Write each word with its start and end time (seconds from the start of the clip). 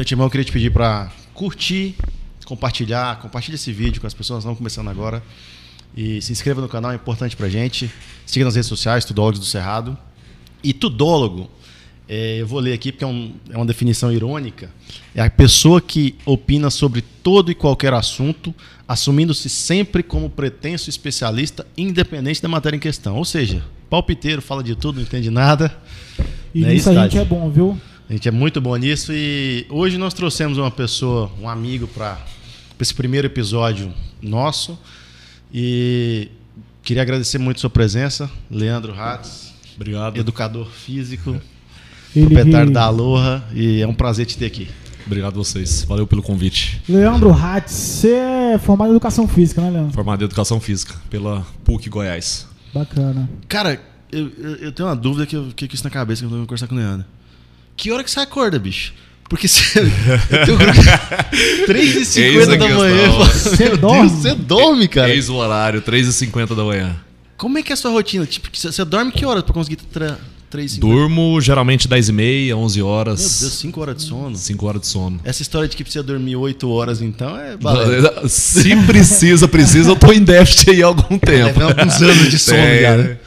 De 0.00 0.02
antemão, 0.02 0.24
eu 0.26 0.30
queria 0.30 0.44
te 0.46 0.50
pedir 0.52 0.70
para 0.70 1.12
curtir, 1.34 1.94
compartilhar, 2.46 3.20
compartilha 3.20 3.56
esse 3.56 3.70
vídeo 3.70 4.00
com 4.00 4.06
as 4.06 4.14
pessoas 4.14 4.38
que 4.38 4.40
estão 4.48 4.54
começando 4.56 4.88
agora. 4.88 5.22
E 5.94 6.22
se 6.22 6.32
inscreva 6.32 6.62
no 6.62 6.70
canal, 6.70 6.90
é 6.90 6.94
importante 6.94 7.36
pra 7.36 7.50
gente. 7.50 7.90
Siga 8.24 8.46
nas 8.46 8.54
redes 8.54 8.66
sociais, 8.66 9.04
Tudólogos 9.04 9.38
do 9.40 9.44
Cerrado. 9.44 9.98
E 10.64 10.72
tudólogo, 10.72 11.50
é, 12.08 12.38
eu 12.40 12.46
vou 12.46 12.60
ler 12.60 12.72
aqui 12.72 12.92
porque 12.92 13.04
é, 13.04 13.06
um- 13.06 13.34
é 13.50 13.56
uma 13.58 13.66
definição 13.66 14.10
irônica. 14.10 14.70
É 15.14 15.20
a 15.20 15.28
pessoa 15.28 15.82
que 15.82 16.14
opina 16.24 16.70
sobre 16.70 17.02
todo 17.02 17.50
e 17.50 17.54
qualquer 17.54 17.92
assunto, 17.92 18.54
assumindo-se 18.88 19.50
sempre 19.50 20.02
como 20.02 20.30
pretenso 20.30 20.88
especialista, 20.88 21.66
independente 21.76 22.40
da 22.40 22.48
matéria 22.48 22.74
em 22.78 22.80
questão. 22.80 23.16
Ou 23.16 23.24
seja, 23.26 23.62
palpiteiro, 23.90 24.40
fala 24.40 24.62
de 24.64 24.74
tudo, 24.74 24.96
não 24.96 25.02
entende 25.02 25.28
nada. 25.28 25.76
E 26.54 26.64
é 26.64 26.68
nisso 26.68 26.88
isso, 26.88 26.98
a 26.98 27.02
gente 27.02 27.18
é 27.18 27.24
bom, 27.26 27.50
viu? 27.50 27.78
A 28.10 28.12
gente 28.12 28.26
é 28.26 28.32
muito 28.32 28.60
bom 28.60 28.74
nisso 28.74 29.12
e 29.12 29.64
hoje 29.70 29.96
nós 29.96 30.12
trouxemos 30.12 30.58
uma 30.58 30.68
pessoa, 30.68 31.30
um 31.40 31.48
amigo 31.48 31.86
para 31.86 32.18
esse 32.80 32.92
primeiro 32.92 33.28
episódio 33.28 33.94
nosso 34.20 34.76
e 35.54 36.28
queria 36.82 37.04
agradecer 37.04 37.38
muito 37.38 37.58
a 37.58 37.60
sua 37.60 37.70
presença, 37.70 38.28
Leandro 38.50 38.92
Ratz, 38.92 39.54
Obrigado. 39.76 40.16
educador 40.18 40.66
físico, 40.66 41.40
Ele 42.16 42.26
proprietário 42.26 42.72
da 42.72 42.82
Aloha 42.82 43.44
e 43.54 43.80
é 43.80 43.86
um 43.86 43.94
prazer 43.94 44.26
te 44.26 44.36
ter 44.36 44.46
aqui. 44.46 44.68
Obrigado 45.06 45.34
a 45.34 45.44
vocês. 45.44 45.84
Valeu 45.84 46.04
pelo 46.04 46.20
convite. 46.20 46.82
Leandro 46.88 47.32
Hatz, 47.32 47.70
você 47.70 48.14
é 48.14 48.58
formado 48.58 48.88
em 48.88 48.96
educação 48.96 49.28
física, 49.28 49.60
né, 49.60 49.70
Leandro? 49.70 49.92
Formado 49.92 50.20
em 50.20 50.24
Educação 50.24 50.58
Física 50.58 50.96
pela 51.08 51.46
PUC 51.64 51.88
Goiás. 51.88 52.48
Bacana. 52.74 53.30
Cara, 53.46 53.80
eu, 54.10 54.32
eu, 54.36 54.54
eu 54.56 54.72
tenho 54.72 54.88
uma 54.88 54.96
dúvida 54.96 55.26
que 55.26 55.36
eu 55.36 55.46
fiquei 55.50 55.68
com 55.68 55.74
isso 55.76 55.84
na 55.84 55.90
cabeça 55.90 56.26
que 56.26 56.34
eu 56.34 56.40
conversar 56.40 56.66
com 56.66 56.74
o 56.74 56.78
Leandro. 56.78 57.06
Que 57.76 57.90
hora 57.90 58.04
que 58.04 58.10
você 58.10 58.20
acorda, 58.20 58.58
bicho? 58.58 58.92
Porque 59.28 59.46
você. 59.46 59.80
Eu 60.30 60.44
tenho 60.44 60.58
3h50 61.66 62.18
Eis 62.18 62.48
a 62.48 62.56
da 62.56 62.68
manhã. 62.68 63.10
Você 63.10 63.64
Meu 63.68 63.76
dorme? 63.76 64.08
Deus, 64.10 64.12
você 64.22 64.34
dorme, 64.34 64.88
cara. 64.88 65.10
Eis 65.14 65.28
o 65.28 65.36
horário, 65.36 65.80
3h50 65.82 66.54
da 66.54 66.64
manhã. 66.64 66.96
Como 67.36 67.56
é 67.56 67.62
que 67.62 67.72
é 67.72 67.74
a 67.74 67.76
sua 67.76 67.90
rotina? 67.90 68.26
Tipo, 68.26 68.48
você 68.52 68.84
dorme 68.84 69.12
que 69.12 69.24
horas 69.24 69.42
pra 69.42 69.54
conseguir 69.54 69.76
tra... 69.76 70.18
3 70.50 70.72
5 70.72 70.84
Durmo 70.84 71.40
geralmente 71.40 71.88
10h30, 71.88 72.52
11 72.56 72.76
Meu 72.78 72.86
horas. 72.88 73.40
Deus, 73.40 73.52
5 73.52 73.80
horas 73.80 73.96
de 73.98 74.02
sono. 74.02 74.36
5 74.36 74.66
horas 74.66 74.80
de 74.80 74.86
sono. 74.88 75.20
Essa 75.24 75.42
história 75.42 75.68
de 75.68 75.76
que 75.76 75.84
precisa 75.84 76.02
dormir 76.02 76.34
8 76.34 76.68
horas, 76.68 77.00
então, 77.00 77.38
é 77.38 77.56
balela. 77.56 78.22
Se 78.28 78.74
precisa, 78.84 79.46
precisa, 79.46 79.90
eu 79.92 79.96
tô 79.96 80.12
em 80.12 80.20
déficit 80.24 80.70
aí 80.70 80.82
há 80.82 80.86
algum 80.86 81.16
tempo. 81.20 81.20
Deve 81.30 81.52
ter 81.52 81.62
alguns 81.62 82.02
anos 82.02 82.28
de 82.28 82.36
sono, 82.36 82.58
É. 82.58 82.82
cara. 82.82 83.20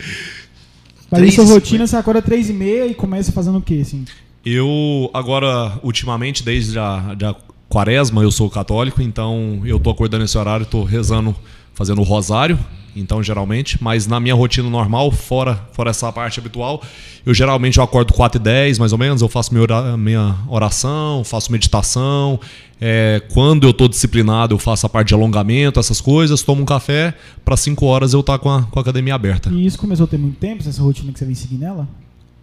Mas 1.09 1.21
aí 1.21 1.31
sua 1.31 1.45
3h50. 1.45 1.49
rotina, 1.49 1.87
você 1.87 1.95
acorda 1.95 2.21
3 2.21 2.49
e 2.49 2.53
meia 2.53 2.87
e 2.87 2.93
começa 2.93 3.31
fazendo 3.31 3.57
o 3.59 3.61
quê, 3.61 3.79
assim? 3.81 4.03
Eu, 4.45 5.09
agora, 5.13 5.79
ultimamente, 5.83 6.43
desde 6.43 6.77
a, 6.77 7.13
da 7.13 7.35
quaresma, 7.69 8.21
eu 8.21 8.31
sou 8.31 8.49
católico, 8.49 9.01
então 9.01 9.61
eu 9.65 9.79
tô 9.79 9.89
acordando 9.89 10.23
esse 10.25 10.37
horário, 10.37 10.65
tô 10.65 10.83
rezando, 10.83 11.35
fazendo 11.73 12.01
o 12.01 12.03
rosário, 12.03 12.59
então 12.95 13.23
geralmente, 13.23 13.81
mas 13.81 14.05
na 14.05 14.19
minha 14.19 14.35
rotina 14.35 14.69
normal, 14.69 15.09
fora, 15.11 15.67
fora 15.71 15.89
essa 15.89 16.11
parte 16.11 16.39
habitual, 16.39 16.83
eu 17.25 17.33
geralmente 17.33 17.77
eu 17.79 17.83
acordo 17.83 18.13
4 18.13 18.39
e 18.39 18.43
10, 18.43 18.77
mais 18.77 18.91
ou 18.91 18.97
menos, 18.99 19.21
eu 19.21 19.29
faço 19.29 19.51
minha, 19.53 19.63
ora- 19.63 19.97
minha 19.97 20.35
oração, 20.47 21.23
faço 21.23 21.51
meditação, 21.51 22.39
é, 22.79 23.23
quando 23.33 23.65
eu 23.65 23.73
tô 23.73 23.87
disciplinado, 23.87 24.53
eu 24.53 24.59
faço 24.59 24.85
a 24.85 24.89
parte 24.89 25.07
de 25.07 25.13
alongamento, 25.15 25.79
essas 25.79 25.99
coisas, 26.01 26.43
tomo 26.43 26.61
um 26.61 26.65
café, 26.65 27.15
para 27.43 27.55
5 27.57 27.85
horas 27.85 28.13
eu 28.13 28.21
tá 28.21 28.37
com 28.37 28.51
a, 28.51 28.63
com 28.63 28.77
a 28.77 28.81
academia 28.81 29.15
aberta. 29.15 29.49
E 29.49 29.65
isso 29.65 29.79
começou 29.79 30.03
a 30.03 30.07
ter 30.07 30.17
muito 30.19 30.37
tempo, 30.37 30.61
essa 30.67 30.81
rotina 30.83 31.11
que 31.11 31.17
você 31.17 31.25
vem 31.25 31.33
seguir 31.33 31.55
nela? 31.57 31.87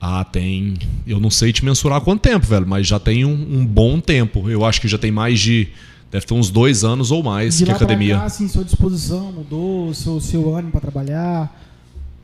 Ah, 0.00 0.24
tem. 0.24 0.74
Eu 1.06 1.20
não 1.20 1.30
sei 1.30 1.52
te 1.52 1.64
mensurar 1.64 2.00
quanto 2.00 2.22
tempo, 2.22 2.46
velho, 2.46 2.66
mas 2.66 2.86
já 2.86 2.98
tem 2.98 3.24
um, 3.24 3.32
um 3.32 3.66
bom 3.66 4.00
tempo. 4.00 4.48
Eu 4.48 4.64
acho 4.64 4.80
que 4.80 4.88
já 4.88 4.96
tem 4.96 5.10
mais 5.10 5.38
de. 5.38 5.68
Deve 6.10 6.26
ter 6.26 6.34
uns 6.34 6.50
dois 6.50 6.82
anos 6.82 7.10
ou 7.10 7.22
mais 7.22 7.58
De 7.58 7.64
que 7.64 7.70
lá 7.70 7.76
academia. 7.76 8.14
pra 8.14 8.20
cá, 8.20 8.26
assim, 8.26 8.48
sua 8.48 8.64
disposição 8.64 9.30
mudou, 9.30 9.92
seu, 9.94 10.20
seu 10.20 10.54
ânimo 10.54 10.72
pra 10.72 10.80
trabalhar? 10.80 11.54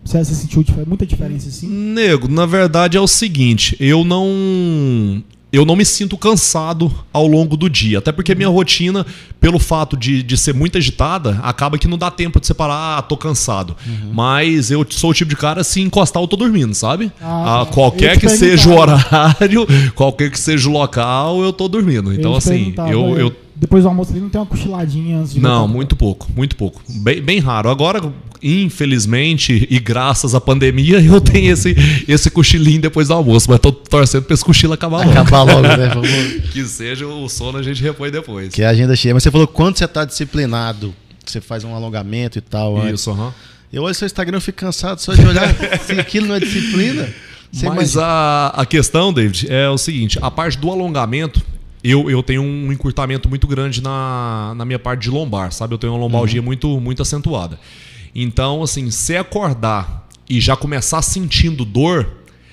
Você, 0.04 0.25
sentiu 0.25 0.64
muita 0.87 1.04
diferença, 1.04 1.48
assim? 1.48 1.69
Nego, 1.69 2.28
na 2.28 2.47
verdade 2.47 2.97
é 2.97 3.00
o 3.00 3.09
seguinte, 3.09 3.76
eu 3.78 4.04
não. 4.04 5.22
Eu 5.56 5.65
não 5.65 5.75
me 5.75 5.84
sinto 5.84 6.17
cansado 6.19 6.93
ao 7.12 7.27
longo 7.27 7.56
do 7.56 7.69
dia. 7.71 7.99
Até 7.99 8.12
porque 8.12 8.34
minha 8.34 8.49
rotina, 8.49 9.06
pelo 9.41 9.59
fato 9.59 9.97
de, 9.97 10.22
de 10.22 10.37
ser 10.37 10.53
muito 10.55 10.77
agitada, 10.77 11.41
acaba 11.43 11.78
que 11.78 11.89
não 11.89 11.97
dá 11.97 12.11
tempo 12.11 12.39
de 12.41 12.47
separar, 12.47 12.99
ah, 12.99 13.03
tô 13.03 13.17
cansado. 13.17 13.75
Mas 14.12 14.71
eu 14.71 14.84
sou 14.91 15.11
o 15.11 15.15
tipo 15.15 15.31
de 15.31 15.37
cara, 15.37 15.65
se 15.65 15.81
encostar, 15.81 16.22
eu 16.22 16.28
tô 16.28 16.37
dormindo, 16.37 16.75
sabe? 16.75 17.11
Ah, 17.21 17.62
Ah, 17.62 17.67
qualquer 17.67 18.19
que 18.19 18.28
seja 18.28 18.69
o 18.69 18.78
horário, 18.78 19.67
qualquer 19.94 20.31
que 20.31 20.39
seja 20.39 20.69
o 20.69 20.72
local, 20.72 21.43
eu 21.43 21.53
tô 21.53 21.69
dormindo. 21.69 22.12
Então, 22.12 22.33
Eu 22.33 22.37
assim, 22.37 22.75
eu, 22.91 23.19
eu 23.19 23.45
Depois 23.59 23.84
do 23.84 23.89
almoço 23.89 24.11
ali 24.12 24.21
não 24.21 24.28
tem 24.28 24.39
uma 24.41 24.47
cochiladinha 24.47 25.19
antes 25.19 25.33
de 25.33 25.41
Não, 25.41 25.61
voltar? 25.61 25.72
muito 25.72 25.97
pouco, 25.97 26.28
muito 26.37 26.56
pouco. 26.56 26.83
Bem, 26.89 27.22
bem 27.22 27.39
raro. 27.39 27.71
Agora, 27.71 28.12
infelizmente, 28.43 29.67
e 29.71 29.78
graças 29.78 30.34
à 30.34 30.41
pandemia, 30.41 31.00
eu 31.03 31.21
tenho 31.21 31.53
esse, 31.53 31.75
esse 32.06 32.31
cochilinho 32.31 32.81
depois 32.81 33.09
do 33.09 33.15
almoço, 33.15 33.47
mas 33.50 33.59
tô 33.61 33.72
torcendo 33.72 34.25
pra 34.25 34.34
esse 34.34 34.44
cochilo 34.44 34.72
acabar 34.72 34.99
logo. 34.99 35.11
Acabar 35.11 35.43
logo, 35.44 35.62
né? 35.62 35.91
Que 36.53 36.65
seja 36.65 37.06
o 37.06 37.28
sono, 37.28 37.59
a 37.59 37.62
gente 37.62 37.83
repõe 37.83 38.11
depois. 38.11 38.53
Que 38.55 38.62
é 38.62 38.67
a 38.67 38.71
agenda 38.71 38.94
cheia. 38.97 39.15
Mas 39.15 39.22
você 39.22 39.31
falou 39.31 39.47
quando 39.47 39.77
você 39.78 39.87
tá 39.88 40.05
disciplinado, 40.05 40.94
você 41.25 41.41
faz 41.41 41.65
um 41.65 41.75
alongamento 41.75 42.38
e 42.38 42.41
tal. 42.41 42.77
antes. 42.78 43.00
Isso, 43.00 43.11
aham. 43.11 43.33
Eu 43.73 43.83
olho 43.83 43.94
seu 43.94 44.06
Instagram 44.06 44.38
e 44.38 44.41
fico 44.41 44.59
cansado 44.59 44.99
só 45.00 45.12
de 45.15 45.27
olhar 45.27 45.49
se 45.84 45.93
aquilo 45.93 46.28
não 46.28 46.34
é 46.37 46.41
disciplina. 46.41 47.09
Você 47.53 47.67
Mas 47.69 47.93
imagina- 47.94 48.03
a, 48.03 48.62
a 48.62 48.67
questão, 48.67 49.12
David, 49.12 49.47
é 49.50 49.69
o 49.69 49.77
seguinte: 49.78 50.19
a 50.23 50.31
parte 50.31 50.59
do 50.59 50.71
alongamento, 50.71 51.41
eu, 51.91 52.10
eu 52.10 52.22
tenho 52.22 52.42
um 52.42 52.72
encurtamento 52.72 53.28
muito 53.28 53.47
grande 53.47 53.82
na, 53.82 54.54
na 54.56 54.64
minha 54.64 54.78
parte 54.78 55.02
de 55.02 55.10
lombar, 55.10 55.52
sabe? 55.52 55.74
Eu 55.74 55.78
tenho 55.78 55.92
uma 55.92 55.98
lombalgia 55.98 56.42
muito, 56.42 56.80
muito 56.80 57.02
acentuada. 57.02 57.58
Então, 58.14 58.62
assim, 58.62 58.91
se 58.91 59.16
acordar 59.16 60.08
e 60.28 60.41
já 60.41 60.56
começar 60.56 61.02
sentindo 61.02 61.64
dor, 61.64 62.08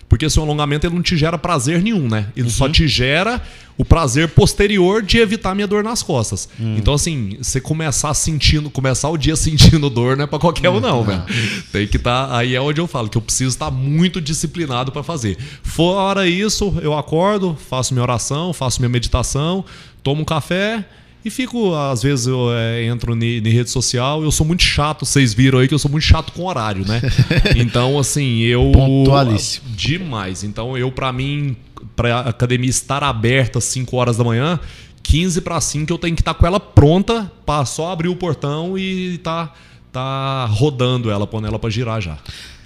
porque 0.08 0.26
esse 0.26 0.40
alongamento 0.40 0.86
ele 0.86 0.96
não 0.96 1.02
te 1.02 1.18
gera 1.18 1.38
prazer 1.38 1.82
nenhum, 1.82 2.08
né? 2.08 2.28
Ele 2.36 2.50
só 2.50 2.70
te 2.70 2.88
gera 2.88 3.42
o 3.78 3.84
prazer 3.84 4.30
posterior 4.30 5.02
de 5.02 5.18
evitar 5.18 5.56
minha 5.56 5.66
dor 5.68 5.84
nas 5.84 6.04
costas. 6.04 6.48
Então, 6.78 6.94
assim, 6.94 7.38
você 7.42 7.60
começar 7.60 8.14
sentindo, 8.14 8.70
começar 8.70 9.10
o 9.10 9.18
dia 9.18 9.36
sentindo 9.38 9.90
dor 9.90 10.16
não 10.16 10.26
é 10.26 10.28
pra 10.28 10.38
qualquer 10.38 10.70
um, 10.70 10.80
não, 10.80 11.04
velho. 11.04 11.24
Tem 11.72 11.88
que 11.88 11.98
estar. 11.98 12.36
aí 12.36 12.56
é 12.56 12.62
onde 12.62 12.80
eu 12.80 12.88
falo 12.88 13.10
que 13.10 13.18
eu 13.18 13.22
preciso 13.22 13.50
estar 13.50 13.72
muito 13.72 14.22
disciplinado 14.22 14.92
pra 14.92 15.02
fazer. 15.02 15.38
Fora 15.64 16.28
isso, 16.28 16.76
eu 16.82 16.98
acordo, 16.98 17.58
faço 17.70 17.94
minha 17.94 18.04
oração, 18.04 18.54
faço 18.54 18.80
minha 18.80 18.90
meditação, 18.90 19.66
tomo 20.04 20.22
um 20.22 20.26
café. 20.26 20.86
E 21.26 21.30
fico, 21.30 21.74
às 21.74 22.04
vezes 22.04 22.28
eu 22.28 22.52
é, 22.52 22.84
entro 22.86 23.16
em 23.16 23.42
rede 23.50 23.70
social, 23.70 24.24
eu 24.24 24.32
sou 24.32 24.46
muito 24.46 24.64
chato, 24.64 25.06
vocês 25.06 25.34
viram 25.34 25.60
aí 25.60 25.68
que 25.68 25.74
eu 25.74 25.80
sou 25.80 25.90
muito 25.90 26.04
chato 26.04 26.34
com 26.34 26.46
horário, 26.46 26.86
né? 26.86 27.02
Então, 27.56 27.98
assim, 27.98 28.40
eu. 28.40 28.72
Pontualíssimo. 28.74 29.70
Demais. 29.76 30.44
Então, 30.44 30.78
eu, 30.78 30.92
pra 30.92 31.14
mim, 31.14 31.56
pra 31.96 32.22
academia 32.22 32.70
estar 32.70 33.04
aberta 33.04 33.60
às 33.60 33.64
5 33.66 33.96
horas 33.96 34.18
da 34.18 34.24
manhã, 34.24 34.60
15 35.02 35.42
para 35.42 35.60
5 35.62 35.92
eu 35.92 35.98
tenho 35.98 36.16
que 36.16 36.22
estar 36.22 36.34
com 36.34 36.46
ela 36.46 36.60
pronta 36.60 37.32
pra 37.46 37.66
só 37.66 37.92
abrir 37.92 38.10
o 38.10 38.16
portão 38.16 38.78
e 38.78 39.18
tá, 39.20 39.54
tá 39.92 40.46
rodando 40.46 41.10
ela, 41.10 41.26
pondo 41.28 41.48
ela 41.48 41.60
pra 41.60 41.70
girar 41.70 42.02
já. 42.02 42.18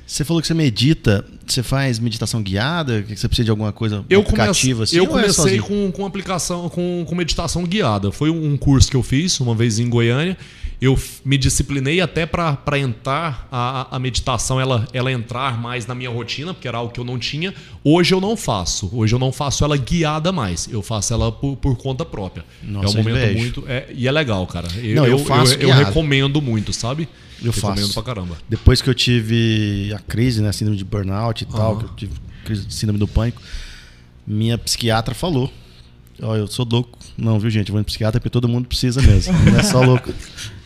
Você 0.08 0.24
falou 0.24 0.42
que 0.42 0.48
você 0.48 0.54
medita, 0.54 1.26
você 1.46 1.62
faz 1.62 2.00
meditação 2.00 2.42
guiada? 2.42 3.04
Que 3.04 3.18
você 3.18 3.28
precisa 3.28 3.44
de 3.44 3.52
alguma 3.52 3.74
coisa 3.74 4.06
Eu, 4.10 4.22
aplicativa 4.22 4.78
comece, 4.78 4.96
assim? 4.96 4.98
eu 4.98 5.04
é 5.04 5.08
comecei 5.08 5.34
sozinho? 5.34 5.64
com, 5.64 5.92
com 5.92 6.06
aplicação, 6.06 6.70
com, 6.70 7.06
com 7.06 7.14
meditação 7.14 7.64
guiada. 7.66 8.10
Foi 8.10 8.30
um 8.30 8.56
curso 8.56 8.90
que 8.90 8.96
eu 8.96 9.04
fiz 9.04 9.38
uma 9.42 9.54
vez 9.54 9.80
em 9.80 9.90
Goiânia. 9.90 10.38
Eu 10.80 10.96
me 11.26 11.40
disciplinei 11.40 12.00
até 12.02 12.28
para 12.28 12.78
entrar 12.78 13.48
a, 13.52 13.96
a 13.96 14.00
meditação, 14.00 14.62
ela, 14.62 14.88
ela 14.94 15.12
entrar 15.12 15.60
mais 15.60 15.88
na 15.88 15.96
minha 15.96 16.10
rotina, 16.10 16.54
porque 16.54 16.68
era 16.68 16.78
algo 16.78 16.94
que 16.94 17.00
eu 17.00 17.04
não 17.04 17.18
tinha. 17.18 17.52
Hoje 17.84 18.14
eu 18.14 18.22
não 18.22 18.38
faço. 18.38 18.88
Hoje 18.94 19.16
eu 19.16 19.18
não 19.18 19.32
faço 19.32 19.64
ela 19.64 19.76
guiada 19.76 20.32
mais. 20.32 20.68
Eu 20.72 20.84
faço 20.84 21.12
ela 21.14 21.32
por, 21.32 21.56
por 21.58 21.76
conta 21.78 22.06
própria. 22.06 22.46
Nossa, 22.62 22.86
é 22.86 22.90
um 22.90 22.92
eu 22.92 23.04
momento 23.10 23.18
invejo. 23.24 23.38
muito. 23.40 23.64
é- 23.68 23.88
e 23.92 24.08
é 24.08 24.12
legal, 24.12 24.46
cara. 24.46 24.68
Eu, 24.78 24.96
Não, 24.98 25.06
eu 25.08 25.12
eu, 25.14 25.20
faço 25.26 25.54
eu, 25.56 25.62
eu 25.62 25.66
guiado. 25.70 25.86
recomendo 25.86 26.40
muito, 26.44 26.72
sabe? 26.72 27.10
Eu 27.44 27.52
recomendo 27.52 27.80
faço. 27.82 27.94
pra 27.96 28.04
caramba. 28.04 28.38
Depois 28.48 28.80
que 28.80 28.88
eu 28.90 28.94
tive 28.94 29.92
a 29.96 30.00
crise, 30.00 30.44
né, 30.44 30.52
síndrome 30.52 30.78
de 30.78 30.86
burnout 30.86 31.44
e 31.44 31.48
tal, 31.48 31.78
que 31.80 31.86
eu 31.86 31.90
tive 31.96 32.14
crise 32.46 32.66
de 32.68 32.74
síndrome 32.76 33.00
do 33.00 33.08
pânico, 33.08 33.42
minha 34.28 34.60
psiquiatra 34.60 35.16
falou: 35.16 35.52
Ó, 36.22 36.36
eu 36.36 36.46
sou 36.46 36.68
louco. 36.72 37.00
Não, 37.18 37.40
viu, 37.40 37.50
gente? 37.50 37.70
Eu 37.70 37.74
vou 37.74 37.80
no 37.80 37.86
psiquiatra 37.86 38.20
porque 38.20 38.30
todo 38.30 38.48
mundo 38.48 38.68
precisa 38.68 39.02
mesmo. 39.02 39.34
Não 39.34 39.60
é 39.60 39.64
só 39.64 39.82
louco. 39.82 40.14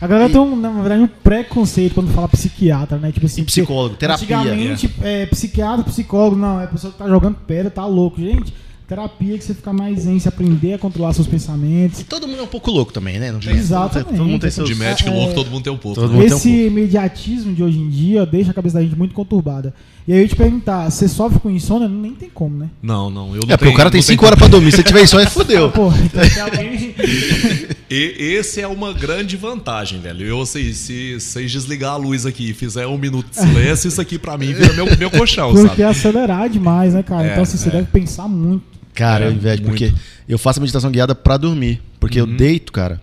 A 0.00 0.06
galera 0.06 0.30
tem, 0.30 0.40
um, 0.40 0.54
na 0.54 0.70
verdade, 0.70 1.02
um 1.02 1.08
preconceito 1.08 1.94
quando 1.94 2.12
fala 2.12 2.28
psiquiatra, 2.28 2.98
né? 2.98 3.10
Tipo 3.10 3.26
assim, 3.26 3.40
E 3.40 3.44
psicólogo, 3.44 3.96
terapia. 3.96 4.38
Antigamente, 4.38 4.90
é, 5.02 5.26
psiquiatra, 5.26 5.84
psicólogo, 5.84 6.36
não, 6.36 6.60
é 6.60 6.64
a 6.64 6.68
pessoa 6.68 6.92
que 6.92 6.98
tá 6.98 7.08
jogando 7.08 7.34
pedra, 7.46 7.68
tá 7.68 7.84
louco. 7.84 8.20
Gente, 8.20 8.54
terapia 8.86 9.36
que 9.36 9.42
você 9.42 9.54
fica 9.54 9.72
mais 9.72 10.02
zen, 10.02 10.18
se 10.20 10.28
aprender 10.28 10.74
a 10.74 10.78
controlar 10.78 11.12
seus 11.14 11.26
pensamentos. 11.26 12.04
Todo 12.08 12.28
mundo 12.28 12.38
é 12.38 12.42
um 12.44 12.46
pouco 12.46 12.70
louco 12.70 12.92
também, 12.92 13.18
né? 13.18 13.32
Não 13.32 13.40
tem- 13.40 13.56
Exatamente. 13.56 14.16
Todo 14.16 14.24
mundo 14.24 14.40
tem 14.40 14.50
seus... 14.52 14.68
De 14.68 14.74
médico 14.76 15.10
É, 15.10 15.12
louco, 15.12 15.34
todo 15.34 15.50
mundo 15.50 15.64
tem 15.64 15.72
um 15.72 15.76
pouco. 15.76 16.00
né? 16.00 16.06
tem 16.08 16.16
um 16.16 16.22
Esse 16.22 16.66
imediatismo 16.66 17.52
de 17.52 17.62
hoje 17.64 17.78
em 17.80 17.88
dia 17.90 18.24
deixa 18.24 18.52
a 18.52 18.54
cabeça 18.54 18.76
da 18.78 18.82
gente 18.84 18.96
muito 18.96 19.12
conturbada. 19.14 19.74
E 20.08 20.12
aí 20.14 20.22
eu 20.22 20.28
te 20.28 20.34
perguntar, 20.34 20.90
você 20.90 21.06
sofre 21.06 21.38
com 21.38 21.50
insônia? 21.50 21.86
Nem 21.86 22.14
tem 22.14 22.30
como, 22.30 22.56
né? 22.56 22.70
Não, 22.82 23.10
não. 23.10 23.36
Eu 23.36 23.42
não 23.46 23.52
É, 23.54 23.58
porque 23.58 23.72
o 23.74 23.76
cara 23.76 23.90
tem 23.90 23.98
não 24.00 24.06
5 24.06 24.18
tenho- 24.20 24.26
horas 24.26 24.38
pra 24.38 24.48
dormir. 24.48 24.72
Se 24.72 24.82
tiver 24.82 25.02
insônia, 25.02 25.28
fudeu. 25.30 25.70
Pô, 25.70 25.92
então 25.92 26.44
alguém. 26.44 26.94
E 27.90 28.34
esse 28.38 28.60
é 28.60 28.66
uma 28.68 28.92
grande 28.92 29.34
vantagem, 29.36 29.98
velho. 30.00 30.24
Eu 30.26 30.44
sei, 30.44 30.74
se 30.74 31.18
vocês 31.18 31.50
desligar 31.50 31.92
a 31.92 31.96
luz 31.96 32.26
aqui 32.26 32.50
e 32.50 32.52
fizer 32.54 32.86
um 32.86 32.98
minuto 32.98 33.30
de 33.30 33.36
silêncio, 33.36 33.88
isso 33.88 33.98
aqui 34.00 34.18
pra 34.18 34.36
mim 34.36 34.52
vira 34.52 34.74
meu, 34.74 34.84
meu 34.98 35.10
colchão, 35.10 35.52
Porque 35.52 35.68
sabe? 35.68 35.82
é 35.82 35.86
acelerar 35.86 36.50
demais, 36.50 36.92
né, 36.92 37.02
cara? 37.02 37.26
É, 37.26 37.30
então 37.30 37.42
assim, 37.44 37.56
você 37.56 37.68
é. 37.70 37.72
deve 37.72 37.86
pensar 37.86 38.28
muito. 38.28 38.62
Cara, 38.94 39.24
É, 39.24 39.28
eu 39.28 39.32
invejo, 39.32 39.62
muito. 39.62 39.70
porque 39.78 39.94
eu 40.28 40.36
faço 40.38 40.58
a 40.58 40.62
meditação 40.62 40.90
guiada 40.90 41.14
pra 41.14 41.38
dormir. 41.38 41.80
Porque 41.98 42.20
eu 42.20 42.26
deito, 42.26 42.72
cara, 42.72 43.00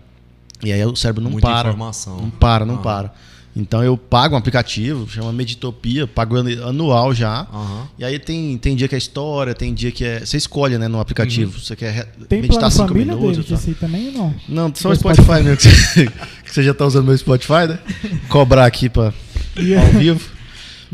e 0.62 0.72
aí 0.72 0.84
o 0.84 0.94
cérebro 0.94 1.20
não 1.22 1.32
Muita 1.32 1.48
para. 1.48 1.68
informação. 1.70 2.18
Não 2.18 2.30
para, 2.30 2.64
não 2.64 2.74
Aham. 2.74 2.82
para. 2.82 3.14
Então 3.58 3.82
eu 3.82 3.96
pago 3.96 4.34
um 4.34 4.38
aplicativo, 4.38 5.08
chama 5.08 5.32
Meditopia, 5.32 6.06
pago 6.06 6.36
anu- 6.36 6.62
anual 6.68 7.14
já. 7.14 7.46
Aham. 7.52 7.88
E 7.98 8.04
aí 8.04 8.18
tem, 8.18 8.58
tem 8.58 8.76
dia 8.76 8.86
que 8.86 8.94
é 8.94 8.98
história, 8.98 9.54
tem 9.54 9.72
dia 9.72 9.90
que 9.90 10.04
é. 10.04 10.20
Você 10.20 10.36
escolhe, 10.36 10.76
né, 10.76 10.86
no 10.88 11.00
aplicativo. 11.00 11.58
Você 11.58 11.74
quer 11.74 12.04
Tem 12.28 12.42
meditar 12.42 12.58
plano 12.60 12.70
5 12.70 12.88
família, 12.88 13.14
minutos. 13.16 13.46
David? 13.48 13.64
aí 13.68 13.74
também 13.74 14.06
ou 14.08 14.12
não? 14.12 14.34
Não, 14.46 14.72
só 14.74 14.90
o 14.90 14.94
Spotify, 14.94 15.24
Spotify. 15.24 15.42
mesmo. 15.42 15.56
Que 15.56 15.68
você, 15.72 16.06
que 16.44 16.52
você 16.54 16.62
já 16.62 16.74
tá 16.74 16.84
usando 16.84 17.06
meu 17.06 17.16
Spotify, 17.16 17.66
né? 17.68 17.78
Cobrar 18.28 18.66
aqui 18.66 18.90
pra, 18.90 19.12
E- 19.56 19.74
ao 19.74 19.86
vivo. 19.92 20.35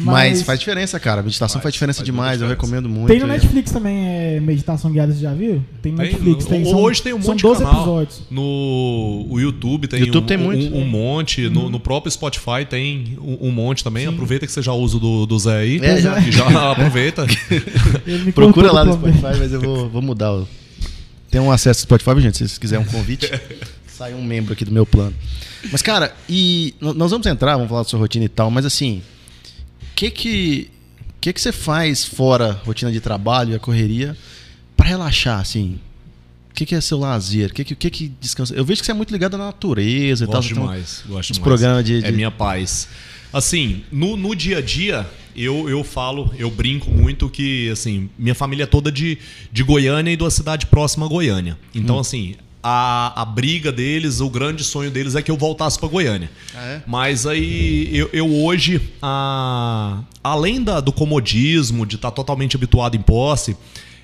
Mas, 0.03 0.39
Mas- 0.39 0.43
faz 0.43 0.59
diferença, 0.59 0.99
cara. 1.01 1.21
A 1.21 1.23
meditação 1.25 1.55
faz, 1.55 1.63
Faz, 1.65 1.73
diferença 1.75 1.99
faz 1.99 2.07
demais. 2.07 2.39
muita 2.41 2.45
Eu 2.53 2.57
diferença. 2.57 2.77
recomendo 2.77 2.89
muito. 2.89 3.09
Tem 3.09 3.21
no 3.21 3.27
Netflix 3.27 3.71
também, 3.71 4.07
é 4.07 4.41
meditação 4.41 4.91
guiada, 4.91 5.13
você 5.13 5.21
já 5.21 5.33
viu? 5.33 5.63
Tem 5.81 5.93
no 5.93 5.99
Tem, 5.99 6.07
Netflix. 6.09 6.45
Tem, 6.47 6.65
são- 6.65 6.75
hoje 6.75 7.03
tem 7.03 7.13
um 7.15 7.23
são 7.23 7.33
monte 7.33 7.43
12 7.43 7.59
de 7.61 7.65
canal. 7.67 7.81
episódios. 7.83 8.23
No 8.31 9.27
o 9.31 9.39
YouTube 9.41 9.87
tem, 9.89 10.01
YouTube 10.01 10.25
um, 10.25 10.27
tem 10.27 10.37
muito. 10.37 10.75
um, 10.75 10.81
um 10.83 10.87
monte. 10.87 11.49
No, 11.49 11.69
no 11.71 11.79
próprio 11.81 12.11
Spotify 12.11 12.65
tem 12.69 13.17
um, 13.21 13.49
um 13.49 13.51
monte 13.53 13.83
também. 13.85 14.07
Aproveita 14.07 14.47
que 14.47 14.53
você 14.53 14.63
já 14.63 14.73
usa 14.73 14.97
o 14.97 15.01
do, 15.01 15.27
do 15.27 15.39
Zé 15.39 15.57
aí. 15.59 15.79
É, 15.83 16.01
já. 16.01 16.19
E 16.21 16.33
já 16.33 16.47
aproveita. 16.73 17.27
Procura 18.35 18.73
lá 18.73 18.85
no. 18.85 18.93
Spotify, 18.95 19.39
mas 19.39 19.53
eu 19.53 19.61
vou, 19.61 19.89
vou 19.89 20.03
mudar. 20.03 20.33
o- 20.33 20.49
Tem 21.31 21.41
um 21.41 21.51
acesso 21.51 21.81
ao 21.81 21.83
Spotify, 21.99 22.21
gente. 22.21 22.39
Se 22.39 22.45
vocês 22.49 22.59
quiserem 22.59 22.85
um 22.87 22.89
convite, 22.89 23.31
sai 23.87 24.15
um 24.15 24.23
membro 24.23 24.53
aqui 24.53 24.65
do 24.65 24.73
meu 24.73 24.85
plano. 24.87 25.15
Mas, 25.71 25.81
cara, 25.83 26.13
e 26.29 26.75
nós 26.81 27.11
vamos 27.11 27.27
entrar, 27.27 27.55
vamos 27.55 27.69
falar 27.69 27.83
da 27.83 27.89
sua 27.89 27.99
rotina 28.01 28.25
e 28.25 28.29
tal, 28.29 28.51
mas 28.51 28.65
assim, 28.67 29.01
que 30.11 30.11
que, 30.11 30.71
que 31.21 31.33
que 31.33 31.41
você 31.41 31.53
faz 31.53 32.05
fora 32.05 32.61
rotina 32.65 32.91
de 32.91 33.01
trabalho 33.01 33.53
e 33.53 33.55
a 33.55 33.59
correria 33.59 34.17
pra 34.77 34.87
relaxar, 34.87 35.41
assim? 35.41 35.79
O 36.51 36.55
que, 36.55 36.67
que 36.67 36.75
é 36.75 36.81
seu 36.81 36.99
lazer? 36.99 37.51
O 37.51 37.55
que, 37.55 37.65
que, 37.65 37.75
que 37.75 37.91
que 37.91 38.09
descansa? 38.21 38.55
Eu 38.55 38.65
vejo 38.65 38.81
que 38.83 38.87
você 38.87 38.91
é 38.93 38.95
muito 38.95 39.11
ligado 39.11 39.35
à 39.35 39.39
natureza 39.39 40.25
e 40.25 40.27
tal. 40.27 40.37
Gosto 40.37 40.49
tem 40.55 40.59
um- 40.59 40.67
demais. 40.67 41.03
Gosto 41.09 41.33
demais. 41.33 41.43
programas 41.45 41.85
de- 41.85 41.97
É 42.05 42.11
de- 42.11 42.13
minha 42.13 42.31
paz. 42.31 42.89
Assim, 43.33 43.83
no, 43.91 44.15
no 44.19 44.35
dia 44.37 44.59
a 44.59 44.61
dia, 44.61 45.07
eu, 45.35 45.67
eu 45.71 45.83
falo, 45.83 46.31
eu 46.39 46.51
brinco 46.51 46.91
muito 46.91 47.31
que, 47.31 47.71
assim, 47.71 48.11
minha 48.19 48.35
família 48.35 48.65
é 48.65 48.67
toda 48.67 48.93
de, 48.93 49.17
de 49.51 49.63
Goiânia 49.63 50.13
e 50.13 50.17
de 50.17 50.23
uma 50.23 50.31
cidade 50.31 50.67
próxima 50.67 51.07
a 51.07 51.09
Goiânia. 51.09 51.57
Então, 51.75 51.99
assim, 51.99 52.35
a, 52.63 53.23
a 53.23 53.25
briga 53.25 53.73
deles, 53.73 54.21
o 54.21 54.31
grande 54.31 54.63
sonho 54.63 54.91
deles 54.91 55.17
é 55.17 55.23
que 55.23 55.31
eu 55.31 55.37
voltasse 55.37 55.79
para 55.79 55.89
Goiânia. 55.89 56.31
Ah, 56.55 56.65
é? 56.65 56.83
Mas 56.87 57.27
aí, 57.27 57.89
eu, 57.93 58.09
eu 58.13 58.33
hoje, 58.33 58.81
a, 59.03 60.01
além 60.23 60.63
da, 60.63 60.81
do 60.81 60.93
comodismo, 60.93 61.85
de 61.85 61.97
estar 61.97 62.13
totalmente 62.13 62.57
habituado 62.57 62.97
em 62.97 63.03
posse, 63.03 63.57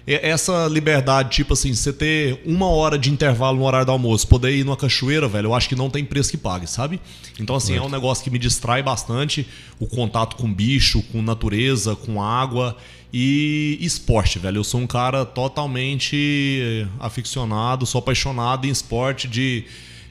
essa 0.07 0.67
liberdade, 0.69 1.31
tipo 1.31 1.53
assim, 1.53 1.75
você 1.75 1.93
ter 1.93 2.41
uma 2.47 2.67
hora 2.67 2.99
de 2.99 3.11
intervalo 3.11 3.59
no 3.59 3.65
horário 3.65 3.85
do 3.85 3.93
almoço, 3.93 4.27
poder 4.27 4.57
ir 4.57 4.65
numa 4.65 4.77
cachoeira, 4.77 5.29
velho, 5.29 5.49
eu 5.49 5.55
acho 5.55 5.69
que 5.69 5.77
não 5.77 5.91
tem 5.91 6.03
preço 6.03 6.31
que 6.31 6.39
pague, 6.39 6.67
sabe? 6.67 6.99
Então, 7.39 7.55
assim, 7.55 7.77
é 7.77 7.83
um 7.83 7.91
negócio 7.91 8.25
que 8.25 8.31
me 8.31 8.39
distrai 8.39 8.83
bastante 8.83 9.47
o 9.79 9.87
contato 9.87 10.37
com 10.37 10.53
bicho, 10.53 11.03
com 11.13 11.21
natureza, 11.21 11.95
com 11.95 12.23
água 12.23 12.75
e 13.13 13.79
esporte, 13.81 14.39
velho. 14.39 14.59
Eu 14.59 14.65
sou 14.65 14.81
um 14.81 14.87
cara 14.87 15.25
totalmente 15.25 16.87
aficionado, 16.99 17.87
sou 17.87 17.99
apaixonado 17.99 18.67
em 18.67 18.71
esporte 18.71 19.27
de. 19.27 19.65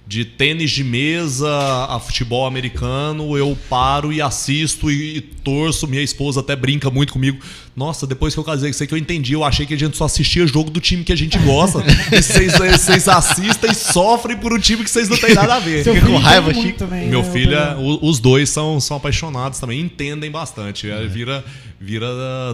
De 0.08 0.24
tênis 0.24 0.72
de 0.72 0.86
mesa 0.86 1.50
a 1.90 2.00
futebol 2.00 2.48
americano, 2.48 3.38
eu 3.38 3.58
paro 3.70 4.14
e 4.14 4.22
assisto 4.22 4.90
e, 4.90 5.18
e 5.18 5.22
torço. 5.22 5.86
Minha 5.86 6.02
esposa 6.02 6.40
até 6.40 6.56
brinca 6.56 6.90
muito 6.90 7.12
comigo. 7.12 7.38
Nossa, 7.76 8.08
depois 8.08 8.34
que 8.34 8.40
eu 8.40 8.44
casei 8.44 8.72
com 8.72 8.78
você 8.78 8.88
que 8.88 8.94
eu 8.94 8.98
entendi, 8.98 9.34
eu 9.34 9.44
achei 9.44 9.66
que 9.66 9.74
a 9.74 9.78
gente 9.78 9.98
só 9.98 10.06
assistia 10.06 10.48
jogo 10.48 10.70
do 10.70 10.80
time 10.80 11.04
que 11.04 11.12
a 11.12 11.16
gente 11.16 11.38
gosta. 11.40 11.80
e 12.10 12.22
vocês, 12.22 13.08
assistem 13.10 13.72
e 13.72 13.76
sofrem 13.76 14.38
por 14.38 14.54
um 14.54 14.60
time 14.60 14.82
que 14.82 14.90
vocês 14.90 15.10
não 15.10 15.18
têm 15.18 15.36
nada 15.36 15.56
a 15.56 15.60
ver. 15.60 15.84
Seu 15.84 15.94
Fica 15.94 16.08
com 16.08 16.16
raiva, 16.18 16.54
Chico. 16.54 16.80
também, 16.80 17.10
Meu 17.10 17.22
né, 17.22 17.32
filho, 17.32 17.54
é- 17.54 17.76
os 18.02 18.20
dois 18.20 18.50
são, 18.50 18.80
são 18.80 18.96
apaixonados 18.96 19.60
também, 19.60 19.82
entendem 19.82 20.32
bastante. 20.32 20.90
É, 20.90 21.06
Vira, 21.06 21.44
vira 21.80 22.08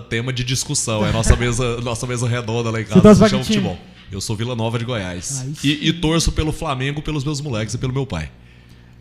tema 0.10 0.34
de 0.34 0.44
discussão. 0.44 1.06
É 1.06 1.12
nossa 1.12 1.36
mesa, 1.38 1.80
nossa 1.82 2.08
mesa 2.08 2.28
redonda 2.28 2.72
lá 2.72 2.82
em 2.82 2.86
casa, 2.86 3.30
chama 3.30 3.44
futebol. 3.44 3.78
Eu 4.14 4.22
sou 4.22 4.36
Vila 4.36 4.56
Nova 4.56 4.78
de 4.80 4.86
Goiás. 4.86 5.46
E, 5.64 5.90
e 5.90 5.94
torço 5.94 6.32
pelo 6.32 6.52
Flamengo, 6.52 7.02
pelos 7.02 7.24
meus 7.24 7.42
moleques 7.42 7.74
e 7.74 7.78
pelo 7.78 7.92
meu 7.94 8.06
pai. 8.06 8.30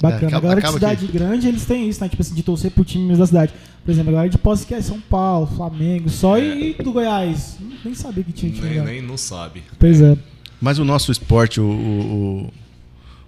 Bacana. 0.01 0.23
É, 0.23 0.27
acaba- 0.27 0.37
a 0.37 0.41
galera 0.41 0.61
de 0.61 0.67
acaba 0.67 0.79
cidade 0.79 1.07
grande, 1.13 1.47
eles 1.49 1.65
têm 1.65 1.89
isso, 1.89 2.01
né? 2.01 2.09
Tipo 2.09 2.23
assim, 2.23 2.35
de 2.35 2.43
torcer 2.43 2.71
pro 2.71 2.85
time 2.85 3.15
da 3.17 3.27
cidade. 3.27 3.53
Por 3.85 3.91
exemplo, 3.91 4.11
a 4.11 4.13
galera 4.15 4.31
de 4.31 4.39
Posse 4.39 4.67
que 4.67 4.75
é 4.75 4.81
São 4.81 5.01
Paulo, 5.01 5.47
Flamengo, 5.55 6.09
só 6.09 6.39
e 6.39 6.75
do 6.75 6.93
Goiás. 6.93 7.57
Nem 7.85 7.95
sabia 7.95 8.25
que 8.25 8.33
tinha 8.33 8.51
time 8.53 8.69
Nem, 8.69 8.81
nem 8.85 9.03
não 9.03 9.17
sabe. 9.17 9.63
Pois 9.79 10.01
é. 10.01 10.17
Mas 10.61 10.79
o 10.79 10.85
nosso 10.85 11.13
esporte, 11.13 11.61
o, 11.61 11.65
o- 11.65 12.43
o 12.47 12.53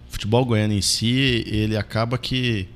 futebol 0.09 0.45
goiano 0.45 0.73
em 0.73 0.81
si, 0.83 1.45
ele 1.47 1.77
acaba 1.77 2.17
que. 2.19 2.69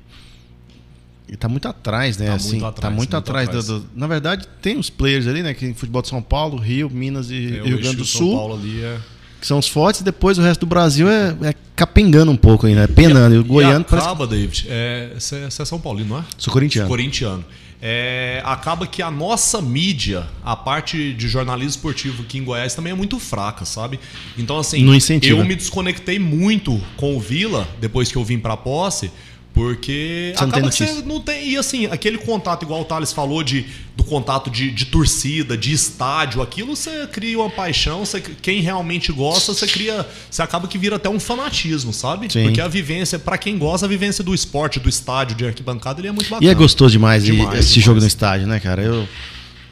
Ele 1.28 1.36
tá 1.36 1.48
muito 1.48 1.69
atrás, 1.69 2.16
né? 2.16 2.26
Tá 2.28 2.34
assim, 2.34 2.48
muito 2.52 2.62
tá 2.62 2.69
atrás, 2.69 2.94
muito, 2.94 3.10
muito 3.10 3.16
atrás. 3.16 3.48
atrás. 3.48 3.66
do- 3.66 3.80
do- 3.80 3.86
na 3.94 4.06
verdade, 4.06 4.48
tem 4.62 4.78
os 4.78 4.88
players 4.88 5.26
ali, 5.26 5.42
né? 5.42 5.52
Que 5.52 5.60
tem 5.60 5.75
futebol 5.75 6.00
de 6.00 6.08
São 6.08 6.22
Paulo, 6.22 6.56
Rio, 6.56 6.88
Minas 6.88 7.30
e 7.30 7.58
É, 7.58 7.62
Rio 7.62 7.78
Grande 7.78 7.96
do 7.96 8.04
São 8.04 8.20
Sul, 8.20 8.36
Paulo 8.36 8.54
ali 8.54 8.82
é... 8.82 8.98
que 9.40 9.46
são 9.46 9.58
os 9.58 9.69
fortes, 9.69 10.00
e 10.00 10.04
depois 10.04 10.38
o 10.38 10.42
resto 10.42 10.60
do 10.60 10.66
Brasil 10.66 11.08
é, 11.08 11.36
é 11.42 11.54
capengando 11.76 12.32
um 12.32 12.36
pouco 12.36 12.66
ainda, 12.66 12.82
é 12.82 12.86
penando. 12.86 13.34
E 13.34 13.38
o 13.38 13.44
goiano 13.44 13.82
e 13.82 13.84
parece. 13.84 14.06
acaba, 14.08 14.26
David, 14.26 14.66
é, 14.69 15.10
você 15.19 15.36
é 15.36 15.44
é 15.46 15.50
São 15.50 15.78
Paulino, 15.78 16.08
não 16.14 16.19
é? 16.20 16.25
Sou 16.38 16.52
corintiano. 16.52 16.88
Corintiano. 16.88 17.44
É, 17.80 18.42
acaba 18.44 18.88
que 18.88 19.00
a 19.02 19.10
nossa 19.10 19.62
mídia, 19.62 20.26
a 20.44 20.56
parte 20.56 21.12
de 21.12 21.28
jornalismo 21.28 21.70
esportivo 21.70 22.22
aqui 22.22 22.38
em 22.38 22.42
Goiás 22.42 22.75
também 22.75 22.92
é 22.92 22.96
muito 22.96 23.20
fraca, 23.20 23.64
sabe? 23.64 24.00
Então, 24.36 24.58
assim, 24.58 24.84
eu 25.22 25.44
me 25.44 25.54
desconectei 25.54 26.19
muito 26.19 26.80
com 26.96 27.16
o 27.16 27.20
Vila 27.20 27.69
depois 27.80 28.10
que 28.10 28.16
eu 28.19 28.25
vim 28.25 28.38
pra 28.38 28.56
posse, 28.56 29.12
porque 29.58 30.32
Você 30.37 30.44
não 30.44 30.50
tem 30.52 30.60
acaba 30.60 30.70
que 30.70 30.87
você 30.87 31.02
não 31.02 31.20
tem. 31.20 31.49
E 31.49 31.56
assim, 31.56 31.87
aquele 31.87 32.16
contato, 32.16 32.62
igual 32.62 32.82
o 32.82 32.84
Thales 32.84 33.12
falou, 33.12 33.43
de, 33.43 33.66
do 33.96 34.05
contato 34.05 34.49
de, 34.49 34.70
de 34.70 34.84
torcida, 34.84 35.56
de 35.56 35.72
estádio, 35.72 36.40
aquilo 36.40 36.76
você 36.76 37.08
cria 37.08 37.37
uma 37.40 37.50
paixão, 37.50 38.06
você, 38.06 38.20
quem 38.40 38.60
realmente 38.60 39.10
gosta, 39.10 39.52
você 39.52 39.66
cria. 39.66 40.06
Você 40.31 40.43
acaba 40.43 40.69
que 40.69 40.78
vira 40.78 40.94
até 40.94 41.08
um 41.08 41.19
fanatismo, 41.19 41.92
sabe? 41.92 42.33
Sim. 42.33 42.44
Porque 42.44 42.61
a 42.61 42.68
vivência, 42.68 43.18
pra 43.18 43.37
quem 43.37 43.59
gosta, 43.59 43.85
a 43.85 43.88
vivência 43.88 44.23
do 44.23 44.33
esporte, 44.33 44.78
do 44.78 44.88
estádio, 44.88 45.37
de 45.37 45.44
arquibancada, 45.44 46.00
ele 46.00 46.06
é 46.06 46.12
muito 46.12 46.30
bacana. 46.30 46.47
E 46.47 46.49
é 46.49 46.54
gostoso 46.54 46.92
demais, 46.92 47.25
Demais, 47.25 47.49
assistir 47.59 47.80
demais. 47.80 47.85
jogo 47.85 48.00
no 48.00 48.06
estádio, 48.06 48.47
né, 48.47 48.61
cara? 48.61 48.80
Eu, 48.80 49.09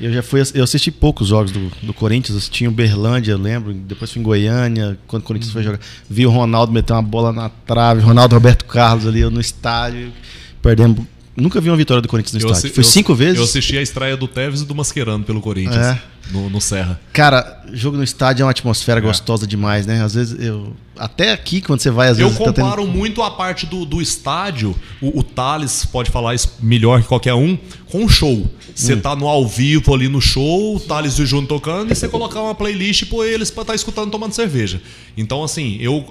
eu 0.01 0.13
já 0.13 0.23
fui. 0.23 0.43
Eu 0.55 0.65
assisti 0.65 0.91
poucos 0.91 1.29
jogos 1.29 1.51
do, 1.51 1.71
do 1.83 1.95
Corinthians, 1.95 2.37
assisti 2.37 2.65
em 2.65 2.69
Uberlândia, 2.69 3.33
eu 3.33 3.39
lembro. 3.39 3.73
Depois 3.73 4.13
fui 4.13 4.21
em 4.21 4.25
Goiânia, 4.25 4.99
quando 5.07 5.23
o 5.23 5.25
Corinthians 5.25 5.53
foi 5.53 5.63
jogar. 5.63 5.81
Vi 6.09 6.27
o 6.27 6.31
Ronaldo 6.31 6.73
meter 6.73 6.93
uma 6.93 7.03
bola 7.03 7.33
na 7.33 7.49
trave, 7.49 8.03
Ronaldo 8.03 8.35
Roberto 8.35 8.65
Carlos 8.65 9.07
ali 9.07 9.21
eu 9.21 9.31
no 9.31 9.41
estádio, 9.41 10.13
perdemos. 10.61 11.05
Nunca 11.37 11.61
vi 11.61 11.69
uma 11.69 11.77
vitória 11.77 12.01
do 12.01 12.09
Corinthians 12.09 12.33
no 12.43 12.49
Eu 12.49 12.53
estádio. 12.53 12.75
Fui 12.75 12.81
eu- 12.83 12.89
cinco 12.89 13.15
vezes. 13.15 13.37
Eu 13.39 13.45
assisti 13.45 13.77
a 13.77 13.83
estreia 13.83 14.17
do 14.17 14.27
Tevez 14.27 14.63
e 14.63 14.65
do 14.65 14.75
Mascherano 14.75 15.23
pelo 15.23 15.41
Corinthians, 15.43 15.77
É. 15.87 16.01
no, 16.33 16.49
no 16.49 16.61
Serra. 16.63 16.99
Cara, 17.13 17.63
jogo 17.73 17.97
no 17.99 18.03
estádio 18.03 18.43
é 18.43 18.45
uma 18.47 18.51
atmosfera 18.53 19.01
gostosa 19.01 19.47
demais, 19.47 19.85
né? 19.87 20.03
Às 20.03 20.15
vezes 20.15 20.43
eu. 20.43 20.73
Até 20.99 21.33
aqui, 21.33 21.61
quando 21.61 21.81
você 21.81 21.91
vai, 21.91 22.09
às 22.09 22.19
Eu 22.19 22.29
vezes. 22.29 22.39
tá 22.43 22.53
tendo- 22.53 22.65
comparo 22.65 22.87
muito 22.87 23.23
a 23.23 23.31
parte 23.31 23.67
do, 23.67 23.85
do 23.85 24.01
estádio, 24.01 24.75
o, 25.03 25.19
o 25.19 25.23
Thales 25.23 25.85
pode 25.85 26.11
falar 26.11 26.35
isso 26.35 26.55
melhor 26.63 27.03
que 27.03 27.07
qualquer 27.09 27.35
um, 27.35 27.59
com 27.87 28.05
o 28.07 28.09
show. 28.09 28.51
Você 28.75 28.95
Hum. 28.95 29.01
tá 29.01 29.15
no 29.15 29.27
ao 29.29 29.47
vivo 29.47 29.95
ali 29.95 30.09
no 30.09 30.23
show, 30.23 30.77
o 30.77 30.81
Thales 30.81 31.15
e 31.19 31.23
o 31.23 31.27
Júnior 31.27 31.49
tocando, 31.49 31.93
e 31.93 31.95
você 31.95 32.09
colocar 32.09 32.41
uma 32.41 32.55
playlist 32.55 33.05
pôr 33.11 33.27
eles 33.27 33.51
pra 33.51 33.61
estar 33.63 33.75
escutando 33.75 34.11
tomando 34.11 34.33
cerveja. 34.33 34.81
Então, 35.19 35.45
assim, 35.45 35.77
eu 35.81 36.03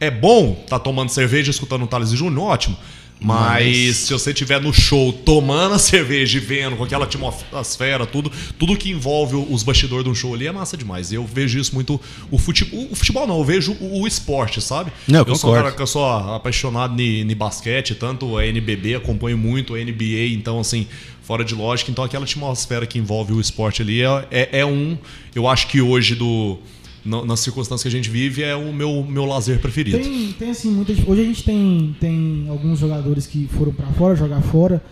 é 0.00 0.10
bom 0.10 0.54
tá 0.68 0.76
tomando 0.80 1.08
cerveja 1.10 1.52
escutando 1.52 1.84
o 1.84 1.86
Thales 1.86 2.10
e 2.10 2.14
o 2.14 2.16
Júnior, 2.16 2.46
ótimo. 2.48 2.76
Mas, 3.22 3.96
se 3.96 4.12
você 4.12 4.30
estiver 4.30 4.60
no 4.60 4.72
show 4.72 5.12
tomando 5.12 5.74
a 5.74 5.78
cerveja 5.80 6.38
e 6.38 6.40
vendo 6.40 6.76
com 6.76 6.84
aquela 6.84 7.04
atmosfera, 7.04 8.06
tudo, 8.06 8.30
tudo 8.58 8.76
que 8.76 8.90
envolve 8.90 9.36
os 9.36 9.62
bastidores 9.62 10.04
de 10.04 10.10
um 10.10 10.14
show 10.14 10.34
ali 10.34 10.46
é 10.46 10.52
massa 10.52 10.76
demais. 10.76 11.12
Eu 11.12 11.24
vejo 11.24 11.58
isso 11.58 11.74
muito. 11.74 12.00
O 12.30 12.38
futebol, 12.38 12.88
o 12.90 12.94
futebol 12.94 13.26
não, 13.26 13.38
eu 13.38 13.44
vejo 13.44 13.76
o, 13.80 14.02
o 14.02 14.06
esporte, 14.06 14.60
sabe? 14.60 14.92
Não, 15.06 15.24
eu 15.26 15.36
sou 15.36 15.50
um 15.50 15.54
cara 15.54 15.72
que 15.72 15.80
eu 15.80 15.86
sou 15.86 16.04
apaixonado 16.06 17.00
em 17.00 17.34
basquete, 17.34 17.94
tanto 17.94 18.36
a 18.36 18.46
NBB, 18.46 18.96
acompanho 18.96 19.38
muito 19.38 19.74
a 19.74 19.78
NBA, 19.78 20.32
então 20.32 20.58
assim, 20.60 20.86
fora 21.22 21.44
de 21.44 21.54
lógica, 21.54 21.90
então 21.90 22.04
aquela 22.04 22.24
atmosfera 22.24 22.86
que 22.86 22.98
envolve 22.98 23.32
o 23.32 23.40
esporte 23.40 23.82
ali 23.82 24.02
é, 24.02 24.26
é, 24.30 24.48
é 24.60 24.66
um, 24.66 24.98
eu 25.34 25.48
acho 25.48 25.68
que 25.68 25.80
hoje 25.80 26.14
do 26.14 26.58
na- 27.04 27.24
nas 27.24 27.40
circunstâncias 27.40 27.82
que 27.82 27.88
a 27.88 27.90
gente 27.90 28.08
vive, 28.10 28.42
é 28.42 28.54
o 28.54 28.72
meu, 28.72 29.02
meu 29.08 29.24
lazer 29.24 29.58
preferido. 29.60 29.98
Tem, 29.98 30.32
tem 30.32 30.50
assim, 30.50 30.70
muita 30.70 30.92
Hoje 30.92 31.20
a 31.20 31.24
gente 31.24 31.42
tem, 31.42 31.96
tem 32.00 32.46
alguns 32.48 32.78
jogadores 32.78 33.26
que 33.26 33.48
foram 33.48 33.72
pra 33.72 33.86
fora, 33.88 34.14
jogar 34.14 34.40
fora, 34.42 34.82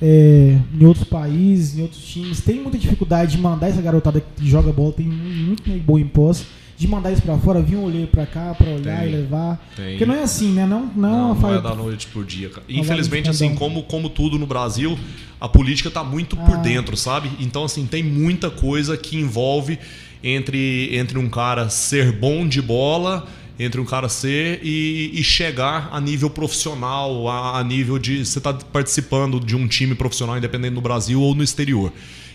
é, 0.00 0.58
em 0.78 0.84
outros 0.84 1.04
países, 1.08 1.78
em 1.78 1.82
outros 1.82 2.02
times. 2.04 2.40
Tem 2.40 2.60
muita 2.60 2.78
dificuldade 2.78 3.32
de 3.32 3.38
mandar 3.38 3.68
essa 3.68 3.80
garotada 3.82 4.20
que 4.20 4.48
joga 4.48 4.72
bola, 4.72 4.92
tem 4.92 5.06
muito 5.06 5.68
nego 5.68 5.82
boa 5.82 6.00
em 6.00 6.06
posse, 6.06 6.44
de 6.78 6.86
mandar 6.86 7.10
isso 7.10 7.22
pra 7.22 7.38
fora, 7.38 7.62
vir 7.62 7.76
um 7.76 7.84
olheiro 7.84 8.06
pra 8.08 8.26
cá 8.26 8.54
pra 8.54 8.68
olhar 8.68 9.00
Tem, 9.00 9.08
e 9.08 9.12
levar. 9.16 9.66
tem. 9.74 9.90
Porque 9.92 10.04
não 10.04 10.14
é 10.14 10.22
assim, 10.22 10.52
né? 10.52 10.66
Não, 10.66 10.90
não, 10.94 11.28
Não, 11.28 11.34
não 11.34 11.54
é 11.54 11.60
da 11.60 11.74
noite 11.74 12.06
por 12.08 12.24
dia, 12.24 12.50
cara. 12.50 12.66
Infelizmente, 12.68 13.30
assim, 13.30 13.54
como, 13.54 13.82
como 13.84 14.10
tudo 14.10 14.38
no 14.38 14.46
Brasil, 14.46 14.98
a 15.40 15.48
política 15.48 15.90
tá 15.90 16.04
muito 16.04 16.36
por 16.36 16.54
Ah. 16.54 16.58
dentro, 16.58 16.94
sabe? 16.96 17.30
Então, 17.40 17.64
assim, 17.64 17.86
tem 17.86 18.02
muita 18.02 18.50
coisa 18.50 18.94
que 18.96 19.16
envolve 19.16 19.78
entre, 20.26 20.96
entre 20.96 21.18
um 21.18 21.28
cara 21.28 21.68
ser 21.68 22.10
bom 22.10 22.48
de 22.48 22.60
bola, 22.60 23.28
entre 23.58 23.80
um 23.80 23.84
cara 23.84 24.08
ser 24.08 24.60
e, 24.62 25.12
e 25.14 25.22
chegar 25.22 25.88
a 25.92 26.00
nível 26.00 26.28
profissional, 26.28 27.28
a, 27.28 27.60
a 27.60 27.64
nível 27.64 27.98
de 27.98 28.24
você 28.26 28.40
tá 28.40 28.52
participando 28.52 29.38
de 29.38 29.54
um 29.54 29.68
time 29.68 29.94
profissional, 29.94 30.36
independente 30.36 30.74
no 30.74 30.80
Brasil 30.80 31.22
ou 31.22 31.34
no 31.34 31.44
exterior. 31.44 31.92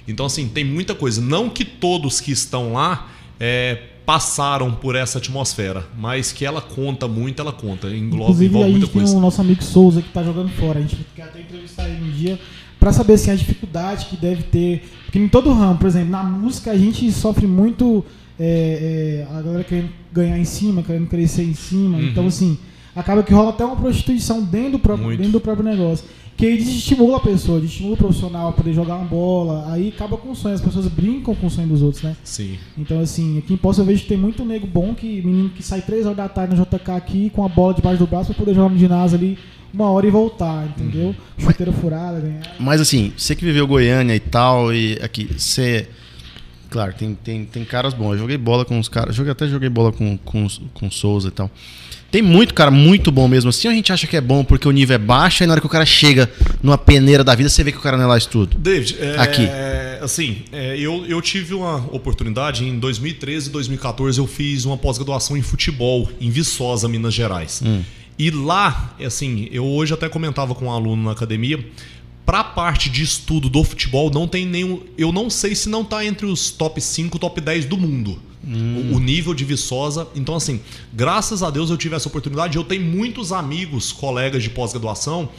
Então, 0.08 0.26
assim, 0.26 0.48
tem 0.48 0.64
muita 0.64 0.96
coisa. 0.96 1.22
Não 1.22 1.50
que 1.50 1.66
todos 1.66 2.22
que 2.22 2.32
estão 2.32 2.74
lá 2.74 3.10
é, 3.40 3.78
passaram 4.06 4.72
por 4.72 4.96
essa 4.96 5.18
atmosfera, 5.18 5.86
mas 5.98 6.32
que 6.32 6.46
ela 6.46 6.62
conta 6.62 7.08
muito, 7.08 7.42
ela 7.42 7.52
conta. 7.52 7.88
Engloba, 7.88 8.32
Inclusive, 8.32 8.46
envolve 8.46 8.68
a 8.68 8.72
muita 8.72 8.86
gente 8.86 8.94
tem 8.94 9.02
coisa. 9.02 9.18
o 9.18 9.22
nosso 9.22 9.42
amigo 9.42 9.64
Souza 9.64 10.02
que 10.02 10.10
tá 10.10 10.24
jogando 10.24 10.50
fora. 10.52 10.80
A 10.80 10.82
gente 10.82 10.98
quer 11.16 11.24
até 11.24 11.42
entrevistar 11.42 11.88
ele 11.90 12.04
um 12.04 12.12
dia 12.12 12.40
pra 12.82 12.92
saber 12.92 13.14
assim, 13.14 13.30
a 13.30 13.36
dificuldade 13.36 14.08
que 14.08 14.18
deve 14.18 14.42
ter. 14.42 14.84
Porque 15.06 15.20
em 15.20 15.28
todo 15.28 15.54
ramo, 15.54 15.78
por 15.78 15.86
exemplo, 15.86 16.10
na 16.10 16.24
música 16.24 16.72
a 16.72 16.78
gente 16.78 17.10
sofre 17.12 17.46
muito 17.46 18.04
é, 18.40 19.28
é, 19.30 19.38
a 19.38 19.40
galera 19.40 19.64
querendo 19.64 19.90
ganhar 20.12 20.38
em 20.38 20.44
cima, 20.44 20.82
querendo 20.82 21.08
crescer 21.08 21.44
em 21.44 21.54
cima. 21.54 22.00
Uhum. 22.00 22.08
Então, 22.08 22.26
assim, 22.26 22.58
acaba 22.96 23.22
que 23.22 23.32
rola 23.32 23.52
até 23.52 23.64
uma 23.64 23.76
prostituição 23.76 24.42
dentro 24.42 24.72
do 24.72 24.80
próprio, 24.80 25.06
Muito. 25.06 25.20
dentro 25.20 25.34
do 25.34 25.40
próprio 25.40 25.64
negócio. 25.64 26.06
Que 26.36 26.48
aí 26.48 26.58
desestimula 26.58 27.18
a 27.18 27.20
pessoa, 27.20 27.60
desestimula 27.60 27.94
o 27.94 27.98
profissional 27.98 28.50
a 28.50 28.52
poder 28.52 28.74
jogar 28.74 28.96
uma 28.96 29.06
bola. 29.06 29.72
Aí 29.72 29.90
acaba 29.90 30.18
com 30.18 30.32
o 30.32 30.36
sonho. 30.36 30.56
As 30.56 30.62
pessoas 30.62 30.88
brincam 30.88 31.36
com 31.36 31.46
o 31.46 31.50
sonho 31.52 31.68
dos 31.68 31.84
outros, 31.84 32.02
né? 32.02 32.16
Sim. 32.24 32.58
Então, 32.76 33.00
assim, 33.00 33.38
aqui 33.38 33.54
em 33.54 33.58
Poço 33.58 33.82
eu 33.82 33.86
vejo 33.86 34.02
que 34.02 34.10
tem 34.10 34.18
muito 34.18 34.44
nego 34.44 34.66
bom, 34.66 34.96
que 34.96 35.22
menino 35.22 35.50
que 35.50 35.62
sai 35.62 35.82
3 35.82 36.06
horas 36.06 36.18
da 36.18 36.28
tarde 36.28 36.56
no 36.56 36.66
JK 36.66 36.92
aqui 36.94 37.30
com 37.30 37.46
a 37.46 37.48
bola 37.48 37.76
debaixo 37.76 38.00
do 38.00 38.08
braço 38.08 38.34
pra 38.34 38.40
poder 38.40 38.56
jogar 38.56 38.70
no 38.70 38.78
ginásio 38.80 39.20
ali 39.20 39.38
uma 39.74 39.90
hora 39.90 40.06
e 40.06 40.12
voltar, 40.12 40.66
entendeu? 40.66 41.16
Chuteira 41.38 41.72
furada, 41.72 42.20
ganhar. 42.20 42.56
Mas 42.60 42.82
assim, 42.82 43.14
você 43.18 43.36
que 43.36 43.46
viveu 43.46 43.68
Goiânia 43.68 44.16
e 44.16 44.20
tal, 44.20 44.74
e 44.74 45.00
aqui, 45.02 45.30
você. 45.38 45.88
Claro, 46.70 46.94
tem, 46.94 47.14
tem, 47.16 47.46
tem 47.46 47.66
caras 47.66 47.94
bons. 47.94 48.14
Eu 48.14 48.20
joguei 48.20 48.38
bola 48.38 48.64
com 48.64 48.80
os 48.80 48.88
caras. 48.88 49.14
Joguei, 49.14 49.32
até 49.32 49.48
joguei 49.48 49.68
bola 49.68 49.92
com, 49.92 50.18
com, 50.18 50.48
com 50.74 50.88
o 50.88 50.92
Souza 50.92 51.28
e 51.28 51.32
tal. 51.32 51.52
Tem 52.12 52.22
muito 52.22 52.54
cara 52.54 52.70
muito 52.70 53.10
bom 53.10 53.26
mesmo 53.26 53.50
assim. 53.50 53.70
A 53.70 53.72
gente 53.72 53.92
acha 53.92 54.06
que 54.06 54.18
é 54.18 54.22
bom 54.22 54.44
porque 54.44 54.68
o 54.68 54.72
nível 54.72 54.96
é 54.96 54.98
baixo, 54.98 55.44
aí 55.44 55.48
na 55.48 55.54
hora 55.54 55.62
que 55.62 55.68
o 55.68 55.70
cara 55.70 55.86
chega 55.86 56.30
numa 56.62 56.78
peneira 56.78 57.24
da 57.24 57.34
vida, 57.34 57.50
você 57.50 57.64
vê 57.64 57.72
que 57.72 57.78
o 57.78 57.82
cara 57.82 57.96
não 57.96 58.04
é 58.04 58.08
lá 58.08 58.18
isso 58.18 58.28
tudo. 58.30 58.58
David, 58.58 58.98
é, 59.00 59.16
Aqui. 59.18 59.48
assim, 60.02 60.44
é, 60.52 60.78
eu, 60.78 61.06
eu 61.06 61.22
tive 61.22 61.54
uma 61.54 61.78
oportunidade 61.92 62.66
em 62.66 62.78
2013 62.78 63.48
e 63.48 63.52
2014 63.52 64.20
eu 64.20 64.28
fiz 64.28 64.66
uma 64.66 64.78
pós-graduação 64.78 65.38
em 65.38 65.42
futebol 65.42 66.10
em 66.20 66.30
Viçosa, 66.30 66.90
Minas 66.90 67.14
Gerais. 67.14 67.64
E 68.22 68.30
lá, 68.30 68.96
assim, 69.04 69.48
eu 69.52 69.66
hoje 69.66 69.94
até 69.94 70.08
comentava 70.08 70.54
com 70.54 70.66
um 70.66 70.72
aluno 70.72 71.04
na 71.06 71.12
academia, 71.12 71.66
pra 72.26 72.44
parte 72.44 72.90
de 72.90 73.02
estudo 73.02 73.50
do 73.50 73.64
futebol 73.64 74.12
não 74.12 74.28
tem 74.28 74.46
nenhum, 74.46 74.80
eu 74.96 75.12
não 75.12 75.28
sei 75.28 75.56
se 75.56 75.68
não 75.68 75.84
tá 75.84 76.06
entre 76.06 76.28
os 76.28 76.52
top 76.52 76.80
5, 76.80 77.18
top 77.18 77.42
10 77.42 77.66
do 77.66 77.78
mundo. 77.78 78.22
O, 78.44 78.96
o 78.96 79.00
nível 79.00 79.34
de 79.34 79.44
Viçosa. 79.46 80.08
Então, 80.16 80.36
assim, 80.36 80.60
graças 80.94 81.42
a 81.44 81.50
Deus 81.50 81.70
eu 81.72 81.78
tive 81.78 81.96
essa 81.96 82.08
oportunidade. 82.08 82.58
Eu 82.58 82.64
tenho 82.64 82.84
muitos 82.84 83.32
amigos, 83.32 83.92
colegas 83.92 84.42
de 84.44 84.50
pós-graduação, 84.50 85.30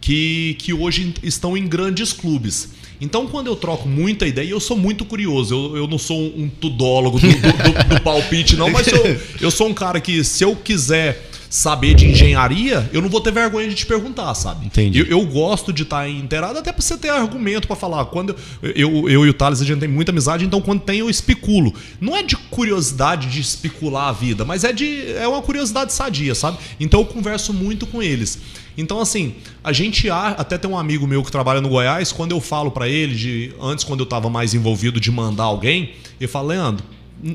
que, 0.00 0.56
que 0.58 0.72
hoje 0.72 1.14
estão 1.22 1.56
em 1.56 1.66
grandes 1.66 2.12
clubes. 2.12 2.70
Então, 3.00 3.26
quando 3.28 3.46
eu 3.46 3.54
troco 3.56 3.88
muita 3.88 4.26
ideia, 4.26 4.48
eu 4.50 4.58
sou 4.60 4.76
muito 4.76 5.04
curioso. 5.04 5.54
Eu, 5.54 5.76
eu 5.76 5.86
não 5.88 5.98
sou 5.98 6.20
um 6.36 6.48
tudólogo 6.48 7.18
do, 7.20 7.28
do- 7.28 7.34
do- 7.34 7.94
do 7.94 8.00
palpite, 8.00 8.56
não, 8.56 8.70
mas 8.70 8.86
eu, 8.88 9.20
eu 9.40 9.50
sou 9.52 9.68
um 9.68 9.74
cara 9.74 10.00
que, 10.00 10.24
se 10.24 10.42
eu 10.44 10.56
quiser 10.56 11.27
saber 11.50 11.94
de 11.94 12.06
engenharia, 12.06 12.88
eu 12.92 13.00
não 13.00 13.08
vou 13.08 13.20
ter 13.20 13.32
vergonha 13.32 13.68
de 13.68 13.74
te 13.74 13.86
perguntar, 13.86 14.34
sabe? 14.34 14.66
Entendi. 14.66 15.00
Eu, 15.00 15.06
eu 15.06 15.26
gosto 15.26 15.72
de 15.72 15.82
estar 15.82 16.08
inteirado, 16.08 16.58
até 16.58 16.72
pra 16.72 16.82
você 16.82 16.96
ter 16.96 17.10
argumento 17.10 17.66
pra 17.66 17.76
falar. 17.76 18.04
Quando 18.06 18.36
eu, 18.62 18.70
eu, 18.72 19.08
eu 19.08 19.26
e 19.26 19.30
o 19.30 19.34
Thales, 19.34 19.60
a 19.60 19.64
gente 19.64 19.80
tem 19.80 19.88
muita 19.88 20.12
amizade, 20.12 20.44
então 20.44 20.60
quando 20.60 20.80
tem, 20.80 21.00
eu 21.00 21.10
especulo. 21.10 21.74
Não 22.00 22.16
é 22.16 22.22
de 22.22 22.36
curiosidade 22.36 23.28
de 23.28 23.40
especular 23.40 24.08
a 24.08 24.12
vida, 24.12 24.44
mas 24.44 24.64
é 24.64 24.72
de 24.72 25.12
é 25.12 25.26
uma 25.26 25.42
curiosidade 25.42 25.92
sadia, 25.92 26.34
sabe? 26.34 26.58
Então 26.78 27.00
eu 27.00 27.06
converso 27.06 27.52
muito 27.52 27.86
com 27.86 28.02
eles. 28.02 28.38
Então, 28.76 29.00
assim, 29.00 29.34
a 29.64 29.72
gente 29.72 30.08
até 30.08 30.56
tem 30.56 30.70
um 30.70 30.78
amigo 30.78 31.04
meu 31.04 31.24
que 31.24 31.32
trabalha 31.32 31.60
no 31.60 31.68
Goiás, 31.68 32.12
quando 32.12 32.30
eu 32.30 32.40
falo 32.40 32.70
pra 32.70 32.88
ele, 32.88 33.14
de, 33.14 33.52
antes 33.60 33.84
quando 33.84 34.00
eu 34.00 34.06
tava 34.06 34.30
mais 34.30 34.54
envolvido 34.54 35.00
de 35.00 35.10
mandar 35.10 35.44
alguém, 35.44 35.94
ele 36.20 36.28
fala, 36.28 36.48
Leandro, 36.48 36.84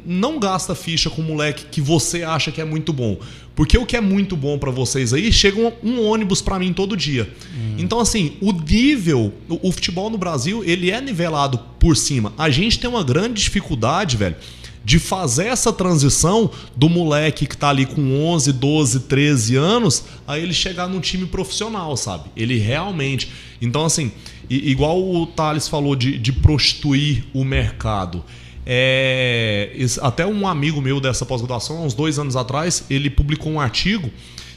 não 0.06 0.40
gasta 0.40 0.74
ficha 0.74 1.10
com 1.10 1.22
um 1.22 1.26
moleque 1.26 1.66
que 1.66 1.82
você 1.82 2.24
acha 2.24 2.52
que 2.52 2.62
é 2.62 2.66
muito 2.66 2.94
bom. 2.94 3.18
Porque 3.56 3.78
o 3.78 3.86
que 3.86 3.96
é 3.96 4.02
muito 4.02 4.36
bom 4.36 4.58
pra 4.58 4.72
vocês 4.72 5.14
aí, 5.14 5.32
chega 5.32 5.60
um, 5.60 5.72
um 5.84 6.08
ônibus 6.08 6.42
pra 6.42 6.58
mim 6.58 6.74
todo 6.74 6.98
dia. 6.98 7.32
Então, 7.78 8.00
assim, 8.00 8.34
o 8.42 8.52
nível, 8.52 9.32
o, 9.48 9.70
o 9.70 9.72
futebol 9.72 10.10
no 10.10 10.18
Brasil, 10.18 10.64
ele 10.64 10.90
é 10.90 11.00
nivelado 11.00 11.60
por 11.80 11.96
cima. 11.96 12.34
A 12.38 12.50
gente 12.50 12.80
tem 12.80 12.90
uma 12.90 13.04
grande 13.04 13.44
dificuldade, 13.44 14.18
velho, 14.18 14.36
de 14.84 15.00
fazer 15.00 15.46
essa 15.46 15.72
transição 15.72 16.50
do 16.76 16.90
moleque 16.90 17.46
que 17.46 17.56
tá 17.56 17.70
ali 17.70 17.86
com 17.86 18.26
11, 18.26 18.52
12, 18.54 19.00
13 19.02 19.56
anos, 19.56 20.04
a 20.28 20.38
ele 20.38 20.54
chegar 20.54 20.90
num 20.90 21.00
time 21.00 21.26
profissional, 21.26 21.96
sabe? 21.96 22.30
Ele 22.36 22.58
realmente. 22.58 23.32
Então, 23.62 23.86
assim, 23.86 24.12
igual 24.50 25.02
o 25.02 25.26
Thales 25.26 25.68
falou 25.68 25.96
de, 25.96 26.18
de 26.18 26.34
prostituir 26.34 27.24
o 27.34 27.44
mercado. 27.46 28.24
É, 28.66 29.76
até 30.02 30.26
um 30.26 30.48
amigo 30.48 30.82
meu 30.82 31.00
dessa 31.00 31.26
pós-graduação, 31.26 31.86
uns 31.86 31.94
dois 31.94 32.18
anos 32.18 32.36
atrás, 32.36 32.86
ele 32.90 33.10
publicou 33.10 33.52
um 33.52 33.60
artigo 33.60 34.10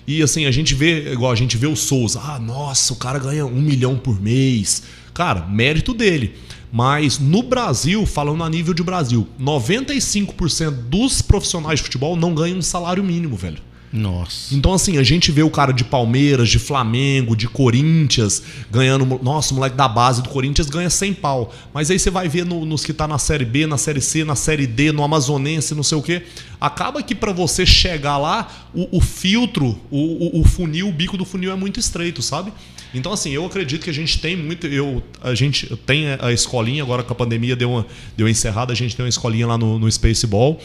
e 0.06 0.22
assim, 0.22 0.46
a 0.46 0.50
gente 0.52 0.74
vê, 0.74 1.12
igual 1.12 1.32
a 1.32 1.34
gente 1.34 1.56
vê 1.56 1.66
o 1.66 1.74
Souza, 1.74 2.20
ah, 2.22 2.38
nossa, 2.38 2.92
o 2.92 2.96
cara 2.96 3.18
ganha 3.18 3.44
um 3.44 3.60
milhão 3.60 3.96
por 3.96 4.20
mês. 4.20 4.84
Cara, 5.12 5.46
mérito 5.46 5.92
dele. 5.92 6.34
Mas 6.70 7.18
no 7.18 7.42
Brasil, 7.42 8.06
falando 8.06 8.44
a 8.44 8.48
nível 8.48 8.72
de 8.72 8.82
Brasil, 8.82 9.26
95% 9.40 10.70
dos 10.70 11.22
profissionais 11.22 11.80
de 11.80 11.84
futebol 11.84 12.16
não 12.16 12.34
ganham 12.34 12.58
um 12.58 12.62
salário 12.62 13.02
mínimo, 13.02 13.34
velho. 13.34 13.58
Nossa. 13.96 14.54
Então, 14.54 14.74
assim, 14.74 14.98
a 14.98 15.02
gente 15.02 15.32
vê 15.32 15.42
o 15.42 15.48
cara 15.50 15.72
de 15.72 15.82
Palmeiras, 15.82 16.48
de 16.50 16.58
Flamengo, 16.58 17.34
de 17.34 17.48
Corinthians 17.48 18.42
ganhando. 18.70 19.18
Nossa, 19.22 19.52
o 19.52 19.56
moleque 19.56 19.74
da 19.76 19.88
base 19.88 20.22
do 20.22 20.28
Corinthians 20.28 20.68
ganha 20.68 20.90
100 20.90 21.14
pau. 21.14 21.54
Mas 21.72 21.90
aí 21.90 21.98
você 21.98 22.10
vai 22.10 22.28
ver 22.28 22.44
no- 22.44 22.64
nos 22.66 22.84
que 22.84 22.92
tá 22.92 23.08
na 23.08 23.16
Série 23.18 23.44
B, 23.44 23.66
na 23.66 23.78
Série 23.78 24.00
C, 24.00 24.22
na 24.24 24.36
Série 24.36 24.66
D, 24.66 24.92
no 24.92 25.02
Amazonense, 25.02 25.74
não 25.74 25.82
sei 25.82 25.96
o 25.96 26.02
quê. 26.02 26.22
Acaba 26.60 27.02
que 27.02 27.14
pra 27.14 27.32
você 27.32 27.64
chegar 27.64 28.18
lá, 28.18 28.68
o, 28.74 28.98
o 28.98 29.00
filtro, 29.00 29.78
o, 29.90 30.38
o- 30.38 30.40
o 30.40 30.44
funil, 30.44 30.88
o 30.88 30.92
bico 30.92 31.16
do 31.16 31.24
funil 31.24 31.50
é 31.50 31.56
muito 31.56 31.80
estreito, 31.80 32.20
sabe? 32.22 32.52
Então, 32.94 33.12
assim, 33.12 33.30
eu 33.30 33.44
acredito 33.44 33.82
que 33.84 33.90
a 33.90 33.94
gente 33.94 34.18
tem 34.20 34.36
muito. 34.36 34.66
Eu, 34.66 35.02
a 35.22 35.34
gente 35.34 35.74
tem 35.84 36.06
a 36.20 36.32
escolinha, 36.32 36.82
agora 36.82 37.02
com 37.02 37.12
a 37.12 37.16
pandemia 37.16 37.54
deu 37.56 37.70
uma, 37.70 37.86
deu 38.16 38.26
uma 38.26 38.30
encerrada, 38.30 38.72
a 38.72 38.76
gente 38.76 38.94
tem 38.96 39.04
uma 39.04 39.08
escolinha 39.08 39.46
lá 39.46 39.58
no, 39.58 39.78
no 39.78 39.90
Spaceball. 39.90 40.58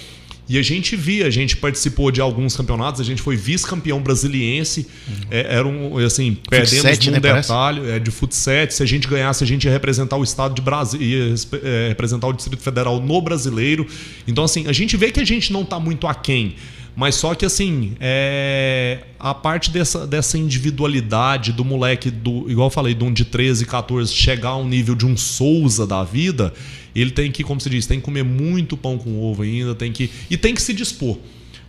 E 0.52 0.58
a 0.58 0.62
gente 0.62 0.98
via, 0.98 1.28
a 1.28 1.30
gente 1.30 1.56
participou 1.56 2.12
de 2.12 2.20
alguns 2.20 2.58
campeonatos, 2.58 3.00
a 3.00 3.06
gente 3.06 3.22
foi 3.22 3.38
vice-campeão 3.38 4.02
brasiliense. 4.02 4.86
É, 5.30 5.56
era 5.56 5.66
um, 5.66 5.98
assim, 6.00 6.38
perdemos 6.50 6.82
Futsete, 6.82 7.10
num 7.10 7.14
né, 7.14 7.22
parece? 7.22 7.48
detalhe 7.48 7.90
é, 7.90 8.00
de 8.00 8.12
futsal. 8.12 8.70
Se 8.70 8.84
a 8.84 8.86
gente 8.86 9.08
ganhasse, 9.08 9.46
a 9.46 9.48
gente 9.48 9.64
ia 9.64 9.72
representar 9.72 10.18
o 10.18 10.24
estado 10.26 10.54
de 10.54 10.62
Brasil, 10.62 11.02
ia 11.02 11.34
é, 11.64 11.88
representar 11.88 12.28
o 12.28 12.34
Distrito 12.34 12.62
Federal 12.62 13.00
no 13.00 13.22
brasileiro. 13.22 13.88
Então, 14.28 14.44
assim, 14.44 14.68
a 14.68 14.74
gente 14.74 14.98
vê 14.98 15.10
que 15.10 15.22
a 15.22 15.26
gente 15.26 15.54
não 15.54 15.62
está 15.62 15.80
muito 15.80 16.06
aquém. 16.06 16.56
Mas 16.94 17.16
só 17.16 17.34
que 17.34 17.46
assim, 17.46 17.94
é, 18.02 19.00
a 19.18 19.34
parte 19.34 19.72
dessa, 19.72 20.06
dessa 20.06 20.38
individualidade 20.38 21.54
do 21.54 21.64
moleque, 21.64 22.12
do, 22.12 22.52
igual 22.52 22.68
eu 22.68 22.72
falei, 22.72 22.94
de 22.94 23.04
um 23.04 23.14
de 23.14 23.24
13, 23.24 23.66
14, 23.66 24.14
chegar 24.14 24.50
ao 24.50 24.66
nível 24.66 24.94
de 24.94 25.06
um 25.06 25.16
Souza 25.16 25.88
da 25.88 26.04
vida, 26.04 26.54
ele 26.96 27.12
tem 27.12 27.32
que, 27.32 27.44
como 27.44 27.60
se 27.62 27.70
diz, 27.70 27.86
tem 27.86 28.00
que 28.00 28.06
comer 28.06 28.24
muito 28.24 28.76
pão 28.78 28.98
com 28.98 29.22
ovo 29.22 29.44
ainda, 29.44 29.74
tem 29.76 29.92
que. 29.92 30.10
E 30.30 30.38
tem 30.38 30.54
que 30.54 30.62
se 30.62 30.74
dispor. 30.74 31.18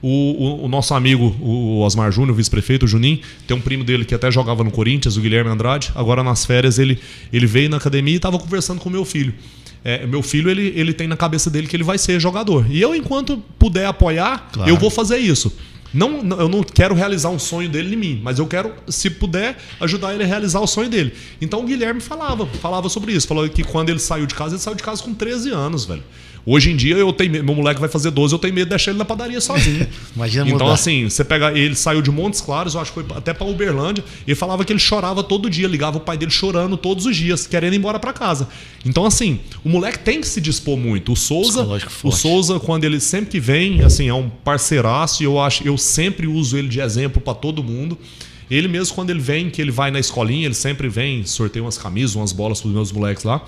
O, 0.00 0.08
o- 0.08 0.64
o 0.64 0.68
nosso 0.68 0.94
amigo, 0.94 1.36
o 1.40 1.78
Osmar 1.80 2.10
Júnior, 2.10 2.32
o 2.32 2.34
vice-prefeito, 2.34 2.84
o 2.86 2.88
Juninho, 2.88 3.20
tem 3.46 3.56
um 3.56 3.60
primo 3.60 3.84
dele 3.84 4.04
que 4.04 4.14
até 4.14 4.30
jogava 4.32 4.64
no 4.64 4.70
Corinthians, 4.72 5.16
o 5.16 5.20
Guilherme 5.20 5.48
Andrade. 5.50 5.92
Agora 5.94 6.24
nas 6.24 6.44
férias 6.44 6.78
ele, 6.80 6.98
ele 7.32 7.46
veio 7.46 7.70
na 7.70 7.76
academia 7.76 8.12
e 8.14 8.16
estava 8.16 8.36
conversando 8.38 8.80
com 8.80 8.90
meu 8.90 9.04
filho. 9.04 9.32
É, 9.84 10.04
meu 10.06 10.22
filho, 10.22 10.48
ele, 10.50 10.72
ele 10.76 10.92
tem 10.92 11.06
na 11.08 11.16
cabeça 11.16 11.48
dele 11.50 11.66
que 11.68 11.74
ele 11.76 11.82
vai 11.84 11.98
ser 11.98 12.18
jogador. 12.20 12.66
E 12.70 12.80
eu, 12.80 12.94
enquanto 12.94 13.38
puder 13.58 13.86
apoiar, 13.86 14.48
Claro. 14.52 14.68
eu 14.70 14.76
vou 14.76 14.90
fazer 14.90 15.18
isso. 15.18 15.52
Não, 15.92 16.20
eu 16.38 16.48
não 16.48 16.62
quero 16.62 16.94
realizar 16.94 17.28
um 17.28 17.38
sonho 17.38 17.68
dele 17.68 17.94
em 17.94 17.98
mim, 17.98 18.20
mas 18.22 18.38
eu 18.38 18.46
quero, 18.46 18.72
se 18.88 19.10
puder, 19.10 19.58
ajudar 19.80 20.14
ele 20.14 20.22
a 20.22 20.26
realizar 20.26 20.60
o 20.60 20.66
sonho 20.66 20.88
dele. 20.88 21.12
Então 21.40 21.60
o 21.60 21.64
Guilherme 21.64 22.00
falava, 22.00 22.46
falava 22.46 22.88
sobre 22.88 23.12
isso. 23.12 23.26
Falou 23.28 23.48
que 23.48 23.62
quando 23.62 23.90
ele 23.90 23.98
saiu 23.98 24.26
de 24.26 24.34
casa, 24.34 24.54
ele 24.54 24.62
saiu 24.62 24.74
de 24.74 24.82
casa 24.82 25.02
com 25.02 25.12
13 25.12 25.50
anos, 25.50 25.84
velho. 25.84 26.02
Hoje 26.44 26.72
em 26.72 26.76
dia, 26.76 26.96
eu 26.96 27.12
tenho 27.12 27.30
meu 27.44 27.54
moleque 27.54 27.78
vai 27.80 27.88
fazer 27.88 28.10
12, 28.10 28.34
eu 28.34 28.38
tenho 28.38 28.52
medo 28.52 28.64
de 28.66 28.70
deixar 28.70 28.90
ele 28.90 28.98
na 28.98 29.04
padaria 29.04 29.40
sozinho. 29.40 29.86
Imagina 30.16 30.44
Então, 30.46 30.58
mudar. 30.66 30.74
assim, 30.74 31.08
você 31.08 31.22
pega. 31.24 31.56
Ele 31.56 31.74
saiu 31.76 32.02
de 32.02 32.10
Montes 32.10 32.40
Claros, 32.40 32.74
eu 32.74 32.80
acho 32.80 32.92
que 32.92 33.00
foi 33.02 33.16
até 33.16 33.32
pra 33.32 33.46
Uberlândia. 33.46 34.02
Ele 34.26 34.34
falava 34.34 34.64
que 34.64 34.72
ele 34.72 34.80
chorava 34.80 35.22
todo 35.22 35.48
dia, 35.48 35.68
ligava 35.68 35.98
o 35.98 36.00
pai 36.00 36.18
dele 36.18 36.32
chorando 36.32 36.76
todos 36.76 37.06
os 37.06 37.16
dias, 37.16 37.46
querendo 37.46 37.74
ir 37.74 37.76
embora 37.76 37.98
pra 38.00 38.12
casa. 38.12 38.48
Então, 38.84 39.06
assim, 39.06 39.38
o 39.64 39.68
moleque 39.68 40.00
tem 40.00 40.20
que 40.20 40.26
se 40.26 40.40
dispor 40.40 40.76
muito. 40.76 41.12
O 41.12 41.16
Souza, 41.16 41.62
o. 42.02 42.10
Souza, 42.10 42.58
quando 42.58 42.82
ele 42.84 42.98
sempre 42.98 43.30
que 43.30 43.38
vem, 43.40 43.82
assim, 43.82 44.08
é 44.08 44.14
um 44.14 44.28
parceiraço 44.28 45.22
e 45.22 45.26
eu 45.26 45.40
acho, 45.40 45.66
eu 45.66 45.78
sempre 45.78 46.26
uso 46.26 46.56
ele 46.56 46.66
de 46.68 46.80
exemplo 46.80 47.20
pra 47.22 47.34
todo 47.34 47.62
mundo. 47.62 47.96
Ele 48.50 48.68
mesmo, 48.68 48.94
quando 48.94 49.10
ele 49.10 49.20
vem, 49.20 49.48
que 49.48 49.62
ele 49.62 49.70
vai 49.70 49.90
na 49.90 49.98
escolinha, 50.00 50.44
ele 50.46 50.54
sempre 50.54 50.88
vem, 50.88 51.24
sorteia 51.24 51.64
umas 51.64 51.78
camisas, 51.78 52.16
umas 52.16 52.32
bolas 52.32 52.60
pros 52.60 52.72
meus 52.72 52.90
moleques 52.92 53.24
lá. 53.24 53.40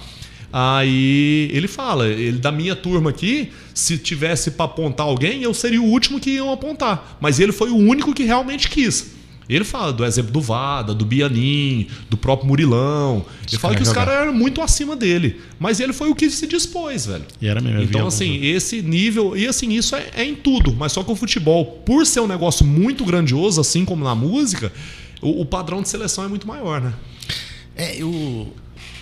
Aí 0.57 1.51
ele 1.53 1.67
fala, 1.67 2.07
ele 2.07 2.39
da 2.39 2.53
minha 2.53 2.77
turma 2.77 3.11
aqui, 3.11 3.51
se 3.75 3.99
tivesse 3.99 4.53
pra 4.53 4.67
apontar 4.67 5.05
alguém, 5.05 5.43
eu 5.43 5.53
seria 5.53 5.83
o 5.83 5.85
último 5.85 6.21
que 6.21 6.31
iam 6.31 6.53
apontar. 6.53 7.19
Mas 7.21 7.41
ele 7.41 7.51
foi 7.51 7.71
o 7.71 7.77
único 7.77 8.15
que 8.15 8.23
realmente 8.23 8.71
quis. 8.71 9.15
Ele 9.49 9.65
fala 9.65 9.93
do 9.93 10.05
exemplo 10.05 10.31
do 10.31 10.41
Vada, 10.41 10.95
do 10.95 11.05
Bianin, 11.05 11.89
do 12.09 12.17
próprio 12.17 12.47
Murilão. 12.47 13.27
Ele 13.49 13.59
fala 13.59 13.75
que 13.75 13.83
os 13.83 13.93
caras 13.93 14.15
eram 14.15 14.33
muito 14.33 14.63
acima 14.63 14.95
dele. 14.95 15.41
Mas 15.59 15.81
ele 15.81 15.93
foi 15.93 16.09
o 16.09 16.15
que 16.15 16.31
se 16.31 16.47
dispôs, 16.47 17.07
velho. 17.07 17.25
E 17.43 17.49
era 17.49 17.61
mesmo. 17.61 17.81
eu 17.81 17.83
Então, 17.83 18.07
assim, 18.07 18.41
esse 18.47 18.81
nível. 18.81 19.37
E 19.37 19.49
assim, 19.49 19.73
isso 19.73 19.97
é, 19.97 20.07
é 20.15 20.25
em 20.25 20.37
tudo. 20.37 20.73
Mas 20.73 20.93
só 20.93 21.03
que 21.03 21.11
o 21.11 21.17
futebol, 21.17 21.83
por 21.85 22.07
ser 22.07 22.21
um 22.21 22.29
negócio 22.29 22.65
muito 22.65 23.05
grandioso, 23.05 23.61
assim 23.61 23.85
como 23.85 24.05
na 24.05 24.15
música, 24.15 24.73
o, 25.21 25.41
o 25.41 25.45
padrão 25.45 25.83
de 25.83 25.89
seleção 25.89 26.23
é 26.23 26.29
muito 26.29 26.47
maior, 26.47 26.81
né? 26.81 26.95
É, 27.77 27.99
e 27.99 28.05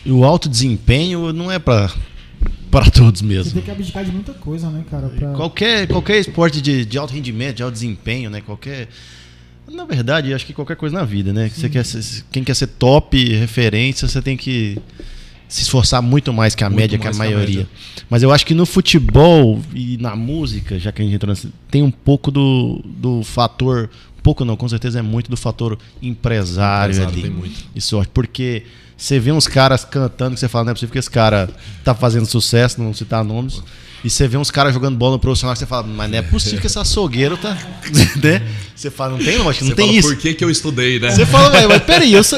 o, 0.05 0.09
e 0.09 0.13
o 0.13 0.25
alto 0.25 0.49
desempenho 0.49 1.33
não 1.33 1.51
é 1.51 1.59
pra, 1.59 1.91
pra 2.71 2.91
todos 2.91 3.21
Você 3.21 3.27
mesmo. 3.27 3.53
tem 3.53 3.63
que 3.63 3.71
abdicar 3.71 4.05
de 4.05 4.11
muita 4.13 4.33
coisa, 4.35 4.69
né, 4.71 4.85
cara? 4.91 5.09
Pra... 5.09 5.33
Qualquer, 5.33 5.87
qualquer 5.89 6.19
esporte 6.19 6.61
de, 6.61 6.85
de 6.85 6.99
alto 6.99 7.13
rendimento, 7.15 7.57
de 7.57 7.63
alto 7.63 7.73
desempenho, 7.73 8.31
né? 8.31 8.41
Qualquer. 8.41 8.89
Na 9.71 9.85
verdade, 9.85 10.35
acho 10.35 10.45
que 10.45 10.53
qualquer 10.53 10.77
coisa 10.77 10.97
na 10.99 11.05
vida, 11.05 11.33
né? 11.33 11.49
Que 11.49 11.59
Você 11.59 11.69
quer 11.69 11.85
ser- 11.85 12.25
quem 12.31 12.43
quer 12.45 12.55
ser 12.55 12.67
top, 12.67 13.17
referência, 13.35 14.07
você 14.09 14.21
tem 14.21 14.37
que 14.37 14.77
se 15.49 15.63
esforçar 15.63 16.03
muito 16.03 16.33
mais 16.33 16.55
que 16.55 16.65
a 16.65 16.69
Muito 16.71 16.81
média, 16.81 16.99
que 16.99 17.07
a 17.07 17.13
mais 17.13 17.17
que 17.17 17.23
a 17.35 17.37
maioria. 17.37 17.69
Mas 18.11 18.23
eu 18.23 18.33
acho 18.33 18.45
que 18.45 18.55
no 18.55 18.67
futebol 18.67 19.61
e 19.75 19.97
na 19.99 20.17
música, 20.17 20.79
já 20.79 20.91
que 20.91 21.01
a 21.01 21.05
gente 21.05 21.15
entrou 21.15 21.31
nesse, 21.31 21.49
tem 21.71 21.83
um 21.83 21.91
pouco 21.91 22.31
do, 22.31 22.83
do 22.85 23.23
fator. 23.23 23.89
Pouco 24.23 24.45
não, 24.45 24.57
com 24.57 24.69
certeza 24.69 24.99
é 24.99 25.03
muito 25.03 25.31
do 25.31 25.37
fator 25.37 25.79
empresário, 26.01 26.93
Empresário 26.95 27.13
ali. 27.13 27.23
tem 27.23 27.31
muito. 27.31 27.65
E 27.75 27.81
sorte. 27.81 28.11
Porque 28.15 28.63
você 29.03 29.19
vê 29.19 29.33
uns 29.33 29.49
caras 29.49 29.85
cantando 29.85 30.35
que 30.35 30.41
você 30.41 30.49
fala, 30.49 30.65
não 30.67 30.71
é 30.71 30.75
possível 30.75 30.93
que 30.93 30.99
esse 30.99 31.11
cara 31.11 31.49
tá 31.85 31.93
fazendo 31.95 32.25
sucesso, 32.27 32.81
não 32.81 32.95
citar 32.95 33.25
nomes. 33.25 33.61
E 34.05 34.11
você 34.11 34.27
vê 34.27 34.37
uns 34.37 34.51
caras 34.51 34.75
jogando 34.75 34.97
bola 34.97 35.13
no 35.13 35.19
profissional 35.19 35.55
que 35.55 35.61
você 35.61 35.67
fala, 35.67 35.87
mas 35.87 36.11
não 36.11 36.19
é 36.19 36.23
possível 36.23 36.61
que 36.61 36.67
esse 36.67 36.79
açougueiro 36.79 37.37
tá. 37.37 37.55
né? 38.23 38.43
Você 38.75 38.91
fala, 38.91 39.17
não 39.17 39.25
tem 39.25 39.39
lógica, 39.39 39.65
não 39.65 39.71
Você 39.71 39.77
tem 39.77 39.87
fala, 39.87 39.99
isso. 39.99 40.09
Por 40.09 40.17
que, 40.17 40.35
que 40.35 40.45
eu 40.45 40.51
estudei, 40.51 40.99
né? 40.99 41.11
Você 41.11 41.25
fala, 41.27 41.51
mas, 41.51 41.67
mas 41.67 41.83
peraí, 41.83 42.13
eu. 42.13 42.23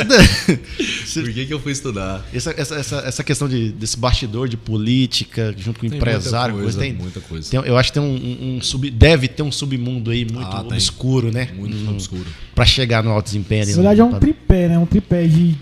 Por 1.15 1.33
que, 1.33 1.47
que 1.47 1.55
eu 1.55 1.61
fui 1.61 1.73
estudar? 1.73 2.25
essa, 2.35 2.51
essa, 2.57 2.75
essa, 2.75 2.97
essa 3.07 3.25
questão 3.25 3.49
de, 3.49 3.71
desse 3.73 3.97
bastidor 3.97 4.49
de 4.49 4.57
política, 4.57 5.55
junto 5.57 5.81
com 5.81 5.87
o 5.87 5.89
Tem 5.89 5.99
empresário, 5.99 6.55
muita 6.57 6.65
coisa, 6.73 6.79
coisa, 6.79 6.79
tem, 6.81 6.93
muita 7.03 7.21
coisa. 7.21 7.51
tem- 7.51 7.61
eu 7.65 7.77
acho 7.79 7.93
que 7.93 7.99
tem 8.01 8.03
um, 8.03 8.15
um- 8.15 8.57
um 8.57 8.61
sub, 8.63 8.91
deve 8.91 9.29
ter 9.29 9.43
um 9.43 9.53
submundo 9.53 10.11
aí 10.11 10.25
muito 10.25 10.47
Ah, 10.49 10.61
tem. 10.65 10.73
obscuro, 10.73 11.31
né? 11.31 11.49
Muito 11.57 11.77
No- 11.77 11.93
obscuro. 11.93 12.27
Pra 12.55 12.65
chegar 12.65 13.03
no 13.05 13.11
alto 13.11 13.27
desempenho. 13.27 13.67
Na 13.67 13.73
verdade 13.75 14.01
é 14.01 14.05
um 14.05 14.19
tripé, 14.19 14.69
né? 14.69 14.79
Um 14.79 14.87
tripé 14.87 15.27
de 15.27 15.55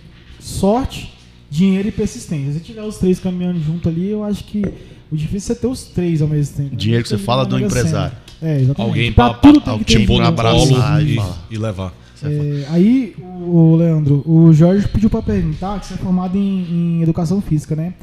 sorte, 0.42 1.12
dinheiro 1.50 1.88
e 1.88 1.92
persistência. 1.92 2.54
Se 2.54 2.60
tiver 2.60 2.82
os 2.82 2.98
três 2.98 3.18
caminhando 3.20 3.60
junto 3.60 3.88
ali, 3.88 4.10
eu 4.10 4.24
acho 4.24 4.44
que 4.44 4.62
o 5.10 5.16
difícil 5.16 5.54
é 5.54 5.58
ter 5.58 5.66
os 5.66 5.84
três 5.84 6.20
ao 6.20 6.28
mesmo 6.28 6.56
tempo. 6.56 6.70
né? 6.70 6.76
Dinheiro 6.76 7.02
que 7.02 7.08
você 7.08 7.18
fala 7.18 7.44
do 7.44 7.58
empresário. 7.58 8.16
É, 8.40 8.60
exatamente. 8.60 8.80
Alguém 8.80 9.12
pra, 9.12 9.30
pra, 9.34 9.38
tudo 9.38 9.60
pra, 9.60 9.74
tem 9.74 9.78
que 9.80 9.84
te 9.84 9.98
ter 9.98 10.06
pra 10.06 10.16
colo 10.16 10.26
abraçar 10.26 11.02
e 11.02 11.16
e, 11.16 11.20
e 11.50 11.58
levar. 11.58 11.94
É, 12.24 12.66
aí, 12.70 13.14
o, 13.20 13.74
Leandro, 13.76 14.22
o 14.26 14.52
Jorge 14.52 14.86
pediu 14.88 15.10
pra 15.10 15.22
perguntar 15.22 15.80
que 15.80 15.86
você 15.86 15.94
é 15.94 15.96
formado 15.96 16.36
em, 16.38 16.98
em 16.98 17.02
educação 17.02 17.40
física, 17.40 17.74
né? 17.74 17.94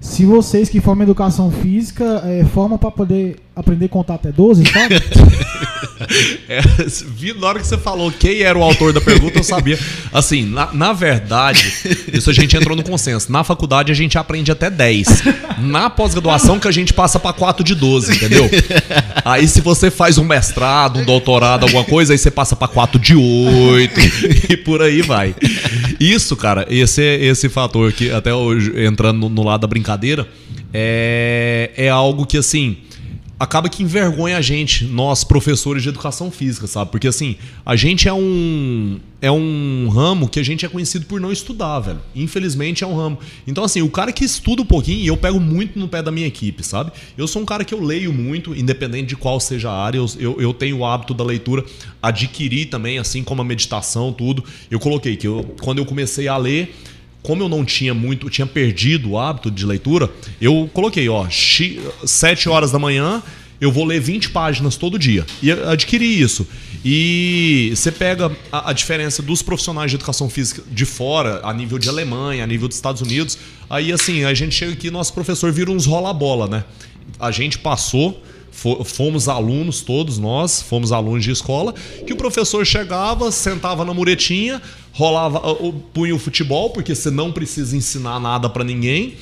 Se 0.00 0.24
vocês 0.24 0.68
que 0.68 0.80
formam 0.80 1.04
educação 1.04 1.50
física 1.50 2.22
é, 2.24 2.44
formam 2.44 2.78
pra 2.78 2.90
poder 2.90 3.36
aprender 3.56 3.86
a 3.86 3.88
contar 3.88 4.14
até 4.16 4.30
12, 4.30 4.64
sabe? 4.70 4.96
É, 6.48 6.60
vi 7.08 7.32
na 7.32 7.46
hora 7.48 7.58
que 7.58 7.66
você 7.66 7.78
falou 7.78 8.12
quem 8.12 8.42
era 8.42 8.56
o 8.56 8.62
autor 8.62 8.92
da 8.92 9.00
pergunta, 9.00 9.38
eu 9.38 9.42
sabia. 9.42 9.78
Assim, 10.12 10.44
na, 10.44 10.70
na 10.72 10.92
verdade, 10.92 11.72
isso 12.12 12.28
a 12.28 12.32
gente 12.34 12.54
entrou 12.54 12.76
no 12.76 12.82
consenso. 12.82 13.32
Na 13.32 13.42
faculdade 13.42 13.90
a 13.90 13.94
gente 13.94 14.18
aprende 14.18 14.52
até 14.52 14.68
10. 14.68 15.08
Na 15.58 15.88
pós-graduação 15.88 16.60
que 16.60 16.68
a 16.68 16.70
gente 16.70 16.92
passa 16.92 17.18
pra 17.18 17.32
4 17.32 17.64
de 17.64 17.74
12, 17.74 18.14
entendeu? 18.14 18.48
Aí 19.24 19.48
se 19.48 19.62
você 19.62 19.90
faz 19.90 20.18
um 20.18 20.24
mestrado, 20.24 21.00
um 21.00 21.04
doutorado, 21.04 21.64
alguma 21.64 21.84
coisa, 21.84 22.12
aí 22.12 22.18
você 22.18 22.30
passa 22.30 22.54
pra 22.54 22.68
4 22.68 23.00
de 23.00 23.16
8 23.16 24.00
e 24.50 24.56
por 24.58 24.82
aí 24.82 25.00
vai. 25.00 25.34
Isso, 25.98 26.36
cara, 26.36 26.66
esse, 26.68 27.02
esse 27.02 27.48
fator 27.48 27.90
que 27.92 28.10
até 28.10 28.34
hoje, 28.34 28.72
entrando 28.84 29.18
no, 29.18 29.28
no 29.30 29.42
lado 29.42 29.62
da 29.62 29.66
brincadeira, 29.66 30.28
é, 30.74 31.70
é 31.74 31.88
algo 31.88 32.26
que 32.26 32.36
assim 32.36 32.76
acaba 33.38 33.68
que 33.68 33.82
envergonha 33.82 34.38
a 34.38 34.40
gente, 34.40 34.84
nós 34.84 35.22
professores 35.22 35.82
de 35.82 35.88
educação 35.88 36.30
física, 36.30 36.66
sabe? 36.66 36.90
Porque 36.90 37.06
assim, 37.06 37.36
a 37.64 37.76
gente 37.76 38.08
é 38.08 38.12
um 38.12 38.98
é 39.20 39.30
um 39.30 39.88
ramo 39.88 40.28
que 40.28 40.38
a 40.38 40.42
gente 40.42 40.64
é 40.64 40.68
conhecido 40.68 41.06
por 41.06 41.20
não 41.20 41.32
estudar, 41.32 41.80
velho. 41.80 42.00
Infelizmente 42.14 42.84
é 42.84 42.86
um 42.86 42.94
ramo. 42.94 43.18
Então 43.46 43.64
assim, 43.64 43.82
o 43.82 43.90
cara 43.90 44.12
que 44.12 44.24
estuda 44.24 44.62
um 44.62 44.66
pouquinho, 44.66 45.00
e 45.00 45.06
eu 45.06 45.16
pego 45.16 45.40
muito 45.40 45.78
no 45.78 45.88
pé 45.88 46.02
da 46.02 46.10
minha 46.10 46.26
equipe, 46.26 46.62
sabe? 46.62 46.92
Eu 47.16 47.26
sou 47.26 47.42
um 47.42 47.44
cara 47.46 47.64
que 47.64 47.74
eu 47.74 47.82
leio 47.82 48.12
muito, 48.12 48.54
independente 48.54 49.08
de 49.08 49.16
qual 49.16 49.38
seja 49.40 49.70
a 49.70 49.82
área, 49.82 49.98
eu, 49.98 50.06
eu, 50.18 50.40
eu 50.40 50.54
tenho 50.54 50.78
o 50.78 50.84
hábito 50.84 51.12
da 51.12 51.24
leitura, 51.24 51.64
adquiri 52.02 52.66
também, 52.66 52.98
assim 52.98 53.22
como 53.22 53.42
a 53.42 53.44
meditação, 53.44 54.12
tudo. 54.12 54.44
Eu 54.70 54.78
coloquei 54.78 55.16
que 55.16 55.26
eu, 55.26 55.54
quando 55.60 55.78
eu 55.78 55.86
comecei 55.86 56.28
a 56.28 56.36
ler, 56.36 56.74
como 57.26 57.42
eu 57.42 57.48
não 57.48 57.64
tinha 57.64 57.92
muito, 57.92 58.30
tinha 58.30 58.46
perdido 58.46 59.10
o 59.10 59.18
hábito 59.18 59.50
de 59.50 59.66
leitura, 59.66 60.08
eu 60.40 60.70
coloquei, 60.72 61.08
ó, 61.08 61.26
7 61.28 62.48
horas 62.48 62.70
da 62.70 62.78
manhã, 62.78 63.20
eu 63.60 63.72
vou 63.72 63.84
ler 63.84 64.00
20 64.00 64.30
páginas 64.30 64.76
todo 64.76 64.96
dia. 64.96 65.26
E 65.42 65.50
adquiri 65.50 66.20
isso. 66.20 66.46
E 66.84 67.72
você 67.74 67.90
pega 67.90 68.30
a, 68.52 68.70
a 68.70 68.72
diferença 68.72 69.22
dos 69.22 69.42
profissionais 69.42 69.90
de 69.90 69.96
educação 69.96 70.30
física 70.30 70.62
de 70.70 70.84
fora, 70.84 71.40
a 71.42 71.52
nível 71.52 71.80
de 71.80 71.88
Alemanha, 71.88 72.44
a 72.44 72.46
nível 72.46 72.68
dos 72.68 72.76
Estados 72.76 73.02
Unidos. 73.02 73.36
Aí, 73.68 73.90
assim, 73.90 74.22
a 74.22 74.32
gente 74.32 74.54
chega 74.54 74.72
aqui, 74.72 74.88
nosso 74.88 75.12
professor 75.12 75.50
vira 75.50 75.72
uns 75.72 75.84
rola-bola, 75.84 76.46
né? 76.46 76.64
A 77.18 77.32
gente 77.32 77.58
passou 77.58 78.22
fomos 78.84 79.28
alunos, 79.28 79.82
todos 79.82 80.18
nós, 80.18 80.62
fomos 80.62 80.90
alunos 80.92 81.22
de 81.22 81.30
escola, 81.30 81.74
que 82.06 82.12
o 82.12 82.16
professor 82.16 82.64
chegava, 82.64 83.30
sentava 83.30 83.84
na 83.84 83.92
muretinha, 83.92 84.60
rolava, 84.92 85.46
uh, 85.52 85.72
punha 85.92 86.14
o 86.14 86.18
futebol, 86.18 86.70
porque 86.70 86.94
você 86.94 87.10
não 87.10 87.30
precisa 87.30 87.76
ensinar 87.76 88.18
nada 88.18 88.48
pra 88.48 88.64
ninguém. 88.64 89.14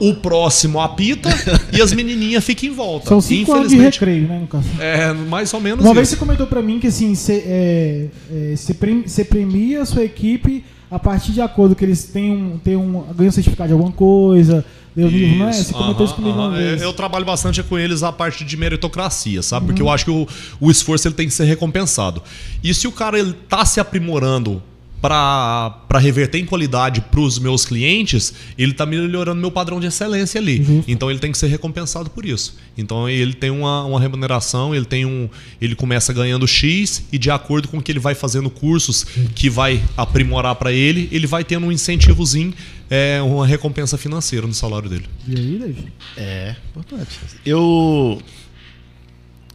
O 0.00 0.14
próximo 0.14 0.80
apita 0.80 1.28
e 1.72 1.80
as 1.80 1.92
menininhas 1.92 2.42
ficam 2.44 2.68
em 2.68 2.72
volta. 2.72 3.08
São 3.08 3.20
cinco 3.20 3.52
anos 3.52 3.68
de 3.68 3.76
recreio, 3.76 4.26
né, 4.26 4.38
no 4.40 4.46
caso. 4.48 4.66
É, 4.80 5.12
mais 5.12 5.54
ou 5.54 5.60
menos 5.60 5.80
Uma 5.80 5.90
isso. 5.90 5.94
vez 5.94 6.08
você 6.08 6.16
comentou 6.16 6.46
pra 6.46 6.60
mim 6.60 6.80
que 6.80 6.88
assim, 6.88 7.14
você 7.14 7.44
é, 7.46 8.06
é, 8.32 8.56
você 8.56 8.74
prem- 8.74 9.06
você 9.06 9.24
premia 9.24 9.82
a 9.82 9.86
sua 9.86 10.04
equipe 10.04 10.64
a 10.90 10.98
partir 10.98 11.32
de 11.32 11.40
acordo 11.40 11.74
que 11.76 11.84
eles 11.84 12.04
têm 12.04 12.32
um, 12.32 12.58
têm 12.58 12.74
um, 12.76 13.04
ganham 13.14 13.28
um 13.28 13.32
certificado 13.32 13.68
de 13.68 13.74
alguma 13.74 13.92
coisa, 13.92 14.64
deu 14.98 15.08
livro, 15.08 15.38
não 15.38 15.48
é? 15.48 15.52
Você 15.52 15.72
comentou 15.72 16.04
isso 16.04 16.14
comigo 16.14 16.36
uma 16.38 16.50
vez. 16.50 16.82
Eu, 16.82 16.88
eu 16.88 16.92
trabalho 16.92 17.24
bastante 17.24 17.62
com 17.62 17.78
eles 17.78 18.02
a 18.02 18.12
parte 18.12 18.44
de 18.44 18.56
meritocracia, 18.56 19.42
sabe? 19.42 19.66
Porque 19.66 19.82
Uhum. 19.82 19.88
eu 19.88 19.92
acho 19.94 20.04
que 20.04 20.10
o, 20.10 20.26
o 20.60 20.70
esforço 20.70 21.08
ele 21.08 21.14
tem 21.14 21.26
que 21.28 21.34
ser 21.34 21.44
recompensado. 21.44 22.22
E 22.62 22.74
se 22.74 22.86
o 22.86 22.92
cara 22.92 23.18
ele 23.18 23.32
tá 23.48 23.64
se 23.64 23.80
aprimorando 23.80 24.62
para 25.00 25.98
reverter 26.00 26.38
em 26.38 26.44
qualidade 26.44 27.00
para 27.00 27.20
os 27.20 27.38
meus 27.38 27.64
clientes, 27.64 28.34
ele 28.58 28.72
tá 28.72 28.84
melhorando 28.84 29.40
meu 29.40 29.50
padrão 29.50 29.78
de 29.78 29.86
excelência 29.86 30.40
ali. 30.40 30.56
Justo. 30.62 30.90
Então 30.90 31.08
ele 31.08 31.20
tem 31.20 31.30
que 31.30 31.38
ser 31.38 31.46
recompensado 31.46 32.10
por 32.10 32.26
isso. 32.26 32.56
Então 32.76 33.08
ele 33.08 33.32
tem 33.32 33.48
uma, 33.50 33.84
uma 33.84 34.00
remuneração, 34.00 34.74
ele 34.74 34.84
tem 34.84 35.06
um, 35.06 35.28
ele 35.60 35.76
começa 35.76 36.12
ganhando 36.12 36.46
X 36.48 37.04
e 37.12 37.18
de 37.18 37.30
acordo 37.30 37.68
com 37.68 37.80
que 37.80 37.92
ele 37.92 38.00
vai 38.00 38.14
fazendo 38.16 38.50
cursos 38.50 39.04
que 39.36 39.48
vai 39.48 39.80
aprimorar 39.96 40.56
para 40.56 40.72
ele, 40.72 41.08
ele 41.12 41.28
vai 41.28 41.44
tendo 41.44 41.66
um 41.66 41.72
incentivozinho, 41.72 42.52
é, 42.90 43.20
uma 43.22 43.46
recompensa 43.46 43.96
financeira 43.98 44.46
no 44.46 44.54
salário 44.54 44.88
dele. 44.88 45.06
E 45.26 45.34
aí, 45.36 45.58
David? 45.58 45.92
É, 46.16 46.56
importante. 46.70 47.18
Eu. 47.44 48.20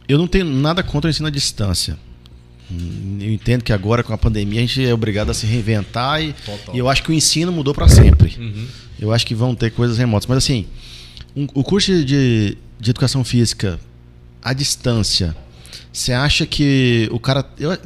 Eu 0.06 0.18
não 0.18 0.26
tenho 0.26 0.44
nada 0.44 0.82
contra 0.82 1.08
o 1.08 1.10
ensino 1.10 1.26
à 1.28 1.30
distância. 1.30 1.96
Eu 3.20 3.32
entendo 3.32 3.62
que 3.62 3.72
agora, 3.72 4.02
com 4.02 4.12
a 4.12 4.18
pandemia, 4.18 4.58
a 4.60 4.62
gente 4.62 4.84
é 4.84 4.92
obrigado 4.92 5.30
a 5.30 5.34
se 5.34 5.46
reinventar 5.46 6.22
e, 6.22 6.34
e 6.72 6.78
eu 6.78 6.88
acho 6.88 7.02
que 7.02 7.10
o 7.10 7.12
ensino 7.12 7.52
mudou 7.52 7.74
para 7.74 7.88
sempre. 7.88 8.34
Uhum. 8.38 8.66
Eu 8.98 9.12
acho 9.12 9.26
que 9.26 9.34
vão 9.34 9.54
ter 9.54 9.70
coisas 9.70 9.96
remotas. 9.98 10.26
Mas 10.26 10.38
assim, 10.38 10.66
um- 11.36 11.46
o 11.54 11.62
curso 11.62 12.04
de, 12.04 12.56
de 12.80 12.90
educação 12.90 13.22
física 13.24 13.78
à 14.42 14.52
distância, 14.52 15.36
você 15.92 16.12
acha 16.12 16.46
que 16.46 17.08
o 17.12 17.18
cara. 17.20 17.44
eu- 17.58 17.78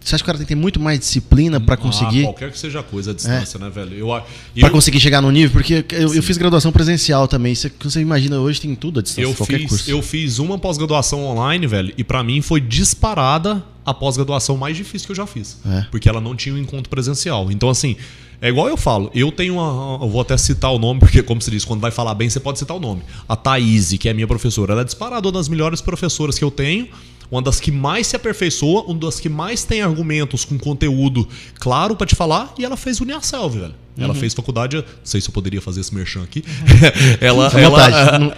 Você 0.00 0.14
acha 0.14 0.22
que 0.22 0.24
o 0.24 0.26
cara 0.26 0.38
tem 0.38 0.46
que 0.46 0.54
ter 0.54 0.60
muito 0.60 0.80
mais 0.80 0.98
disciplina 0.98 1.60
para 1.60 1.76
conseguir? 1.76 2.22
Ah, 2.22 2.28
qualquer 2.28 2.50
que 2.50 2.58
seja 2.58 2.80
a 2.80 2.82
coisa, 2.82 3.10
a 3.10 3.14
distância, 3.14 3.58
é. 3.58 3.60
né, 3.60 3.70
velho? 3.70 3.94
Eu, 3.94 4.22
para 4.60 4.70
conseguir 4.70 5.00
chegar 5.00 5.20
no 5.20 5.30
nível, 5.30 5.50
porque 5.52 5.84
eu, 5.92 6.14
eu, 6.14 6.22
fiz 6.22 6.36
graduação 6.36 6.72
presencial 6.72 7.26
também. 7.26 7.54
Você, 7.54 7.70
você 7.80 8.00
imagina, 8.00 8.38
hoje 8.38 8.60
tem 8.60 8.74
tudo 8.74 9.00
a 9.00 9.02
distância, 9.02 9.22
eu 9.28 9.34
qualquer 9.34 9.60
fiz, 9.60 9.68
curso. 9.68 9.90
Eu 9.90 10.02
fiz 10.02 10.38
uma 10.38 10.58
pós-graduação 10.58 11.24
online, 11.24 11.66
velho, 11.66 11.94
e 11.96 12.04
para 12.04 12.22
mim 12.22 12.40
foi 12.42 12.60
disparada 12.60 13.64
a 13.84 13.92
pós-graduação 13.92 14.56
mais 14.56 14.76
difícil 14.76 15.06
que 15.06 15.12
eu 15.12 15.16
já 15.16 15.26
fiz. 15.26 15.58
É. 15.66 15.86
Porque 15.90 16.08
ela 16.08 16.20
não 16.20 16.34
tinha 16.34 16.54
um 16.54 16.58
encontro 16.58 16.88
presencial. 16.88 17.50
Então, 17.50 17.68
assim, 17.68 17.96
é 18.40 18.48
igual 18.48 18.68
eu 18.68 18.76
falo, 18.76 19.10
eu 19.14 19.30
tenho 19.30 19.54
uma. 19.54 20.04
Eu 20.04 20.08
vou 20.08 20.20
até 20.20 20.36
citar 20.36 20.72
o 20.72 20.78
nome, 20.78 21.00
porque, 21.00 21.22
como 21.22 21.40
se 21.40 21.50
diz, 21.50 21.64
quando 21.64 21.80
vai 21.80 21.90
falar 21.90 22.14
bem, 22.14 22.28
você 22.28 22.40
pode 22.40 22.58
citar 22.58 22.76
o 22.76 22.80
nome. 22.80 23.02
A 23.28 23.36
Thaís, 23.36 23.92
que 23.98 24.08
é 24.08 24.12
minha 24.12 24.26
professora, 24.26 24.72
ela 24.72 24.82
é 24.82 24.84
disparada 24.84 25.26
uma 25.26 25.32
das 25.32 25.48
melhores 25.48 25.80
professoras 25.80 26.38
que 26.38 26.44
eu 26.44 26.50
tenho 26.50 26.88
uma 27.30 27.42
das 27.42 27.60
que 27.60 27.70
mais 27.70 28.06
se 28.06 28.16
aperfeiçoa, 28.16 28.84
uma 28.84 28.98
das 28.98 29.20
que 29.20 29.28
mais 29.28 29.64
tem 29.64 29.82
argumentos 29.82 30.44
com 30.44 30.58
conteúdo 30.58 31.28
claro 31.58 31.96
para 31.96 32.06
te 32.06 32.14
falar, 32.14 32.54
e 32.58 32.64
ela 32.64 32.76
fez 32.76 33.00
Uniaselv, 33.00 33.58
velho. 33.58 33.74
Ela 33.96 34.12
uhum. 34.12 34.18
fez 34.18 34.34
faculdade, 34.34 34.76
não 34.76 34.84
sei 35.04 35.20
se 35.20 35.28
eu 35.28 35.32
poderia 35.32 35.60
fazer 35.60 35.80
esse 35.80 35.94
merchan 35.94 36.24
aqui. 36.24 36.42
Uhum. 36.44 37.16
ela, 37.20 37.46
ela 37.56 38.34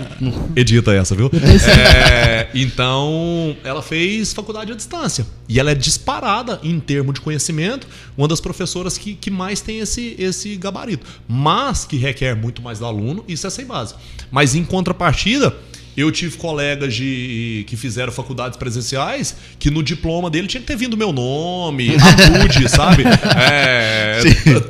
edita 0.54 0.92
essa, 0.92 1.14
viu? 1.14 1.30
É, 1.66 2.48
então, 2.54 3.56
ela 3.64 3.82
fez 3.82 4.32
faculdade 4.32 4.70
à 4.70 4.74
distância. 4.74 5.26
E 5.48 5.58
ela 5.58 5.70
é 5.70 5.74
disparada 5.74 6.60
em 6.62 6.78
termos 6.78 7.14
de 7.14 7.20
conhecimento, 7.20 7.86
uma 8.16 8.28
das 8.28 8.40
professoras 8.40 8.98
que, 8.98 9.14
que 9.14 9.30
mais 9.30 9.60
tem 9.60 9.78
esse, 9.78 10.14
esse 10.18 10.56
gabarito. 10.56 11.06
Mas 11.26 11.84
que 11.84 11.96
requer 11.96 12.34
muito 12.34 12.60
mais 12.60 12.78
do 12.78 12.86
aluno, 12.86 13.24
isso 13.26 13.46
é 13.46 13.50
sem 13.50 13.64
base. 13.64 13.94
Mas 14.30 14.54
em 14.54 14.64
contrapartida, 14.64 15.56
eu 15.96 16.12
tive 16.12 16.36
colegas 16.36 16.94
de, 16.94 17.64
que 17.66 17.76
fizeram 17.76 18.12
faculdades 18.12 18.58
presenciais 18.58 19.34
que 19.58 19.70
no 19.70 19.82
diploma 19.82 20.28
dele 20.28 20.46
tinha 20.46 20.60
que 20.60 20.66
ter 20.66 20.76
vindo 20.76 20.96
meu 20.96 21.10
nome, 21.12 21.96
Apude, 21.96 22.68
sabe? 22.68 23.04
É, 23.04 24.20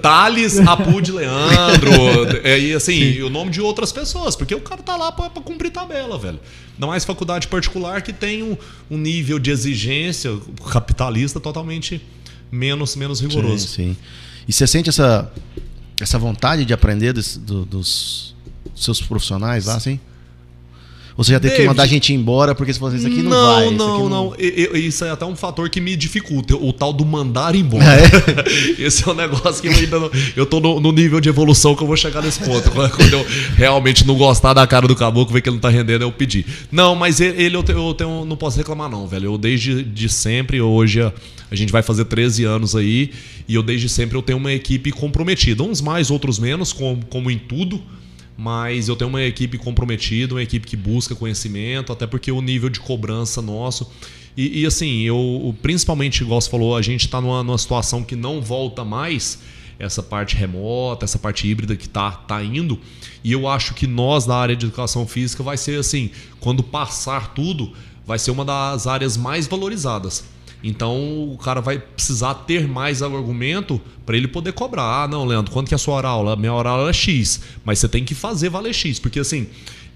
Thales 0.01 0.59
Apude 0.61 1.13
Leandro. 1.13 1.97
É, 2.45 2.59
e 2.59 2.75
assim, 2.75 3.23
o 3.23 3.31
nome 3.31 3.51
de 3.51 3.61
outras 3.61 3.91
pessoas, 3.91 4.37
porque 4.37 4.55
o 4.55 4.61
cara 4.61 4.83
tá 4.83 4.97
lá 4.97 5.11
para 5.11 5.31
cumprir 5.43 5.71
tabela, 5.71 6.19
velho. 6.19 6.39
Não 6.79 6.89
mais 6.89 7.05
faculdade 7.05 7.49
particular 7.49 8.03
que 8.03 8.13
tem 8.13 8.43
um, 8.43 8.57
um 8.91 8.99
nível 8.99 9.39
de 9.39 9.51
exigência 9.51 10.37
capitalista 10.71 11.41
totalmente 11.41 12.01
menos, 12.51 12.95
menos 12.95 13.21
rigoroso. 13.21 13.67
Sim, 13.67 13.95
sim. 13.95 13.97
E 14.47 14.53
você 14.53 14.67
sente 14.67 14.89
essa, 14.89 15.33
essa 16.01 16.19
vontade 16.19 16.65
de 16.65 16.73
aprender 16.73 17.13
dos, 17.13 17.37
dos 17.37 18.35
seus 18.75 19.01
profissionais 19.01 19.67
lá, 19.67 19.77
assim? 19.77 19.99
Você 21.17 21.33
já 21.33 21.41
teve 21.41 21.55
David, 21.55 21.63
que 21.63 21.69
mandar 21.69 21.83
a 21.85 21.87
gente 21.87 22.13
embora 22.13 22.55
porque 22.55 22.73
você 22.73 22.79
falou 22.79 22.95
assim, 22.95 23.07
isso 23.07 23.13
aqui 23.13 23.23
não, 23.23 23.31
não 23.31 23.55
vai? 23.55 23.71
Não, 23.71 23.99
não, 23.99 24.09
não. 24.09 24.37
Isso 24.75 25.03
é 25.03 25.11
até 25.11 25.25
um 25.25 25.35
fator 25.35 25.71
que 25.71 25.81
me 25.81 25.97
dificulta. 25.97 26.55
O 26.55 26.73
tal 26.75 26.93
do 26.93 27.07
mandar 27.07 27.55
embora. 27.55 27.85
É? 27.85 28.05
Esse 28.79 29.09
é 29.09 29.11
um 29.11 29.15
negócio 29.15 29.63
que 29.63 29.69
eu 29.69 29.73
ainda 29.73 29.99
não. 29.99 30.11
Eu 30.37 30.45
tô 30.45 30.61
no, 30.61 30.79
no, 30.79 30.93
nível 30.93 31.19
de 31.19 31.31
evolução 31.31 31.75
que 31.75 31.83
eu 31.83 31.87
vou 31.87 31.97
chegar 31.97 32.21
nesse 32.21 32.41
ponto. 32.41 32.71
Quando 32.71 33.13
eu 33.15 33.27
realmente 33.57 34.07
não 34.07 34.15
gostar 34.15 34.53
da 34.53 34.67
cara 34.67 34.87
do 34.87 34.95
caboclo, 34.95 35.33
ver 35.33 35.41
que 35.41 35.49
ele 35.49 35.57
não 35.57 35.61
tá 35.61 35.71
rendendo, 35.71 36.03
eu 36.03 36.13
pedir. 36.13 36.45
Não, 36.71 36.95
mas 36.95 37.19
ele 37.19 37.57
eu, 37.57 37.63
tenho, 37.63 37.89
eu 37.89 37.95
tenho, 37.95 38.25
não 38.27 38.37
posso 38.37 38.59
reclamar, 38.59 38.91
não, 38.91 39.07
velho. 39.07 39.33
Eu 39.33 39.39
desde 39.39 39.83
de 39.83 40.11
sempre, 40.11 40.61
hoje 40.61 41.01
a 41.01 41.55
gente 41.55 41.73
vai 41.73 41.83
fazer 41.83 42.05
13 42.05 42.45
anos 42.45 42.77
aí, 42.77 43.11
e 43.49 43.55
eu 43.55 43.63
desde 43.63 43.89
sempre 43.89 44.19
eu 44.19 44.23
tenho 44.23 44.37
uma 44.37 44.53
equipe 44.53 44.93
comprometida. 44.93 45.63
Uns 45.63 45.81
mais, 45.81 46.11
outros 46.11 46.39
menos, 46.39 46.75
como, 46.75 47.03
como 47.07 47.31
em 47.31 47.39
tudo 47.39 47.81
mas 48.37 48.89
eu 48.89 48.97
tenho 48.97 49.09
uma 49.09 49.23
equipe 49.23 49.57
comprometida, 49.57 50.35
uma 50.35 50.43
equipe 50.43 50.67
que 50.67 50.77
busca 50.77 51.15
conhecimento, 51.15 51.93
até 51.93 52.07
porque 52.07 52.31
o 52.31 52.43
nível 52.43 52.69
de 52.69 52.81
cobrança 52.81 53.41
nosso. 53.41 53.91
E, 54.37 54.61
e 54.63 54.67
assim, 54.67 55.03
eu 55.03 55.55
principalmente, 55.63 56.23
igual 56.23 56.41
você 56.41 56.51
falou, 56.51 56.77
a 56.77 56.83
gente 56.83 57.07
está 57.07 57.21
numa, 57.21 57.43
numa 57.43 57.57
situação 57.57 58.03
que 58.03 58.15
não 58.15 58.43
volta 58.43 58.85
mais 58.85 59.39
essa 59.79 60.03
parte 60.03 60.37
remota, 60.37 61.05
essa 61.05 61.19
parte 61.19 61.49
híbrida 61.49 61.77
que 61.77 61.87
está 61.87 62.11
tá 62.11 62.43
indo. 62.43 62.79
E 63.25 63.33
eu 63.33 63.49
acho 63.49 63.75
que 63.75 63.87
nós, 63.87 64.27
da 64.27 64.37
área 64.37 64.57
de 64.57 64.67
educação 64.67 65.07
física, 65.07 65.43
vai 65.43 65.57
ser 65.57 65.79
assim, 65.79 66.11
quando 66.41 66.63
passar 66.63 67.35
tudo, 67.35 67.73
vai 68.07 68.19
ser 68.19 68.31
uma 68.31 68.45
das 68.45 68.87
áreas 68.87 69.17
mais 69.17 69.47
valorizadas. 69.47 70.25
Então 70.63 71.33
o 71.33 71.39
cara 71.39 71.61
vai 71.61 71.79
precisar 71.79 72.35
ter 72.35 72.67
mais 72.67 73.03
argumento 73.03 73.81
para 74.05 74.17
ele 74.17 74.27
poder 74.29 74.53
cobrar. 74.53 75.05
Ah, 75.05 75.09
não, 75.09 75.25
Leandro, 75.25 75.53
quanto 75.53 75.69
que 75.69 75.75
é 75.75 75.77
a 75.77 75.79
sua 75.79 75.95
hora 75.95 76.09
aula? 76.09 76.37
Minha 76.37 76.53
hora 76.53 76.71
aula 76.71 76.91
é 76.91 76.93
X, 76.93 77.41
mas 77.65 77.79
você 77.79 77.89
tem 77.89 78.05
que 78.05 78.15
fazer 78.15 78.49
valer 78.49 78.73
X, 78.73 78.99
porque 78.99 79.21
assim, 79.21 79.47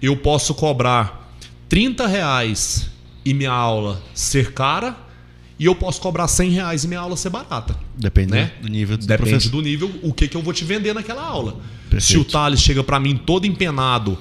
eu 0.01 0.15
posso 0.15 0.53
cobrar 0.53 1.35
30 1.67 2.07
reais 2.07 2.89
e 3.23 3.33
minha 3.33 3.51
aula 3.51 4.01
ser 4.13 4.53
cara 4.53 4.97
e 5.59 5.65
eu 5.65 5.75
posso 5.75 6.01
cobrar 6.01 6.27
100 6.27 6.49
reais 6.49 6.83
e 6.83 6.87
minha 6.87 6.99
aula 6.99 7.15
ser 7.15 7.29
barata. 7.29 7.77
Depende 7.95 8.31
né? 8.31 8.51
do 8.61 8.67
nível 8.67 8.97
do 8.97 9.05
Depende 9.05 9.29
professor. 9.29 9.51
do 9.51 9.61
nível, 9.61 9.91
o 10.01 10.11
que, 10.11 10.27
que 10.27 10.35
eu 10.35 10.41
vou 10.41 10.53
te 10.53 10.65
vender 10.65 10.93
naquela 10.93 11.23
aula. 11.23 11.57
Perfeito. 11.89 12.03
Se 12.03 12.17
o 12.17 12.25
Thales 12.25 12.59
chega 12.61 12.83
para 12.83 12.99
mim 12.99 13.15
todo 13.15 13.45
empenado 13.45 14.17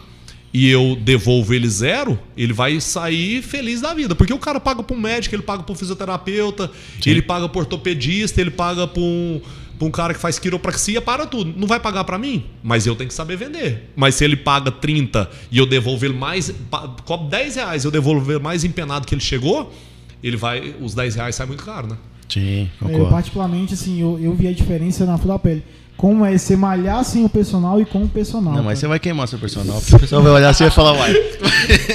e 0.52 0.68
eu 0.68 0.96
devolvo 0.96 1.54
ele 1.54 1.68
zero, 1.68 2.18
ele 2.36 2.52
vai 2.52 2.80
sair 2.80 3.40
feliz 3.42 3.80
da 3.80 3.94
vida. 3.94 4.14
Porque 4.14 4.32
o 4.32 4.38
cara 4.38 4.58
paga 4.58 4.82
para 4.82 4.96
um 4.96 5.00
médico, 5.00 5.34
ele 5.34 5.42
paga 5.42 5.62
para 5.62 5.72
um 5.72 5.76
fisioterapeuta, 5.76 6.70
Sim. 7.00 7.10
ele 7.10 7.22
paga 7.22 7.48
para 7.48 7.60
ortopedista, 7.60 8.40
ele 8.40 8.50
paga 8.50 8.86
para 8.86 9.00
um, 9.00 9.40
um 9.80 9.90
cara 9.90 10.12
que 10.12 10.20
faz 10.20 10.38
quiropraxia, 10.38 11.00
para 11.00 11.24
tudo. 11.24 11.54
Não 11.56 11.68
vai 11.68 11.78
pagar 11.78 12.02
para 12.02 12.18
mim, 12.18 12.44
mas 12.62 12.84
eu 12.84 12.96
tenho 12.96 13.08
que 13.08 13.14
saber 13.14 13.36
vender. 13.36 13.90
Mas 13.94 14.16
se 14.16 14.24
ele 14.24 14.36
paga 14.36 14.72
30 14.72 15.30
e 15.52 15.58
eu 15.58 15.66
devolvo 15.66 16.04
ele 16.04 16.14
mais, 16.14 16.52
cobro 17.04 17.28
10 17.28 17.54
reais 17.54 17.84
eu 17.84 17.90
devolvo 17.90 18.32
ele 18.32 18.40
mais 18.40 18.64
empenado 18.64 19.06
que 19.06 19.14
ele 19.14 19.22
chegou, 19.22 19.72
ele 20.22 20.36
vai, 20.36 20.74
os 20.80 20.94
10 20.94 21.14
reais 21.14 21.34
sai 21.36 21.46
muito 21.46 21.64
caro, 21.64 21.86
né? 21.86 21.96
Sim, 22.28 22.68
concordo. 22.78 23.04
Eu, 23.04 23.08
particularmente, 23.08 23.74
assim, 23.74 24.00
eu, 24.00 24.18
eu 24.20 24.34
vi 24.34 24.46
a 24.46 24.52
diferença 24.52 25.04
na 25.04 25.18
flor 25.18 25.34
da 25.34 25.38
pele 25.38 25.64
como 26.00 26.24
é 26.24 26.38
você 26.38 26.56
malhar 26.56 27.04
sem 27.04 27.26
o 27.26 27.28
personal 27.28 27.78
e 27.78 27.84
com 27.84 28.02
o 28.02 28.08
personal. 28.08 28.54
Não, 28.54 28.62
mas 28.64 28.78
você 28.78 28.86
vai 28.86 28.98
queimar 28.98 29.28
seu 29.28 29.38
personal. 29.38 29.76
O 29.76 29.98
pessoal 29.98 30.22
vai 30.22 30.32
olhar 30.32 30.48
assim 30.48 30.64
e 30.64 30.68
vai 30.68 30.74
falar, 30.74 30.94
uai. 30.94 31.12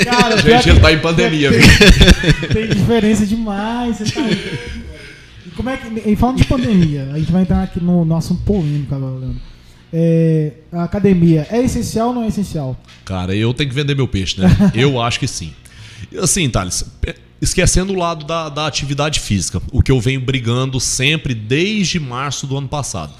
Cara, 0.04 0.38
gente, 0.38 0.70
ele 0.70 0.80
tá 0.80 0.94
em 0.94 1.00
pandemia, 1.00 1.50
tem, 1.50 2.48
tem 2.50 2.68
diferença 2.68 3.26
demais. 3.26 3.98
Você 3.98 4.12
tá... 4.12 4.22
E 4.22 5.50
como 5.56 5.72
é 5.72 5.78
que. 5.78 6.08
E 6.08 6.15
falando 6.15 6.38
de 6.38 6.46
pandemia, 6.46 7.10
a 7.13 7.18
gente 7.18 7.32
vai 7.32 7.41
entrar 7.41 7.63
aqui 7.63 7.84
no 7.84 8.06
nosso 8.06 8.36
polêmico 8.36 8.94
agora, 8.94 9.15
Leandro. 9.15 9.41
É, 9.91 10.52
a 10.72 10.84
academia 10.84 11.48
é 11.50 11.63
essencial 11.63 12.10
ou 12.10 12.13
não 12.13 12.24
é 12.26 12.28
essencial? 12.28 12.80
Cara, 13.04 13.36
eu 13.36 13.56
tenho 13.56 13.72
que 13.72 13.76
vender 13.76 13.96
meu 13.96 14.08
peixe, 14.08 14.39
né? 14.39 14.48
eu 14.76 15.02
acho 15.02 15.20
que 15.20 15.28
sim. 15.28 15.52
Assim, 16.22 16.48
Thales, 16.48 16.86
esquecendo 17.41 17.91
o 17.91 17.98
lado 17.98 18.24
da, 18.24 18.50
da 18.50 18.68
atividade 18.68 19.20
física, 19.20 19.60
o 19.72 19.82
que 19.82 19.91
eu 19.91 20.00
venho 20.00 20.22
brigando 20.22 20.80
sempre 20.80 21.34
desde 21.34 22.00
março 22.00 22.46
do 22.46 22.56
ano 22.56 22.68
passado. 22.68 23.12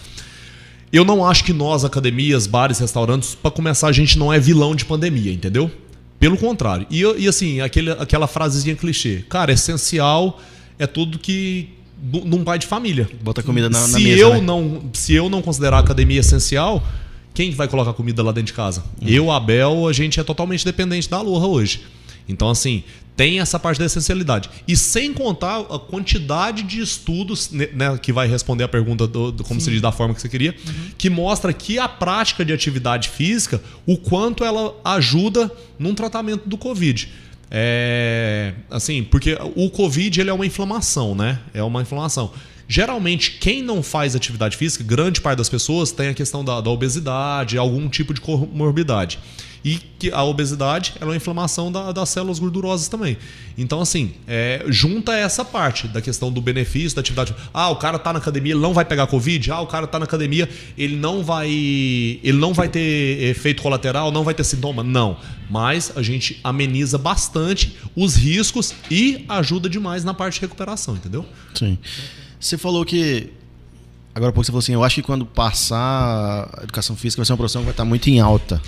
Eu 0.96 1.04
não 1.04 1.28
acho 1.28 1.44
que 1.44 1.52
nós, 1.52 1.84
academias, 1.84 2.48
bares, 2.48 2.80
restaurantes, 2.80 3.36
para 3.36 3.52
começar, 3.52 3.90
a 3.90 3.92
gente 3.92 4.18
não 4.18 4.32
é 4.32 4.40
vilão 4.40 4.74
de 4.74 4.86
pandemia, 4.86 5.30
entendeu? 5.30 5.70
Pelo 6.18 6.38
contrário. 6.38 6.88
E, 6.90 7.02
e 7.02 7.28
assim, 7.28 7.60
aquele, 7.60 7.92
aquela 7.92 8.28
frasezinha 8.28 8.78
clichê. 8.78 9.22
Cara, 9.28 9.52
essencial 9.52 10.40
é 10.80 10.88
tudo 10.88 11.20
que. 11.20 11.68
num 12.02 12.46
pai 12.46 12.58
de 12.58 12.66
família. 12.66 13.10
Bota 13.22 13.44
comida 13.44 13.70
na, 13.70 13.78
se 13.78 13.92
na 13.92 14.00
mesa. 14.00 14.22
Eu 14.22 14.34
né? 14.36 14.40
não, 14.40 14.84
se 14.94 15.14
eu 15.14 15.30
não 15.30 15.42
considerar 15.42 15.76
a 15.76 15.80
academia 15.82 16.22
essencial, 16.22 16.82
quem 17.34 17.52
vai 17.52 17.68
colocar 17.68 17.92
comida 17.92 18.24
lá 18.24 18.32
dentro 18.32 18.48
de 18.48 18.54
casa? 18.54 18.82
Hum. 19.02 19.06
Eu, 19.06 19.30
Abel, 19.30 19.90
a 19.90 19.92
gente 19.92 20.18
é 20.22 20.24
totalmente 20.24 20.64
dependente 20.64 21.10
da 21.10 21.18
Aloha 21.18 21.46
hoje. 21.46 21.82
Então, 22.26 22.50
assim, 22.50 22.86
tem 23.16 23.40
essa 23.40 23.58
parte 23.58 23.80
da 23.80 23.86
essencialidade. 23.86 24.50
E 24.68 24.76
sem 24.76 25.14
contar 25.14 25.60
a 25.60 25.80
quantidade 25.80 26.64
de 26.64 26.82
estudos, 26.82 27.50
né, 27.52 27.70
né 27.74 27.98
que 28.02 28.12
vai 28.12 28.28
responder 28.28 28.64
a 28.64 28.68
pergunta 28.68 29.08
do, 29.08 29.32
do 29.32 29.44
como 29.44 29.60
Sim. 29.60 29.66
se 29.66 29.72
diz, 29.72 29.82
da 29.82 29.92
forma 29.92 30.14
que 30.14 30.22
você 30.22 30.30
queria, 30.30 30.54
uhum. 30.68 30.74
que 30.98 31.10
mostra 31.10 31.54
que 31.54 31.80
a 31.80 31.88
prática 31.88 32.44
de 32.44 32.52
atividade 32.52 33.10
física, 33.10 33.62
o 33.86 33.98
quanto 33.98 34.44
ela 34.44 34.76
ajuda 34.84 35.52
num 35.80 35.94
tratamento 35.94 36.48
do 36.48 36.58
Covid. 36.58 37.10
É, 37.50 38.54
assim, 38.70 39.04
porque 39.04 39.38
o 39.56 39.70
Covid 39.70 40.20
ele 40.20 40.30
é 40.30 40.34
uma 40.34 40.46
inflamação, 40.46 41.16
né? 41.16 41.40
É 41.54 41.64
uma 41.64 41.82
inflamação. 41.82 42.34
Geralmente, 42.68 43.38
quem 43.40 43.62
não 43.62 43.84
faz 43.84 44.16
atividade 44.16 44.58
física, 44.58 44.84
grande 44.84 45.22
parte 45.22 45.38
das 45.38 45.48
pessoas 45.48 45.92
tem 45.92 46.10
a 46.10 46.14
questão 46.14 46.44
da, 46.44 46.60
da 46.60 46.70
obesidade, 46.70 47.58
algum 47.58 47.88
tipo 47.88 48.14
de 48.14 48.20
comorbidade. 48.20 49.20
E 49.66 49.80
que 49.98 50.12
a 50.12 50.24
obesidade 50.24 50.94
é 51.02 51.04
uma 51.04 51.16
inflamação 51.16 51.72
da, 51.72 51.92
das 51.92 52.10
células 52.10 52.38
gordurosas 52.38 52.88
também. 52.88 53.18
Então, 53.58 53.82
assim, 53.82 54.14
é, 54.28 54.64
junta 54.68 55.16
essa 55.16 55.44
parte 55.44 55.88
da 55.88 56.00
questão 56.00 56.32
do 56.32 56.40
benefício 56.40 56.96
da 56.96 57.00
atividade. 57.00 57.34
Ah, 57.52 57.72
o 57.72 57.78
cara 57.78 57.98
tá 57.98 58.14
na 58.14 58.20
academia, 58.20 58.54
ele 58.54 58.62
não 58.62 58.76
vai 58.76 58.86
pegar 58.86 59.08
Covid. 59.08 59.52
Ah, 59.52 59.62
o 59.62 59.66
cara 59.68 59.88
tá 59.88 59.98
na 59.98 60.06
academia, 60.06 60.48
ele 60.78 60.96
não 60.96 61.24
vai. 61.24 61.50
Ele 61.50 62.38
não 62.38 62.54
vai 62.54 62.70
ter 62.70 63.24
efeito 63.24 63.64
colateral, 63.64 64.12
não 64.12 64.24
vai 64.24 64.36
ter 64.36 64.44
sintoma. 64.44 64.84
Não. 64.84 65.18
Mas 65.50 65.92
a 65.96 66.04
gente 66.04 66.40
ameniza 66.44 67.00
bastante 67.00 67.76
os 67.96 68.16
riscos 68.16 68.72
e 68.92 69.26
ajuda 69.28 69.68
demais 69.68 70.04
na 70.04 70.14
parte 70.14 70.36
de 70.36 70.42
recuperação, 70.42 70.96
entendeu? 70.96 71.26
Sim. 71.56 71.80
Você 72.40 72.56
falou 72.56 72.86
que 72.86 73.32
agora 74.16 74.32
pouco 74.32 74.46
você 74.46 74.52
falou 74.52 74.60
assim, 74.60 74.74
eu 74.74 74.84
acho 74.84 74.96
que 74.96 75.02
quando 75.04 75.26
passar 75.26 76.50
a 76.58 76.64
educação 76.64 76.96
física 76.96 77.20
vai 77.20 77.26
ser 77.26 77.34
uma 77.34 77.38
profissão 77.38 77.62
que 77.62 77.66
vai 77.66 77.74
estar 77.74 77.86
muito 77.86 78.10
em 78.10 78.20
alta. 78.20 78.62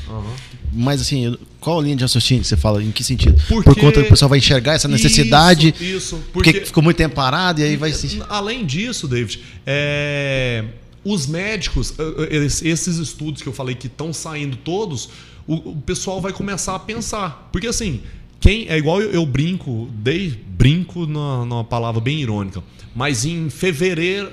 Mas 0.73 0.99
assim, 1.01 1.36
qual 1.60 1.79
a 1.79 1.81
linha 1.81 1.95
de 1.95 2.03
raciocínio 2.03 2.43
que 2.43 2.47
você 2.49 2.57
fala? 2.57 2.83
Em 2.83 2.91
que 2.91 3.03
sentido? 3.03 3.41
Porque- 3.47 3.69
Por 3.69 3.79
conta 3.79 4.01
que 4.01 4.07
o 4.07 4.10
pessoal 4.10 4.27
vai 4.29 4.39
enxergar 4.39 4.73
essa 4.73 4.88
necessidade, 4.88 5.69
Isso, 5.79 5.83
isso, 5.83 6.15
porque... 6.33 6.51
porque 6.51 6.65
ficou 6.65 6.83
muito 6.83 6.97
tempo 6.97 7.15
parado 7.15 7.62
e 7.62 7.63
aí 7.63 7.77
vai 7.77 7.91
se... 7.93 8.21
Além 8.29 8.65
disso, 8.65 9.07
David, 9.07 9.39
é, 9.65 10.65
os 11.03 11.25
médicos, 11.25 11.93
esses- 12.29 12.97
estudos 12.97 13.41
que 13.41 13.47
eu 13.47 13.53
falei 13.53 13.73
que 13.75 13.88
estão 13.88 14.12
saindo 14.12 14.57
todos, 14.57 15.10
o, 15.47 15.75
pessoal 15.77 16.19
vai 16.19 16.33
começar 16.33 16.75
a 16.75 16.79
pensar. 16.79 17.47
Porque 17.53 17.67
assim, 17.67 18.01
quem 18.41 18.67
é 18.67 18.77
igual 18.77 19.01
eu, 19.01 19.12
eu 19.12 19.25
brinco, 19.25 19.89
dei 19.93 20.29
brinco 20.49 21.05
numa, 21.05 21.45
numa 21.45 21.63
palavra 21.63 22.01
bem 22.01 22.19
irônica, 22.19 22.62
mas 22.93 23.23
em 23.25 23.49
fevereiro, 23.49 24.29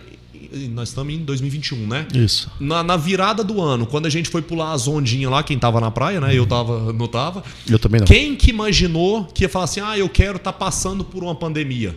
nós 0.70 0.88
estamos 0.88 1.12
em 1.12 1.18
2021, 1.18 1.86
né? 1.86 2.06
Isso. 2.14 2.50
Na, 2.60 2.82
na 2.82 2.96
virada 2.96 3.42
do 3.42 3.60
ano, 3.60 3.86
quando 3.86 4.06
a 4.06 4.10
gente 4.10 4.28
foi 4.28 4.42
pular 4.42 4.72
as 4.72 4.86
ondinhas 4.86 5.30
lá, 5.30 5.42
quem 5.42 5.58
tava 5.58 5.80
na 5.80 5.90
praia, 5.90 6.20
né? 6.20 6.34
Eu 6.34 6.46
tava, 6.46 6.92
não 6.92 7.08
tava. 7.08 7.42
Eu 7.68 7.78
também 7.78 8.00
não. 8.00 8.06
Quem 8.06 8.36
que 8.36 8.50
imaginou 8.50 9.24
que 9.24 9.44
ia 9.44 9.48
falar 9.48 9.64
assim, 9.64 9.80
ah, 9.80 9.98
eu 9.98 10.08
quero 10.08 10.36
estar 10.36 10.52
passando 10.52 11.04
por 11.04 11.22
uma 11.22 11.34
pandemia? 11.34 11.94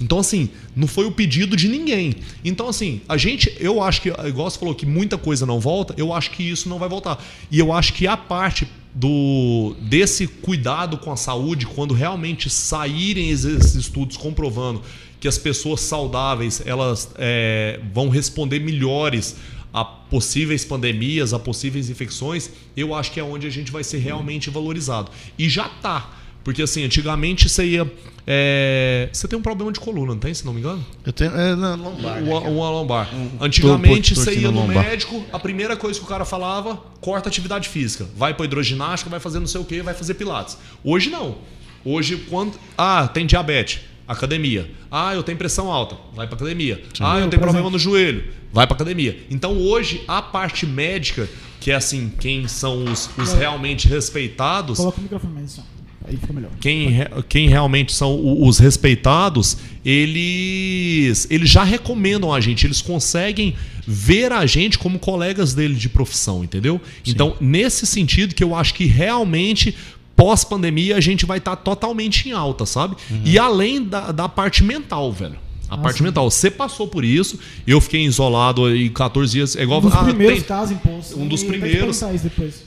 Então, 0.00 0.18
assim, 0.18 0.48
não 0.76 0.86
foi 0.86 1.06
o 1.06 1.12
pedido 1.12 1.56
de 1.56 1.68
ninguém. 1.68 2.14
Então, 2.44 2.68
assim, 2.68 3.00
a 3.08 3.16
gente, 3.16 3.54
eu 3.58 3.82
acho 3.82 4.00
que, 4.00 4.08
igual 4.08 4.48
você 4.48 4.58
falou 4.58 4.74
que 4.74 4.86
muita 4.86 5.18
coisa 5.18 5.44
não 5.44 5.58
volta, 5.58 5.94
eu 5.96 6.12
acho 6.12 6.30
que 6.30 6.42
isso 6.42 6.68
não 6.68 6.78
vai 6.78 6.88
voltar. 6.88 7.22
E 7.50 7.58
eu 7.58 7.72
acho 7.72 7.92
que 7.92 8.06
a 8.06 8.16
parte 8.16 8.66
do 8.94 9.76
desse 9.80 10.26
cuidado 10.26 10.98
com 10.98 11.12
a 11.12 11.16
saúde, 11.16 11.66
quando 11.66 11.94
realmente 11.94 12.48
saírem 12.48 13.30
esses 13.30 13.74
estudos 13.74 14.16
comprovando 14.16 14.82
que 15.20 15.26
as 15.28 15.36
pessoas 15.38 15.80
saudáveis 15.80 16.62
elas 16.64 17.10
é, 17.16 17.80
vão 17.92 18.08
responder 18.08 18.58
melhores 18.60 19.36
a 19.72 19.84
possíveis 19.84 20.64
pandemias, 20.64 21.34
a 21.34 21.38
possíveis 21.38 21.90
infecções, 21.90 22.50
eu 22.76 22.94
acho 22.94 23.12
que 23.12 23.20
é 23.20 23.22
onde 23.22 23.46
a 23.46 23.50
gente 23.50 23.70
vai 23.70 23.84
ser 23.84 23.98
realmente 23.98 24.48
valorizado. 24.50 25.10
E 25.38 25.48
já 25.48 25.68
tá. 25.68 26.14
Porque 26.42 26.62
assim, 26.62 26.82
antigamente 26.84 27.46
você 27.48 27.66
ia. 27.66 27.92
é, 28.26 29.10
Você 29.12 29.28
tem 29.28 29.38
um 29.38 29.42
problema 29.42 29.70
de 29.70 29.78
coluna, 29.78 30.12
não 30.12 30.18
tem, 30.18 30.32
se 30.32 30.46
não 30.46 30.54
me 30.54 30.60
engano? 30.60 30.82
Eu 31.04 31.12
tenho... 31.12 31.30
É, 31.32 31.54
na 31.54 31.74
lombar, 31.74 32.22
né, 32.22 32.30
Uma, 32.30 32.40
cara? 32.40 32.52
uma 32.52 32.70
lombar. 32.70 33.10
Antigamente 33.38 34.14
Tô- 34.14 34.20
tô 34.24 34.24
você 34.30 34.38
ia 34.38 34.50
no 34.50 34.60
lombar. 34.60 34.84
médico, 34.84 35.22
a 35.32 35.38
primeira 35.38 35.76
coisa 35.76 35.98
que 35.98 36.04
o 36.04 36.08
cara 36.08 36.24
falava, 36.24 36.76
corta 37.02 37.28
atividade 37.28 37.68
física. 37.68 38.06
Vai 38.16 38.32
para 38.32 38.46
hidroginástica, 38.46 39.10
vai 39.10 39.20
fazer 39.20 39.40
não 39.40 39.46
sei 39.46 39.60
o 39.60 39.64
que, 39.64 39.82
vai 39.82 39.92
fazer 39.92 40.14
pilates. 40.14 40.56
Hoje 40.82 41.10
não. 41.10 41.36
Hoje, 41.84 42.16
quando. 42.30 42.58
Ah, 42.78 43.06
tem 43.12 43.26
diabetes. 43.26 43.80
Academia. 44.08 44.70
Ah, 44.90 45.14
eu 45.14 45.22
tenho 45.22 45.36
pressão 45.36 45.70
alta. 45.70 45.96
Vai 46.14 46.26
para 46.26 46.36
academia. 46.36 46.82
Ah, 46.98 47.18
eu 47.18 47.24
Eu, 47.24 47.30
tenho 47.30 47.42
problema 47.42 47.68
no 47.68 47.78
joelho. 47.78 48.24
Vai 48.52 48.66
para 48.66 48.74
academia. 48.74 49.18
Então 49.30 49.58
hoje 49.58 50.02
a 50.08 50.22
parte 50.22 50.66
médica, 50.66 51.28
que 51.60 51.70
é 51.70 51.74
assim, 51.74 52.10
quem 52.18 52.48
são 52.48 52.84
os, 52.84 53.10
os 53.18 53.34
realmente 53.34 53.86
respeitados, 53.86 54.78
Coloca 54.78 54.98
o 54.98 55.02
microfone 55.02 55.34
mais 55.34 55.52
assim, 55.52 55.60
ó. 55.74 55.78
Aí 56.08 56.16
fica 56.16 56.32
melhor. 56.32 56.50
quem, 56.58 56.88
quem 57.28 57.48
realmente 57.50 57.92
são 57.92 58.42
os 58.42 58.58
respeitados, 58.58 59.58
eles, 59.84 61.26
eles 61.30 61.50
já 61.50 61.62
recomendam 61.62 62.32
a 62.32 62.40
gente, 62.40 62.66
eles 62.66 62.80
conseguem 62.80 63.54
ver 63.86 64.32
a 64.32 64.46
gente 64.46 64.78
como 64.78 64.98
colegas 64.98 65.52
dele 65.52 65.74
de 65.74 65.88
profissão, 65.88 66.42
entendeu? 66.42 66.80
Então, 67.06 67.36
nesse 67.40 67.84
sentido 67.84 68.34
que 68.34 68.42
eu 68.42 68.54
acho 68.54 68.72
que 68.72 68.86
realmente 68.86 69.76
pós-pandemia 70.18 70.96
a 70.96 71.00
gente 71.00 71.24
vai 71.24 71.38
estar 71.38 71.54
totalmente 71.54 72.28
em 72.28 72.32
alta, 72.32 72.66
sabe? 72.66 72.96
E 73.24 73.38
além 73.38 73.84
da, 73.84 74.10
da 74.10 74.28
parte 74.28 74.64
mental, 74.64 75.12
velho. 75.12 75.36
A 75.70 75.74
Ah, 75.74 75.78
parte 75.78 75.98
sim. 75.98 76.04
mental. 76.04 76.28
Você 76.30 76.50
passou 76.50 76.88
por 76.88 77.04
isso, 77.04 77.38
eu 77.66 77.80
fiquei 77.80 78.02
isolado 78.04 78.64
aí 78.64 78.88
14 78.90 79.30
dias. 79.32 79.54
É 79.54 79.62
igual 79.62 79.78
Um 79.80 79.82
dos 79.82 79.94
ah, 79.94 80.02
primeiros 80.02 80.38
tem- 80.38 80.44
casos 80.48 80.72
impostos. 80.74 81.16
um 81.16 81.28
dos 81.28 81.42
E 81.42 81.46
primeiros. 81.46 82.02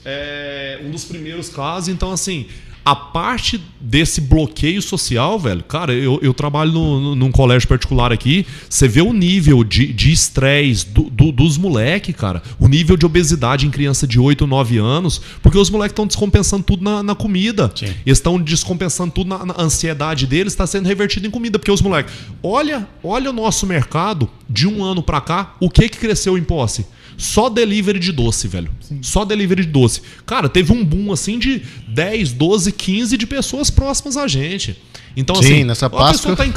é 0.04 0.80
um 0.86 0.90
dos 0.90 1.04
primeiros 1.04 1.48
casos. 1.48 1.88
Então, 1.88 2.10
assim, 2.12 2.46
a 2.84 2.94
parte 2.96 3.60
desse 3.80 4.20
bloqueio 4.20 4.80
social, 4.82 5.38
velho, 5.38 5.62
cara, 5.62 5.92
eu, 5.92 6.18
eu 6.22 6.34
trabalho 6.34 6.72
no, 6.72 7.00
no- 7.00 7.14
num 7.14 7.30
colégio 7.32 7.68
particular 7.68 8.12
aqui. 8.12 8.44
Você 8.68 8.88
vê 8.88 9.00
o 9.00 9.12
nível 9.12 9.62
de 9.62 10.10
estresse 10.12 10.86
do, 10.88 11.02
do- 11.10 11.30
dos 11.32 11.56
moleques, 11.58 12.14
cara. 12.16 12.42
O 12.58 12.66
nível 12.68 12.96
de 12.96 13.06
obesidade 13.06 13.66
em 13.66 13.70
criança 13.70 14.06
de 14.06 14.18
8, 14.18 14.46
9 14.46 14.78
anos. 14.78 15.20
Porque 15.42 15.58
os 15.58 15.70
moleques 15.70 15.92
estão 15.92 16.06
descompensando 16.06 16.62
tudo 16.64 16.82
na, 16.82 17.02
na 17.02 17.14
comida. 17.14 17.70
Sim. 17.74 17.86
Eles 18.06 18.18
estão 18.18 18.38
descompensando 18.40 19.12
tudo 19.12 19.28
na, 19.28 19.46
na 19.46 19.54
ansiedade 19.58 20.26
deles, 20.26 20.52
está 20.52 20.66
sendo 20.66 20.86
revertido 20.86 21.26
em 21.26 21.30
comida. 21.30 21.58
Porque 21.58 21.70
os 21.70 21.82
moleques, 21.82 22.12
olha, 22.42 22.88
olha 23.02 23.30
o 23.30 23.32
nosso 23.32 23.66
mercado 23.66 24.28
de 24.48 24.66
um 24.66 24.82
ano 24.84 25.02
pra 25.02 25.20
cá, 25.20 25.54
o 25.60 25.70
que 25.70 25.88
que 25.88 25.98
cresceu 25.98 26.36
em 26.36 26.42
posse? 26.42 26.84
Só 27.16 27.48
delivery 27.48 27.98
de 27.98 28.12
doce, 28.12 28.48
velho. 28.48 28.70
Sim. 28.80 28.98
Só 29.02 29.24
delivery 29.24 29.64
de 29.64 29.70
doce. 29.70 30.02
Cara, 30.26 30.48
teve 30.48 30.72
um 30.72 30.84
boom 30.84 31.12
assim 31.12 31.38
de 31.38 31.62
10, 31.88 32.32
12, 32.32 32.72
15 32.72 33.16
de 33.16 33.26
pessoas 33.26 33.70
próximas 33.70 34.16
a 34.16 34.26
gente. 34.26 34.76
Então, 35.16 35.36
Sim, 35.36 35.42
assim, 35.42 35.64
nessa 35.64 35.86
a 35.86 35.90
pessoa 35.90 36.06
Páscoa- 36.06 36.36
tá 36.36 36.46
em 36.46 36.52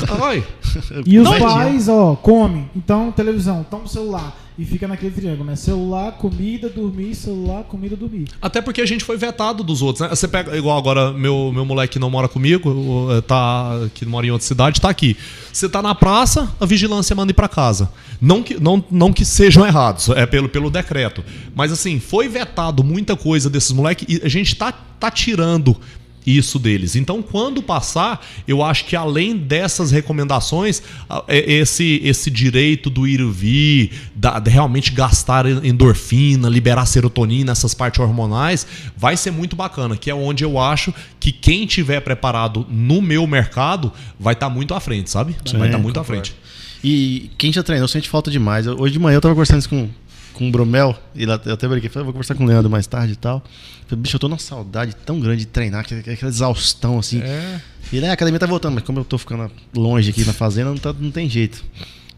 E 1.06 1.20
os 1.20 1.30
pais, 1.38 1.89
ó, 1.89 2.15
come. 2.15 2.65
Então, 2.76 3.12
televisão, 3.12 3.65
toma 3.70 3.84
o 3.84 3.88
celular. 3.88 4.44
E 4.58 4.63
fica 4.63 4.88
naquele 4.88 5.12
triângulo, 5.12 5.44
né? 5.44 5.56
Celular, 5.58 6.13
comida, 6.13 6.70
dormir, 6.70 7.13
celular, 7.13 7.63
comida, 7.65 7.94
dormir. 7.96 8.26
Até 8.41 8.62
porque 8.62 8.80
a 8.80 8.86
gente 8.86 9.04
foi 9.04 9.18
vetado 9.18 9.63
dos 9.65 9.82
outros, 9.82 10.00
né? 10.02 10.15
Você 10.15 10.30
pega, 10.30 10.56
igual 10.58 10.78
agora, 10.78 11.12
meu, 11.12 11.52
meu 11.54 11.65
moleque 11.65 11.94
que 11.94 12.00
não 12.00 12.10
mora 12.10 12.30
comigo, 12.30 12.70
o- 12.70 13.22
tá, 13.22 13.72
que 13.94 14.06
mora 14.06 14.26
em 14.26 14.32
outra 14.32 14.48
cidade, 14.48 14.80
tá 14.80 14.89
aqui. 14.89 15.18
Você 15.52 15.68
tá 15.68 15.82
na 15.82 15.94
praça, 15.94 16.50
a 16.58 16.65
vigilância 16.65 17.13
manda 17.13 17.32
ir 17.32 17.36
pra 17.36 17.50
casa. 17.50 17.91
Não 18.22 18.41
que, 18.41 18.58
não, 18.58 18.82
não 18.89 19.12
que 19.12 19.26
sejam 19.26 19.65
errados, 19.65 20.08
é 20.10 20.26
pelo, 20.26 20.48
pelo 20.48 20.70
decreto. 20.70 21.22
Mas 21.54 21.74
assim, 21.74 22.00
foi 22.00 22.30
vetado 22.30 22.82
muita 22.82 23.15
coisa 23.18 23.50
desses 23.50 23.74
moleques 23.74 24.06
e 24.08 24.22
a 24.26 24.30
gente 24.30 24.56
tá, 24.56 24.72
tá 24.72 25.12
tirando 25.12 25.76
isso 26.25 26.57
deles. 26.59 26.95
Então, 26.95 27.21
quando 27.21 27.61
passar, 27.61 28.25
eu 28.47 28.63
acho 28.63 28.85
que 28.85 28.95
além 28.95 29.35
dessas 29.38 29.91
recomendações, 29.91 30.81
é- 31.27 31.53
esse, 31.53 32.01
esse 32.03 32.31
direito 32.31 32.89
do 32.89 33.07
ir 33.07 33.19
e 33.19 33.29
vir, 33.31 33.91
da, 34.15 34.39
de 34.39 34.49
realmente 34.49 34.91
gastar 34.91 35.45
endorfina, 35.45 36.49
liberar 36.49 36.85
serotonina, 36.85 37.51
essas 37.51 37.73
partes 37.73 37.99
hormonais, 37.99 38.65
vai 38.97 39.15
ser 39.17 39.31
muito 39.31 39.55
bacana, 39.55 39.95
que 39.95 40.09
é 40.09 40.15
onde 40.15 40.43
eu 40.43 40.59
acho 40.59 40.93
que 41.19 41.31
quem 41.31 41.65
tiver 41.65 41.99
preparado 42.01 42.65
no 42.69 43.01
meu 43.01 43.25
mercado 43.27 43.91
vai 44.19 44.33
estar 44.33 44.49
muito 44.49 44.73
à 44.73 44.79
frente, 44.79 45.09
sabe? 45.09 45.35
Sim, 45.45 45.57
vai 45.57 45.67
estar 45.67 45.77
muito 45.77 45.99
à 45.99 46.03
concordo. 46.03 46.23
frente. 46.27 46.35
E 46.83 47.31
quem 47.38 47.51
já 47.51 47.63
treinou 47.63 47.88
sente 47.88 48.07
falta 48.07 48.29
demais. 48.29 48.67
Hoje 48.67 48.93
de 48.93 48.99
manhã 48.99 49.15
eu 49.17 49.21
tava 49.21 49.33
conversando 49.33 49.59
isso 49.59 49.69
com, 49.69 49.89
com 50.36 50.48
o 50.48 50.52
Bromel, 50.52 50.95
e 51.15 51.24
eu 51.24 51.32
até 51.32 51.67
brinquei, 51.67 51.89
falei, 51.89 52.02
"Eu 52.02 52.06
vou 52.06 52.13
conversar 52.13 52.36
com 52.36 52.43
o 52.43 52.48
Leandro 52.48 52.69
mais 52.69 52.86
tarde 52.86 53.13
e 53.13 53.15
tal. 53.15 53.43
Falei, 53.88 54.02
bicho, 54.04 54.15
eu 54.15 54.19
tô 54.19 54.28
numa 54.28 54.38
saudade 54.39 54.95
tão 55.06 55.19
grande 55.19 55.39
de 55.41 55.45
treinar, 55.48 55.86
que- 55.86 56.02
que- 56.02 56.10
aquela 56.12 56.30
exaustão 56.32 57.00
assim. 57.00 57.21
É. 57.21 57.60
E 57.93 58.00
né, 58.00 58.10
a 58.10 58.13
academia 58.13 58.39
tá 58.39 58.45
voltando, 58.45 58.74
mas 58.76 58.84
como 58.84 59.00
eu 59.00 59.06
tô 59.06 59.17
ficando 59.17 59.50
longe 59.76 60.10
aqui 60.10 60.24
na 60.26 60.34
fazenda, 60.34 60.69
não, 60.69 60.78
tá- 60.78 60.93
não 61.00 61.12
tem 61.12 61.30
jeito. 61.30 61.63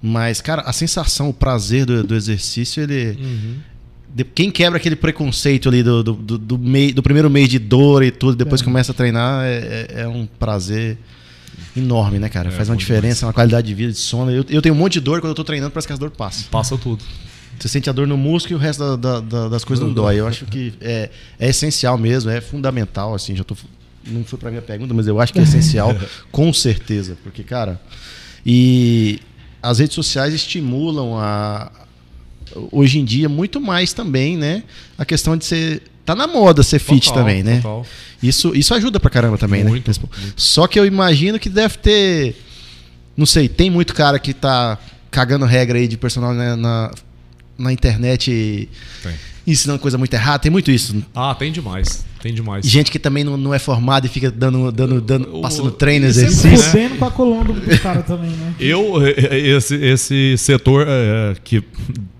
Mas, 0.01 0.41
cara, 0.41 0.61
a 0.61 0.71
sensação, 0.73 1.29
o 1.29 1.33
prazer 1.33 1.85
do, 1.85 2.03
do 2.03 2.15
exercício, 2.15 2.81
ele. 2.83 3.17
de- 4.15 4.23
quem 4.23 4.49
quebra 4.49 4.77
aquele 4.77 4.95
preconceito 4.95 5.67
ali 5.69 5.83
do, 5.83 6.01
do, 6.03 6.13
do, 6.13 6.37
do 6.37 6.57
mei- 6.57 6.93
do 6.93 7.03
primeiro 7.03 7.29
mês 7.29 7.49
de 7.49 7.59
dor 7.59 8.01
e 8.03 8.09
tudo, 8.11 8.35
depois 8.35 8.61
É. 8.61 8.63
começa 8.63 8.91
a 8.91 8.95
treinar, 8.95 9.43
é, 9.45 9.87
é- 9.89 10.01
é 10.03 10.07
um 10.07 10.25
prazer 10.25 10.97
enorme, 11.75 12.17
né, 12.19 12.29
cara? 12.29 12.49
É, 12.49 12.51
Faz 12.51 12.69
uma 12.69 12.75
diferença 12.77 13.25
na 13.25 13.33
qualidade 13.33 13.67
de 13.67 13.73
vida, 13.73 13.91
de 13.91 13.97
sono. 13.99 14.31
Eu, 14.31 14.45
eu 14.49 14.61
tenho 14.61 14.73
um 14.73 14.77
monte 14.77 14.93
de 14.93 15.01
dor 15.01 15.19
quando 15.19 15.31
eu 15.31 15.35
tô 15.35 15.43
treinando, 15.43 15.71
parece 15.71 15.87
que 15.87 15.93
as 15.93 15.99
dor 15.99 16.09
passam. 16.11 16.45
Passa 16.49 16.77
tudo. 16.77 17.03
Você 17.59 17.67
sente 17.67 17.89
a 17.89 17.93
dor 17.93 18.05
no 18.07 18.17
músculo 18.17 18.53
e 18.53 18.55
o 18.55 18.59
resto 18.59 18.79
da- 18.79 18.95
da- 18.95 19.19
da- 19.19 19.49
das 19.49 19.63
coisas 19.63 19.81
não 19.81 19.89
Não 19.89 19.95
dói. 19.95 20.19
Eu 20.19 20.27
acho 20.27 20.45
que 20.45 20.73
é, 20.79 21.09
é 21.39 21.49
essencial 21.49 21.97
mesmo, 21.97 22.29
é 22.29 22.39
fundamental, 22.41 23.13
assim, 23.15 23.35
já 23.35 23.43
tô. 23.43 23.55
Não 24.05 24.23
foi 24.23 24.39
pra 24.39 24.49
minha 24.49 24.61
pergunta, 24.61 24.93
mas 24.93 25.07
eu 25.07 25.19
acho 25.19 25.33
que 25.33 25.39
é 25.39 25.43
essencial, 25.43 25.93
com 26.31 26.53
certeza. 26.53 27.17
Porque, 27.23 27.43
cara, 27.43 27.81
e 28.45 29.19
as 29.61 29.79
redes 29.79 29.95
sociais 29.95 30.33
estimulam 30.33 31.17
a. 31.17 31.71
Hoje 32.71 32.99
em 32.99 33.05
dia, 33.05 33.27
muito 33.27 33.59
mais 33.59 33.91
também, 33.91 34.37
né? 34.37 34.63
A 34.97 35.03
questão 35.05 35.35
de 35.35 35.45
ser. 35.45 35.81
Tá 36.05 36.15
na 36.15 36.25
moda 36.25 36.63
ser 36.63 36.79
fit 36.79 37.07
Total, 37.09 37.21
também, 37.21 37.43
né? 37.43 37.57
total. 37.57 37.85
Isso, 38.23 38.55
isso 38.55 38.73
ajuda 38.73 38.97
pra 38.97 39.09
caramba 39.09 39.37
também, 39.37 39.65
Muito, 39.65 39.89
né? 39.91 39.95
Só 40.37 40.65
que 40.65 40.79
eu 40.79 40.85
imagino 40.85 41.37
que 41.37 41.49
deve 41.49 41.77
ter. 41.79 42.35
Não 43.17 43.25
sei, 43.25 43.49
tem 43.49 43.69
muito 43.69 43.93
cara 43.93 44.17
que 44.17 44.33
tá 44.33 44.77
cagando 45.11 45.43
regra 45.43 45.77
aí 45.77 45.85
de 45.87 45.97
personal 45.97 46.33
né, 46.33 46.55
na, 46.55 46.91
na 47.57 47.71
internet 47.73 48.69
Tem. 49.03 49.13
ensinando 49.45 49.79
coisa 49.79 49.97
muito 49.97 50.13
errada. 50.13 50.39
Tem 50.39 50.51
muito 50.51 50.71
isso. 50.71 50.95
Ah, 51.15 51.33
tem 51.35 51.51
demais. 51.51 52.05
Tem 52.21 52.33
demais. 52.33 52.65
E 52.65 52.69
gente 52.69 52.89
que 52.91 52.97
também 52.99 53.23
não, 53.23 53.37
não 53.37 53.53
é 53.53 53.59
formada 53.59 54.05
e 54.05 54.09
fica 54.09 54.29
dando, 54.31 54.71
dando, 54.71 54.99
dando 55.01 55.37
O- 55.37 55.41
passando 55.41 55.71
treino, 55.71 56.05
é 56.05 56.07
E 56.07 56.11
exercício. 56.11 56.49
né? 56.49 56.57
fudendo 56.57 56.95
com 56.97 57.05
a 57.05 57.11
coluna 57.11 57.53
do 57.53 57.79
cara 57.79 58.01
também, 58.01 58.31
né? 58.31 58.53
Eu, 58.59 59.05
eh, 59.05 59.37
esse, 59.37 59.75
esse 59.75 60.35
setor 60.37 60.85
eh, 60.87 61.35
que 61.43 61.63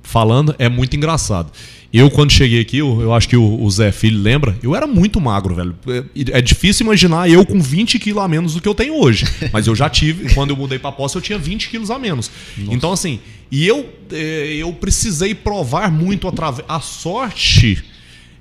falando 0.04 0.56
é 0.60 0.70
muito 0.70 0.96
engraçado. 0.96 1.52
Eu, 1.98 2.12
quando 2.12 2.32
cheguei 2.32 2.62
aqui, 2.62 2.78
eu, 2.78 3.02
eu 3.02 3.14
acho 3.14 3.28
que 3.28 3.36
o, 3.36 3.62
o, 3.62 3.70
Zé 3.70 3.92
Filho 3.92 4.22
lembra, 4.22 4.58
eu 4.62 4.76
era 4.76 4.86
muito 4.86 5.20
magro, 5.20 5.56
velho. 5.56 5.76
É, 5.88 6.38
é, 6.38 6.42
difícil 6.42 6.86
imaginar 6.86 7.30
eu 7.30 7.46
com 7.46 7.60
20 7.60 8.00
quilos 8.00 8.24
a 8.24 8.28
menos 8.28 8.54
do 8.54 8.62
que 8.62 8.68
eu 8.68 8.76
tenho 8.76 8.96
hoje. 8.96 9.26
Mas 9.52 9.68
eu 9.68 9.76
já 9.76 9.90
tive, 9.90 10.34
quando 10.34 10.52
eu 10.52 10.56
mudei 10.56 10.78
pra 10.80 10.92
posse, 10.92 11.16
eu 11.16 11.22
tinha 11.22 11.38
20 11.38 11.70
quilos 11.70 11.90
a 11.90 11.98
menos. 11.98 12.30
Nossa. 12.58 12.74
Então, 12.74 12.92
assim, 12.92 13.20
e 13.52 13.66
eu, 13.66 13.90
é, 14.12 14.56
eu 14.56 14.72
precisei 14.74 15.34
provar 15.34 15.92
muito 15.92 16.28
através. 16.28 16.66
A 16.70 16.80
sorte 16.80 17.84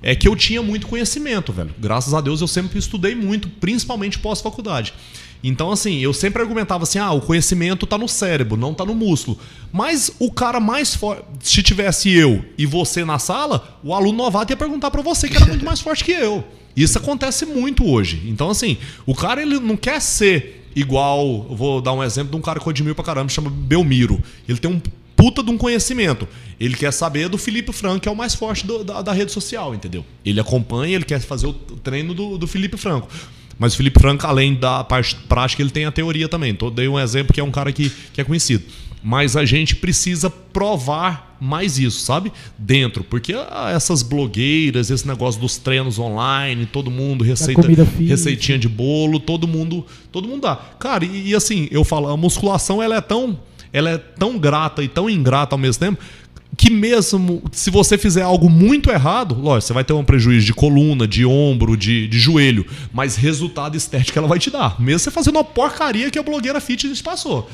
é 0.01 0.15
que 0.15 0.27
eu 0.27 0.35
tinha 0.35 0.61
muito 0.61 0.87
conhecimento, 0.87 1.51
velho. 1.51 1.73
Graças 1.79 2.13
a 2.13 2.21
Deus 2.21 2.41
eu 2.41 2.47
sempre 2.47 2.77
estudei 2.77 3.15
muito, 3.15 3.49
principalmente 3.49 4.19
pós-faculdade. 4.19 4.93
Então, 5.43 5.71
assim, 5.71 5.99
eu 5.99 6.13
sempre 6.13 6.41
argumentava 6.41 6.83
assim: 6.83 6.99
ah, 6.99 7.11
o 7.11 7.21
conhecimento 7.21 7.85
está 7.85 7.97
no 7.97 8.07
cérebro, 8.07 8.57
não 8.57 8.71
está 8.71 8.83
no 8.85 8.95
músculo. 8.95 9.37
Mas 9.71 10.11
o 10.19 10.31
cara 10.31 10.59
mais 10.59 10.95
forte, 10.95 11.23
se 11.41 11.61
tivesse 11.61 12.11
eu 12.11 12.43
e 12.57 12.65
você 12.65 13.05
na 13.05 13.19
sala, 13.19 13.79
o 13.83 13.93
aluno 13.93 14.17
novato 14.17 14.51
ia 14.51 14.57
perguntar 14.57 14.91
para 14.91 15.01
você 15.01 15.27
que 15.27 15.35
era 15.35 15.45
muito 15.45 15.65
mais 15.65 15.79
forte 15.79 16.03
que 16.03 16.11
eu. 16.11 16.43
Isso 16.75 16.97
acontece 16.97 17.45
muito 17.45 17.87
hoje. 17.87 18.23
Então, 18.27 18.49
assim, 18.49 18.77
o 19.05 19.15
cara 19.15 19.41
ele 19.41 19.59
não 19.59 19.75
quer 19.75 19.99
ser 19.99 20.69
igual. 20.75 21.43
Vou 21.43 21.81
dar 21.81 21.93
um 21.93 22.03
exemplo 22.03 22.31
de 22.31 22.37
um 22.37 22.41
cara 22.41 22.59
que 22.59 22.67
eu 22.67 22.69
admiro 22.69 22.95
pra 22.95 23.03
caramba, 23.03 23.29
chama 23.29 23.49
Belmiro. 23.49 24.21
Ele 24.47 24.59
tem 24.59 24.69
um 24.69 24.79
puta 25.15 25.41
de 25.41 25.49
um 25.49 25.57
conhecimento. 25.57 26.27
Ele 26.59 26.75
quer 26.75 26.93
saber 26.93 27.27
do 27.27 27.37
Felipe 27.37 27.73
Franco, 27.73 28.01
que 28.01 28.07
é 28.07 28.11
o 28.11 28.15
mais 28.15 28.35
forte 28.35 28.65
do, 28.65 28.83
da, 28.83 29.01
da, 29.01 29.11
rede 29.11 29.31
social, 29.31 29.73
entendeu? 29.73 30.05
Ele 30.23 30.39
acompanha, 30.39 30.95
ele 30.95 31.05
quer 31.05 31.19
fazer 31.19 31.47
o 31.47 31.53
treino 31.53 32.13
do, 32.13 32.37
do 32.37 32.45
Felipe 32.45 32.77
Franco. 32.77 33.09
Mas 33.59 33.73
o 33.73 33.77
Felipe 33.77 33.99
Franco, 33.99 34.25
além 34.27 34.53
da 34.53 34.83
parte 34.83 35.15
prática, 35.27 35.61
ele 35.61 35.71
tem 35.71 35.85
a 35.85 35.91
teoria 35.91 36.27
também. 36.27 36.51
Então, 36.51 36.71
dei 36.71 36.87
um 36.87 36.99
exemplo 36.99 37.33
que 37.33 37.39
é 37.39 37.43
um 37.43 37.51
cara 37.51 37.71
que, 37.71 37.91
que 38.13 38.21
é 38.21 38.23
conhecido. 38.23 38.63
Mas 39.03 39.35
a 39.35 39.45
gente 39.45 39.75
precisa 39.75 40.29
provar 40.29 41.37
mais 41.39 41.77
isso, 41.79 41.99
sabe? 41.99 42.31
Dentro. 42.57 43.03
Porque 43.03 43.33
ah, 43.33 43.71
essas 43.73 44.01
blogueiras, 44.03 44.89
esse 44.89 45.07
negócio 45.07 45.39
dos 45.39 45.57
treinos 45.57 45.99
online, 45.99 46.65
todo 46.65 46.91
mundo, 46.91 47.23
receita, 47.23 47.61
receitinha 47.99 48.57
de 48.57 48.67
bolo, 48.67 49.19
todo 49.19 49.47
mundo, 49.47 49.85
todo 50.11 50.27
mundo 50.27 50.41
dá. 50.41 50.55
Cara, 50.79 51.05
e, 51.05 51.29
e 51.29 51.35
assim, 51.35 51.67
eu 51.71 51.83
falo, 51.83 52.09
a 52.09 52.17
musculação 52.17 52.81
ela 52.81 52.95
é 52.95 53.01
tão 53.01 53.39
ela 53.73 53.89
é 53.89 53.97
tão 53.97 54.39
grata 54.39 54.81
e 54.81 54.87
tão 54.87 55.09
ingrata 55.09 55.53
ao 55.53 55.59
mesmo 55.59 55.79
tempo 55.79 56.01
que 56.57 56.71
mesmo 56.71 57.43
se 57.51 57.69
você 57.69 57.97
fizer 57.97 58.23
algo 58.23 58.49
muito 58.49 58.89
errado, 58.89 59.39
lógico, 59.39 59.67
você 59.67 59.73
vai 59.73 59.83
ter 59.83 59.93
um 59.93 60.03
prejuízo 60.03 60.47
de 60.47 60.53
coluna, 60.53 61.07
de 61.07 61.23
ombro, 61.23 61.77
de, 61.77 62.07
de 62.07 62.17
joelho, 62.17 62.65
mas 62.91 63.15
resultado 63.15 63.77
estético 63.77 64.17
ela 64.17 64.27
vai 64.27 64.39
te 64.39 64.49
dar. 64.49 64.81
Mesmo 64.81 64.99
você 64.99 65.11
fazendo 65.11 65.35
uma 65.35 65.43
porcaria 65.43 66.09
que 66.09 66.17
a 66.17 66.23
blogueira 66.23 66.59
fitness 66.59 67.01
passou. 67.01 67.47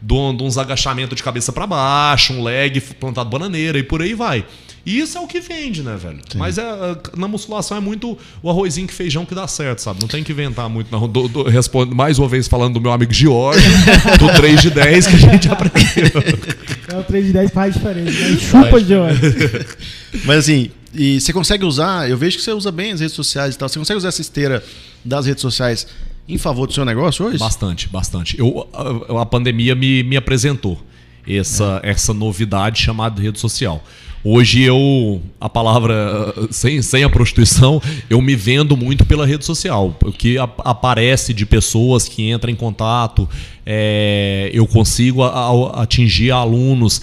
De 0.00 0.14
uns 0.14 0.58
agachamentos 0.58 1.16
de 1.16 1.22
cabeça 1.22 1.52
para 1.52 1.66
baixo, 1.66 2.32
um 2.32 2.42
leg 2.42 2.80
plantado 2.80 3.30
bananeira 3.30 3.78
e 3.78 3.82
por 3.82 4.02
aí 4.02 4.14
vai. 4.14 4.44
E 4.88 5.00
isso 5.00 5.18
é 5.18 5.20
o 5.20 5.26
que 5.26 5.38
vende, 5.38 5.82
né, 5.82 5.96
velho? 5.96 6.18
Sim. 6.26 6.38
Mas 6.38 6.56
é, 6.56 6.62
é, 6.62 6.96
na 7.14 7.28
musculação 7.28 7.76
é 7.76 7.80
muito 7.80 8.16
o 8.42 8.48
arrozinho 8.48 8.86
que 8.86 8.94
feijão 8.94 9.26
que 9.26 9.34
dá 9.34 9.46
certo, 9.46 9.80
sabe? 9.80 10.00
Não 10.00 10.08
tem 10.08 10.24
que 10.24 10.32
inventar 10.32 10.66
muito, 10.68 10.90
não. 10.90 11.06
Do, 11.06 11.28
do, 11.28 11.42
respondo, 11.42 11.94
mais 11.94 12.18
uma 12.18 12.26
vez 12.26 12.48
falando 12.48 12.74
do 12.74 12.80
meu 12.80 12.90
amigo 12.90 13.12
Giorgio, 13.12 13.70
do 14.18 14.32
3 14.34 14.62
de 14.62 14.70
10 14.70 15.06
que 15.06 15.16
a 15.16 15.18
gente 15.18 15.48
aprendeu. 15.52 16.22
É 16.90 16.96
o 16.96 17.04
3 17.04 17.26
de 17.26 17.32
10 17.32 17.50
faz 17.50 17.74
diferença. 17.74 18.10
Né? 18.10 18.38
Chupa, 18.38 18.80
Giorgio. 18.80 19.66
Mas 20.24 20.38
assim, 20.38 20.70
e 20.94 21.20
você 21.20 21.32
consegue 21.32 21.64
usar, 21.64 22.08
eu 22.08 22.16
vejo 22.16 22.38
que 22.38 22.42
você 22.42 22.52
usa 22.52 22.72
bem 22.72 22.92
as 22.92 23.00
redes 23.00 23.14
sociais 23.14 23.54
e 23.54 23.58
tal. 23.58 23.68
Você 23.68 23.78
consegue 23.78 23.98
usar 23.98 24.08
essa 24.08 24.20
esteira 24.20 24.64
das 25.04 25.26
redes 25.26 25.42
sociais 25.42 25.86
em 26.28 26.38
favor 26.38 26.66
do 26.66 26.72
seu 26.72 26.84
negócio 26.84 27.26
hoje? 27.26 27.38
Bastante, 27.38 27.88
bastante. 27.88 28.38
Eu, 28.38 28.68
a, 28.72 29.22
a 29.22 29.26
pandemia 29.26 29.74
me, 29.74 30.02
me 30.02 30.16
apresentou 30.16 30.80
essa, 31.26 31.80
é. 31.82 31.90
essa 31.90 32.14
novidade 32.14 32.80
chamada 32.80 33.20
rede 33.20 33.38
social. 33.38 33.82
Hoje 34.24 34.62
eu, 34.62 35.22
a 35.40 35.48
palavra, 35.48 36.34
sem, 36.50 36.82
sem 36.82 37.04
a 37.04 37.08
prostituição, 37.08 37.80
eu 38.10 38.20
me 38.20 38.34
vendo 38.34 38.76
muito 38.76 39.04
pela 39.04 39.24
rede 39.24 39.44
social. 39.44 39.96
O 40.04 40.12
que 40.12 40.36
aparece 40.38 41.32
de 41.32 41.46
pessoas 41.46 42.08
que 42.08 42.30
entram 42.30 42.52
em 42.52 42.56
contato, 42.56 43.28
é, 43.64 44.50
eu 44.52 44.66
consigo 44.66 45.22
a, 45.22 45.28
a, 45.28 45.82
atingir 45.82 46.32
alunos, 46.32 47.00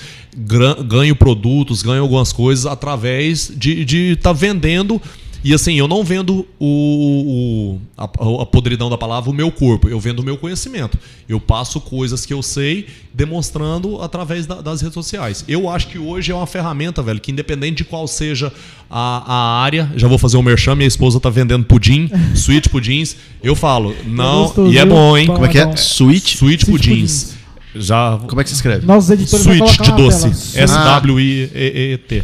ganho 0.87 1.15
produtos, 1.15 1.81
ganho 1.81 2.01
algumas 2.01 2.33
coisas 2.33 2.65
através 2.65 3.51
de 3.55 4.11
estar 4.11 4.31
tá 4.31 4.33
vendendo 4.33 5.01
e 5.45 5.53
assim, 5.53 5.75
eu 5.75 5.87
não 5.87 6.03
vendo 6.03 6.43
o, 6.59 7.77
o 7.77 7.81
a, 7.95 8.05
a, 8.05 8.45
podridão 8.47 8.89
da 8.89 8.97
palavra, 8.97 9.29
o 9.29 9.33
meu 9.33 9.51
corpo, 9.51 9.87
eu 9.87 9.99
vendo 9.99 10.17
o 10.17 10.23
meu 10.23 10.37
conhecimento. 10.37 10.97
Eu 11.29 11.39
passo 11.39 11.79
coisas 11.79 12.25
que 12.25 12.33
eu 12.33 12.41
sei 12.41 12.87
demonstrando 13.13 14.01
através 14.01 14.47
da, 14.47 14.59
das 14.59 14.81
redes 14.81 14.95
sociais. 14.95 15.45
Eu 15.47 15.69
acho 15.69 15.89
que 15.89 15.99
hoje 15.99 16.31
é 16.31 16.35
uma 16.35 16.47
ferramenta, 16.47 17.03
velho, 17.03 17.19
que 17.19 17.31
independente 17.31 17.77
de 17.77 17.83
qual 17.83 18.07
seja 18.07 18.51
a, 18.89 19.33
a 19.33 19.61
área, 19.61 19.91
já 19.95 20.07
vou 20.07 20.17
fazer 20.17 20.37
um 20.37 20.41
merchan, 20.41 20.73
minha 20.73 20.87
esposa 20.87 21.19
tá 21.19 21.29
vendendo 21.29 21.63
pudim, 21.63 22.09
sweet 22.33 22.67
pudins. 22.67 23.15
Eu 23.43 23.55
falo, 23.55 23.95
não, 24.03 24.45
gostoso, 24.45 24.73
e 24.73 24.79
é 24.79 24.85
bom, 24.85 25.15
hein? 25.15 25.27
Como 25.27 25.45
é 25.45 25.49
que 25.49 25.59
é? 25.59 25.71
Sweet? 25.75 26.37
Sweet 26.37 26.65
pudins. 26.65 27.35
Já, 27.75 28.17
Como 28.27 28.41
é 28.41 28.43
que 28.43 28.49
se 28.49 28.55
escreve? 28.55 28.83
Nossos 28.83 29.11
editores 29.11 29.45
Sweet 29.45 29.81
de 29.83 29.91
doce. 29.91 30.27
S-W-I-E-T. 30.59 32.23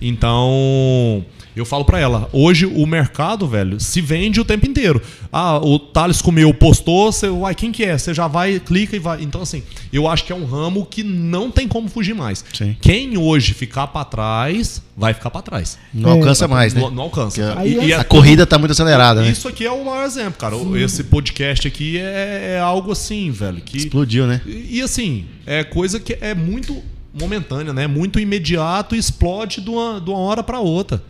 Então, 0.00 1.22
eu 1.54 1.66
falo 1.66 1.84
para 1.84 1.98
ela, 1.98 2.28
hoje 2.32 2.64
o 2.64 2.86
mercado, 2.86 3.46
velho, 3.46 3.78
se 3.78 4.00
vende 4.00 4.40
o 4.40 4.44
tempo 4.44 4.66
inteiro. 4.66 5.02
Ah, 5.30 5.58
o 5.58 5.78
Thales 5.78 6.22
comeu, 6.22 6.52
postou, 6.54 7.12
você, 7.12 7.28
uai, 7.28 7.54
quem 7.54 7.70
que 7.70 7.84
é? 7.84 7.96
Você 7.96 8.14
já 8.14 8.26
vai, 8.26 8.58
clica 8.58 8.96
e 8.96 8.98
vai. 8.98 9.22
Então, 9.22 9.42
assim, 9.42 9.62
eu 9.92 10.08
acho 10.08 10.24
que 10.24 10.32
é 10.32 10.34
um 10.34 10.44
ramo 10.44 10.86
que 10.86 11.02
não 11.02 11.50
tem 11.50 11.68
como 11.68 11.88
fugir 11.88 12.14
mais. 12.14 12.44
Sim. 12.52 12.76
Quem 12.80 13.18
hoje 13.18 13.52
ficar 13.52 13.88
para 13.88 14.04
trás, 14.04 14.82
vai 14.96 15.12
ficar 15.12 15.30
para 15.30 15.42
trás. 15.42 15.78
Não 15.92 16.10
é, 16.10 16.12
alcança 16.12 16.48
mais, 16.48 16.72
né? 16.72 16.80
Não, 16.80 16.90
não 16.90 17.02
alcança. 17.04 17.58
A, 17.58 17.66
e, 17.66 17.92
a, 17.92 18.00
a 18.00 18.04
corrida 18.04 18.46
tá 18.46 18.58
muito 18.58 18.72
acelerada, 18.72 19.20
né? 19.22 19.30
Isso 19.30 19.46
aqui 19.46 19.66
é 19.66 19.70
o 19.70 19.84
maior 19.84 20.04
exemplo, 20.04 20.34
cara. 20.38 20.56
Sim. 20.56 20.78
Esse 20.78 21.04
podcast 21.04 21.68
aqui 21.68 21.98
é, 21.98 22.54
é, 22.54 22.60
algo 22.60 22.92
assim, 22.92 23.30
velho. 23.30 23.60
Que, 23.60 23.76
Explodiu, 23.76 24.26
né? 24.26 24.40
E, 24.46 24.78
e 24.78 24.82
assim, 24.82 25.26
é 25.46 25.62
coisa 25.62 26.00
que 26.00 26.16
é 26.20 26.34
muito 26.34 26.82
momentânea, 27.12 27.72
né? 27.72 27.86
Muito 27.86 28.18
imediato 28.18 28.94
e 28.94 28.98
explode 28.98 29.60
de 29.60 29.68
uma, 29.68 30.00
de 30.00 30.08
uma 30.10 30.18
hora 30.18 30.42
para 30.42 30.58
outra. 30.60 31.02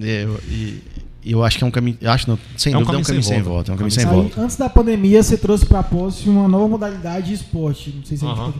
É, 0.00 0.26
e 0.48 0.82
eu 1.24 1.42
acho 1.42 1.56
que 1.56 1.64
é 1.64 1.66
um 1.66 1.70
caminho. 1.70 1.96
Acho 2.04 2.28
não, 2.28 2.38
sem 2.56 2.72
é 2.72 2.76
um 2.76 2.80
dúvida, 2.80 2.98
é 2.98 3.00
um 3.00 3.02
caminho 3.02 3.22
sem, 3.22 3.34
sem 3.34 3.42
volta. 3.42 3.72
É 3.72 3.74
um 3.74 3.78
caminho 3.78 3.90
sem 3.90 4.04
Aí, 4.04 4.10
volta. 4.10 4.40
Antes 4.40 4.56
da 4.56 4.68
pandemia, 4.68 5.22
você 5.22 5.38
trouxe 5.38 5.64
para 5.64 5.78
a 5.78 5.82
Posse 5.82 6.28
uma 6.28 6.46
nova 6.46 6.68
modalidade 6.68 7.28
de 7.28 7.34
esporte, 7.34 7.94
não 7.96 8.04
sei 8.04 8.18
se 8.18 8.24
uh 8.24 8.28
-huh. 8.28 8.52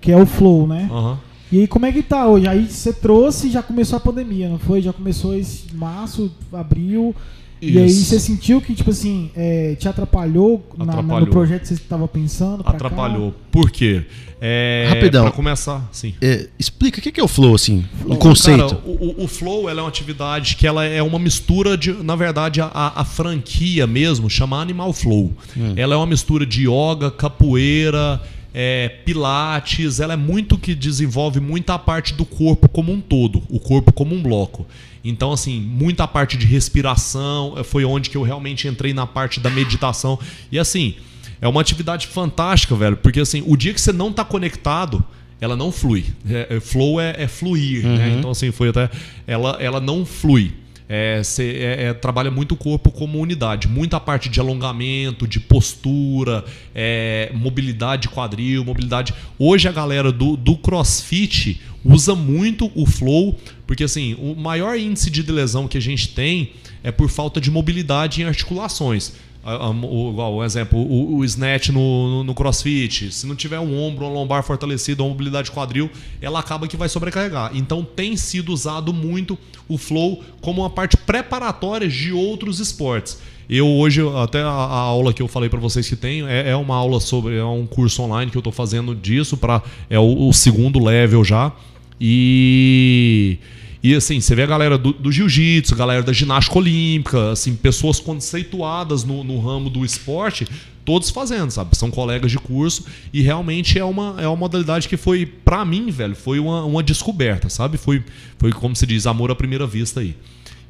que 0.00 0.12
é 0.12 0.16
o 0.16 0.26
Flow, 0.26 0.66
né? 0.66 0.88
Uh 0.90 0.94
-huh. 0.94 1.16
E 1.50 1.60
aí, 1.60 1.66
como 1.66 1.86
é 1.86 1.92
que 1.92 2.02
tá 2.02 2.28
hoje? 2.28 2.46
Aí 2.46 2.70
você 2.70 2.92
trouxe 2.92 3.48
e 3.48 3.50
já 3.50 3.62
começou 3.62 3.96
a 3.96 4.00
pandemia, 4.00 4.48
não 4.48 4.58
foi? 4.58 4.80
Já 4.82 4.92
começou 4.92 5.34
esse 5.34 5.74
março, 5.74 6.30
abril. 6.52 7.14
Isso. 7.60 7.78
E 7.78 7.78
aí 7.78 7.90
você 7.90 8.18
sentiu 8.18 8.60
que, 8.60 8.74
tipo 8.74 8.90
assim, 8.90 9.30
é, 9.36 9.74
te 9.78 9.86
atrapalhou, 9.86 10.66
atrapalhou. 10.72 11.02
Na, 11.02 11.20
no 11.20 11.26
projeto 11.26 11.62
que 11.62 11.68
você 11.68 11.74
estava 11.74 12.08
pensando? 12.08 12.62
Atrapalhou. 12.64 13.32
Cá? 13.32 13.38
Por 13.50 13.70
quê? 13.70 14.04
É, 14.40 14.86
Rapidão. 14.88 15.24
Pra 15.24 15.32
começar, 15.32 15.86
sim. 15.92 16.14
É, 16.22 16.48
explica 16.58 16.98
o 16.98 17.02
que 17.02 17.20
é 17.20 17.22
o 17.22 17.28
flow, 17.28 17.54
assim, 17.54 17.84
flow, 18.00 18.14
o 18.14 18.18
conceito. 18.18 18.74
Cara, 18.74 18.80
o, 18.86 19.24
o, 19.24 19.28
flow 19.28 19.68
é 19.68 19.74
uma 19.74 19.88
atividade 19.88 20.56
que 20.56 20.66
ela 20.66 20.84
é 20.86 21.02
uma 21.02 21.18
mistura 21.18 21.76
de, 21.76 21.92
na 21.92 22.16
verdade, 22.16 22.62
a, 22.62 22.70
a 22.72 23.04
franquia 23.04 23.86
mesmo 23.86 24.30
chama 24.30 24.58
Animal 24.58 24.94
Flow. 24.94 25.30
Hum. 25.54 25.74
Ela 25.76 25.94
é 25.94 25.96
uma 25.98 26.06
mistura 26.06 26.46
de 26.46 26.66
yoga, 26.66 27.10
capoeira, 27.10 28.22
é, 28.54 28.88
pilates, 29.04 30.00
ela 30.00 30.14
é 30.14 30.16
muito 30.16 30.56
que 30.56 30.74
desenvolve 30.74 31.38
muita 31.38 31.78
parte 31.78 32.14
do 32.14 32.24
corpo 32.24 32.68
como 32.68 32.92
um 32.92 33.00
todo, 33.00 33.42
o 33.48 33.60
corpo 33.60 33.92
como 33.92 34.14
um 34.14 34.22
bloco. 34.22 34.66
Então, 35.04 35.32
assim, 35.32 35.60
muita 35.60 36.06
parte 36.06 36.36
de 36.36 36.46
respiração 36.46 37.54
eh, 37.56 37.62
foi 37.62 37.84
onde 37.84 38.10
que 38.10 38.16
eu 38.16 38.22
realmente 38.22 38.68
entrei 38.68 38.92
na 38.92 39.06
parte 39.06 39.40
da 39.40 39.48
meditação. 39.50 40.18
E 40.52 40.58
assim, 40.58 40.94
é 41.40 41.48
uma 41.48 41.60
atividade 41.60 42.06
fantástica, 42.06 42.74
velho, 42.74 42.96
porque 42.96 43.20
assim, 43.20 43.42
o 43.46 43.56
dia 43.56 43.72
que 43.72 43.80
você 43.80 43.92
não 43.92 44.10
está 44.10 44.24
conectado, 44.24 45.04
ela 45.40 45.56
não 45.56 45.72
flui. 45.72 46.04
É, 46.28 46.56
é, 46.56 46.60
flow 46.60 47.00
é, 47.00 47.14
é 47.16 47.26
fluir, 47.26 47.82
né? 47.82 47.88
uhum. 47.88 47.96
né? 47.96 48.16
Então, 48.18 48.30
assim, 48.30 48.50
foi 48.50 48.68
até. 48.68 48.90
Ela, 49.26 49.56
ela 49.60 49.80
não 49.80 50.04
flui. 50.04 50.52
É, 50.92 51.22
cê, 51.22 51.52
é, 51.60 51.84
é, 51.84 51.94
trabalha 51.94 52.32
muito 52.32 52.52
o 52.54 52.56
corpo 52.56 52.90
como 52.90 53.20
unidade, 53.20 53.68
muita 53.68 54.00
parte 54.00 54.28
de 54.28 54.40
alongamento, 54.40 55.24
de 55.24 55.38
postura, 55.38 56.44
é, 56.74 57.30
mobilidade 57.32 58.02
de 58.02 58.08
quadril, 58.08 58.64
mobilidade. 58.64 59.14
Hoje 59.38 59.68
a 59.68 59.72
galera 59.72 60.10
do, 60.10 60.36
do 60.36 60.56
CrossFit 60.56 61.60
usa 61.84 62.14
muito 62.14 62.70
o 62.74 62.86
flow, 62.86 63.38
porque 63.66 63.84
assim, 63.84 64.14
o 64.18 64.34
maior 64.34 64.78
índice 64.78 65.10
de 65.10 65.22
lesão 65.22 65.68
que 65.68 65.78
a 65.78 65.80
gente 65.80 66.08
tem 66.08 66.52
é 66.82 66.90
por 66.90 67.08
falta 67.08 67.40
de 67.40 67.50
mobilidade 67.50 68.22
em 68.22 68.24
articulações. 68.24 69.12
O, 69.42 70.44
exemplo, 70.44 70.78
o, 70.78 71.16
o 71.16 71.24
snatch 71.24 71.70
no, 71.70 72.22
no, 72.22 72.34
crossfit, 72.34 73.10
se 73.10 73.26
não 73.26 73.34
tiver 73.34 73.58
um 73.58 73.80
ombro, 73.82 74.04
um 74.04 74.12
lombar 74.12 74.42
fortalecido, 74.42 75.02
uma 75.02 75.08
mobilidade 75.08 75.50
quadril, 75.50 75.90
ela 76.20 76.40
acaba 76.40 76.68
que 76.68 76.76
vai 76.76 76.90
sobrecarregar. 76.90 77.50
Então 77.54 77.82
tem 77.82 78.18
sido 78.18 78.52
usado 78.52 78.92
muito 78.92 79.38
o 79.66 79.78
flow 79.78 80.22
como 80.42 80.60
uma 80.60 80.68
parte 80.68 80.94
preparatória 80.94 81.88
de 81.88 82.12
outros 82.12 82.60
esportes. 82.60 83.18
Eu 83.48 83.66
hoje, 83.66 84.02
até 84.22 84.42
a, 84.42 84.46
a 84.46 84.78
aula 84.78 85.12
que 85.12 85.22
eu 85.22 85.26
falei 85.26 85.48
para 85.48 85.58
vocês 85.58 85.88
que 85.88 85.96
tenho, 85.96 86.28
é, 86.28 86.50
é, 86.50 86.56
uma 86.56 86.76
aula 86.76 87.00
sobre, 87.00 87.36
é 87.36 87.44
um 87.44 87.66
curso 87.66 88.02
online 88.02 88.30
que 88.30 88.36
eu 88.36 88.40
estou 88.40 88.52
fazendo 88.52 88.94
disso, 88.94 89.38
para 89.38 89.62
é 89.88 89.98
o, 89.98 90.28
o 90.28 90.32
segundo 90.34 90.78
level 90.78 91.24
já. 91.24 91.50
E 92.00 93.38
E 93.82 93.94
assim, 93.94 94.20
você 94.20 94.34
vê 94.34 94.42
a 94.42 94.46
galera 94.46 94.76
do, 94.76 94.92
do 94.92 95.10
jiu-jitsu, 95.10 95.74
galera 95.74 96.02
da 96.02 96.12
ginástica 96.12 96.58
olímpica, 96.58 97.32
assim, 97.32 97.54
pessoas 97.54 97.98
conceituadas 97.98 99.04
no, 99.04 99.24
no 99.24 99.40
ramo 99.40 99.70
do 99.70 99.84
esporte, 99.84 100.46
todos 100.84 101.08
fazendo, 101.10 101.50
sabe? 101.50 101.76
São 101.76 101.90
colegas 101.90 102.30
de 102.30 102.38
curso 102.38 102.84
e 103.12 103.22
realmente 103.22 103.78
é 103.78 103.84
uma, 103.84 104.16
é 104.18 104.26
uma 104.26 104.36
modalidade 104.36 104.88
que 104.88 104.96
foi, 104.96 105.24
para 105.24 105.64
mim, 105.64 105.90
velho, 105.90 106.14
foi 106.14 106.38
uma, 106.38 106.64
uma 106.64 106.82
descoberta, 106.82 107.48
sabe? 107.48 107.78
Foi, 107.78 108.02
foi, 108.38 108.52
como 108.52 108.76
se 108.76 108.86
diz, 108.86 109.06
amor 109.06 109.30
à 109.30 109.34
primeira 109.34 109.66
vista 109.66 110.00
aí. 110.00 110.14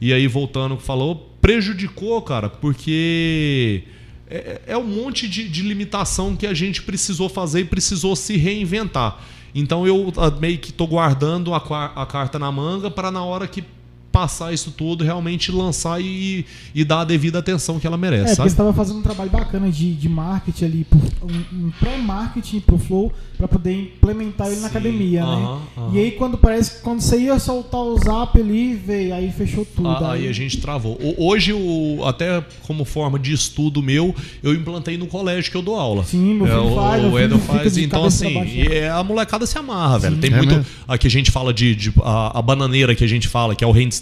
E 0.00 0.12
aí, 0.12 0.26
voltando, 0.26 0.76
falou, 0.76 1.36
prejudicou, 1.40 2.22
cara, 2.22 2.48
porque 2.48 3.82
é, 4.28 4.60
é 4.68 4.76
um 4.76 4.86
monte 4.86 5.28
de, 5.28 5.48
de 5.48 5.62
limitação 5.62 6.36
que 6.36 6.46
a 6.46 6.54
gente 6.54 6.82
precisou 6.82 7.28
fazer 7.28 7.60
e 7.60 7.64
precisou 7.64 8.14
se 8.14 8.36
reinventar. 8.36 9.20
Então 9.54 9.86
eu 9.86 10.12
ah, 10.16 10.30
meio 10.30 10.58
que 10.58 10.70
estou 10.70 10.86
guardando 10.86 11.52
a, 11.54 11.58
a, 11.58 12.06
carta 12.06 12.38
na 12.38 12.50
manga 12.52 12.90
para 12.90 13.10
na 13.10 13.24
hora 13.24 13.46
que 13.46 13.64
passar 14.12 14.52
isso 14.52 14.72
tudo, 14.72 15.04
realmente 15.04 15.52
lançar 15.52 16.00
e, 16.00 16.44
e 16.74 16.84
dar 16.84 17.00
a 17.00 17.04
devida 17.04 17.38
atenção 17.38 17.78
que 17.78 17.86
ela 17.86 17.96
merece. 17.96 18.32
É, 18.32 18.34
sabe? 18.34 18.48
você 18.48 18.54
estava 18.54 18.72
fazendo 18.72 18.98
um 18.98 19.02
trabalho 19.02 19.30
bacana 19.30 19.70
de, 19.70 19.94
de 19.94 20.08
marketing 20.08 20.64
ali, 20.64 20.86
um, 21.22 21.66
um 21.66 21.70
pré-marketing 21.78 22.60
pro 22.60 22.78
Flow, 22.78 23.12
para 23.36 23.48
poder 23.48 23.72
implementar 23.72 24.48
ele 24.48 24.56
Sim, 24.56 24.62
na 24.62 24.68
academia, 24.68 25.24
uh 25.24 25.28
-huh, 25.28 25.36
né? 25.36 25.44
Uh 25.76 25.80
-huh. 25.80 25.94
E 25.94 25.98
aí 25.98 26.10
quando 26.12 26.36
parece 26.36 26.76
que 26.76 26.80
quando 26.82 27.00
você 27.00 27.18
ia 27.18 27.38
soltar 27.38 27.80
o 27.80 27.96
zap 27.98 28.38
ali, 28.38 28.74
veio, 28.74 29.14
aí 29.14 29.30
fechou 29.32 29.64
tudo. 29.64 29.88
Ah, 29.88 30.12
aí... 30.12 30.22
aí... 30.22 30.28
a 30.28 30.32
gente 30.32 30.60
travou. 30.60 30.98
Hoje, 31.16 31.52
o, 31.52 32.04
até 32.04 32.44
como 32.66 32.84
forma 32.84 33.18
de 33.18 33.32
estudo 33.32 33.82
meu, 33.82 34.14
eu 34.42 34.54
implantei 34.54 34.98
no 34.98 35.06
colégio 35.06 35.50
que 35.50 35.56
eu 35.56 35.62
dou 35.62 35.76
aula. 35.76 36.04
Sim, 36.04 36.34
meu 36.34 36.46
filho 36.46 36.72
é, 36.72 36.74
faz. 36.74 37.04
O, 37.04 37.08
o 37.08 37.18
Edo 37.18 37.38
faz, 37.38 37.76
então 37.78 38.04
assim, 38.04 38.36
é, 38.70 38.90
a 38.90 39.02
molecada 39.02 39.46
se 39.46 39.56
amarra, 39.56 39.96
Sim, 39.96 40.02
velho. 40.02 40.16
Tem 40.18 40.32
é 40.32 40.36
muito. 40.36 40.54
Mesmo? 40.56 40.66
Aqui 40.86 41.06
a 41.06 41.10
gente 41.10 41.30
fala 41.30 41.54
de, 41.54 41.74
de 41.74 41.92
a, 42.02 42.38
a, 42.38 42.42
bananeira 42.42 42.94
que 42.94 43.04
a 43.04 43.08
gente 43.08 43.28
fala, 43.28 43.54
que 43.54 43.64
é 43.64 43.66
o 43.66 43.72
handstand. 43.72 43.99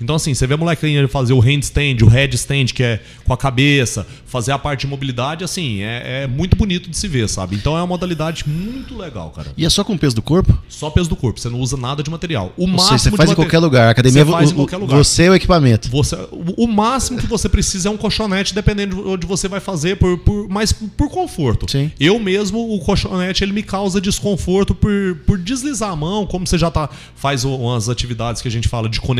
Então, 0.00 0.16
assim, 0.16 0.34
você 0.34 0.46
vê 0.46 0.54
a 0.54 0.56
molecadinha 0.56 1.06
fazer 1.08 1.32
o 1.32 1.40
handstand, 1.40 1.98
o 2.02 2.08
headstand, 2.08 2.66
que 2.66 2.82
é 2.82 3.00
com 3.24 3.32
a 3.32 3.36
cabeça, 3.36 4.06
fazer 4.26 4.52
a 4.52 4.58
parte 4.58 4.82
de 4.82 4.86
mobilidade, 4.86 5.44
assim, 5.44 5.82
é, 5.82 6.22
é 6.22 6.26
muito 6.26 6.56
bonito 6.56 6.88
de 6.88 6.96
se 6.96 7.08
ver, 7.08 7.28
sabe? 7.28 7.56
Então 7.56 7.76
é 7.76 7.80
uma 7.80 7.86
modalidade 7.86 8.48
muito 8.48 8.96
legal, 8.96 9.30
cara. 9.30 9.52
E 9.56 9.64
é 9.64 9.70
só 9.70 9.84
com 9.84 9.96
peso 9.96 10.16
do 10.16 10.22
corpo? 10.22 10.56
Só 10.68 10.90
peso 10.90 11.08
do 11.08 11.16
corpo, 11.16 11.40
você 11.40 11.48
não 11.48 11.60
usa 11.60 11.76
nada 11.76 12.02
de 12.02 12.10
material. 12.10 12.52
O 12.56 12.62
Ou 12.62 12.68
máximo 12.68 12.98
seja, 12.98 13.10
você 13.10 13.16
faz 13.16 13.30
em 13.30 13.34
qualquer 13.34 13.58
lugar. 13.58 13.88
A 13.88 13.90
academia 13.90 14.24
você 14.24 14.30
faz 14.30 14.50
o, 14.50 14.52
em 14.52 14.56
qualquer 14.56 14.76
lugar. 14.76 14.96
Você 14.96 15.24
é 15.24 15.30
o 15.30 15.34
equipamento. 15.34 15.88
Você, 15.90 16.16
o, 16.30 16.64
o, 16.64 16.66
máximo 16.66 17.18
que 17.18 17.26
você 17.26 17.48
precisa 17.48 17.88
é 17.88 17.92
um 17.92 17.96
colchonete, 17.96 18.54
dependendo 18.54 18.96
de 18.96 19.08
onde 19.08 19.26
você 19.26 19.48
vai 19.48 19.60
fazer, 19.60 19.96
por, 19.96 20.18
por, 20.18 20.48
mas 20.48 20.72
por 20.72 21.10
conforto. 21.10 21.70
Sim. 21.70 21.90
Eu 21.98 22.18
mesmo, 22.18 22.74
o 22.74 22.78
colchonete, 22.80 23.42
ele 23.44 23.52
me 23.52 23.62
causa 23.62 24.00
desconforto 24.00 24.74
por, 24.74 25.16
por 25.26 25.38
deslizar 25.38 25.90
a 25.90 25.96
mão, 25.96 26.26
como 26.26 26.46
você 26.46 26.58
já 26.58 26.70
tá, 26.70 26.88
faz 27.14 27.44
umas 27.44 27.88
atividades 27.88 28.42
que 28.42 28.48
a 28.48 28.50
gente 28.50 28.68
fala 28.68 28.88
de 28.88 29.00
conexão 29.00 29.17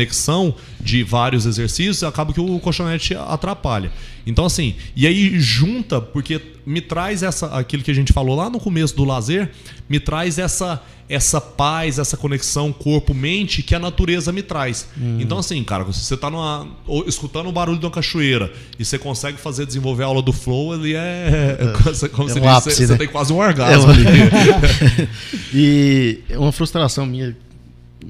de 0.79 1.03
vários 1.03 1.45
exercícios, 1.45 2.03
acaba 2.03 2.33
que 2.33 2.39
o 2.39 2.59
colchonete 2.59 3.15
atrapalha. 3.15 3.91
Então, 4.25 4.45
assim, 4.45 4.75
e 4.95 5.07
aí 5.07 5.39
junta, 5.39 5.99
porque 5.99 6.41
me 6.65 6.81
traz 6.81 7.23
essa, 7.23 7.47
aquilo 7.47 7.83
que 7.83 7.91
a 7.91 7.95
gente 7.95 8.13
falou 8.13 8.35
lá 8.35 8.49
no 8.49 8.59
começo 8.59 8.95
do 8.95 9.03
lazer, 9.03 9.51
me 9.89 9.99
traz 9.99 10.37
essa 10.37 10.81
essa 11.09 11.41
paz, 11.41 11.97
essa 11.97 12.15
conexão 12.15 12.71
corpo-mente 12.71 13.63
que 13.63 13.73
a 13.73 13.79
natureza 13.79 14.31
me 14.31 14.43
traz. 14.43 14.87
Hum. 14.95 15.17
Então, 15.19 15.39
assim, 15.39 15.63
cara, 15.63 15.91
se 15.91 16.05
você 16.05 16.13
está 16.13 16.29
numa, 16.29 16.67
escutando 17.07 17.49
o 17.49 17.51
barulho 17.51 17.79
de 17.79 17.85
uma 17.85 17.91
cachoeira 17.91 18.53
e 18.77 18.85
você 18.85 18.99
consegue 18.99 19.39
fazer 19.39 19.65
desenvolver 19.65 20.03
a 20.03 20.05
aula 20.05 20.21
do 20.21 20.31
flow, 20.31 20.75
ele 20.75 20.93
é. 20.93 21.57
é 21.59 21.73
como 22.13 22.29
é 22.29 22.33
você, 22.33 22.39
um 22.39 22.47
ápice, 22.47 22.75
você, 22.75 22.81
né? 22.83 22.87
você, 22.89 22.97
tem 22.97 23.07
quase 23.07 23.33
um 23.33 23.39
orgasmo 23.39 23.91
é 23.91 23.95
ali. 23.95 25.09
e 25.51 26.19
uma 26.35 26.51
frustração 26.51 27.07
minha 27.07 27.35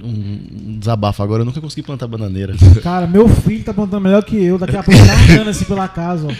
um 0.03 0.77
desabafo 0.79 1.23
agora, 1.23 1.41
eu 1.41 1.45
nunca 1.45 1.59
consegui 1.59 1.83
plantar 1.83 2.07
bananeira. 2.07 2.53
Cara, 2.81 3.07
meu 3.07 3.27
filho 3.27 3.63
tá 3.63 3.73
plantando 3.73 4.01
melhor 4.01 4.23
que 4.23 4.35
eu, 4.35 4.57
daqui 4.57 4.77
a 4.77 4.83
pouco 4.83 4.99
tá 5.05 5.13
andando 5.13 5.49
assim 5.49 5.65
pela 5.65 5.87
casa, 5.87 6.27
ó. 6.27 6.33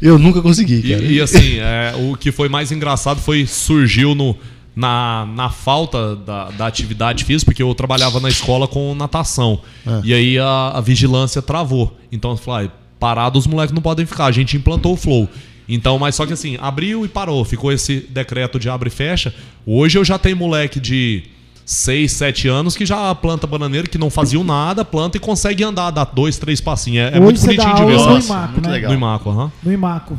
Eu 0.00 0.18
nunca 0.18 0.40
consegui, 0.40 0.80
cara. 0.80 1.02
E, 1.02 1.14
e 1.14 1.20
assim, 1.20 1.58
é, 1.58 1.92
o 2.08 2.16
que 2.16 2.30
foi 2.30 2.48
mais 2.48 2.70
engraçado 2.70 3.20
foi 3.20 3.46
surgiu 3.46 4.14
no, 4.14 4.36
na, 4.78 5.26
na 5.34 5.50
falta 5.50 6.14
da, 6.14 6.50
da 6.50 6.66
atividade 6.68 7.24
física, 7.24 7.50
porque 7.50 7.62
eu 7.62 7.74
trabalhava 7.74 8.20
na 8.20 8.28
escola 8.28 8.68
com 8.68 8.94
natação. 8.94 9.60
É. 9.84 10.00
E 10.04 10.14
aí 10.14 10.38
a, 10.38 10.72
a, 10.74 10.80
vigilância 10.80 11.42
travou. 11.42 11.96
Então 12.12 12.30
eu 12.30 12.36
falei, 12.36 12.68
ah, 12.68 12.78
parado 13.00 13.40
os 13.40 13.46
moleques 13.48 13.74
não 13.74 13.82
podem 13.82 14.06
ficar. 14.06 14.26
A 14.26 14.30
gente 14.30 14.56
implantou 14.56 14.92
o 14.92 14.96
flow. 14.96 15.28
Então, 15.68 15.98
mas 15.98 16.14
só 16.14 16.24
que 16.24 16.32
assim, 16.32 16.56
abriu 16.60 17.04
e 17.04 17.08
parou. 17.08 17.44
Ficou 17.44 17.72
esse 17.72 18.06
decreto 18.08 18.56
de 18.56 18.70
abre 18.70 18.86
e 18.88 18.92
fecha. 18.92 19.34
Hoje 19.66 19.98
eu 19.98 20.04
já 20.04 20.16
tenho 20.16 20.36
moleque 20.36 20.78
de 20.78 21.24
6, 21.68 22.12
7 22.12 22.48
anos 22.48 22.74
que 22.74 22.86
já 22.86 23.14
planta 23.14 23.46
bananeira, 23.46 23.86
que 23.86 23.98
não 23.98 24.08
faziam 24.08 24.42
nada, 24.42 24.86
planta 24.86 25.18
e 25.18 25.20
consegue 25.20 25.62
andar, 25.62 25.90
dar 25.90 26.06
dois, 26.06 26.38
três 26.38 26.62
passinhos. 26.62 27.12
É, 27.12 27.18
é 27.18 27.20
muito 27.20 27.38
bonitinho 27.38 27.74
de 27.74 27.84
ver. 27.84 27.98
No 27.98 28.18
Imaco, 28.18 28.52
muito 28.52 28.66
né? 28.66 28.72
legal. 28.72 28.90
No 28.90 28.96
Imaco, 28.96 29.30
aham. 29.30 29.52
No 29.62 29.70
Imaco. 29.70 30.18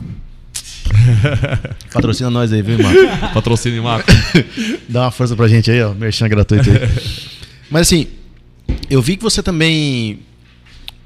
Patrocina 1.92 2.30
nós 2.30 2.54
aí, 2.54 2.62
viu, 2.62 2.78
Imaco? 2.78 3.00
Patrocina 3.34 3.76
Imaco. 3.76 4.06
Dá 4.88 5.06
uma 5.06 5.12
força 5.12 5.36
pra 5.36 5.48
gente 5.48 5.72
aí, 5.72 5.82
ó. 5.82 5.92
Merchan 5.96 6.30
gratuito 6.30 6.70
aí. 6.70 6.78
Mas 7.72 7.82
assim, 7.82 8.06
eu 8.88 9.02
vi 9.02 9.18
que 9.18 9.24
você 9.24 9.42
também 9.42 10.20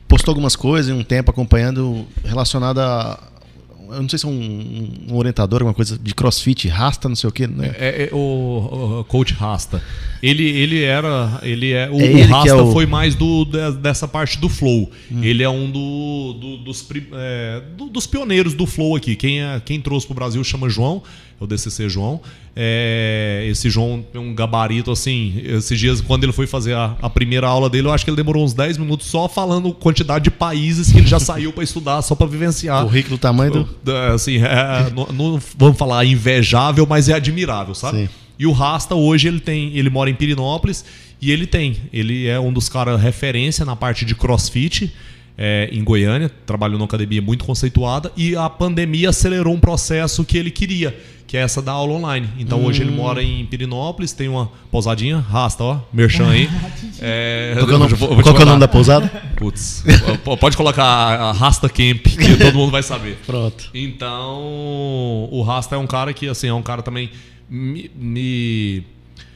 postou 0.10 0.34
algumas 0.34 0.58
coisas 0.58 0.94
em 0.94 1.00
um 1.00 1.06
tempo 1.06 1.32
acompanhando 1.32 2.06
relacionada 2.22 2.84
a 2.84 3.20
eu 3.90 4.02
não 4.02 4.10
sei 4.10 4.20
se 4.20 4.26
é 4.26 4.30
um, 4.30 4.90
um 5.10 5.16
orientador, 5.16 5.62
alguma 5.62 5.74
coisa 5.74 5.98
de 5.98 6.14
crossfit, 6.14 6.68
Rasta, 6.68 7.10
não 7.10 7.16
sei 7.16 7.30
o 7.30 7.34
quê. 7.34 7.48
Né? 7.48 7.74
É, 7.78 8.04
é, 8.04 8.10
o, 8.14 9.00
o, 9.00 9.04
coach 9.06 9.34
Rasta. 9.34 9.84
Ele, 10.22 10.44
ele 10.44 10.82
era. 10.84 11.40
Ele 11.44 11.72
é, 11.72 11.90
o, 11.90 12.00
é 12.00 12.24
o 12.24 12.28
Rasta 12.28 12.50
é 12.50 12.62
o... 12.62 12.72
foi 12.72 12.86
mais 12.86 13.16
do, 13.16 13.46
dessa 13.82 14.08
parte 14.08 14.40
do 14.40 14.50
flow. 14.50 14.92
Hum. 15.12 15.24
Ele 15.24 15.44
é 15.44 15.50
um 15.50 15.70
do, 15.70 16.34
do 16.34 16.58
dos, 16.58 16.88
é, 17.14 17.62
do, 17.78 17.90
dos 17.90 18.08
pioneiros 18.08 18.54
do 18.54 18.66
flow 18.66 18.96
aqui. 18.96 19.16
Quem, 19.16 19.42
é, 19.42 19.62
quem 19.64 19.80
trouxe 19.80 20.08
para 20.08 20.14
o 20.14 20.16
Brasil 20.16 20.44
chama 20.44 20.70
João 20.70 21.04
o 21.40 21.48
DCC 21.48 21.90
João. 21.90 22.22
É, 22.56 23.46
esse 23.50 23.70
João 23.70 24.04
tem 24.12 24.22
um 24.22 24.34
gabarito 24.34 24.92
assim. 24.92 25.42
Esses 25.44 25.80
dias, 25.80 26.02
quando 26.02 26.24
ele 26.24 26.32
foi 26.32 26.46
fazer 26.46 26.74
a, 26.74 26.96
a, 27.02 27.10
primeira 27.10 27.48
aula 27.48 27.70
dele, 27.70 27.88
eu 27.88 27.92
acho 27.92 28.06
que 28.06 28.10
ele 28.12 28.18
demorou 28.18 28.44
uns 28.44 28.54
10 28.54 28.78
minutos 28.78 29.08
só 29.08 29.28
falando 29.28 29.74
quantidade 29.74 30.26
de 30.26 30.32
países 30.32 30.92
que 30.92 31.00
ele 31.00 31.08
já 31.08 31.20
saiu 31.22 31.52
para 31.52 31.64
estudar, 31.64 32.02
só 32.02 32.16
para 32.16 32.28
vivenciar. 32.28 32.86
O 32.86 32.88
rico 32.88 33.10
do 33.10 33.18
tamanho 33.18 33.68
do. 33.84 33.96
Assim, 34.14 34.38
é, 34.38 34.92
não, 34.96 35.08
não, 35.08 35.42
vamos 35.58 35.78
falar 35.78 36.06
invejável, 36.06 36.86
mas 36.88 37.10
é 37.10 37.14
admirável, 37.14 37.74
sabe? 37.74 38.04
Sim. 38.04 38.10
E 38.38 38.48
o 38.48 38.52
Rasta 38.52 38.96
hoje 38.96 39.28
ele 39.28 39.40
tem, 39.40 39.76
ele 39.76 39.90
mora 39.90 40.10
em 40.10 40.16
Pirinópolis 40.16 40.84
e 41.22 41.32
ele 41.32 41.48
tem, 41.48 41.78
ele 41.94 42.28
é 42.28 42.40
um 42.40 42.52
dos 42.52 42.68
caras 42.68 43.02
referência 43.02 43.64
na 43.64 43.76
parte 43.76 44.04
de 44.04 44.16
CrossFit 44.16 44.92
é, 45.38 45.70
em 45.72 45.84
Goiânia, 45.84 46.30
trabalhou 46.46 46.78
numa 46.78 46.86
academia 46.86 47.22
muito 47.22 47.46
conceituada 47.46 48.12
e 48.16 48.36
a 48.36 48.50
pandemia 48.50 49.10
acelerou 49.10 49.54
um 49.54 49.60
processo 49.60 50.24
que 50.24 50.38
ele 50.38 50.52
queria, 50.52 50.98
que 51.34 51.38
é 51.38 51.42
essa 51.42 51.64
da 51.64 51.72
aula 51.72 51.94
online. 51.94 52.30
Então 52.38 52.60
hum. 52.60 52.66
hoje 52.66 52.84
ele 52.84 52.92
hum. 52.92 52.98
mora 52.98 53.24
em 53.24 53.44
Pirinópolis, 53.48 54.14
tem 54.14 54.28
uma 54.28 54.52
pousadinha, 54.70 55.18
rasta, 55.18 55.64
ó, 55.64 55.80
merchan 55.92 56.30
aí. 56.30 56.48
é, 57.02 57.56
qual, 57.58 57.86
é 57.86 58.22
qual 58.22 58.38
é 58.38 58.44
o 58.44 58.46
nome 58.46 58.60
da 58.60 58.68
pousada? 58.68 59.08
Putz, 59.36 59.84
pode 60.40 60.56
colocar 60.56 60.86
a 60.86 61.32
Rasta 61.32 61.68
Camp, 61.68 62.04
que 62.04 62.38
todo 62.38 62.54
mundo 62.54 62.72
vai 62.72 62.84
saber. 62.84 63.18
Pronto. 63.26 63.68
Então, 63.74 65.28
o 65.32 65.42
Rasta 65.42 65.74
é 65.74 65.78
um 65.80 65.88
cara 65.88 66.14
que, 66.14 66.28
assim, 66.28 66.50
é 66.50 66.54
um 66.54 66.62
cara 66.62 66.84
também 66.84 67.10
me, 67.50 67.90
me 67.96 68.86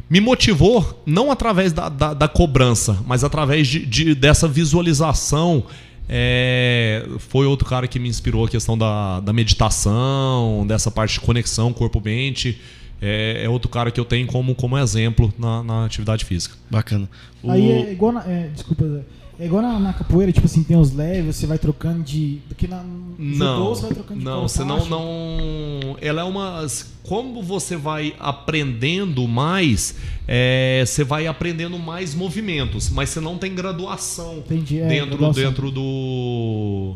me 0.08 0.22
motivou 0.22 1.02
não 1.04 1.32
através 1.32 1.74
da, 1.74 1.90
da, 1.90 2.14
da 2.14 2.28
cobrança, 2.28 3.00
mas 3.08 3.24
através 3.24 3.68
de, 3.68 3.86
de, 3.86 4.14
dessa 4.14 4.48
visualização 4.48 5.64
é, 6.10 7.06
foi 7.20 7.46
outro 7.46 7.68
cara 7.68 7.88
que 7.88 8.00
me 8.00 8.08
inspirou 8.08 8.46
a 8.46 8.50
questão 8.50 8.78
da, 8.78 9.20
da 9.20 9.34
meditação, 9.34 10.66
dessa 10.68 10.90
parte 10.90 11.16
de 11.16 11.20
conexão 11.20 11.74
corpo-mente. 11.74 12.60
É, 13.02 13.44
é, 13.44 13.50
outro 13.50 13.70
cara 13.70 13.92
que 13.92 14.00
eu 14.00 14.06
tenho 14.06 14.26
como, 14.26 14.56
como 14.56 14.78
exemplo 14.78 15.32
na, 15.38 15.64
na 15.64 15.86
atividade 15.86 16.26
física. 16.26 16.56
Bacana. 16.70 17.08
O... 17.44 17.52
Aí 17.52 17.72
é 17.72 17.92
igual. 17.92 18.12
Na, 18.12 18.24
é, 18.24 18.48
desculpa, 18.48 18.88
Zé. 18.88 19.02
É 19.40 19.46
igual 19.46 19.62
na, 19.62 19.80
na, 19.80 19.94
capoeira, 19.94 20.32
tipo 20.32 20.48
assim, 20.48 20.64
tem 20.64 20.76
os 20.76 20.92
leves, 20.92 21.36
você 21.36 21.46
vai 21.46 21.60
trocando 21.60 22.02
de. 22.02 22.40
Porque 22.48 22.68
na 22.68 22.84
não, 23.20 23.70
você 23.70 23.84
vai 23.84 23.94
trocando 23.94 24.20
de 24.20 24.26
Não, 24.26 24.48
você 24.48 24.64
não, 24.64 24.86
não. 24.88 25.98
Ela 26.02 26.22
é 26.22 26.24
uma. 26.24 26.66
Como 27.04 27.44
você 27.44 27.78
vai 27.78 28.16
aprendendo 28.20 29.28
mais, 29.28 29.96
é, 30.28 30.84
você 30.86 31.04
vai 31.04 31.28
aprendendo 31.28 31.78
mais 31.78 32.16
movimentos, 32.16 32.90
mas 32.90 33.10
você 33.10 33.20
não 33.20 33.38
tem 33.38 33.54
graduação 33.54 34.40
Entendi, 34.40 34.80
é, 34.80 34.88
dentro, 34.88 35.18
graduação. 35.18 35.44
dentro 35.44 35.72
do. 35.72 36.96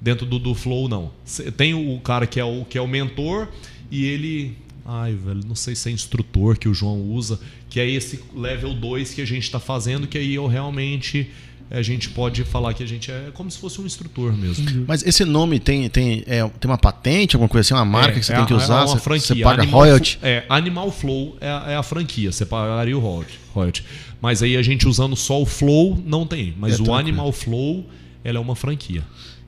Dentro 0.00 0.26
do, 0.26 0.38
do 0.38 0.54
flow, 0.54 0.88
não. 0.88 1.10
Tem 1.56 1.74
o 1.74 2.00
cara 2.00 2.26
que 2.26 2.38
é 2.38 2.44
o, 2.44 2.64
que 2.64 2.78
é 2.78 2.80
o 2.80 2.88
mentor 2.88 3.48
e 3.90 4.04
ele 4.04 4.56
Ai, 4.84 5.14
velho, 5.14 5.42
não 5.46 5.54
sei 5.54 5.76
se 5.76 5.88
é 5.88 5.92
instrutor 5.92 6.58
que 6.58 6.68
o 6.68 6.74
João 6.74 7.00
usa, 7.00 7.38
que 7.70 7.78
é 7.78 7.88
esse 7.88 8.20
level 8.34 8.74
2 8.74 9.14
que 9.14 9.20
a 9.20 9.24
gente 9.24 9.44
está 9.44 9.60
fazendo, 9.60 10.08
que 10.08 10.18
aí 10.18 10.34
eu 10.34 10.46
realmente 10.48 11.30
a 11.78 11.82
gente 11.82 12.10
pode 12.10 12.44
falar 12.44 12.74
que 12.74 12.82
a 12.82 12.86
gente 12.86 13.10
é 13.10 13.30
como 13.32 13.50
se 13.50 13.58
fosse 13.58 13.80
um 13.80 13.86
instrutor 13.86 14.32
mesmo. 14.36 14.84
Mas 14.86 15.02
esse 15.06 15.24
nome 15.24 15.58
tem, 15.58 15.88
tem, 15.88 16.22
é, 16.26 16.46
tem 16.48 16.70
uma 16.70 16.78
patente, 16.78 17.34
alguma 17.36 17.48
coisa 17.48 17.66
assim, 17.66 17.74
uma 17.74 17.84
marca 17.84 18.16
É, 18.16 18.20
que 18.20 18.26
você 18.26 18.32
é 18.32 18.36
tem 18.36 18.46
que 18.46 18.52
a- 18.52 18.56
usar? 18.56 18.74
É 18.74 18.84
uma 18.84 18.86
você, 18.88 18.98
franquia. 19.00 19.36
você 19.36 19.42
paga 19.42 19.62
Animal 19.62 19.80
royalty? 19.80 20.18
É, 20.22 20.44
Animal 20.48 20.90
Flow 20.92 21.36
é, 21.40 21.48
a- 21.48 21.64
é 21.68 21.76
a 21.76 21.82
franquia, 21.82 22.30
você 22.30 22.44
pagaria 22.44 22.96
o 22.96 23.00
royalty. 23.00 23.84
Mas 24.20 24.42
aí 24.42 24.56
a 24.56 24.62
gente 24.62 24.86
usando 24.86 25.16
só 25.16 25.40
o 25.40 25.46
Flow, 25.46 26.00
não 26.06 26.26
tem. 26.26 26.54
Mas 26.58 26.72
É, 26.72 26.74
o 26.74 26.76
tranquilo. 26.78 26.98
Animal 26.98 27.32
Flow, 27.32 27.86
ela 28.22 28.38
é 28.38 28.40
uma 28.40 28.54
franquia. 28.54 29.02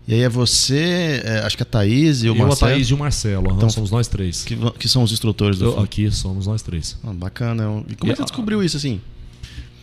E 0.06 0.12
aí 0.12 0.20
é 0.20 0.28
você, 0.28 1.22
é, 1.24 1.38
acho 1.46 1.56
que 1.56 1.62
a 1.62 1.66
Thaís 1.66 2.22
e 2.22 2.28
o 2.28 2.36
Eu, 2.36 2.42
a 2.42 2.46
Marcelo, 2.48 2.72
Thaís 2.72 2.88
e 2.88 2.94
o 2.94 2.98
Marcelo, 2.98 3.52
Então, 3.56 3.70
somos 3.70 3.90
nós 3.90 4.06
três. 4.06 4.44
que, 4.44 4.54
que 4.78 4.86
são 4.86 5.02
os 5.02 5.12
instrutores 5.12 5.58
do 5.58 5.64
Eu- 5.66 5.80
aqui 5.80 6.10
somos 6.10 6.46
nós 6.46 6.60
três. 6.60 6.98
Ah, 7.02 7.12
bacana. 7.14 7.82
E 7.88 7.94
como 7.94 8.12
é 8.12 8.14
que 8.14 8.18
você 8.18 8.22
E 8.22 8.24
a- 8.24 8.26
descobriu 8.26 8.62
isso 8.62 8.76
assim? 8.76 9.00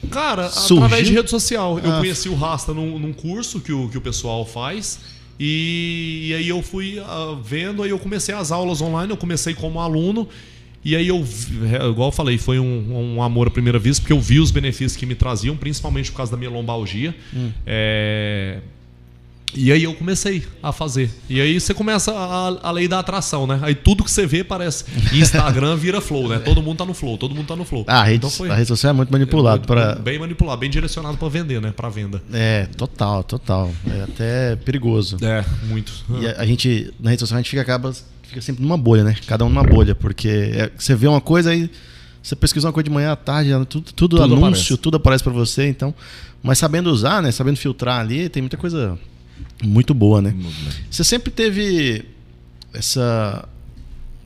Cara, 0.09 0.49
Surgiu? 0.49 0.83
através 0.85 1.07
de 1.07 1.13
rede 1.13 1.29
social. 1.29 1.79
Eu 1.79 1.91
Ah. 1.93 1.99
conheci 1.99 2.27
o 2.29 2.35
Rasta 2.35 2.73
num, 2.73 2.97
num 2.97 3.13
curso 3.13 3.59
que 3.59 3.71
o, 3.71 3.87
que 3.89 3.97
o 3.97 4.01
pessoal 4.01 4.45
faz. 4.45 4.99
E, 5.39 6.27
e 6.29 6.33
aí 6.35 6.49
eu 6.49 6.61
fui 6.61 6.99
ah, 6.99 7.37
vendo, 7.43 7.81
aí 7.83 7.89
eu 7.89 7.99
comecei 7.99 8.33
as 8.33 8.51
aulas 8.51 8.81
online, 8.81 9.11
eu 9.11 9.17
comecei 9.17 9.53
como 9.53 9.79
aluno. 9.79 10.27
E 10.83 10.95
aí 10.95 11.07
eu, 11.07 11.17
é, 11.71 11.87
igual 11.89 12.07
eu 12.09 12.11
falei, 12.11 12.37
foi 12.39 12.59
um, 12.59 13.15
um 13.17 13.21
amor 13.21 13.47
à 13.47 13.51
primeira 13.51 13.77
vista, 13.77 14.01
porque 14.01 14.13
eu 14.13 14.19
vi 14.19 14.39
os 14.39 14.49
benefícios 14.49 14.95
que 14.95 15.05
me 15.05 15.13
traziam, 15.13 15.55
principalmente 15.55 16.09
por 16.11 16.17
causa 16.17 16.31
da 16.31 16.37
minha 16.37 16.49
lombalgia. 16.49 17.15
É, 17.65 18.59
E 19.53 19.71
aí 19.71 19.83
eu 19.83 19.93
comecei 19.93 20.43
a 20.63 20.71
fazer. 20.71 21.09
E 21.29 21.41
aí 21.41 21.59
você 21.59 21.73
começa 21.73 22.11
a, 22.13 22.69
a 22.69 22.71
lei 22.71 22.87
da 22.87 22.99
atração, 22.99 23.45
né? 23.45 23.59
Aí 23.61 23.75
tudo 23.75 24.03
que 24.03 24.09
você 24.11 24.25
vê 24.25 24.43
parece. 24.43 24.85
Instagram 25.13 25.75
vira 25.75 25.99
flow, 25.99 26.29
né? 26.29 26.39
Todo 26.39 26.61
mundo 26.61 26.77
tá 26.77 26.85
no 26.85 26.93
flow, 26.93 27.17
todo 27.17 27.35
mundo 27.35 27.47
tá 27.47 27.55
no 27.55 27.65
flow. 27.65 27.83
Ah, 27.87 27.99
a 27.99 28.03
rede, 28.03 28.17
Então 28.17 28.29
foi- 28.29 28.49
a 28.49 28.55
rede 28.55 28.67
social 28.67 28.91
é 28.91 28.93
muito 28.93 29.11
manipulado 29.11 29.59
muito- 29.59 29.67
para 29.67 29.95
Bem 29.95 30.17
manipulado, 30.17 30.59
bem 30.59 30.69
direcionado 30.69 31.17
pra 31.17 31.27
vender, 31.27 31.59
né? 31.61 31.71
Pra 31.75 31.89
venda. 31.89 32.21
É, 32.31 32.65
total, 32.77 33.23
total. 33.23 33.69
É 33.93 34.03
até 34.03 34.55
perigoso. 34.55 35.17
É, 35.21 35.43
muito. 35.67 35.91
E 36.21 36.27
a, 36.27 36.41
a 36.41 36.45
gente, 36.45 36.93
na 36.99 37.09
rede 37.09 37.19
social, 37.19 37.37
a 37.37 37.41
gente 37.41 37.49
fica, 37.49 37.61
acaba, 37.61 37.93
fica 38.23 38.39
sempre 38.41 38.63
numa 38.63 38.77
bolha, 38.77 39.03
né? 39.03 39.15
Cada 39.27 39.43
um 39.43 39.49
numa 39.49 39.63
bolha, 39.63 39.93
porque 39.93 40.29
é- 40.29 40.71
você 40.77 40.95
vê 40.95 41.07
uma 41.07 41.19
coisa 41.21 41.49
aí, 41.51 41.69
você 42.23 42.35
pesquisa 42.37 42.67
uma 42.67 42.73
coisa 42.73 42.85
de 42.85 42.89
manhã 42.91 43.11
à 43.11 43.15
tarde, 43.17 43.51
tudo, 43.67 43.91
tudo, 43.91 44.17
Tudo 44.17 44.23
anúncio, 44.23 44.45
aparece. 44.47 44.77
tudo 44.77 44.95
aparece 44.97 45.23
pra 45.23 45.33
você, 45.33 45.67
então. 45.67 45.93
Mas 46.41 46.57
sabendo 46.57 46.89
usar, 46.89 47.21
né? 47.21 47.31
Sabendo 47.31 47.57
filtrar 47.57 47.99
ali, 47.99 48.29
tem 48.29 48.41
muita 48.41 48.57
coisa 48.57 48.97
muito 49.63 49.93
boa, 49.93 50.21
né? 50.21 50.35
Você 50.89 51.03
sempre 51.03 51.31
teve 51.31 52.05
essa. 52.73 53.47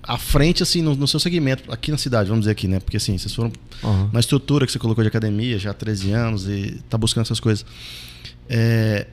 à 0.03 0.17
frente, 0.17 0.61
assim, 0.63 0.81
no, 0.81 0.95
no 0.95 1.07
seu 1.07 1.19
segmento, 1.19 1.71
aqui 1.71 1.91
na 1.91 1.97
cidade, 1.97 2.29
vamos 2.29 2.43
dizer 2.43 2.51
aqui, 2.51 2.67
né? 2.67 2.79
Porque 2.79 2.97
assim, 2.97 3.17
vocês 3.17 3.33
foram 3.33 3.51
Aham. 3.83 4.09
na 4.13 4.19
estrutura 4.19 4.65
que 4.65 4.71
você 4.71 4.79
colocou 4.79 5.03
de 5.03 5.07
academia 5.07 5.57
já 5.57 5.71
há 5.71 5.73
13 5.73 6.11
anos 6.11 6.47
e 6.47 6.81
tá 6.89 6.97
buscando 6.97 7.23
essas 7.25 7.39
coisas. 7.39 7.65
É, 8.47 9.07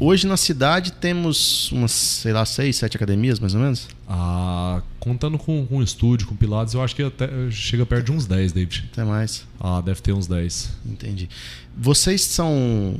hoje 0.00 0.26
na 0.26 0.36
cidade 0.36 0.92
temos 0.92 1.70
umas, 1.72 1.92
sei 1.92 2.32
lá, 2.32 2.44
seis, 2.46 2.76
sete 2.76 2.96
academias, 2.96 3.38
mais 3.38 3.54
ou 3.54 3.60
menos? 3.60 3.86
Ah, 4.08 4.82
contando 4.98 5.38
com, 5.38 5.66
com 5.66 5.76
o 5.78 5.82
estúdio, 5.82 6.26
com 6.26 6.34
Pilates, 6.34 6.72
eu 6.74 6.82
acho 6.82 6.96
que 6.96 7.02
até 7.02 7.28
chega 7.50 7.84
perto 7.84 8.06
de 8.06 8.12
uns 8.12 8.26
10, 8.26 8.52
David. 8.52 8.88
Até 8.92 9.04
mais. 9.04 9.46
Ah, 9.60 9.80
deve 9.82 10.00
ter 10.00 10.12
uns 10.12 10.26
10. 10.26 10.70
Entendi. 10.86 11.28
Vocês 11.76 12.22
são. 12.22 12.98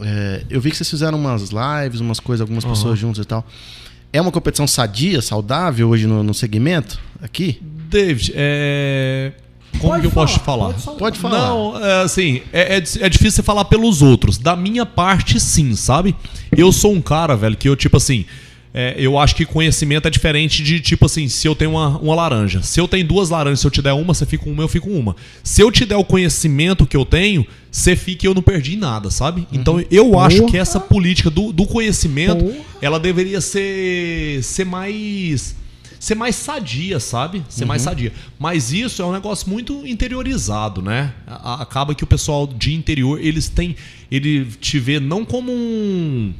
É, 0.00 0.44
eu 0.48 0.60
vi 0.60 0.70
que 0.70 0.76
vocês 0.76 0.88
fizeram 0.88 1.18
umas 1.18 1.50
lives, 1.50 2.00
umas 2.00 2.20
coisas, 2.20 2.40
algumas 2.42 2.64
Aham. 2.64 2.74
pessoas 2.74 2.98
juntas 2.98 3.24
e 3.24 3.28
tal. 3.28 3.46
É 4.12 4.20
uma 4.20 4.32
competição 4.32 4.66
sadia, 4.66 5.20
saudável 5.20 5.88
hoje 5.88 6.06
no, 6.06 6.22
no 6.22 6.32
segmento? 6.32 6.98
Aqui? 7.22 7.60
David, 7.62 8.32
é. 8.34 9.32
Como 9.78 9.92
Pode 9.92 10.00
que 10.00 10.06
eu 10.08 10.10
posso 10.10 10.38
te 10.38 10.44
falar, 10.44 10.72
falar? 10.72 10.72
pode 10.72 10.82
falar. 10.82 10.98
Pode 10.98 11.18
falar. 11.18 11.48
Não, 11.48 11.84
é, 11.84 12.02
assim, 12.02 12.42
é, 12.52 12.76
é, 12.76 12.76
é 12.78 13.08
difícil 13.08 13.30
você 13.32 13.42
falar 13.42 13.66
pelos 13.66 14.02
outros. 14.02 14.38
Da 14.38 14.56
minha 14.56 14.86
parte, 14.86 15.38
sim, 15.38 15.76
sabe? 15.76 16.16
Eu 16.56 16.72
sou 16.72 16.92
um 16.92 17.00
cara, 17.00 17.36
velho, 17.36 17.56
que 17.56 17.68
eu, 17.68 17.76
tipo 17.76 17.96
assim. 17.96 18.24
É, 18.80 18.94
eu 18.96 19.18
acho 19.18 19.34
que 19.34 19.44
conhecimento 19.44 20.06
é 20.06 20.10
diferente 20.10 20.62
de, 20.62 20.78
tipo 20.78 21.04
assim, 21.04 21.26
se 21.26 21.48
eu 21.48 21.56
tenho 21.56 21.72
uma, 21.72 21.98
uma 21.98 22.14
laranja. 22.14 22.62
Se 22.62 22.80
eu 22.80 22.86
tenho 22.86 23.04
duas 23.04 23.28
laranjas, 23.28 23.58
se 23.58 23.66
eu 23.66 23.72
te 23.72 23.82
der 23.82 23.92
uma, 23.92 24.14
você 24.14 24.24
fica 24.24 24.44
com 24.44 24.52
uma, 24.52 24.62
eu 24.62 24.68
fico 24.68 24.88
com 24.88 24.96
uma. 24.96 25.16
Se 25.42 25.60
eu 25.60 25.72
te 25.72 25.84
der 25.84 25.96
o 25.96 26.04
conhecimento 26.04 26.86
que 26.86 26.96
eu 26.96 27.04
tenho, 27.04 27.44
você 27.72 27.96
fica 27.96 28.24
e 28.24 28.28
eu 28.28 28.34
não 28.34 28.40
perdi 28.40 28.76
nada, 28.76 29.10
sabe? 29.10 29.48
Então 29.52 29.84
eu 29.90 30.16
acho 30.16 30.36
que 30.36 30.52
Porra. 30.52 30.58
essa 30.58 30.78
política 30.78 31.28
do, 31.28 31.52
do 31.52 31.66
conhecimento, 31.66 32.44
Porra. 32.44 32.56
ela 32.80 33.00
deveria 33.00 33.40
ser, 33.40 34.44
ser 34.44 34.64
mais 34.64 35.56
ser 35.98 36.14
mais 36.14 36.36
sadia, 36.36 37.00
sabe? 37.00 37.42
Ser 37.48 37.64
mais 37.64 37.82
sadia. 37.82 38.12
Mas 38.38 38.72
isso 38.72 39.02
é 39.02 39.04
um 39.04 39.12
negócio 39.12 39.50
muito 39.50 39.84
interiorizado, 39.84 40.80
né? 40.80 41.12
Acaba 41.26 41.96
que 41.96 42.04
o 42.04 42.06
pessoal 42.06 42.46
de 42.46 42.74
interior, 42.74 43.18
eles 43.20 43.48
têm. 43.48 43.74
Ele 44.08 44.44
te 44.60 44.78
vê 44.78 45.00
não 45.00 45.24
como 45.24 45.50
um. 45.50 46.32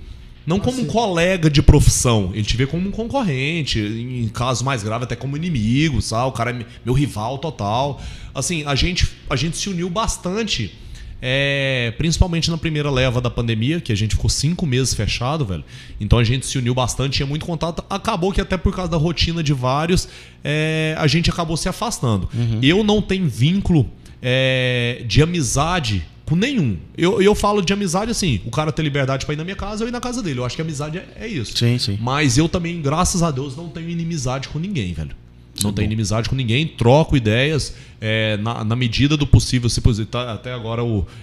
Não 0.49 0.59
como 0.59 0.81
um 0.81 0.87
colega 0.87 1.51
de 1.51 1.61
profissão, 1.63 2.31
ele 2.33 2.43
te 2.43 2.57
vê 2.57 2.67
como 2.67 2.89
um 2.89 2.91
concorrente, 2.91 3.79
em 3.79 4.27
casos 4.29 4.63
mais 4.63 4.83
graves, 4.83 5.05
até 5.05 5.15
como 5.15 5.37
inimigo, 5.37 6.01
sabe? 6.01 6.29
O 6.29 6.33
cara 6.33 6.51
é 6.51 6.53
me- 6.55 6.67
meu 6.85 6.95
rival 6.95 7.37
total. 7.39 8.01
Assim, 8.35 8.65
a 8.65 8.75
gente, 8.75 9.07
a 9.29 9.37
gente 9.37 9.57
se 9.59 9.69
uniu 9.69 9.91
bastante, 9.91 10.73
é, 11.21 11.93
principalmente 11.99 12.51
na 12.51 12.57
primeira 12.57 12.91
leva 12.91 13.21
da 13.21 13.29
pandemia, 13.29 13.81
que 13.81 13.93
a 13.93 13.95
gente 13.97 14.15
ficou 14.15 14.31
cinco 14.31 14.65
meses 14.65 14.95
fechado, 14.95 15.45
velho. 15.45 15.65
Então 16.01 16.19
a 16.19 16.25
gente 16.25 16.47
se 16.47 16.57
uniu 16.57 16.75
bastante, 16.75 17.17
tinha 17.17 17.27
muito 17.27 17.45
contato. 17.45 17.85
Acabou 17.91 18.33
que 18.33 18.41
até 18.41 18.57
por 18.57 18.75
causa 18.75 18.91
da 18.91 18.97
rotina 18.97 19.43
de 19.43 19.53
vários, 19.53 20.09
é, 20.43 20.95
a 20.99 21.07
gente 21.07 21.29
acabou 21.29 21.57
se 21.59 21.69
afastando. 21.69 22.29
Eu 22.63 22.83
não 22.83 23.03
tenho 23.03 23.29
vínculo 23.29 23.91
é, 24.23 25.03
de 25.07 25.21
amizade 25.23 26.07
com 26.29 26.37
nenhum. 26.37 26.77
Eu, 26.97 27.23
eu 27.23 27.35
falo 27.35 27.63
de 27.63 27.73
amizade 27.73 28.11
assim, 28.11 28.39
o 28.45 28.51
cara 28.51 28.71
ter 28.71 28.83
liberdade 28.83 29.25
pra 29.25 29.33
ir 29.33 29.39
na 29.39 29.45
minha 29.45 29.57
casa, 29.57 29.83
eu 29.83 29.89
ir 29.89 29.91
na 29.91 30.01
casa 30.01 30.23
dele. 30.23 30.41
Eu 30.41 30.45
acho 30.45 30.55
que 30.55 30.61
amizade 30.61 30.99
é, 30.99 31.07
é 31.21 31.27
isso. 31.27 31.57
Sim, 31.57 31.79
sim. 31.79 31.99
Mas 31.99 32.37
eu 32.37 32.51
também, 32.51 32.83
graças 32.83 33.23
a 33.23 33.31
Deus, 33.31 33.57
não 33.57 33.71
tenho 33.71 33.89
inimizade 33.89 34.49
com 34.49 34.59
ninguém, 34.59 34.93
velho. 34.93 35.17
Não 35.63 35.73
tenho 35.73 35.87
inimizade 35.87 36.29
com 36.29 36.37
ninguém, 36.37 36.67
troco 36.67 37.17
ideias 37.17 37.75
é, 38.01 38.37
na, 38.37 38.63
na 38.63 38.77
medida 38.77 39.17
do 39.17 39.27
possível. 39.27 39.69
Se, 39.69 39.81
tá- 40.07 40.33
até 40.33 40.53
agora, 40.53 40.83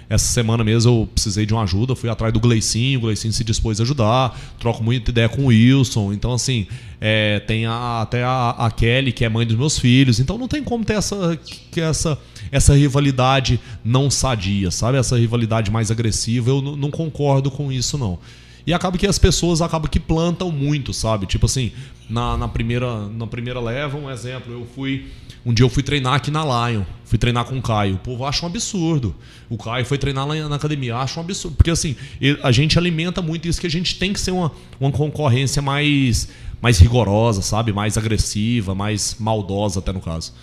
essa 0.09 0.25
semana 0.25 0.63
mesmo, 0.63 0.91
eu 0.91 1.07
precisei 1.13 1.45
de 1.45 1.53
uma 1.53 1.63
ajuda, 1.63 1.95
fui 1.95 2.09
atrás 2.09 2.33
do 2.33 2.39
Gleicinho, 2.39 2.99
o 2.99 3.01
Gleicinho 3.03 3.31
se 3.33 3.43
dispôs 3.43 3.79
a 3.79 3.83
ajudar, 3.83 4.37
troco 4.59 4.83
muita 4.83 5.11
ideia 5.11 5.29
com 5.29 5.43
o 5.43 5.47
Wilson. 5.47 6.11
Então, 6.11 6.33
assim, 6.33 6.67
é, 6.99 7.39
tem 7.41 7.65
a- 7.65 8.01
até 8.01 8.23
a, 8.23 8.49
a 8.51 8.71
Kelly, 8.71 9.11
que 9.13 9.23
é 9.23 9.29
mãe 9.29 9.45
dos 9.45 9.55
meus 9.57 9.79
filhos. 9.79 10.19
Então, 10.19 10.37
não 10.37 10.47
tem 10.47 10.63
como 10.63 10.83
ter 10.83 10.93
essa, 10.93 11.39
que 11.71 11.79
essa, 11.79 12.17
essa 12.51 12.75
rivalidade 12.75 13.59
não 13.83 14.09
sadia, 14.09 14.69
sabe? 14.71 14.97
Essa 14.97 15.17
rivalidade 15.17 15.71
mais 15.71 15.89
agressiva. 15.91 16.49
Eu 16.49 16.61
não 16.61 16.91
concordo 16.91 17.49
com 17.49 17.71
isso, 17.71 17.97
não. 17.97 18.19
E 18.65 18.73
acaba 18.73 18.97
que 18.97 19.05
as 19.05 19.19
pessoas 19.19 19.61
acabam 19.61 19.89
que 19.89 19.99
plantam 19.99 20.51
muito, 20.51 20.93
sabe? 20.93 21.25
Tipo 21.25 21.45
assim, 21.45 21.71
na, 22.09 22.35
na, 22.35 22.47
primeira, 22.47 23.07
na 23.09 23.27
primeira 23.27 23.59
leva, 23.59 23.97
um 23.97 24.09
exemplo, 24.09 24.51
eu 24.51 24.67
fui. 24.75 25.07
Um 25.45 25.53
dia 25.53 25.63
eu 25.63 25.69
fui 25.69 25.83
treinar 25.83 26.15
aqui 26.15 26.31
na 26.31 26.43
Lion, 26.43 26.83
fui 27.03 27.19
treinar 27.19 27.45
com 27.45 27.55
o 27.55 27.61
Caio. 27.61 27.95
O 27.95 27.99
povo 27.99 28.25
acha 28.25 28.43
um 28.43 28.49
absurdo. 28.49 29.15
O 29.47 29.57
Caio 29.57 29.85
foi 29.85 29.99
treinar 29.99 30.27
lá 30.27 30.33
na 30.49 30.55
academia, 30.55 30.95
acha 30.97 31.19
um 31.19 31.23
absurdo. 31.23 31.55
Porque 31.55 31.69
assim, 31.69 31.95
a 32.41 32.51
gente 32.51 32.79
alimenta 32.79 33.21
muito 33.21 33.47
isso 33.47 33.61
que 33.61 33.67
a 33.67 33.69
gente 33.69 33.99
tem 33.99 34.11
que 34.11 34.19
ser 34.19 34.31
uma, 34.31 34.51
uma 34.79 34.91
concorrência 34.91 35.61
mais, 35.61 36.27
mais 36.59 36.79
rigorosa, 36.79 37.43
sabe? 37.43 37.71
Mais 37.71 37.95
agressiva, 37.95 38.73
mais 38.73 39.17
maldosa, 39.19 39.79
até 39.79 39.93
no 39.93 40.01
caso. 40.01 40.33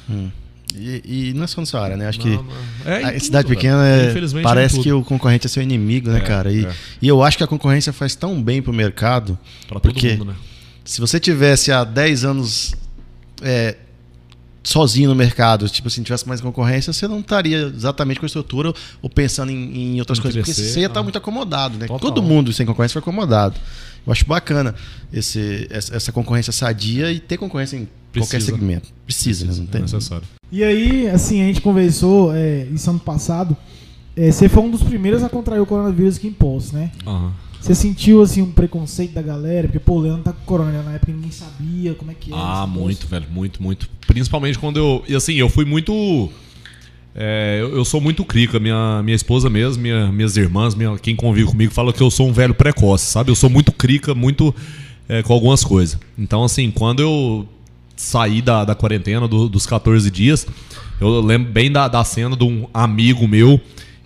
E, 0.75 1.31
e 1.31 1.33
não 1.35 1.45
é 1.45 1.47
só 1.47 1.61
nessa 1.61 1.79
área, 1.81 1.97
né? 1.97 2.09
Acho 2.09 2.18
Não, 2.27 2.45
que. 2.45 2.89
É 2.89 3.05
a 3.16 3.20
cidade 3.20 3.49
pequena 3.49 3.87
é- 3.87 4.14
parece 4.43 4.81
que 4.81 4.93
o 4.93 5.03
concorrente 5.05 5.47
é 5.47 5.49
seu 5.51 5.62
inimigo, 5.62 6.11
né, 6.11 6.18
É, 6.18 6.20
cara? 6.20 6.53
E, 6.53 6.64
é. 6.64 6.73
e 7.01 7.09
eu 7.09 7.23
acho 7.23 7.37
que 7.37 7.45
a 7.45 7.47
concorrência 7.47 7.93
faz 7.93 8.14
tão 8.14 8.43
bem 8.43 8.62
pro 8.62 8.73
mercado. 8.73 9.39
Pra 9.68 9.79
todo 9.81 9.93
porque 9.93 10.12
mundo, 10.12 10.25
né? 10.27 10.35
se 10.85 11.01
você 11.01 11.20
tivesse 11.20 11.70
há 11.70 11.85
10 11.85 12.25
anos 12.25 12.75
é, 13.43 13.77
sozinho 14.63 15.09
no 15.09 15.15
mercado, 15.15 15.69
tipo 15.69 15.89
assim, 15.89 16.03
tivesse 16.03 16.27
mais 16.29 16.41
concorrência, 16.41 16.93
você 16.93 17.09
não 17.09 17.21
estaria 17.21 17.73
exatamente 17.75 18.21
com 18.21 18.27
a 18.27 18.29
estrutura 18.29 18.73
ou 19.01 19.11
pensando 19.11 19.51
em, 19.51 19.95
em 19.97 19.99
outras 20.01 20.19
Em 20.19 20.23
coisas. 20.23 20.41
Porque 20.41 20.53
crescer, 20.55 20.73
você 20.73 20.81
ia 20.81 20.87
estar 20.87 21.01
ah. 21.01 21.03
muito 21.03 21.19
acomodado, 21.19 21.77
né? 21.79 21.87
Total. 21.87 21.99
Todo 21.99 22.23
mundo 22.23 22.53
sem 22.53 22.65
concorrência 22.67 22.93
foi 22.93 23.01
acomodado. 23.03 23.59
Eu 24.07 24.13
acho 24.13 24.25
bacana 24.27 24.75
esse, 25.13 25.67
essa, 25.71 25.97
essa 25.97 26.13
concorrência 26.13 26.53
sadia 26.53 27.11
e 27.13 27.21
ter 27.21 27.37
concorrência 27.39 27.77
em 27.77 27.89
qualquer 28.13 28.37
Precisa. 28.39 28.53
segmento. 28.53 28.89
Precisa, 29.05 29.45
né? 29.47 29.53
Não 29.57 29.65
É 29.65 29.67
tem. 29.67 29.83
necessário. 29.83 30.25
E 30.51 30.63
aí, 30.63 31.09
assim, 31.09 31.41
a 31.43 31.47
gente 31.47 31.61
conversou 31.61 32.35
é, 32.35 32.67
isso 32.73 32.91
ano 32.91 32.99
passado. 32.99 33.57
é, 34.17 34.31
você 34.31 34.49
foi 34.49 34.63
um 34.63 34.71
dos 34.71 34.83
primeiros 34.83 35.23
a 35.23 35.29
contrair 35.29 35.61
o 35.61 35.67
coronavírus 35.67 36.17
aqui 36.17 36.29
em 36.29 36.33
Poços, 36.33 36.73
né? 36.73 36.91
Aham. 37.07 37.33
Você 37.63 37.75
sentiu, 37.75 38.21
assim, 38.23 38.43
um 38.43 38.51
preconceito 38.51 39.13
da 39.13 39.23
galera? 39.23 39.69
Porque, 39.69 39.79
pô, 39.79 39.95
o 39.95 40.01
Leandro 40.01 40.25
tá 40.25 40.33
com 40.33 40.45
corona, 40.45 40.73
né? 40.73 40.83
na 40.85 40.93
época 40.95 41.13
ninguém 41.13 41.31
sabia 41.31 41.95
como 41.95 42.11
é 42.11 42.15
que 42.15 42.33
era. 42.33 42.41
Ah, 42.63 42.67
muito, 42.67 43.07
velho, 43.07 43.27
muito, 43.31 43.63
muito. 43.63 43.89
Principalmente 44.07 44.59
quando 44.59 44.79
eu. 44.79 45.05
E 45.09 45.15
assim, 45.15 45.35
eu 45.35 45.49
fui 45.49 45.65
muito. 45.65 46.29
é, 47.15 47.59
eu, 47.61 47.77
eu 47.77 47.85
sou 47.85 48.01
muito 48.01 48.25
crica. 48.25 48.59
Minha, 48.59 49.01
minha 49.05 49.15
esposa 49.15 49.49
mesmo, 49.49 49.81
minha- 49.83 50.11
minhas 50.11 50.37
irmãs, 50.37 50.75
minha, 50.75 50.99
quem 50.99 51.15
convive 51.15 51.49
comigo, 51.51 51.73
fala 51.73 51.93
que 51.93 52.03
eu 52.03 52.11
sou 52.11 52.29
um 52.29 52.33
velho 52.33 52.55
precoce, 52.55 53.07
sabe? 53.07 53.31
Eu 53.31 53.37
sou 53.37 53.49
muito 53.49 53.71
crica, 53.71 54.15
muito 54.15 54.55
é, 55.09 55.23
com 55.23 55.33
algumas 55.33 55.63
coisas. 55.63 55.99
Então, 56.19 56.43
assim, 56.43 56.71
quando 56.71 57.01
eu 57.01 57.47
saí 57.95 58.43
da, 58.43 58.65
da 58.65 58.75
quarentena 58.75 59.29
do- 59.29 59.49
dos 59.49 59.67
14 59.67 60.11
dias, 60.11 60.47
eu 61.01 61.21
lembro 61.21 61.53
bem 61.53 61.71
da, 61.71 61.87
da 61.87 62.03
cena 62.03 62.37
de 62.37 62.43
um 62.45 62.67
amigo 62.75 63.29
meu, 63.29 63.61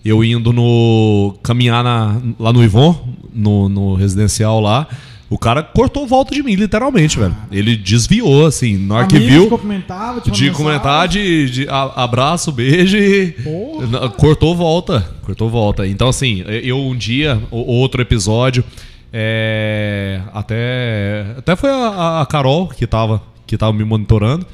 eu 0.07 0.23
indo 0.23 0.51
no. 0.53 1.35
caminhar 1.43 1.83
na- 1.83 2.19
lá 2.39 2.53
no 2.53 2.63
Ivon, 2.63 2.95
no, 3.33 3.67
no 3.69 3.93
residencial 3.95 4.59
lá. 4.59 4.87
O 5.29 5.37
cara 5.37 5.61
cortou 5.61 6.07
volta 6.07 6.33
de 6.33 6.41
mim, 6.41 6.55
literalmente, 6.55 7.19
velho. 7.19 7.35
Ele 7.51 7.75
desviou, 7.75 8.45
assim, 8.45 8.77
na 8.77 8.95
hora 8.95 9.07
que 9.07 9.19
viu. 9.19 9.49
cumprimentava, 9.49 10.21
De 10.21 10.31
mandava 10.45 10.57
comentar, 10.57 11.07
de, 11.09 11.49
de 11.49 11.67
a- 11.67 12.03
abraço, 12.03 12.49
beijo 12.49 12.95
e. 12.97 13.31
Porra. 13.43 14.09
Cortou 14.11 14.55
volta. 14.55 15.05
Cortou 15.23 15.49
volta. 15.49 15.85
Então, 15.85 16.07
assim, 16.07 16.45
eu 16.47 16.77
um 16.79 16.95
dia, 16.95 17.41
outro 17.51 18.01
episódio, 18.01 18.63
é, 19.11 20.21
até. 20.33 21.25
Até 21.37 21.55
foi 21.57 21.69
a, 21.71 22.21
a 22.21 22.25
Carol 22.25 22.67
que 22.69 22.87
tava, 22.87 23.21
que 23.45 23.57
tava 23.57 23.73
me 23.73 23.83
monitorando. 23.83 24.45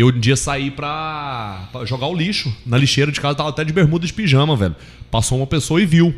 Eu 0.00 0.06
um 0.06 0.18
dia 0.18 0.34
saí 0.34 0.70
pra, 0.70 1.68
pra 1.70 1.84
jogar 1.84 2.06
o 2.06 2.14
lixo 2.14 2.50
na 2.64 2.78
lixeira 2.78 3.12
de 3.12 3.20
casa, 3.20 3.34
tava 3.34 3.50
até 3.50 3.62
de 3.62 3.70
bermuda 3.70 4.06
de 4.06 4.12
pijama, 4.14 4.56
velho. 4.56 4.74
Passou 5.10 5.36
uma 5.36 5.46
pessoa 5.46 5.78
e 5.82 5.84
viu. 5.84 6.14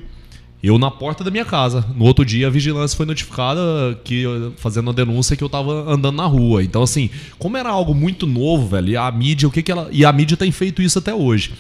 Eu 0.63 0.79
na 0.79 0.89
porta 0.89 1.25
da 1.25 1.33
minha 1.33 1.45
casa. 1.45 1.85
No 1.97 2.05
outro 2.05 2.25
dia 2.25 2.47
a 2.47 2.51
vigilância 2.51 2.97
foi 2.97 3.05
notificada 3.05 3.61
que 4.05 4.23
fazendo 4.57 4.91
a 4.91 4.93
denúncia 4.93 5.37
que 5.37 5.43
eu 5.43 5.49
tava 5.49 5.93
andando 5.93 6.15
na 6.15 6.27
rua. 6.27 6.63
Então 6.63 6.81
assim, 6.85 7.11
como 7.41 7.57
era 7.57 7.71
algo 7.71 7.93
muito 7.93 8.25
novo, 8.25 8.69
velho, 8.69 8.91
e 8.91 8.97
a 8.97 9.11
mídia, 9.11 9.49
o 9.49 9.51
que 9.51 9.65
que 9.65 9.73
ela 9.73 9.89
e 9.91 10.05
a 10.05 10.13
mídia 10.13 10.37
tem 10.37 10.53
feito 10.53 10.81
isso 10.81 11.01
até 11.01 11.13
hoje. 11.13 11.53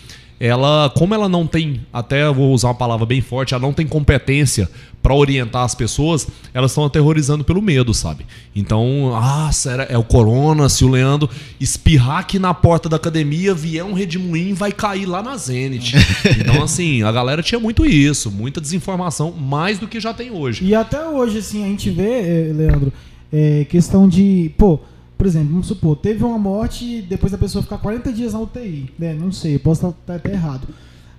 Ela, 0.44 0.90
como 0.96 1.14
ela 1.14 1.28
não 1.28 1.46
tem, 1.46 1.82
até 1.92 2.26
eu 2.26 2.34
vou 2.34 2.52
usar 2.52 2.66
uma 2.66 2.74
palavra 2.74 3.06
bem 3.06 3.20
forte, 3.20 3.54
ela 3.54 3.62
não 3.62 3.72
tem 3.72 3.86
competência 3.86 4.68
pra 5.00 5.14
orientar 5.14 5.62
as 5.62 5.72
pessoas, 5.72 6.26
elas 6.52 6.72
estão 6.72 6.84
aterrorizando 6.84 7.44
pelo 7.44 7.62
medo, 7.62 7.94
sabe? 7.94 8.26
Então, 8.52 9.12
ah, 9.14 9.48
será, 9.52 9.86
é 9.88 9.96
o 9.96 10.02
corona, 10.02 10.68
se 10.68 10.84
o 10.84 10.88
Leandro 10.88 11.30
espirrar 11.60 12.18
aqui 12.18 12.40
na 12.40 12.52
porta 12.52 12.88
da 12.88 12.96
academia, 12.96 13.54
vier 13.54 13.84
um 13.84 13.92
redemoinho, 13.92 14.56
vai 14.56 14.72
cair 14.72 15.06
lá 15.06 15.22
na 15.22 15.36
Zenit. 15.36 15.94
então, 16.36 16.60
assim, 16.60 17.04
a 17.04 17.12
galera 17.12 17.40
tinha 17.40 17.60
muito 17.60 17.86
isso, 17.86 18.28
muita 18.28 18.60
desinformação, 18.60 19.30
mais 19.30 19.78
do 19.78 19.86
que 19.86 20.00
já 20.00 20.12
tem 20.12 20.32
hoje. 20.32 20.64
E 20.64 20.74
até 20.74 21.06
hoje, 21.06 21.38
assim, 21.38 21.62
a 21.62 21.68
gente 21.68 21.88
vê, 21.88 22.48
eh, 22.48 22.52
Leandro, 22.52 22.92
é, 23.32 23.64
questão 23.70 24.08
de. 24.08 24.50
Pô, 24.58 24.80
por 25.22 25.28
exemplo, 25.28 25.50
vamos 25.50 25.68
supor, 25.68 25.94
teve 25.94 26.24
uma 26.24 26.36
morte 26.36 26.84
e 26.84 27.00
depois 27.00 27.30
da 27.30 27.38
pessoa 27.38 27.62
ficar 27.62 27.78
40 27.78 28.12
dias 28.12 28.32
na 28.32 28.40
UTI. 28.40 28.92
Né? 28.98 29.14
Não 29.14 29.30
sei, 29.30 29.56
posso 29.56 29.86
estar 29.86 30.16
até 30.16 30.32
errado. 30.32 30.66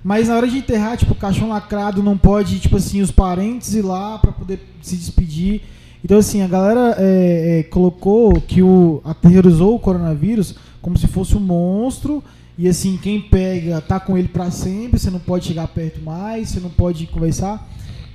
Mas 0.03 0.27
na 0.27 0.35
hora 0.35 0.45
de 0.45 0.57
enterrar, 0.57 0.97
tipo, 0.97 1.15
caixão 1.15 1.47
lacrado, 1.47 2.03
não 2.03 2.17
pode, 2.17 2.59
tipo 2.59 2.75
assim, 2.75 3.01
os 3.01 3.11
parentes 3.11 3.73
ir 3.73 3.81
lá 3.81 4.19
pra 4.19 4.33
poder 4.33 4.59
se 4.81 4.97
despedir. 4.97 5.61
Então, 6.03 6.17
assim, 6.17 6.41
a 6.41 6.49
galera 6.49 6.97
é, 6.97 7.59
é, 7.59 7.63
colocou 7.63 8.41
que 8.41 8.61
o. 8.61 9.01
aterrorizou 9.05 9.73
o 9.73 9.79
coronavírus 9.79 10.55
como 10.81 10.97
se 10.97 11.07
fosse 11.07 11.37
um 11.37 11.39
monstro. 11.39 12.21
E 12.57 12.67
assim, 12.67 12.97
quem 12.97 13.21
pega 13.21 13.79
tá 13.79 14.01
com 14.01 14.17
ele 14.17 14.27
pra 14.27 14.51
sempre, 14.51 14.99
você 14.99 15.09
não 15.09 15.19
pode 15.19 15.45
chegar 15.45 15.69
perto 15.69 16.01
mais, 16.01 16.49
você 16.49 16.59
não 16.59 16.69
pode 16.69 17.07
conversar. 17.07 17.65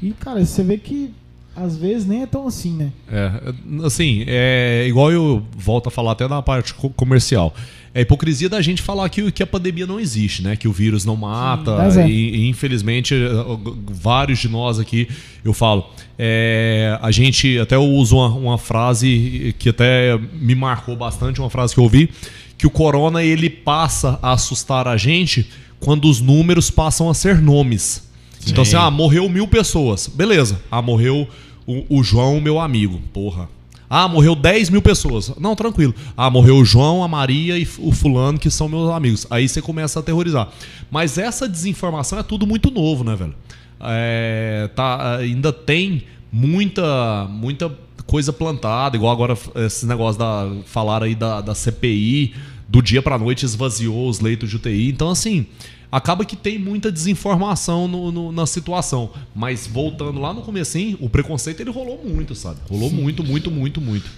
E, 0.03 0.11
cara, 0.11 0.45
você 0.45 0.63
vê 0.63 0.77
que 0.77 1.15
às 1.63 1.77
vezes 1.77 2.07
nem 2.07 2.23
é 2.23 2.27
tão 2.27 2.47
assim, 2.47 2.73
né? 2.73 2.93
É, 3.11 3.31
assim, 3.85 4.25
é 4.27 4.87
igual 4.89 5.11
eu 5.13 5.43
volto 5.57 5.89
a 5.89 5.91
falar 5.91 6.13
até 6.13 6.27
na 6.29 6.41
parte 6.43 6.75
co- 6.75 6.91
comercial. 6.91 7.55
É 7.95 8.03
hipocrisia 8.03 8.49
da 8.49 8.61
gente 8.61 8.83
falar 8.83 9.09
que, 9.09 9.33
que 9.33 9.43
a 9.43 9.47
pandemia 9.47 9.87
não 9.87 9.99
existe, 9.99 10.43
né? 10.43 10.55
Que 10.57 10.69
o 10.69 10.73
vírus 10.73 11.05
não 11.05 11.17
mata. 11.17 11.77
mas 11.77 11.97
é. 11.97 12.07
e, 12.09 12.37
e, 12.45 12.49
infelizmente, 12.49 13.15
eh, 13.15 13.29
vários 13.91 14.39
de 14.39 14.49
nós 14.49 14.79
aqui, 14.79 15.09
eu 15.45 15.53
falo. 15.53 15.89
é, 16.19 16.99
a 17.01 17.11
gente 17.11 17.59
até 17.59 17.75
eu 17.77 17.83
uso 17.85 18.17
uma, 18.17 18.29
uma 18.29 18.59
frase 18.59 19.55
que 19.59 19.71
até 19.71 20.19
me 20.35 20.55
marcou 20.55 20.95
bastante, 20.97 21.41
uma 21.41 21.51
frase 21.51 21.75
que 21.75 21.81
eu 21.81 21.85
ouvi, 21.85 22.11
que 22.57 22.67
o 22.67 22.71
corona 22.71 23.23
ele 23.23 23.49
passa 23.49 24.19
a 24.23 24.33
assustar 24.33 24.87
a 24.87 24.97
gente 24.97 25.49
quando 25.81 26.09
os 26.09 26.21
números 26.21 26.71
passam 26.71 27.09
a 27.09 27.15
ser 27.15 27.41
nomes. 27.41 28.07
Então, 28.47 28.63
assim, 28.63 28.73
Sim. 28.73 28.77
ah, 28.79 28.91
morreu 28.91 29.29
mil 29.29 29.49
pessoas. 29.49 30.07
Beleza. 30.09 30.61
Ah, 30.71 30.81
morreu 30.83 31.27
o, 31.69 31.99
o 31.99 32.03
João, 32.03 32.41
meu 32.41 32.59
amigo. 32.59 32.99
Porra. 33.13 33.49
Ah, 33.91 34.09
morreu 34.09 34.35
10 34.35 34.71
mil 34.71 34.83
pessoas. 34.83 35.33
Não, 35.39 35.55
tranquilo. 35.55 35.95
Ah, 36.17 36.31
morreu 36.31 36.57
o 36.57 36.65
João, 36.65 37.05
a 37.05 37.09
Maria 37.09 37.59
e 37.59 37.69
o 37.79 37.93
fulano, 37.93 38.39
que 38.39 38.51
são 38.51 38.69
meus 38.69 38.91
amigos. 38.91 39.27
Aí 39.31 39.49
você 39.49 39.61
começa 39.61 39.99
a 39.99 40.01
aterrorizar. 40.01 40.49
Mas 40.91 41.19
essa 41.19 41.49
desinformação 41.49 42.19
é 42.19 42.23
tudo 42.23 42.47
muito 42.47 42.71
novo, 42.71 43.05
né, 43.05 43.15
velho? 43.15 43.35
É, 43.81 44.69
tá, 44.75 45.17
ainda 45.17 45.53
tem 45.53 46.05
muita, 46.33 47.27
muita 47.31 47.71
coisa 48.07 48.33
plantada, 48.33 48.97
igual 48.97 49.13
agora 49.13 49.37
esse 49.67 49.87
negócio 49.87 50.19
da. 50.19 50.51
falar 50.65 51.03
aí 51.03 51.15
da, 51.15 51.41
da 51.41 51.55
CPI, 51.55 52.35
do 52.69 52.83
dia 52.83 53.01
pra 53.01 53.19
noite 53.19 53.45
esvaziou 53.45 54.09
os 54.09 54.21
leitos 54.21 54.51
de 54.51 54.57
UTI. 54.57 54.89
Então, 54.89 55.11
assim, 55.11 55.47
acaba 55.91 56.25
que 56.25 56.37
tem 56.37 56.59
muita 56.59 56.91
desinformação 56.93 57.89
no- 57.89 58.11
no- 58.13 58.33
na 58.33 58.47
situação. 58.47 59.11
Mas 59.35 59.67
voltando 59.67 60.21
lá 60.21 60.33
no 60.35 60.43
comecinho, 60.43 60.99
o 61.01 61.09
preconceito 61.09 61.61
ele 61.61 61.71
rolou 61.71 62.01
muito, 62.05 62.35
sabe? 62.35 62.59
Rolou 62.69 62.91
muito, 62.91 63.25
muito, 63.25 63.51
muito, 63.51 63.81
muito. 63.81 64.11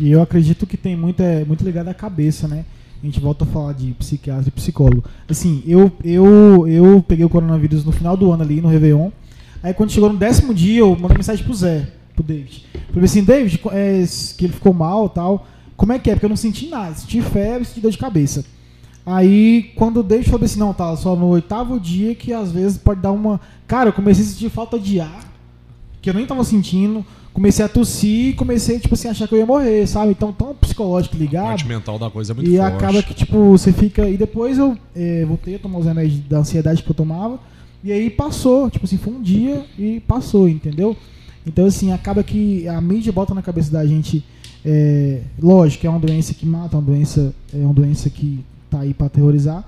E 0.00 0.10
eu 0.10 0.20
acredito 0.22 0.66
que 0.66 0.76
tem 0.76 0.96
muito, 0.96 1.20
é, 1.20 1.44
muito 1.44 1.64
ligado 1.64 1.88
à 1.88 1.94
cabeça, 1.94 2.48
né? 2.48 2.64
A 3.02 3.06
gente 3.06 3.20
volta 3.20 3.44
a 3.44 3.46
falar 3.46 3.72
de 3.74 3.92
psiquiatra 3.92 4.48
e 4.48 4.50
psicólogo. 4.50 5.04
Assim, 5.28 5.62
eu, 5.66 5.92
eu, 6.02 6.66
eu 6.66 7.04
peguei 7.06 7.24
o 7.24 7.28
coronavírus 7.28 7.84
no 7.84 7.92
final 7.92 8.16
do 8.16 8.32
ano 8.32 8.42
ali, 8.42 8.60
no 8.60 8.68
Réveillon. 8.68 9.10
Aí 9.62 9.72
quando 9.74 9.90
chegou 9.92 10.10
no 10.12 10.18
décimo 10.18 10.52
dia, 10.54 10.80
eu 10.80 10.96
mandei 10.98 11.16
mensagem 11.18 11.44
pro 11.44 11.54
Zé, 11.54 11.86
pro 12.14 12.22
David. 12.24 12.64
Falei 12.92 13.04
assim, 13.04 13.22
David, 13.22 13.60
é, 13.72 14.04
que 14.36 14.46
ele 14.46 14.52
ficou 14.52 14.72
mal 14.72 15.08
tal. 15.08 15.46
Como 15.76 15.92
é 15.92 15.98
que 15.98 16.10
é? 16.10 16.14
Porque 16.14 16.24
eu 16.26 16.30
não 16.30 16.36
senti 16.36 16.66
nada. 16.68 16.94
Senti 16.94 17.20
febre, 17.20 17.64
senti 17.66 17.80
dor 17.80 17.90
de 17.90 17.98
cabeça. 17.98 18.44
Aí, 19.06 19.70
quando 19.76 20.02
falou 20.24 20.44
assim, 20.44 20.58
não, 20.58 20.72
tá, 20.72 20.96
só 20.96 21.14
no 21.14 21.26
oitavo 21.26 21.78
dia 21.78 22.14
que 22.14 22.32
às 22.32 22.50
vezes 22.50 22.78
pode 22.78 23.00
dar 23.02 23.12
uma... 23.12 23.40
Cara, 23.66 23.90
eu 23.90 23.92
comecei 23.92 24.24
a 24.24 24.28
sentir 24.28 24.48
falta 24.48 24.78
de 24.78 24.98
ar, 25.00 25.30
que 26.00 26.08
eu 26.08 26.14
nem 26.14 26.26
tava 26.26 26.42
sentindo. 26.44 27.04
Comecei 27.32 27.64
a 27.64 27.68
tossir 27.68 28.28
e 28.28 28.32
comecei, 28.32 28.78
tipo 28.78 28.94
assim, 28.94 29.08
a 29.08 29.10
achar 29.10 29.26
que 29.26 29.34
eu 29.34 29.38
ia 29.40 29.44
morrer, 29.46 29.86
sabe? 29.88 30.12
Então, 30.12 30.32
tão 30.32 30.54
psicológico 30.54 31.16
A 31.16 31.18
ligado. 31.18 31.46
parte 31.46 31.66
mental 31.66 31.98
da 31.98 32.08
coisa 32.08 32.32
é 32.32 32.34
muito 32.34 32.48
E 32.48 32.56
forte. 32.56 32.72
acaba 32.76 33.02
que, 33.02 33.12
tipo, 33.12 33.50
você 33.50 33.72
fica. 33.72 34.08
E 34.08 34.16
depois 34.16 34.56
eu 34.56 34.78
eh, 34.94 35.24
voltei 35.26 35.56
a 35.56 35.58
tomar 35.58 35.80
os 35.80 35.84
remédios 35.84 36.20
da 36.28 36.38
ansiedade 36.38 36.80
que 36.82 36.88
eu 36.88 36.94
tomava. 36.94 37.40
E 37.82 37.90
aí 37.90 38.08
passou. 38.08 38.70
Tipo 38.70 38.84
assim, 38.86 38.96
foi 38.96 39.12
um 39.14 39.20
dia 39.20 39.66
e 39.76 39.98
passou, 40.06 40.48
entendeu? 40.48 40.96
Então, 41.44 41.66
assim, 41.66 41.90
acaba 41.92 42.22
que 42.22 42.68
a 42.68 42.80
mídia 42.80 43.12
bota 43.12 43.34
na 43.34 43.42
cabeça 43.42 43.70
da 43.72 43.84
gente. 43.84 44.24
eh, 44.64 45.20
lógico, 45.42 45.84
é 45.86 45.90
uma 45.90 45.98
doença 45.98 46.32
que 46.34 46.46
mata, 46.46 46.76
é 46.76 46.78
uma 46.78 46.86
doença, 46.86 47.34
é 47.52 47.58
uma 47.58 47.74
doença 47.74 48.08
que 48.08 48.44
tá 48.76 48.82
aí 48.82 48.94
pra 48.94 49.06
aterrorizar. 49.06 49.64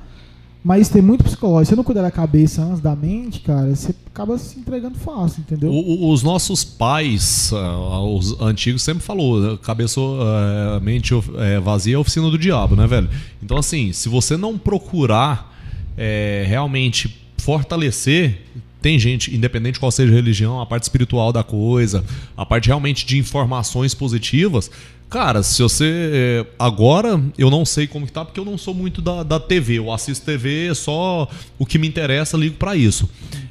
Mas 0.64 0.88
tem 0.88 1.00
muito 1.00 1.22
psicológico. 1.22 1.64
Se 1.66 1.70
você 1.70 1.76
não 1.76 1.84
cuidar 1.84 2.02
da 2.02 2.10
cabeça 2.10 2.60
antes 2.60 2.80
da 2.80 2.96
mente, 2.96 3.38
cara, 3.38 3.72
você 3.72 3.94
acaba 4.12 4.36
se 4.36 4.58
entregando 4.58 4.98
fácil, 4.98 5.40
entendeu? 5.42 5.70
O- 5.70 6.10
os 6.12 6.24
nossos 6.24 6.64
pais, 6.64 7.52
ah, 7.52 8.00
os 8.02 8.40
antigos, 8.40 8.82
sempre 8.82 9.00
falou, 9.04 9.40
né, 9.40 9.56
cabeça, 9.62 10.00
ah, 10.00 10.80
mente 10.82 11.14
eh, 11.14 11.60
vazia 11.60 11.94
é 11.94 11.98
oficina 11.98 12.28
do 12.28 12.36
diabo, 12.36 12.74
né, 12.74 12.84
velho? 12.84 13.08
Então, 13.40 13.56
assim, 13.58 13.92
se 13.92 14.08
você 14.08 14.36
não 14.36 14.58
procurar 14.58 15.54
eh, 15.96 16.44
realmente 16.48 17.16
fortalecer, 17.38 18.42
tem 18.82 18.98
gente, 18.98 19.34
independente 19.34 19.78
qual 19.80 19.90
seja 19.90 20.12
a 20.12 20.14
religião, 20.14 20.60
a 20.60 20.66
parte 20.66 20.82
espiritual 20.82 21.32
da 21.32 21.42
coisa, 21.44 22.04
a 22.36 22.44
parte 22.44 22.66
realmente 22.66 23.06
de 23.06 23.18
informações 23.18 23.94
positivas, 23.94 24.70
cara, 25.08 25.42
se 25.42 25.62
você. 25.62 25.84
eh, 25.84 26.46
Agora, 26.58 27.20
eu 27.38 27.50
não 27.50 27.64
sei 27.64 27.86
como 27.86 28.06
que 28.06 28.12
tá, 28.12 28.24
porque 28.24 28.38
eu 28.40 28.44
não 28.44 28.58
sou 28.58 28.74
muito 28.74 29.00
da, 29.00 29.22
da 29.22 29.38
TV. 29.40 29.78
Eu 29.78 29.92
assisto 29.92 30.24
TV, 30.24 30.74
só 30.74 31.28
o 31.58 31.64
que 31.66 31.78
me 31.78 31.86
interessa, 31.88 32.36
ligo 32.36 32.56
pra 32.56 32.74
isso. 32.76 33.08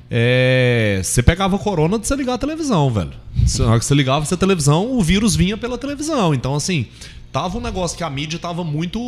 É, 0.09 1.01
você 1.03 1.23
pegava 1.23 1.57
corona 1.57 1.97
de 1.97 2.07
você 2.07 2.15
ligar 2.15 2.35
a 2.35 2.37
televisão, 2.37 2.89
velho. 2.91 3.11
Na 3.59 3.65
hora 3.71 3.79
que 3.79 3.85
você 3.85 3.95
ligava 3.95 4.23
essa 4.23 4.37
televisão, 4.37 4.91
o 4.91 5.01
vírus 5.01 5.35
vinha 5.35 5.57
pela 5.57 5.77
televisão. 5.77 6.33
Então, 6.33 6.53
assim, 6.55 6.85
tava 7.31 7.57
um 7.57 7.61
negócio 7.61 7.97
que 7.97 8.03
a 8.03 8.09
mídia 8.09 8.37
tava 8.39 8.63
muito, 8.63 8.99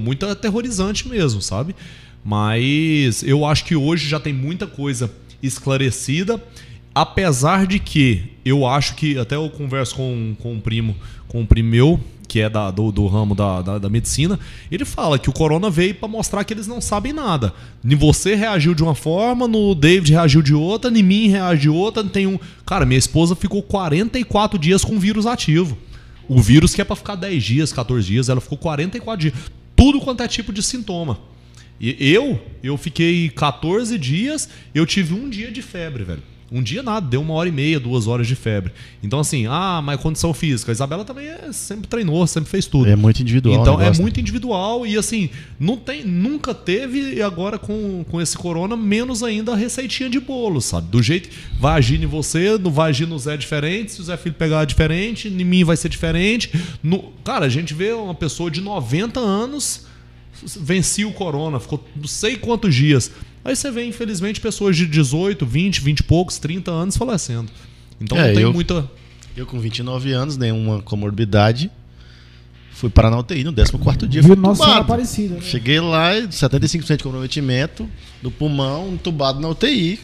muito 0.00 0.26
aterrorizante 0.26 1.08
mesmo, 1.08 1.40
sabe? 1.40 1.74
Mas 2.24 3.22
eu 3.22 3.44
acho 3.46 3.64
que 3.64 3.74
hoje 3.76 4.08
já 4.08 4.18
tem 4.20 4.32
muita 4.32 4.66
coisa 4.66 5.10
esclarecida. 5.42 6.42
Apesar 6.94 7.66
de 7.66 7.78
que 7.78 8.32
eu 8.44 8.66
acho 8.66 8.94
que, 8.94 9.18
até 9.18 9.36
eu 9.36 9.48
converso 9.50 9.94
com, 9.96 10.34
com 10.40 10.52
um 10.54 10.60
primo, 10.60 10.96
com 11.28 11.40
um 11.40 11.46
primo 11.46 11.68
meu, 11.70 12.00
que 12.26 12.40
é 12.40 12.48
da- 12.48 12.70
do, 12.70 12.92
do 12.92 13.06
ramo 13.08 13.34
da, 13.34 13.60
da, 13.60 13.78
da 13.78 13.88
medicina, 13.88 14.38
ele 14.70 14.84
fala 14.84 15.18
que 15.18 15.28
o 15.28 15.32
corona 15.32 15.68
veio 15.68 15.94
para 15.96 16.08
mostrar 16.08 16.44
que 16.44 16.54
eles 16.54 16.66
não 16.66 16.80
sabem 16.80 17.12
nada. 17.12 17.52
Em 17.84 17.96
você 17.96 18.36
reagiu 18.36 18.72
de 18.72 18.82
uma 18.84 18.94
forma, 18.94 19.48
no 19.48 19.74
David 19.74 20.12
reagiu 20.12 20.40
de 20.40 20.54
outra, 20.54 20.96
em 20.96 21.02
mim 21.02 21.26
reagiu 21.28 21.72
de 21.72 21.78
outra. 21.78 22.04
Tem 22.04 22.26
um. 22.28 22.38
Cara, 22.64 22.86
minha 22.86 22.98
esposa 22.98 23.34
ficou 23.34 23.62
44 23.62 24.58
dias 24.58 24.84
com 24.84 24.98
vírus 24.98 25.26
ativo. 25.26 25.76
O 26.28 26.40
vírus 26.40 26.72
que 26.72 26.80
é 26.80 26.84
para 26.84 26.94
ficar 26.94 27.16
10 27.16 27.42
dias, 27.42 27.72
14 27.72 28.06
dias, 28.06 28.28
ela 28.28 28.40
ficou 28.40 28.56
44 28.56 29.20
dias. 29.20 29.34
Tudo 29.74 30.00
quanto 30.00 30.22
é 30.22 30.28
tipo 30.28 30.52
de 30.52 30.62
sintoma. 30.62 31.18
E 31.80 31.96
eu, 31.98 32.40
eu 32.62 32.76
fiquei 32.76 33.28
14 33.30 33.98
dias, 33.98 34.48
eu 34.72 34.86
tive 34.86 35.14
um 35.14 35.28
dia 35.28 35.50
de 35.50 35.62
febre, 35.62 36.04
velho. 36.04 36.22
Um 36.52 36.62
dia 36.62 36.82
nada, 36.82 37.06
deu 37.06 37.20
uma 37.20 37.34
hora 37.34 37.48
e 37.48 37.52
meia, 37.52 37.78
duas 37.78 38.06
horas 38.06 38.26
de 38.26 38.34
febre. 38.34 38.72
Então, 39.02 39.20
assim, 39.20 39.46
ah, 39.46 39.80
mas 39.82 40.00
condição 40.00 40.34
física. 40.34 40.72
A 40.72 40.74
Isabela 40.74 41.04
também 41.04 41.28
é, 41.28 41.52
sempre 41.52 41.86
treinou, 41.86 42.26
sempre 42.26 42.50
fez 42.50 42.66
tudo. 42.66 42.88
É 42.88 42.96
muito 42.96 43.22
individual. 43.22 43.60
Então 43.60 43.76
o 43.76 43.80
é 43.80 43.90
né? 43.90 43.96
muito 44.00 44.18
individual 44.18 44.86
e 44.86 44.96
assim, 44.96 45.30
não 45.58 45.76
tem, 45.76 46.04
nunca 46.04 46.52
teve 46.52 47.14
e 47.14 47.22
agora 47.22 47.58
com, 47.58 48.04
com 48.10 48.20
esse 48.20 48.36
corona, 48.36 48.76
menos 48.76 49.22
ainda 49.22 49.52
a 49.52 49.56
receitinha 49.56 50.10
de 50.10 50.18
bolo, 50.18 50.60
sabe? 50.60 50.88
Do 50.88 51.02
jeito 51.02 51.28
que 51.28 51.36
vai 51.58 51.78
agir 51.78 52.02
em 52.02 52.06
você, 52.06 52.58
não 52.58 52.70
vai 52.70 52.90
agir 52.90 53.06
no 53.06 53.18
Zé 53.18 53.36
diferente, 53.36 53.92
se 53.92 54.00
o 54.00 54.04
Zé 54.04 54.16
Filho 54.16 54.34
pegar 54.34 54.64
diferente, 54.64 55.28
em 55.28 55.44
mim 55.44 55.62
vai 55.62 55.76
ser 55.76 55.88
diferente. 55.88 56.50
No, 56.82 57.12
cara, 57.24 57.46
a 57.46 57.48
gente 57.48 57.72
vê 57.74 57.92
uma 57.92 58.14
pessoa 58.14 58.50
de 58.50 58.60
90 58.60 59.20
anos 59.20 59.88
vencia 60.58 61.06
o 61.06 61.12
corona, 61.12 61.60
ficou 61.60 61.84
não 61.94 62.08
sei 62.08 62.36
quantos 62.36 62.74
dias. 62.74 63.10
Aí 63.44 63.56
você 63.56 63.70
vê, 63.70 63.84
infelizmente, 63.86 64.40
pessoas 64.40 64.76
de 64.76 64.86
18, 64.86 65.46
20, 65.46 65.80
20 65.80 66.00
e 66.00 66.02
poucos, 66.02 66.38
30 66.38 66.70
anos 66.70 66.96
falecendo. 66.96 67.50
Então 68.00 68.16
É, 68.18 68.28
não 68.28 68.34
tem 68.34 68.42
eu- 68.42 68.52
muita. 68.52 68.88
Eu 69.36 69.46
com 69.46 69.58
29 69.58 70.12
anos, 70.12 70.36
nenhuma 70.36 70.82
comorbidade, 70.82 71.70
fui 72.72 72.90
parar 72.90 73.10
na 73.10 73.18
UTI 73.18 73.44
no 73.44 73.52
14º 73.52 74.06
dia. 74.06 74.20
Viu 74.22 74.34
fui 74.34 74.42
Nossa. 74.42 74.76
Aparecida. 74.76 75.36
né? 75.36 75.40
Cheguei 75.40 75.80
lá, 75.80 76.10
75% 76.30 76.98
de 76.98 77.04
comprometimento 77.04 77.88
do 78.22 78.30
pulmão, 78.30 78.90
entubado 78.92 79.40
na 79.40 79.48
UTI. 79.48 80.00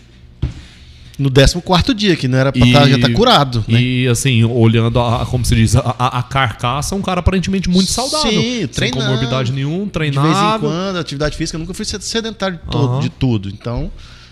No 1.19 1.31
14º 1.31 1.95
dia, 1.95 2.15
que 2.15 2.29
não 2.29 2.37
era 2.37 2.53
pra 2.53 2.67
E- 2.67 2.73
tá, 2.73 2.87
já 2.89 2.99
tá 2.99 3.11
curado, 3.11 3.65
né? 3.67 3.81
E 3.81 4.07
assim, 4.07 4.45
olhando, 4.45 4.99
a, 5.01 5.23
a- 5.23 5.27
como 5.27 5.45
se 5.47 5.55
diz, 5.55 5.75
a, 5.75 5.81
a- 5.99 6.19
a 6.19 6.23
carcaça, 6.23 6.95
um 6.95 7.01
cara 7.01 7.21
aparentemente 7.21 7.71
muito 7.71 7.91
saudável. 7.91 8.31
Sim, 8.31 8.59
sem 8.61 8.67
treinando. 8.69 9.05
comorbidade 9.07 9.51
nenhum, 9.53 9.87
De 9.89 9.99
vez 9.99 10.15
em 10.15 10.59
quando, 10.61 10.97
atividade 10.99 11.37
física, 11.37 11.57
eu 11.57 11.61
nunca 11.61 11.73
fui 11.73 11.85
sedentário 11.87 12.59
de, 12.63 12.71
todo- 12.71 12.93
Aham. 12.95 13.01
de 13.01 13.09
tudo. 13.09 13.49
Então, 13.49 13.91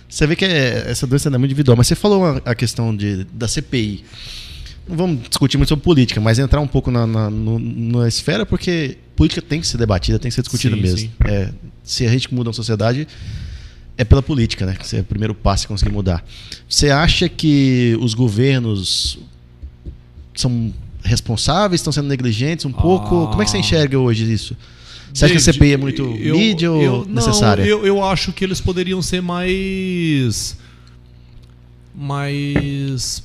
você 0.09 0.27
vê 0.27 0.37
que 0.37 0.45
é- 0.45 0.85
essa 0.91 1.07
doença 1.07 1.29
é 1.29 1.31
muito 1.31 1.47
individual. 1.47 1.75
Mas 1.77 1.87
você 1.87 1.95
falou 1.95 2.23
a, 2.27 2.37
a 2.45 2.55
questão 2.55 2.95
de, 2.95 3.25
da 3.33 3.49
CPI. 3.49 4.05
Não 4.87 4.97
vamos 4.99 5.27
discutir 5.29 5.57
muito 5.57 5.71
sobre 5.71 5.83
política, 5.83 6.21
mas 6.21 6.39
entrar 6.39 6.61
um 6.61 6.67
pouco 6.67 6.91
na, 6.91 7.07
na, 7.07 7.31
no- 7.31 7.59
na 7.59 8.07
esfera, 8.07 8.45
porque 8.45 8.99
política 9.17 9.41
tem 9.41 9.59
que 9.59 9.67
ser 9.67 9.79
debatida, 9.79 10.19
tem 10.19 10.29
que 10.29 10.35
ser 10.35 10.43
discutida 10.43 10.77
Sim, 10.77 10.83
mesmo. 10.83 10.99
sim. 10.99 11.11
É, 11.25 11.49
se 11.83 12.07
a 12.07 12.11
gente 12.11 12.33
muda 12.35 12.51
uma 12.51 12.55
sociedade, 12.55 13.09
é 13.97 14.05
pela 14.05 14.23
política, 14.23 14.67
né? 14.67 14.75
Que 14.75 14.85
esse 14.85 14.97
é 14.97 15.01
o 15.01 15.05
primeiro 15.05 15.35
passo 15.35 15.65
e 15.65 15.69
conseguir 15.69 15.93
mudar. 15.93 16.25
Você 16.69 16.91
acha 16.91 17.29
que 17.29 17.97
os 18.01 18.15
governos 18.15 19.19
são 20.35 20.73
responsáveis, 21.03 21.81
estão 21.81 21.93
sendo 21.93 22.09
negligentes 22.09 22.65
um 22.65 22.73
pouco? 22.73 23.25
Ah. 23.25 23.27
Como 23.29 23.43
é 23.43 23.45
que 23.45 23.51
você 23.51 23.59
enxerga 23.59 23.99
hoje 23.99 24.31
isso? 24.33 24.57
Você 25.13 25.27
acha 25.27 25.35
que 25.35 25.39
a 25.39 25.41
David, 25.41 25.59
CPI 25.59 25.73
é 25.73 25.77
muito 25.77 26.03
eu- 26.03 26.37
mídia 26.37 26.73
ou 26.73 26.83
eu- 26.83 27.05
não, 27.07 27.15
necessária? 27.15 27.63
Eu, 27.63 27.87
eu 27.87 28.03
acho 28.03 28.33
que 28.33 28.43
eles 28.45 28.61
poderiam 28.61 29.01
ser 29.01 29.21
mais. 29.23 30.57
Mais. 31.95 33.23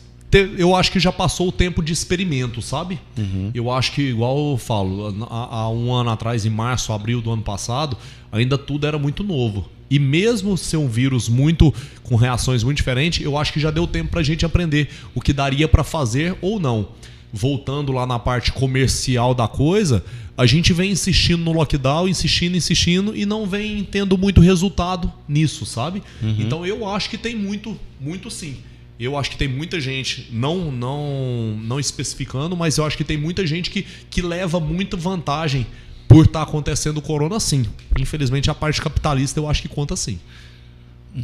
Eu 0.55 0.75
acho 0.75 0.91
que 0.91 0.99
já 0.99 1.11
passou 1.11 1.47
o 1.47 1.51
tempo 1.51 1.81
de 1.81 1.91
experimento, 1.91 2.61
sabe? 2.61 2.99
Uhum. 3.17 3.49
Eu 3.51 3.71
acho 3.71 3.91
que, 3.93 4.03
igual 4.03 4.51
eu 4.51 4.57
falo, 4.57 5.25
há, 5.27 5.55
há 5.61 5.69
um 5.71 5.91
ano 5.91 6.11
atrás, 6.11 6.45
em 6.45 6.51
março, 6.51 6.93
abril 6.93 7.19
do 7.19 7.31
ano 7.31 7.41
passado, 7.41 7.97
ainda 8.31 8.55
tudo 8.55 8.85
era 8.85 8.99
muito 8.99 9.23
novo. 9.23 9.67
E 9.89 9.97
mesmo 9.97 10.57
ser 10.57 10.77
um 10.77 10.87
vírus 10.87 11.27
muito 11.27 11.73
com 12.03 12.15
reações 12.15 12.63
muito 12.63 12.77
diferentes, 12.77 13.23
eu 13.23 13.37
acho 13.37 13.51
que 13.51 13.59
já 13.59 13.71
deu 13.71 13.87
tempo 13.87 14.11
pra 14.11 14.21
gente 14.23 14.45
aprender 14.45 14.89
o 15.15 15.21
que 15.21 15.33
daria 15.33 15.67
pra 15.67 15.83
fazer 15.83 16.37
ou 16.41 16.59
não. 16.59 16.89
Voltando 17.31 17.91
lá 17.91 18.05
na 18.07 18.17
parte 18.17 18.51
comercial 18.51 19.33
da 19.35 19.47
coisa, 19.47 20.03
a 20.37 20.45
gente 20.45 20.73
vem 20.73 20.91
insistindo 20.91 21.43
no 21.43 21.51
lockdown, 21.51 22.07
insistindo, 22.07 22.55
insistindo 22.55 23.15
e 23.15 23.25
não 23.25 23.45
vem 23.45 23.83
tendo 23.83 24.17
muito 24.17 24.41
resultado 24.41 25.11
nisso, 25.27 25.65
sabe? 25.65 26.01
Então 26.39 26.65
eu 26.65 26.87
acho 26.87 27.09
que 27.09 27.17
tem 27.17 27.35
muito, 27.35 27.77
muito 27.99 28.31
sim. 28.31 28.57
Eu 28.99 29.15
acho 29.15 29.29
que 29.31 29.37
tem 29.37 29.47
muita 29.47 29.79
gente, 29.79 30.27
não 30.31 30.71
não 30.71 31.57
não 31.63 31.79
especificando, 31.79 32.55
mas 32.57 32.77
eu 32.77 32.85
acho 32.85 32.97
que 32.97 33.03
tem 33.03 33.17
muita 33.17 33.45
gente 33.45 33.69
que, 33.69 33.85
que 34.09 34.21
leva 34.21 34.59
muita 34.59 34.97
vantagem 34.97 35.65
por 36.09 36.25
estar 36.25 36.41
acontecendo 36.41 36.97
o 36.97 37.01
corona 37.01 37.39
sim. 37.39 37.65
Infelizmente 37.97 38.49
a 38.51 38.53
parte 38.55 38.81
capitalista 38.81 39.39
eu 39.39 39.47
acho 39.49 39.61
que 39.61 39.69
conta 39.69 39.95
sim. 39.95 40.19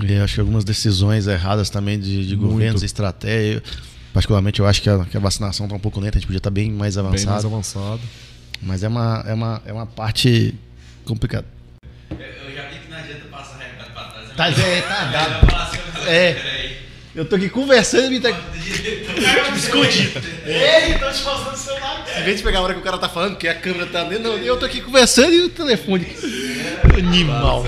Eu 0.07 0.23
acho 0.23 0.36
que 0.36 0.39
algumas 0.39 0.63
decisões 0.63 1.27
erradas 1.27 1.69
também 1.69 1.99
de, 1.99 2.25
de 2.25 2.36
governos, 2.36 2.81
estratégia. 2.83 3.61
Particularmente, 4.13 4.61
eu 4.61 4.65
acho 4.65 4.81
que 4.81 4.89
a, 4.89 5.03
que 5.05 5.17
a 5.17 5.19
vacinação 5.19 5.65
está 5.65 5.75
um 5.75 5.79
pouco 5.79 5.99
lenta, 5.99 6.17
a 6.17 6.19
gente 6.19 6.27
podia 6.27 6.38
estar 6.38 6.49
bem 6.49 6.71
mais 6.71 6.95
Bem 6.95 7.05
avançado. 7.05 7.31
mais 7.33 7.45
avançado. 7.45 7.99
Mas 8.61 8.81
é 8.83 8.88
uma, 8.88 9.23
é, 9.27 9.33
uma, 9.33 9.61
é 9.65 9.73
uma 9.73 9.86
parte 9.86 10.55
complicada. 11.03 11.45
Eu 12.09 12.17
eu 12.17 12.55
já 12.55 12.69
vi 12.69 12.79
que 12.79 12.89
não 12.89 12.97
adianta 12.97 13.25
passar 13.29 13.57
recado 13.57 13.91
pra 13.93 14.03
trás. 14.05 14.55
Tá, 14.55 14.61
é, 14.61 14.81
tá 14.81 15.63
assim, 15.63 15.77
eu- 16.05 16.11
É. 16.11 16.54
Eu 17.16 17.24
tô 17.24 17.38
aqui 17.38 17.49
conversando 17.49 18.13
e 18.13 18.20
tá. 18.20 18.30
Escondido. 19.55 20.22
Ei, 20.45 20.99
tô 20.99 21.09
te 21.09 21.24
mostrando 21.24 21.53
o 21.53 21.57
celular. 21.57 22.05
Em 22.20 22.24
vez 22.24 22.38
de 22.38 22.43
pegar 22.43 22.59
a 22.59 22.61
hora 22.61 22.74
que 22.74 22.80
o 22.82 22.84
cara 22.84 22.97
tá 22.97 23.07
falando, 23.07 23.38
que 23.38 23.47
a 23.47 23.55
câmera 23.55 23.86
tá 23.86 24.03
dentro, 24.03 24.24
não, 24.24 24.38
eu 24.38 24.57
tô 24.57 24.66
aqui 24.66 24.82
conversando 24.82 25.34
e 25.34 25.43
o 25.43 25.49
telefone. 25.49 26.05
Animal. 26.97 27.66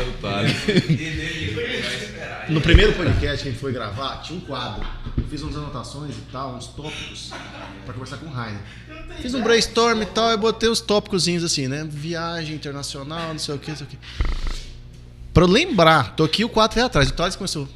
No 2.50 2.60
primeiro 2.60 2.92
podcast 2.94 3.42
que 3.42 3.48
a 3.48 3.52
gente 3.52 3.60
foi 3.60 3.72
gravar, 3.72 4.22
tinha 4.22 4.38
um 4.38 4.42
quadro. 4.42 4.86
Eu 5.18 5.24
fiz 5.30 5.42
umas 5.42 5.56
anotações 5.56 6.16
e 6.16 6.32
tal, 6.32 6.56
uns 6.56 6.68
tópicos, 6.68 7.32
pra 7.86 7.94
conversar 7.94 8.18
com 8.18 8.26
o 8.26 8.30
Rainer. 8.30 8.60
Fiz 9.22 9.34
um 9.34 9.42
brainstorm 9.42 10.02
e 10.02 10.06
tal, 10.08 10.34
e 10.34 10.38
botei 10.38 10.68
os 10.68 10.82
tópicozinhos 10.82 11.44
assim, 11.46 11.70
né? 11.70 11.88
Viagem 11.90 12.54
internacional, 12.54 13.30
não 13.30 13.40
sei 13.40 13.56
o 13.56 13.60
que, 13.60 13.70
não 13.70 13.78
sei 13.78 13.88
o 13.88 13.90
que. 13.90 13.98
Pra 15.34 15.44
eu 15.46 15.48
lembrar, 15.48 16.16
tô 16.16 16.26
aqui 16.26 16.44
o 16.44 16.50
4 16.50 16.84
atrás. 16.84 17.10
O 17.10 17.14
Thales 17.14 17.36
começou. 17.38 17.68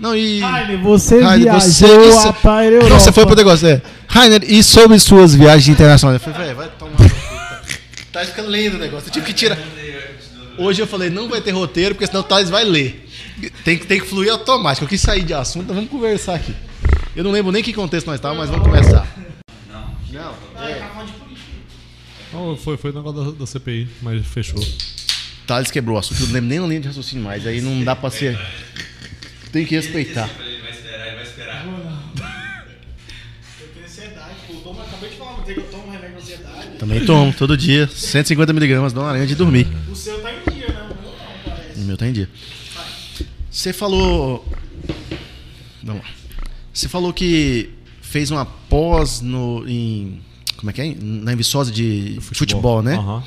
Não, 0.00 0.14
e. 0.14 0.40
Rainer, 0.40 0.78
você 0.80 1.20
Rainer, 1.20 1.52
viajou 1.52 1.88
você- 1.88 2.08
isso- 2.08 2.32
para 2.34 2.56
a 2.58 2.64
Europa. 2.66 2.88
Não, 2.88 3.00
você 3.00 3.12
foi 3.12 3.26
pro 3.26 3.34
negócio, 3.34 3.66
é. 3.66 3.82
Rainer, 4.06 4.42
e 4.44 4.62
sobre 4.62 4.98
suas 4.98 5.34
viagens 5.34 5.68
internacionais? 5.68 6.20
Eu 6.24 6.32
falei, 6.32 6.46
velho, 6.46 6.56
vai 6.56 6.68
tomar. 6.78 6.96
Tá 8.12 8.20
Tá 8.20 8.24
ficando 8.24 8.48
lendo 8.48 8.74
o 8.74 8.78
negócio. 8.78 9.08
Eu 9.08 9.12
tive 9.12 9.26
que 9.26 9.32
tirar. 9.32 9.58
Hoje 10.56 10.80
eu 10.82 10.86
falei, 10.86 11.08
não 11.10 11.28
vai 11.28 11.40
ter 11.40 11.50
roteiro, 11.52 11.94
porque 11.94 12.06
senão 12.06 12.20
o 12.20 12.24
Thales 12.24 12.48
vai 12.50 12.64
ler. 12.64 13.06
Tem, 13.64 13.76
que- 13.78 13.86
tem 13.86 14.00
que 14.00 14.06
fluir 14.06 14.32
automático. 14.32 14.84
Eu 14.84 14.88
quis 14.88 15.00
sair 15.00 15.22
de 15.22 15.32
assunto, 15.34 15.64
então 15.64 15.74
vamos 15.76 15.90
conversar 15.90 16.34
aqui. 16.34 16.54
Eu 17.14 17.22
não 17.22 17.30
lembro 17.30 17.52
nem 17.52 17.62
que 17.62 17.72
contexto 17.72 18.06
nós 18.06 18.16
estávamos, 18.16 18.40
mas 18.42 18.50
vamos 18.50 18.64
conversar. 18.66 19.06
Não. 20.12 20.34
Não, 22.32 22.56
foi, 22.56 22.76
foi 22.76 22.90
o 22.90 22.94
negócio 22.94 23.32
da, 23.32 23.38
da 23.38 23.46
CPI, 23.46 23.88
mas 24.02 24.26
fechou. 24.26 24.60
Thales 25.46 25.70
quebrou 25.70 25.96
o 25.96 25.98
assunto, 25.98 26.20
eu 26.20 26.26
não 26.26 26.34
lembro 26.34 26.48
nem 26.50 26.58
a 26.58 26.62
linha 26.66 26.80
de 26.80 26.86
raciocínio 26.88 27.24
mais. 27.24 27.46
Aí 27.46 27.60
não 27.60 27.82
dá 27.84 27.96
pra 27.96 28.10
ser. 28.10 28.38
Tem 29.52 29.64
que 29.64 29.74
respeitar. 29.74 30.28
Ele 30.40 30.60
vai 30.60 30.70
esperar, 30.70 31.06
ele 31.06 31.16
vai 31.16 31.24
esperar. 31.24 31.66
Eu 33.60 33.68
tenho 33.68 33.86
ansiedade, 33.86 34.34
pô. 34.46 34.52
Eu 34.54 34.60
tomo, 34.60 34.80
acabei 34.80 35.10
de 35.10 35.16
falar, 35.16 35.36
mas 35.38 35.44
que 35.46 35.60
eu 35.60 35.64
tomo 35.64 35.90
remédio 35.90 36.16
de 36.16 36.22
ansiedade. 36.22 36.68
Também 36.78 37.04
tomo, 37.04 37.32
todo 37.32 37.56
dia. 37.56 37.86
150mg, 37.86 38.92
dou 38.92 39.02
uma 39.02 39.10
aranha 39.10 39.26
de 39.26 39.34
dormir. 39.34 39.66
O 39.90 39.96
seu 39.96 40.20
tá 40.20 40.32
em 40.32 40.52
dia, 40.52 40.68
né? 40.68 40.82
O 40.82 41.02
meu 41.02 41.12
não, 41.12 41.18
parece. 41.44 41.80
O 41.80 41.84
meu 41.84 41.96
tá 41.96 42.06
em 42.06 42.12
dia. 42.12 42.28
Você 43.50 43.72
falou. 43.72 44.46
Vamos 45.82 46.02
lá. 46.02 46.08
Você 46.72 46.88
falou 46.88 47.12
que 47.12 47.70
fez 48.00 48.30
uma 48.30 48.44
pós 48.44 49.20
no, 49.20 49.66
em. 49.68 50.20
Como 50.56 50.70
é 50.70 50.72
que 50.72 50.80
é? 50.80 50.94
Na 51.00 51.34
Viçosa 51.34 51.72
de 51.72 52.18
futebol, 52.20 52.82
né? 52.82 52.94
Aham. 52.94 53.22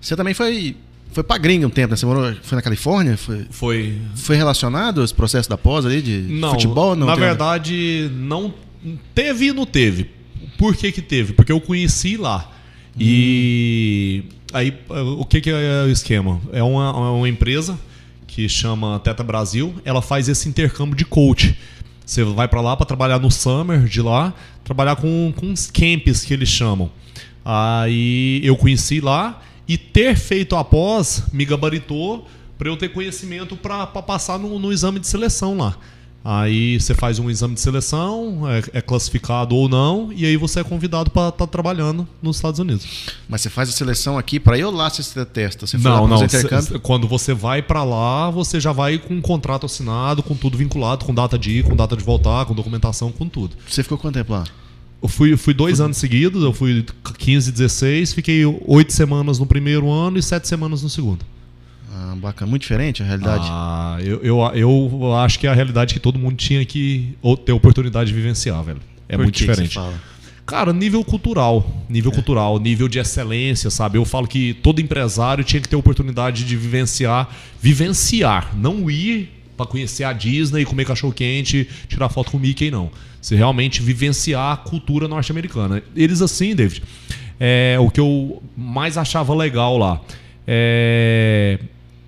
Você 0.00 0.16
também 0.16 0.34
foi. 0.34 0.76
Foi 1.12 1.22
pra 1.22 1.36
gringa 1.38 1.66
um 1.66 1.70
tempo, 1.70 1.90
né? 1.90 1.96
Você 1.96 2.06
morou, 2.06 2.34
foi 2.42 2.56
na 2.56 2.62
Califórnia? 2.62 3.16
Foi, 3.16 3.46
Foi. 3.50 3.98
foi 4.14 4.36
relacionado 4.36 5.02
esse 5.04 5.12
processo 5.14 5.48
da 5.48 5.58
pós 5.58 5.84
ali 5.84 6.00
de 6.00 6.18
Não, 6.22 6.50
futebol? 6.52 6.96
Não 6.96 7.06
na 7.06 7.12
tem 7.12 7.20
nada? 7.20 7.34
verdade, 7.34 8.10
não 8.14 8.52
teve 9.14 9.46
e 9.48 9.52
não 9.52 9.66
teve. 9.66 10.10
Por 10.58 10.74
que 10.74 10.90
que 10.90 11.02
teve? 11.02 11.32
Porque 11.34 11.52
eu 11.52 11.60
conheci 11.60 12.16
lá. 12.16 12.50
E 12.98 14.24
aí, 14.52 14.74
o 15.18 15.24
que 15.24 15.40
que 15.40 15.50
é 15.50 15.84
o 15.86 15.90
esquema? 15.90 16.40
É 16.52 16.62
uma, 16.62 16.84
é 16.88 17.10
uma 17.18 17.28
empresa 17.28 17.78
que 18.26 18.48
chama 18.48 18.98
Teta 19.00 19.22
Brasil, 19.22 19.74
ela 19.84 20.00
faz 20.00 20.28
esse 20.28 20.48
intercâmbio 20.48 20.96
de 20.96 21.04
coach. 21.04 21.56
Você 22.04 22.24
vai 22.24 22.48
pra 22.48 22.60
lá 22.60 22.76
pra 22.76 22.86
trabalhar 22.86 23.18
no 23.18 23.30
summer 23.30 23.84
de 23.84 24.00
lá, 24.00 24.32
trabalhar 24.64 24.96
com, 24.96 25.32
com 25.36 25.46
uns 25.46 25.70
camps 25.70 26.24
que 26.24 26.32
eles 26.32 26.48
chamam. 26.48 26.90
Aí 27.44 28.40
eu 28.44 28.56
conheci 28.56 29.00
lá 29.00 29.40
e 29.68 29.76
ter 29.78 30.16
feito 30.16 30.56
a 30.56 30.64
pós 30.64 31.24
me 31.32 31.44
gabaritou 31.44 32.26
para 32.58 32.68
eu 32.68 32.76
ter 32.76 32.88
conhecimento 32.90 33.56
para 33.56 33.86
passar 33.86 34.38
no, 34.38 34.58
no 34.58 34.72
exame 34.72 35.00
de 35.00 35.06
seleção 35.06 35.56
lá. 35.56 35.76
Aí 36.24 36.78
você 36.80 36.94
faz 36.94 37.18
um 37.18 37.28
exame 37.28 37.54
de 37.54 37.60
seleção, 37.60 38.48
é, 38.48 38.78
é 38.78 38.80
classificado 38.80 39.56
ou 39.56 39.68
não, 39.68 40.12
e 40.14 40.24
aí 40.24 40.36
você 40.36 40.60
é 40.60 40.64
convidado 40.64 41.10
para 41.10 41.30
estar 41.30 41.48
trabalhando 41.48 42.06
nos 42.22 42.36
Estados 42.36 42.60
Unidos. 42.60 42.86
Mas 43.28 43.40
você 43.40 43.50
faz 43.50 43.68
a 43.68 43.72
seleção 43.72 44.16
aqui 44.16 44.38
pra 44.38 44.56
ir 44.56 44.62
ou 44.62 44.70
lá 44.72 44.88
você 44.88 45.02
se 45.02 45.24
testa? 45.26 45.66
Você 45.66 45.76
não, 45.78 46.06
não. 46.06 46.18
cê- 46.28 46.78
quando 46.78 47.08
você 47.08 47.34
vai 47.34 47.60
para 47.60 47.82
lá, 47.82 48.30
você 48.30 48.60
já 48.60 48.70
vai 48.70 48.98
com 48.98 49.14
um 49.14 49.20
contrato 49.20 49.66
assinado, 49.66 50.22
com 50.22 50.36
tudo 50.36 50.56
vinculado, 50.56 51.04
com 51.04 51.12
data 51.12 51.36
de 51.36 51.50
ir, 51.58 51.64
com 51.64 51.74
data 51.74 51.96
de 51.96 52.04
voltar, 52.04 52.46
com 52.46 52.54
documentação, 52.54 53.10
com 53.10 53.28
tudo. 53.28 53.56
Você 53.68 53.82
ficou 53.82 53.98
quanto 53.98 54.14
tempo 54.14 54.32
lá? 54.32 54.44
Eu 55.02 55.08
fui, 55.08 55.32
eu 55.32 55.38
fui 55.38 55.52
dois 55.52 55.80
anos 55.80 55.96
seguidos, 55.96 56.42
eu 56.44 56.52
fui 56.52 56.84
15, 57.18 57.50
16, 57.50 58.12
fiquei 58.14 58.44
oito 58.46 58.92
semanas 58.92 59.38
no 59.38 59.46
primeiro 59.46 59.90
ano 59.90 60.16
e 60.18 60.22
sete 60.22 60.46
semanas 60.46 60.82
no 60.82 60.88
segundo. 60.88 61.24
Ah, 61.92 62.14
bacana. 62.16 62.48
Muito 62.48 62.62
diferente 62.62 63.02
a 63.02 63.06
realidade. 63.06 63.44
Ah, 63.50 63.98
eu, 64.00 64.20
eu, 64.22 64.38
eu 64.54 65.14
acho 65.16 65.38
que 65.38 65.46
é 65.46 65.50
a 65.50 65.54
realidade 65.54 65.92
que 65.92 66.00
todo 66.00 66.18
mundo 66.18 66.36
tinha 66.36 66.64
que 66.64 67.16
ou- 67.20 67.36
ter 67.36 67.52
oportunidade 67.52 68.10
de 68.10 68.14
vivenciar, 68.16 68.62
velho. 68.62 68.80
É 69.08 69.16
Por 69.16 69.24
muito 69.24 69.34
que 69.34 69.40
que 69.40 69.46
você 69.46 69.62
diferente. 69.62 69.74
fala? 69.74 69.94
Cara, 70.46 70.72
nível 70.72 71.04
cultural. 71.04 71.84
Nível 71.88 72.10
cultural, 72.12 72.58
nível 72.58 72.88
de 72.88 72.98
excelência, 72.98 73.70
sabe? 73.70 73.98
Eu 73.98 74.04
falo 74.04 74.26
que 74.26 74.54
todo 74.54 74.80
empresário 74.80 75.42
tinha 75.44 75.60
que 75.60 75.68
ter 75.68 75.76
oportunidade 75.76 76.44
de 76.44 76.56
vivenciar. 76.56 77.28
Vivenciar, 77.60 78.56
não 78.56 78.90
ir 78.90 79.30
pra 79.56 79.66
conhecer 79.66 80.04
a 80.04 80.12
Disney, 80.12 80.64
comer 80.64 80.84
cachorro-quente, 80.84 81.68
tirar 81.88 82.08
foto 82.08 82.30
com 82.30 82.36
o 82.36 82.40
Mickey, 82.40 82.70
não. 82.70 82.90
Você 83.22 83.36
realmente 83.36 83.80
vivenciar 83.80 84.52
a 84.52 84.56
cultura 84.56 85.06
norte-americana. 85.06 85.80
Eles 85.96 86.20
assim, 86.20 86.54
David, 86.56 86.82
é, 87.38 87.76
o 87.80 87.88
que 87.88 88.00
eu 88.00 88.42
mais 88.56 88.98
achava 88.98 89.32
legal 89.34 89.78
lá. 89.78 90.00
É, 90.46 91.58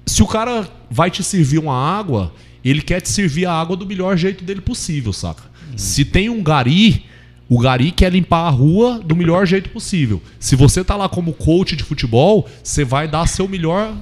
se 0.05 0.23
o 0.23 0.27
cara 0.27 0.69
vai 0.91 1.11
te 1.11 1.23
servir 1.23 1.59
uma 1.59 1.75
água, 1.75 2.33
ele 2.65 2.83
quer 2.83 3.01
te 3.01 3.09
servir 3.09 3.47
a 3.47 3.53
água 3.53 3.77
do 3.77 3.87
melhor 3.87 4.17
jeito 4.17 4.43
dele 4.45 4.61
possível, 4.61 5.13
saca? 5.13 5.45
Se 5.77 6.05
tem 6.05 6.29
um 6.29 6.43
gari, 6.43 7.05
o 7.49 7.59
gari 7.61 7.91
quer 7.93 8.13
limpar 8.13 8.47
a 8.47 8.51
rua 8.51 9.01
do 9.05 9.15
melhor 9.15 9.47
jeito 9.47 9.71
possível. 9.71 10.21
Se 10.41 10.57
você 10.57 10.83
tá 10.83 10.97
lá 10.97 11.09
como 11.09 11.33
coach 11.33 11.77
de 11.77 11.85
futebol, 11.85 12.49
você 12.63 12.85
vai 12.85 13.07
dar 13.07 13.27
seu 13.29 13.47
melhor 13.49 13.95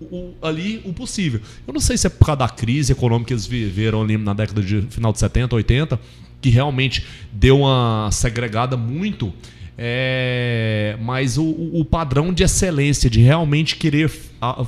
o- 0.00 0.32
ali 0.42 0.80
o 0.84 0.92
possível. 0.92 1.40
Eu 1.66 1.72
não 1.72 1.80
sei 1.80 1.96
se 1.96 2.06
é 2.06 2.10
por 2.10 2.24
causa 2.26 2.38
da 2.40 2.48
crise 2.48 2.92
econômica 2.92 3.28
que 3.28 3.32
eles 3.34 3.46
viveram 3.46 4.02
ali 4.02 4.16
na 4.16 4.32
década 4.34 4.60
de 4.62 4.82
final 4.90 5.12
de 5.12 5.18
70, 5.18 5.54
80, 5.56 6.00
que 6.40 6.50
realmente 6.50 7.04
deu 7.32 7.60
uma 7.60 8.08
segregada 8.12 8.76
muito. 8.76 9.32
é, 9.80 10.96
mas 11.00 11.38
o, 11.38 11.44
o- 11.44 11.84
padrão 11.84 12.32
de 12.32 12.42
excelência, 12.42 13.08
de 13.08 13.20
realmente 13.20 13.76
querer 13.76 14.10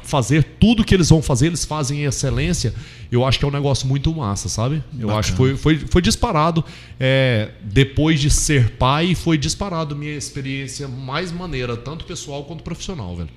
fazer 0.05 0.45
tudo 0.61 0.85
que 0.85 0.95
eles 0.95 1.09
vão 1.09 1.21
fazer, 1.21 1.47
eles 1.49 1.65
fazem 1.65 2.01
em 2.03 2.05
excelência, 2.05 2.73
eu 3.11 3.25
acho 3.25 3.39
que 3.39 3.45
é 3.45 3.49
um 3.49 3.51
negócio 3.51 3.89
muito 3.89 4.15
massa, 4.15 4.49
sabe? 4.49 4.83
Eu 4.99 5.11
acho 5.17 5.33
que 5.33 5.37
foi, 5.37 5.57
foi, 5.57 5.79
foi 5.79 6.01
disparado. 6.03 6.65
é, 6.99 7.51
depois 7.63 8.21
de 8.21 8.31
ser 8.31 8.71
pai, 8.77 9.15
foi 9.17 9.37
disparado 9.37 9.97
minha 9.97 10.13
experiência 10.15 10.87
mais 10.89 11.33
maneira, 11.33 11.77
tanto 11.77 12.05
pessoal 12.05 12.45
quanto 12.45 12.63
profissional, 12.63 13.17
velho. 13.17 13.31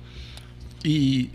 E 0.84 1.28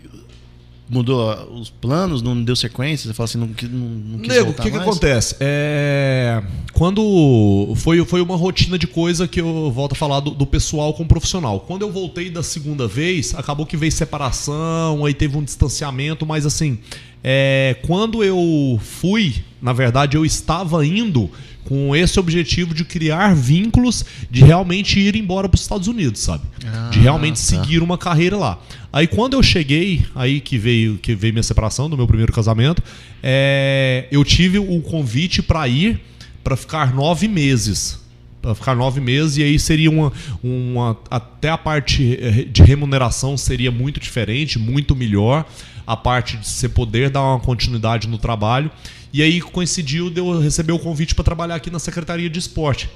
mudou 0.90 1.32
os 1.52 1.70
planos, 1.70 2.20
não 2.20 2.42
deu 2.42 2.56
sequência? 2.56 3.08
Você 3.08 3.14
fala 3.14 3.24
assim, 3.24 3.38
não, 3.38 3.46
não, 3.46 3.88
não 3.88 4.18
quis 4.18 4.34
Nego, 4.34 4.50
o 4.50 4.54
que, 4.54 4.70
que 4.70 4.76
acontece? 4.76 5.36
É, 5.38 6.42
Quando 6.72 7.72
foi, 7.76 8.04
foi 8.04 8.20
uma 8.20 8.36
rotina 8.36 8.76
de 8.76 8.88
coisa 8.88 9.28
que 9.28 9.40
eu 9.40 9.70
volto 9.70 9.92
a 9.92 9.94
falar 9.94 10.18
do, 10.18 10.32
do 10.32 10.44
pessoal 10.44 10.92
com 10.92 11.04
o 11.04 11.06
profissional. 11.06 11.60
Quando 11.60 11.82
eu 11.82 11.92
voltei 11.92 12.28
da 12.28 12.42
segunda 12.42 12.88
vez, 12.88 13.34
acabou 13.34 13.64
que 13.64 13.76
veio 13.76 13.92
separação, 13.92 15.04
aí 15.04 15.14
teve 15.14 15.36
um 15.36 15.44
distanciamento, 15.44 16.26
mas 16.26 16.44
assim, 16.44 16.80
é, 17.22 17.76
quando 17.86 18.24
eu 18.24 18.80
fui, 18.82 19.36
na 19.62 19.72
verdade, 19.72 20.16
eu 20.16 20.24
estava 20.24 20.84
indo 20.84 21.30
com 21.64 21.94
esse 21.94 22.18
objetivo 22.18 22.74
de 22.74 22.84
criar 22.84 23.34
vínculos, 23.34 24.04
de 24.30 24.42
realmente 24.44 24.98
ir 24.98 25.14
embora 25.16 25.48
para 25.48 25.56
os 25.56 25.62
Estados 25.62 25.88
Unidos, 25.88 26.20
sabe? 26.20 26.44
de 26.58 26.66
Ah, 26.66 26.90
realmente 26.92 27.36
tá. 27.36 27.42
seguir 27.42 27.82
uma 27.82 27.96
carreira 27.96 28.36
lá. 28.36 28.58
Aí 28.92 29.06
quando 29.06 29.34
eu 29.34 29.42
cheguei, 29.42 30.04
aí 30.14 30.40
que 30.40 30.58
veio 30.58 30.98
que 30.98 31.14
veio 31.14 31.32
minha 31.32 31.42
separação 31.42 31.88
do 31.88 31.96
meu 31.96 32.06
primeiro 32.06 32.32
casamento, 32.32 32.82
é, 33.22 34.06
eu 34.10 34.24
tive 34.24 34.58
o 34.58 34.80
convite 34.80 35.42
para 35.42 35.66
ir 35.68 36.00
para 36.42 36.56
ficar 36.56 36.94
nove 36.94 37.28
meses. 37.28 38.00
Para 38.42 38.54
ficar 38.54 38.74
nove 38.74 39.00
meses, 39.00 39.36
e 39.36 39.42
aí 39.42 39.58
seria 39.58 39.90
uma, 39.90 40.10
uma. 40.42 40.96
Até 41.10 41.50
a 41.50 41.58
parte 41.58 42.18
eh, 42.18 42.46
de 42.50 42.62
remuneração 42.62 43.36
seria 43.36 43.70
muito 43.70 44.00
diferente, 44.00 44.58
muito 44.58 44.96
melhor. 44.96 45.44
A 45.90 45.96
parte 45.96 46.36
de 46.36 46.46
você 46.46 46.68
poder 46.68 47.10
dar 47.10 47.20
uma 47.20 47.40
continuidade 47.40 48.06
no 48.06 48.16
trabalho. 48.16 48.70
E 49.12 49.22
aí 49.22 49.40
coincidiu 49.40 50.08
de 50.08 50.20
eu 50.20 50.38
receber 50.38 50.70
o 50.70 50.78
convite 50.78 51.16
para 51.16 51.24
trabalhar 51.24 51.56
aqui 51.56 51.68
na 51.68 51.80
Secretaria 51.80 52.30
de 52.30 52.38
Esporte. 52.38 52.88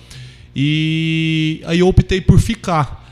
E 0.54 1.60
aí 1.66 1.80
eu 1.80 1.88
optei 1.88 2.20
por 2.20 2.38
ficar. 2.38 3.04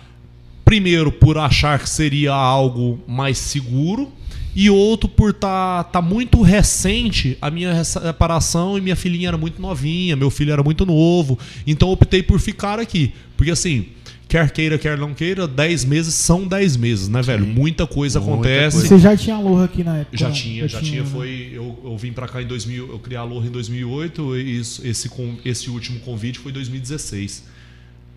Primeiro, 0.65 1.11
por 1.11 1.37
achar 1.37 1.81
que 1.81 1.91
seria 1.91 2.33
algo 2.33 3.01
mais 3.09 3.39
seguro. 3.39 4.13
E 4.55 4.71
outro, 4.71 5.09
por 5.09 5.31
estar 5.31 5.83
tá, 5.83 5.91
tá 5.95 6.01
muito 6.01 6.43
recente 6.43 7.37
a 7.43 7.51
minha 7.51 7.83
separação 7.83 8.79
e 8.79 8.81
minha 8.81 8.95
filhinha 8.95 9.29
era 9.29 9.37
muito 9.37 9.61
novinha, 9.61 10.15
meu 10.15 10.31
filho 10.31 10.53
era 10.53 10.63
muito 10.63 10.87
novo. 10.87 11.37
Então 11.67 11.91
optei 11.91 12.23
por 12.23 12.39
ficar 12.39 12.79
aqui. 12.79 13.13
Porque 13.37 13.51
assim, 13.51 13.87
quer 14.33 14.51
queira, 14.51 14.79
quer 14.79 14.97
não 14.97 15.13
queira, 15.13 15.47
10 15.47 15.85
meses 15.85 16.15
são 16.15 16.49
10 16.49 16.77
meses, 16.79 17.07
né, 17.07 17.21
velho? 17.21 17.47
Muita 17.47 17.87
coisa 17.87 18.19
Muita 18.19 18.33
acontece. 18.35 18.77
coisa. 18.79 18.89
Você 18.89 18.99
já 18.99 19.15
tinha 19.15 19.37
aloha 19.37 19.67
aqui 19.67 19.85
na 19.85 19.99
época? 19.99 20.17
Já 20.17 20.29
não? 20.29 20.35
tinha, 20.35 20.67
já 20.67 20.81
tinha. 20.81 21.03
né? 21.03 21.09
Foi, 21.13 21.51
eu, 21.53 21.79
eu 21.85 21.99
vim 21.99 22.13
pra 22.13 22.27
cá 22.27 22.41
em 22.41 22.47
2000, 22.47 22.89
eu 22.93 22.99
criei 22.99 23.19
a 23.19 23.21
Aloha 23.21 23.47
em 23.47 23.51
2008 23.51 24.37
e 24.39 24.59
isso- 24.59 24.87
esse, 24.87 25.11
esse 25.45 25.69
último 25.69 26.01
convite 26.01 26.39
foi 26.39 26.51
em 26.51 26.55
2016. 26.55 27.45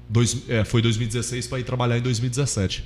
Dois, 0.09 0.37
é, 0.47 0.63
foi 0.63 0.81
2016 0.81 1.47
para 1.47 1.59
ir 1.59 1.63
trabalhar 1.63 1.97
em 1.97 2.01
2017. 2.01 2.83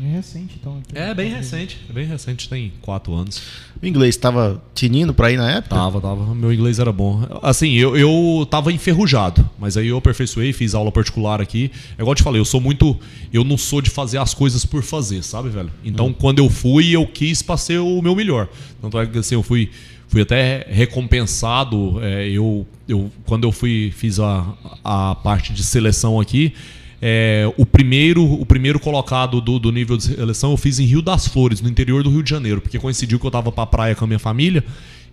É 0.00 0.16
recente, 0.16 0.56
então. 0.60 0.80
É 0.94 1.12
bem 1.12 1.30
recente, 1.30 1.78
é 1.88 1.92
bem 1.92 2.06
recente, 2.06 2.48
tem 2.48 2.72
quatro 2.80 3.14
anos. 3.14 3.42
O 3.82 3.86
inglês 3.86 4.14
estava 4.14 4.62
tinindo 4.74 5.12
pra 5.12 5.30
ir 5.30 5.36
na 5.36 5.50
época? 5.50 5.74
Tava, 5.74 6.00
tava. 6.00 6.34
Meu 6.34 6.52
inglês 6.52 6.78
era 6.78 6.92
bom. 6.92 7.26
Assim, 7.42 7.72
eu, 7.72 7.96
eu 7.96 8.46
tava 8.50 8.72
enferrujado, 8.72 9.48
mas 9.58 9.76
aí 9.76 9.88
eu 9.88 9.98
aperfeiçoei, 9.98 10.52
fiz 10.52 10.74
aula 10.74 10.92
particular 10.92 11.40
aqui. 11.40 11.70
É 11.96 12.02
igual 12.02 12.12
eu 12.12 12.16
te 12.16 12.22
falei, 12.22 12.40
eu 12.40 12.44
sou 12.44 12.60
muito. 12.60 12.96
Eu 13.32 13.42
não 13.44 13.58
sou 13.58 13.80
de 13.80 13.90
fazer 13.90 14.18
as 14.18 14.34
coisas 14.34 14.64
por 14.64 14.82
fazer, 14.82 15.22
sabe, 15.22 15.48
velho? 15.48 15.70
Então, 15.84 16.12
quando 16.12 16.38
eu 16.38 16.48
fui, 16.48 16.90
eu 16.90 17.06
quis 17.06 17.42
pra 17.42 17.56
ser 17.56 17.78
o 17.78 18.00
meu 18.00 18.14
melhor. 18.14 18.48
Tanto 18.80 18.98
é 18.98 19.06
que 19.06 19.18
assim, 19.18 19.34
eu 19.34 19.42
fui. 19.42 19.70
Fui 20.10 20.22
até 20.22 20.66
recompensado. 20.70 22.02
é, 22.02 22.28
eu, 22.30 22.66
eu, 22.88 23.10
quando 23.26 23.44
eu 23.44 23.52
fui, 23.52 23.92
fiz 23.94 24.18
a, 24.18 24.54
a 24.82 25.14
parte 25.16 25.52
de 25.52 25.62
seleção 25.62 26.18
aqui, 26.18 26.54
é, 27.00 27.50
o, 27.56 27.64
primeiro, 27.64 28.24
o 28.24 28.44
primeiro 28.44 28.80
colocado 28.80 29.40
do, 29.40 29.58
do 29.58 29.70
nível 29.70 29.96
de 29.96 30.04
seleção 30.04 30.50
eu 30.50 30.56
fiz 30.56 30.78
em 30.80 30.84
Rio 30.84 31.00
das 31.02 31.28
Flores, 31.28 31.60
no 31.60 31.68
interior 31.68 32.02
do 32.02 32.10
Rio 32.10 32.22
de 32.22 32.30
Janeiro, 32.30 32.60
porque 32.60 32.78
coincidiu 32.78 33.18
que 33.20 33.26
eu 33.26 33.30
tava 33.30 33.52
pra 33.52 33.66
praia 33.66 33.94
com 33.94 34.04
a 34.04 34.08
minha 34.08 34.18
família 34.18 34.64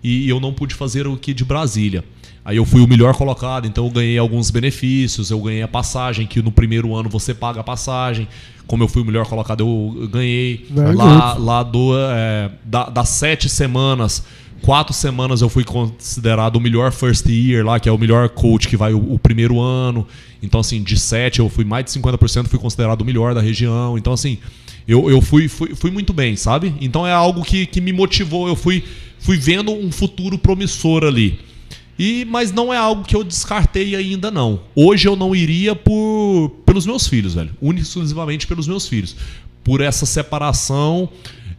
e 0.04 0.28
eu 0.30 0.40
não 0.40 0.52
pude 0.54 0.74
fazer 0.76 1.08
o 1.08 1.14
aqui 1.14 1.34
de 1.34 1.44
Brasília. 1.46 2.04
Aí 2.44 2.58
eu 2.58 2.66
fui 2.66 2.80
o 2.82 2.88
melhor 2.88 3.16
colocado, 3.16 3.66
então 3.66 3.86
eu 3.86 3.92
ganhei 3.92 4.20
alguns 4.20 4.52
benefícios, 4.52 5.32
eu 5.32 5.40
ganhei 5.42 5.64
a 5.64 5.68
passagem, 5.68 6.28
que 6.28 6.42
no 6.44 6.52
primeiro 6.52 6.94
ano 6.96 7.10
você 7.10 7.34
paga 7.34 7.62
a 7.62 7.64
passagem. 7.64 8.28
Como 8.68 8.84
eu 8.84 8.88
fui 8.88 9.02
o 9.02 9.06
melhor 9.06 9.26
colocado, 9.26 9.62
eu 9.62 10.08
ganhei. 10.08 10.66
Very 10.70 10.96
Lá, 10.96 11.34
good. 11.34 11.42
lá 11.46 11.64
do, 11.64 11.92
é, 11.98 12.52
da- 12.64 12.90
das 12.90 13.10
sete 13.10 13.50
semanas, 13.50 14.24
quatro 14.62 14.94
semanas 14.94 15.42
eu 15.42 15.50
fui 15.50 15.64
considerado 15.64 16.58
o 16.58 16.62
melhor 16.62 16.92
first 16.92 17.26
year 17.28 17.66
lá, 17.66 17.80
que 17.80 17.90
é 17.90 17.92
o 17.92 17.98
melhor 17.98 18.30
coach 18.30 18.68
que 18.68 18.78
vai 18.78 18.94
o, 18.94 19.14
o 19.14 19.18
primeiro 19.20 19.60
ano. 19.60 20.06
Então, 20.46 20.60
assim, 20.60 20.82
de 20.82 20.98
sete 20.98 21.40
eu 21.40 21.50
fui 21.50 21.66
mais 21.66 21.86
de 21.86 21.92
50%, 21.92 22.48
fui 22.48 22.60
considerado 22.60 23.02
o 23.02 23.06
melhor 23.06 23.34
da 23.34 23.42
região. 23.42 23.98
Então, 23.98 24.14
assim, 24.14 24.38
eu, 24.88 25.10
eu 25.10 25.22
fui, 25.22 25.48
fui, 25.48 25.74
fui 25.76 25.92
muito 25.92 26.14
bem, 26.14 26.36
sabe? 26.36 26.74
Então 26.80 27.06
é 27.06 27.12
algo 27.12 27.44
que, 27.44 27.66
que 27.66 27.82
me 27.82 27.92
motivou. 27.92 28.48
Eu 28.48 28.56
fui, 28.56 28.84
fui 29.20 29.38
vendo 29.38 29.72
um 29.72 29.92
futuro 29.92 30.38
promissor 30.38 31.04
ali. 31.04 31.40
E, 31.98 32.26
mas 32.26 32.52
não 32.52 32.74
é 32.74 32.78
algo 32.78 33.04
que 33.04 33.16
eu 33.16 33.24
descartei 33.24 33.96
ainda 33.96 34.30
não. 34.30 34.62
Hoje 34.76 35.08
eu 35.08 35.16
não 35.16 35.36
iria 35.36 35.76
por 35.76 36.50
pelos 36.66 36.86
meus 36.86 37.08
filhos, 37.08 37.34
velho. 37.34 37.52
Única 37.62 37.82
e 37.82 37.88
exclusivamente 37.88 38.46
pelos 38.46 38.68
meus 38.68 38.88
filhos. 38.88 39.16
Por 39.64 39.82
essa 39.82 40.06
separação 40.06 41.10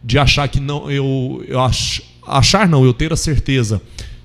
de 0.03 0.17
achar 0.17 0.47
que 0.47 0.59
não 0.59 0.89
eu, 0.89 1.43
eu 1.47 1.59
ach, 1.59 2.01
achar 2.25 2.67
não, 2.67 2.85
eu 2.85 2.93
ter 2.93 3.11
a 3.11 3.17
certeza 3.17 3.81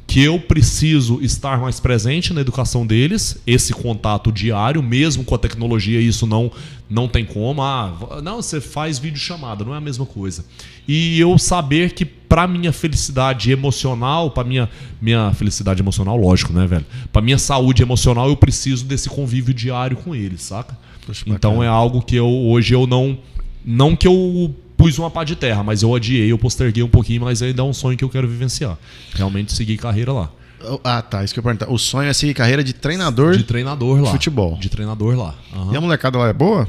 que 0.07 0.22
eu 0.22 0.38
preciso 0.38 1.20
estar 1.22 1.59
mais 1.61 1.80
presente 1.80 2.34
na 2.34 2.40
educação 2.40 2.86
deles, 2.86 3.38
esse 3.46 3.72
contato 3.72 4.30
diário, 4.30 4.82
mesmo 4.82 5.24
com 5.24 5.34
a 5.34 5.38
tecnologia, 5.38 6.00
isso 6.00 6.26
não 6.26 6.50
não 6.88 7.09
tem 7.09 7.24
como. 7.24 7.62
Ah, 7.62 8.20
não, 8.22 8.42
você 8.42 8.61
faz 8.61 8.98
videochamada, 8.98 9.64
não 9.64 9.72
é 9.74 9.78
a 9.78 9.80
mesma 9.80 10.05
coisa. 10.05 10.44
E 10.86 11.18
eu 11.18 11.38
saber 11.38 11.92
que 11.94 12.05
para 12.05 12.46
minha 12.46 12.72
felicidade 12.72 13.50
emocional, 13.50 14.30
para 14.30 14.44
minha 14.44 14.68
minha 15.00 15.32
felicidade 15.32 15.80
emocional, 15.80 16.16
lógico, 16.18 16.53
né, 16.53 16.66
velho? 16.66 16.84
Para 17.11 17.22
minha 17.22 17.38
saúde 17.38 17.82
emocional, 17.82 18.28
eu 18.28 18.36
preciso 18.36 18.84
desse 18.84 19.09
convívio 19.09 19.55
diário 19.55 19.96
com 19.96 20.14
eles, 20.14 20.42
saca? 20.42 20.76
Poxa, 21.07 21.24
então 21.26 21.62
é 21.62 21.68
algo 21.68 22.03
que 22.03 22.16
eu 22.16 22.28
hoje 22.28 22.74
eu 22.74 22.86
não 22.86 23.18
não 23.64 23.96
que 23.96 24.07
eu 24.07 24.55
pus 24.83 24.99
uma 24.99 25.11
pá 25.11 25.22
de 25.24 25.37
terra, 25.37 25.62
mas 25.62 25.83
eu 25.83 25.95
adiei, 25.95 26.30
eu 26.30 26.39
posterguei 26.39 26.83
um 26.83 26.89
pouquinho, 26.89 27.22
mas 27.22 27.41
ainda 27.43 27.62
é 27.62 27.64
um 27.64 27.72
sonho 27.72 27.97
que 27.97 28.05
eu 28.05 28.09
quero 28.09 28.26
vivenciar. 28.28 28.76
Realmente 29.14 29.53
seguir 29.53 29.76
carreira 29.76 30.12
lá. 30.12 30.30
Ah, 30.85 31.03
tá. 31.03 31.24
Isso 31.24 31.33
que 31.35 31.41
eu 31.41 31.43
perguntar. 31.43 31.68
O 31.70 31.78
sonho 31.78 32.09
é 32.09 32.12
seguir 32.12 32.35
carreira 32.35 32.62
de 32.62 32.72
treinador. 32.72 33.37
De 33.37 33.43
treinador 33.45 34.01
lá. 34.01 34.11
futebol. 34.11 34.57
De 34.61 34.68
treinador 34.68 35.16
lá. 35.16 35.35
Aham. 35.53 35.72
E 35.72 35.76
a 35.76 35.80
molecada 35.80 36.18
lá 36.18 36.28
é 36.28 36.33
boa? 36.33 36.68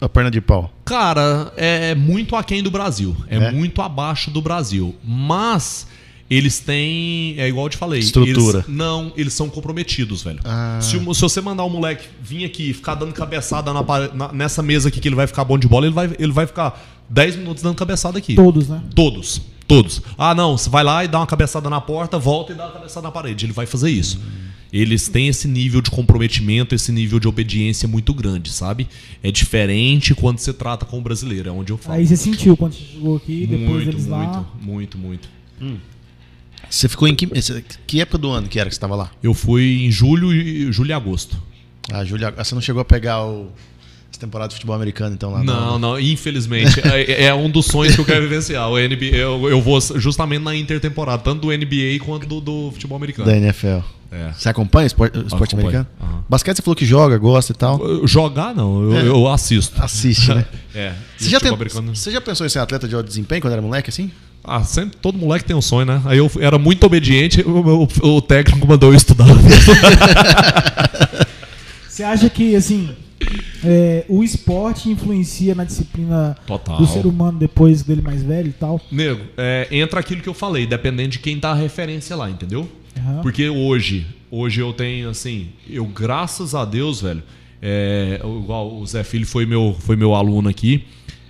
A 0.00 0.08
perna 0.08 0.30
de 0.30 0.40
pau. 0.40 0.70
Cara, 0.84 1.52
é 1.56 1.94
muito 1.94 2.34
aquém 2.36 2.62
do 2.62 2.70
Brasil. 2.70 3.16
É, 3.28 3.36
É? 3.36 3.50
muito 3.52 3.80
abaixo 3.82 4.30
do 4.30 4.40
Brasil. 4.42 4.94
Mas 5.02 5.86
eles 6.30 6.58
têm. 6.60 7.34
É 7.38 7.46
igual 7.48 7.66
eu 7.66 7.70
te 7.70 7.76
falei. 7.76 8.00
Estrutura. 8.00 8.58
eles- 8.58 8.68
não, 8.68 9.12
eles 9.16 9.32
são 9.34 9.48
comprometidos, 9.48 10.22
velho. 10.22 10.40
Ah. 10.44 10.78
Se, 10.82 10.98
se 10.98 11.20
você 11.20 11.40
mandar 11.40 11.64
um 11.64 11.70
moleque 11.70 12.08
vir 12.22 12.44
aqui 12.44 12.70
e 12.70 12.74
ficar 12.74 12.94
dando 12.94 13.12
cabeçada 13.12 13.72
na 13.72 13.82
na- 14.14 14.32
nessa 14.32 14.62
mesa 14.62 14.88
aqui 14.88 14.98
que 15.00 15.08
ele 15.08 15.14
vai 15.14 15.26
ficar 15.26 15.44
bom 15.44 15.58
de 15.58 15.68
bola, 15.68 15.86
ele 15.86 15.94
vai, 15.94 16.10
ele 16.18 16.32
vai 16.32 16.46
ficar 16.46 16.78
10 17.08 17.36
minutos 17.36 17.62
dando 17.62 17.76
cabeçada 17.76 18.18
aqui. 18.18 18.34
Todos, 18.34 18.68
né? 18.68 18.82
Todos. 18.94 19.40
Todos. 19.66 20.00
Ah, 20.16 20.34
não, 20.34 20.56
você 20.56 20.70
vai 20.70 20.84
lá 20.84 21.04
e 21.04 21.08
dá 21.08 21.18
uma 21.18 21.26
cabeçada 21.26 21.68
na 21.68 21.80
porta, 21.80 22.18
volta 22.18 22.52
e 22.52 22.54
dá 22.54 22.66
uma 22.66 22.72
cabeçada 22.72 23.06
na 23.06 23.10
parede. 23.10 23.46
Ele 23.46 23.52
vai 23.52 23.66
fazer 23.66 23.90
isso. 23.90 24.20
Eles 24.72 25.08
têm 25.08 25.28
esse 25.28 25.48
nível 25.48 25.80
de 25.80 25.90
comprometimento, 25.90 26.74
esse 26.74 26.92
nível 26.92 27.18
de 27.18 27.26
obediência 27.26 27.88
muito 27.88 28.12
grande, 28.12 28.50
sabe? 28.50 28.88
É 29.22 29.30
diferente 29.30 30.14
quando 30.14 30.38
você 30.38 30.52
trata 30.52 30.84
com 30.84 30.98
o 30.98 31.00
brasileiro, 31.00 31.48
é 31.48 31.52
onde 31.52 31.72
eu 31.72 31.78
falo. 31.78 31.98
Aí 31.98 32.06
você 32.06 32.16
sentiu 32.16 32.56
quando 32.56 32.74
você 32.74 32.82
chegou 32.82 33.16
aqui, 33.16 33.46
depois 33.46 33.68
muito, 33.68 33.84
deles 33.86 34.06
muito, 34.06 34.10
lá. 34.10 34.46
muito, 34.60 34.98
muito. 34.98 35.28
Você 36.68 36.88
ficou 36.88 37.06
em 37.06 37.14
que, 37.14 37.26
que 37.86 38.00
época 38.00 38.18
do 38.18 38.30
ano 38.30 38.48
que 38.48 38.58
era 38.58 38.68
que 38.68 38.74
você 38.74 38.78
estava 38.78 38.96
lá? 38.96 39.10
Eu 39.22 39.32
fui 39.34 39.84
em 39.84 39.90
julho 39.90 40.32
e 40.32 40.70
julho 40.72 40.90
e 40.90 40.92
agosto. 40.92 41.40
Ah, 41.90 42.04
Júlia, 42.04 42.34
ah, 42.36 42.44
você 42.44 42.54
não 42.54 42.62
chegou 42.62 42.82
a 42.82 42.84
pegar 42.84 43.24
o, 43.24 43.52
temporada 44.18 44.48
de 44.48 44.54
futebol 44.54 44.74
americano, 44.76 45.14
então, 45.14 45.30
lá 45.30 45.42
Não, 45.42 45.78
não, 45.78 45.98
infelizmente. 46.00 46.80
é, 46.86 47.24
é 47.26 47.34
um 47.34 47.48
dos 47.50 47.66
sonhos 47.66 47.94
que 47.94 48.00
eu 48.00 48.04
quero 48.04 48.22
vivenciar. 48.22 48.68
O 48.70 48.76
NBA, 48.78 49.16
eu, 49.16 49.48
eu 49.48 49.60
vou 49.60 49.80
justamente 49.96 50.42
na 50.42 50.54
intertemporada, 50.54 51.22
tanto 51.22 51.42
do 51.42 51.48
NBA 51.48 51.98
quanto 52.04 52.26
do, 52.26 52.40
do 52.40 52.70
futebol 52.72 52.96
americano. 52.96 53.28
Da 53.30 53.36
NFL. 53.36 53.78
É. 54.12 54.30
Você 54.32 54.48
acompanha 54.48 54.84
o 54.84 54.86
esporte, 54.86 55.18
esporte 55.26 55.54
americano? 55.56 55.86
Aham. 56.00 56.24
Basquete 56.28 56.56
você 56.56 56.62
falou 56.62 56.76
que 56.76 56.86
joga, 56.86 57.18
gosta 57.18 57.52
e 57.52 57.54
tal. 57.56 58.06
Jogar, 58.06 58.54
não, 58.54 58.82
eu, 58.92 58.96
É. 58.96 59.06
eu 59.08 59.28
assisto. 59.28 59.82
Assiste, 59.82 60.32
né? 60.32 60.44
É. 60.74 60.92
Você 61.16 61.30
já, 61.30 61.40
tem, 61.40 61.50
americano- 61.52 61.96
você 61.96 62.10
já 62.10 62.20
pensou 62.20 62.44
em 62.46 62.50
ser 62.50 62.58
atleta 62.58 62.86
de 62.86 62.94
alto 62.94 63.06
desempenho 63.06 63.40
quando 63.40 63.52
era 63.54 63.62
moleque, 63.62 63.88
assim? 63.90 64.10
Ah, 64.44 64.62
sempre 64.62 64.96
todo 65.00 65.16
moleque 65.18 65.44
tem 65.46 65.56
um 65.56 65.62
sonho, 65.62 65.86
né? 65.86 66.00
Aí 66.04 66.18
eu 66.18 66.30
era 66.38 66.58
muito 66.58 66.84
obediente, 66.84 67.40
o, 67.40 67.82
o- 68.04 68.16
o 68.16 68.20
técnico 68.22 68.66
mandou 68.68 68.90
eu 68.92 68.96
estudar. 68.96 69.26
Você 71.88 72.02
acha 72.02 72.28
que, 72.28 72.54
assim, 72.54 72.90
é, 73.64 74.04
o 74.08 74.22
esporte 74.22 74.88
influencia 74.88 75.54
na 75.54 75.64
disciplina 75.64 76.36
Total. 76.46 76.78
do 76.78 76.86
ser 76.86 77.06
humano 77.06 77.38
depois 77.38 77.82
dele 77.82 78.02
mais 78.02 78.22
velho 78.22 78.48
e 78.48 78.52
tal? 78.52 78.80
Nego, 78.90 79.22
é, 79.36 79.68
entra 79.70 80.00
aquilo 80.00 80.20
que 80.20 80.28
eu 80.28 80.34
falei, 80.34 80.66
dependendo 80.66 81.10
de 81.10 81.18
quem 81.18 81.38
dá 81.38 81.50
a 81.50 81.54
referência 81.54 82.14
lá, 82.16 82.30
entendeu? 82.30 82.68
Aham. 82.96 83.22
Porque 83.22 83.48
hoje, 83.48 84.06
hoje 84.30 84.60
eu 84.60 84.72
tenho, 84.72 85.08
assim, 85.08 85.48
eu, 85.68 85.84
graças 85.86 86.54
a 86.54 86.64
Deus, 86.64 87.00
velho, 87.00 87.22
é, 87.60 88.20
igual 88.22 88.74
o 88.74 88.86
Zé 88.86 89.02
Filho 89.02 89.26
foi 89.26 89.46
meu, 89.46 89.76
foi 89.78 89.96
meu 89.96 90.14
aluno 90.14 90.48
aqui, 90.48 90.84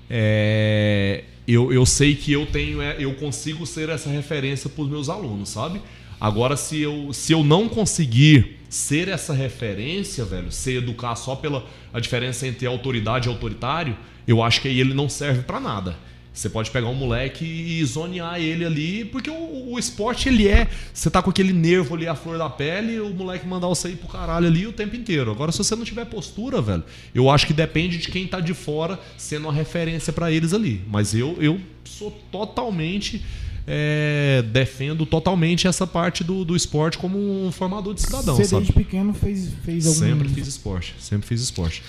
é, 0.08 1.24
eu, 1.46 1.72
eu 1.72 1.86
sei 1.86 2.14
que 2.14 2.32
eu 2.32 2.46
tenho, 2.46 2.82
é, 2.82 2.96
eu 2.98 3.14
consigo 3.14 3.64
ser 3.66 3.88
essa 3.88 4.10
referência 4.10 4.68
para 4.68 4.82
os 4.82 4.90
meus 4.90 5.08
alunos, 5.08 5.48
sabe? 5.48 5.80
Agora, 6.20 6.56
se 6.56 6.80
eu, 6.80 7.12
se 7.12 7.32
eu 7.32 7.44
não 7.44 7.68
conseguir 7.68 8.58
ser 8.76 9.08
essa 9.08 9.32
referência, 9.32 10.24
velho, 10.24 10.52
se 10.52 10.76
educar 10.76 11.16
só 11.16 11.34
pela 11.34 11.64
a 11.92 11.98
diferença 11.98 12.46
entre 12.46 12.66
autoridade 12.66 13.26
e 13.26 13.32
autoritário, 13.32 13.96
eu 14.28 14.42
acho 14.42 14.60
que 14.60 14.68
aí 14.68 14.78
ele 14.78 14.92
não 14.92 15.08
serve 15.08 15.42
para 15.42 15.58
nada. 15.58 15.96
Você 16.30 16.50
pode 16.50 16.70
pegar 16.70 16.88
um 16.88 16.94
moleque 16.94 17.46
e 17.46 17.82
zonear 17.86 18.38
ele 18.38 18.66
ali, 18.66 19.06
porque 19.06 19.30
o, 19.30 19.72
o 19.72 19.78
esporte 19.78 20.28
ele 20.28 20.46
é. 20.46 20.68
Você 20.92 21.08
tá 21.08 21.22
com 21.22 21.30
aquele 21.30 21.54
nervo 21.54 21.94
ali, 21.94 22.06
a 22.06 22.14
flor 22.14 22.36
da 22.36 22.50
pele, 22.50 23.00
o 23.00 23.08
moleque 23.08 23.46
mandar 23.46 23.68
você 23.68 23.88
ir 23.88 23.96
pro 23.96 24.08
caralho 24.08 24.46
ali 24.46 24.66
o 24.66 24.72
tempo 24.72 24.94
inteiro. 24.94 25.30
Agora, 25.30 25.50
se 25.50 25.56
você 25.56 25.74
não 25.74 25.82
tiver 25.82 26.04
postura, 26.04 26.60
velho, 26.60 26.84
eu 27.14 27.30
acho 27.30 27.46
que 27.46 27.54
depende 27.54 27.96
de 27.96 28.08
quem 28.08 28.26
tá 28.26 28.40
de 28.40 28.52
fora 28.52 29.00
sendo 29.16 29.44
uma 29.44 29.52
referência 29.54 30.12
para 30.12 30.30
eles 30.30 30.52
ali. 30.52 30.82
Mas 30.86 31.14
eu, 31.14 31.38
eu 31.40 31.58
sou 31.84 32.10
totalmente. 32.30 33.24
É, 33.66 34.42
defendo 34.52 35.04
totalmente 35.04 35.66
essa 35.66 35.86
parte 35.86 36.22
do, 36.22 36.44
do 36.44 36.54
esporte 36.54 36.98
como 36.98 37.18
um 37.46 37.50
formador 37.50 37.94
de 37.94 38.00
cidadão, 38.02 38.36
Você 38.36 38.44
sabe? 38.44 38.64
desde 38.66 38.72
pequeno 38.72 39.12
fez, 39.12 39.50
fez 39.64 39.86
algum... 39.86 39.98
Sempre 39.98 40.28
fiz 40.28 40.46
esporte. 40.46 40.94
Sempre 41.00 41.26
fiz 41.26 41.40
esporte. 41.40 41.82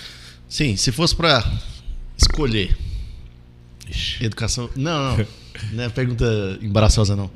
Sim, 0.49 0.75
se 0.75 0.91
fosse 0.91 1.15
pra 1.15 1.43
escolher 2.17 2.75
educação. 4.21 4.69
Não, 4.75 5.17
não. 5.17 5.27
Não 5.73 5.83
é 5.83 5.89
pergunta 5.89 6.59
embaraçosa, 6.61 7.15
não. 7.15 7.29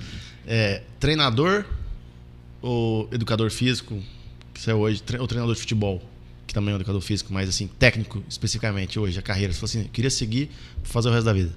É, 0.46 0.82
treinador 1.00 1.66
ou 2.62 3.08
educador 3.12 3.50
físico, 3.50 4.02
que 4.54 4.62
você 4.62 4.72
é 4.72 4.76
hoje, 4.76 5.02
tre- 5.02 5.18
ou 5.20 5.28
treinador 5.28 5.56
de 5.56 5.62
futebol, 5.62 6.02
que 6.46 6.54
também 6.54 6.72
é 6.72 6.74
um 6.74 6.78
educador 6.78 7.02
físico, 7.02 7.34
mas 7.34 7.50
assim, 7.50 7.68
técnico 7.80 8.24
especificamente 8.30 9.00
hoje, 9.00 9.18
a 9.18 9.22
carreira. 9.22 9.52
Se 9.54 9.60
fosse 9.60 9.78
assim, 9.78 9.88
eu 9.88 9.92
queria 9.92 10.10
seguir 10.12 10.50
fazer 10.84 11.10
o 11.10 11.12
resto 11.12 11.26
da 11.26 11.34
vida, 11.34 11.52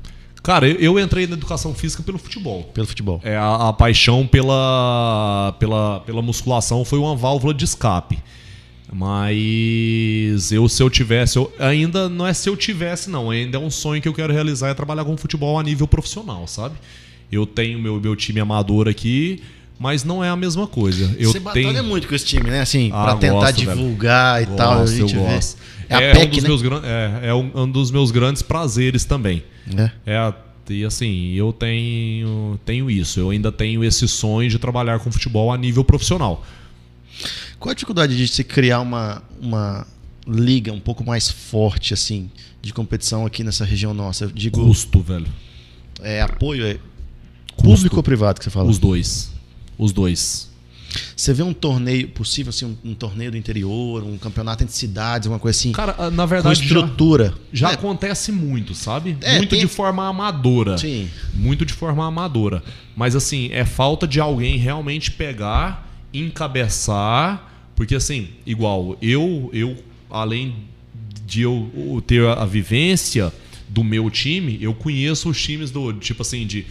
Cara, 0.45 0.68
eu, 0.68 0.76
eu 0.78 0.99
entrei 1.01 1.26
na 1.26 1.32
educação 1.34 1.74
física 1.74 2.03
pelo 2.03 2.18
futebol. 2.18 2.64
pelo 2.74 2.86
futebol. 2.86 3.20
É, 3.24 3.34
a, 3.36 3.68
a 3.68 3.72
paixão 3.72 4.26
pela, 4.26 5.57
pela, 5.59 6.01
pela 6.01 6.22
musculação 6.22 6.84
foi 6.84 6.99
uma 6.99 7.16
válvula 7.16 7.53
de 7.55 7.64
escape. 7.64 8.18
Mas 8.92 10.53
eu, 10.53 10.68
se 10.68 10.82
eu 10.82 10.88
tivesse, 10.90 11.36
eu- 11.38 11.53
ainda 11.59 12.09
não 12.09 12.26
é 12.26 12.32
se 12.32 12.49
eu 12.49 12.57
tivesse, 12.57 13.11
não. 13.11 13.30
Ainda 13.30 13.57
é 13.57 13.61
um 13.61 13.70
sonho 13.70 14.01
que 14.01 14.09
eu 14.09 14.14
quero 14.14 14.32
realizar 14.32 14.68
é 14.68 14.74
trabalhar 14.74 15.05
com 15.05 15.16
futebol 15.16 15.59
a 15.59 15.62
nível 15.62 15.88
profissional, 15.88 16.47
sabe? 16.47 16.74
Eu 17.32 17.47
tenho 17.47 17.78
meu, 17.78 18.01
meu 18.01 18.14
time 18.14 18.38
amador 18.40 18.88
aqui, 18.88 19.42
mas 19.78 20.04
não 20.04 20.22
é 20.24 20.28
a 20.28 20.36
mesma 20.36 20.66
coisa. 20.66 21.14
Eu 21.18 21.30
você 21.32 21.40
batalha 21.40 21.70
tenho 21.72 21.84
muito 21.84 22.06
com 22.08 22.14
esse 22.14 22.24
time, 22.26 22.50
né? 22.50 22.60
Assim, 22.60 22.90
Ah, 22.92 23.02
pra 23.04 23.16
tentar 23.16 23.32
gosto, 23.52 23.64
velho. 23.64 23.76
divulgar 23.76 24.42
e 24.42 24.46
tal. 24.46 24.72
A 24.72 24.76
Gosto, 24.78 24.96
gente 24.96 25.14
eu 25.14 25.24
vê. 25.26 25.34
gosto. 25.34 25.56
É 25.88 25.94
É, 25.94 26.10
um 26.10 26.14
PEC, 26.14 26.40
dos 26.40 26.62
né? 26.62 26.68
meus, 26.70 26.84
é, 26.84 27.20
é 27.28 27.34
um, 27.34 27.50
um 27.62 27.70
dos 27.70 27.90
meus 27.90 28.10
grandes 28.10 28.40
prazeres 28.42 29.04
também. 29.04 29.42
É. 29.76 29.90
É, 30.06 30.16
a- 30.16 30.34
e 30.70 30.82
assim, 30.84 31.32
eu 31.32 31.52
tenho, 31.52 32.58
tenho 32.64 32.90
isso. 32.90 33.20
Eu 33.20 33.28
ainda 33.30 33.52
tenho 33.52 33.84
esse 33.84 34.08
sonho 34.08 34.48
de 34.48 34.58
trabalhar 34.58 34.98
com 35.00 35.12
futebol 35.12 35.52
a 35.52 35.58
nível 35.58 35.84
profissional. 35.84 36.42
Qual 37.58 37.70
a 37.70 37.74
dificuldade 37.74 38.16
de 38.16 38.26
se 38.26 38.42
criar 38.42 38.80
uma, 38.80 39.22
uma 39.40 39.86
liga 40.26 40.72
um 40.72 40.80
pouco 40.80 41.04
mais 41.04 41.30
forte, 41.30 41.92
assim, 41.92 42.30
de 42.62 42.72
competição 42.72 43.26
aqui 43.26 43.44
nessa 43.44 43.64
região 43.64 43.92
nossa? 43.92 44.24
Eu 44.24 44.30
digo, 44.30 44.64
Custo, 44.64 45.00
velho. 45.00 45.26
é 46.02 46.22
apoio, 46.22 46.64
é 46.66 46.74
Custo. 47.56 47.62
público 47.62 47.96
ou 47.96 48.02
privado 48.02 48.38
que 48.38 48.44
você 48.44 48.50
fala? 48.50 48.70
Os 48.70 48.78
dois. 48.78 49.30
Os 49.78 49.92
dois. 49.92 50.52
Você 51.16 51.32
vê 51.32 51.42
um 51.42 51.52
torneio 51.52 52.06
possível, 52.08 52.50
assim, 52.50 52.66
um, 52.66 52.90
um 52.90 52.94
torneio 52.94 53.32
do 53.32 53.36
interior, 53.36 54.04
um 54.04 54.16
campeonato 54.16 54.62
entre 54.62 54.76
cidades, 54.76 55.26
uma 55.26 55.40
coisa 55.40 55.58
assim, 55.58 55.72
Cara, 55.72 55.92
ah, 55.98 56.08
na 56.08 56.22
com 56.22 56.28
verdade, 56.28 56.56
já, 56.60 56.64
estrutura. 56.64 57.34
já 57.52 57.70
É, 57.70 57.74
acontece 57.74 58.30
muito, 58.30 58.74
sabe? 58.76 59.16
É, 59.20 59.38
muito 59.38 59.50
tem- 59.50 59.58
de 59.60 59.66
forma 59.66 60.06
amadora. 60.06 60.78
Sim. 60.78 61.08
Muito 61.34 61.64
de 61.66 61.72
forma 61.72 62.06
amadora. 62.06 62.62
Mas 62.94 63.16
assim, 63.16 63.48
é 63.50 63.64
falta 63.64 64.06
de 64.06 64.20
alguém 64.20 64.56
realmente 64.56 65.10
pegar, 65.10 65.90
encabeçar. 66.12 67.50
Porque 67.74 67.94
assim, 67.96 68.28
igual, 68.46 68.96
eu, 69.02 69.50
eu 69.52 69.76
além 70.08 70.54
de 71.26 71.42
eu 71.42 72.02
ter 72.06 72.24
a 72.26 72.44
vivência 72.44 73.32
do 73.68 73.82
meu 73.82 74.08
time, 74.10 74.58
eu 74.60 74.72
conheço 74.74 75.28
os 75.28 75.42
times 75.42 75.70
do, 75.72 75.92
tipo 75.94 76.22
assim, 76.22 76.46
de, 76.46 76.64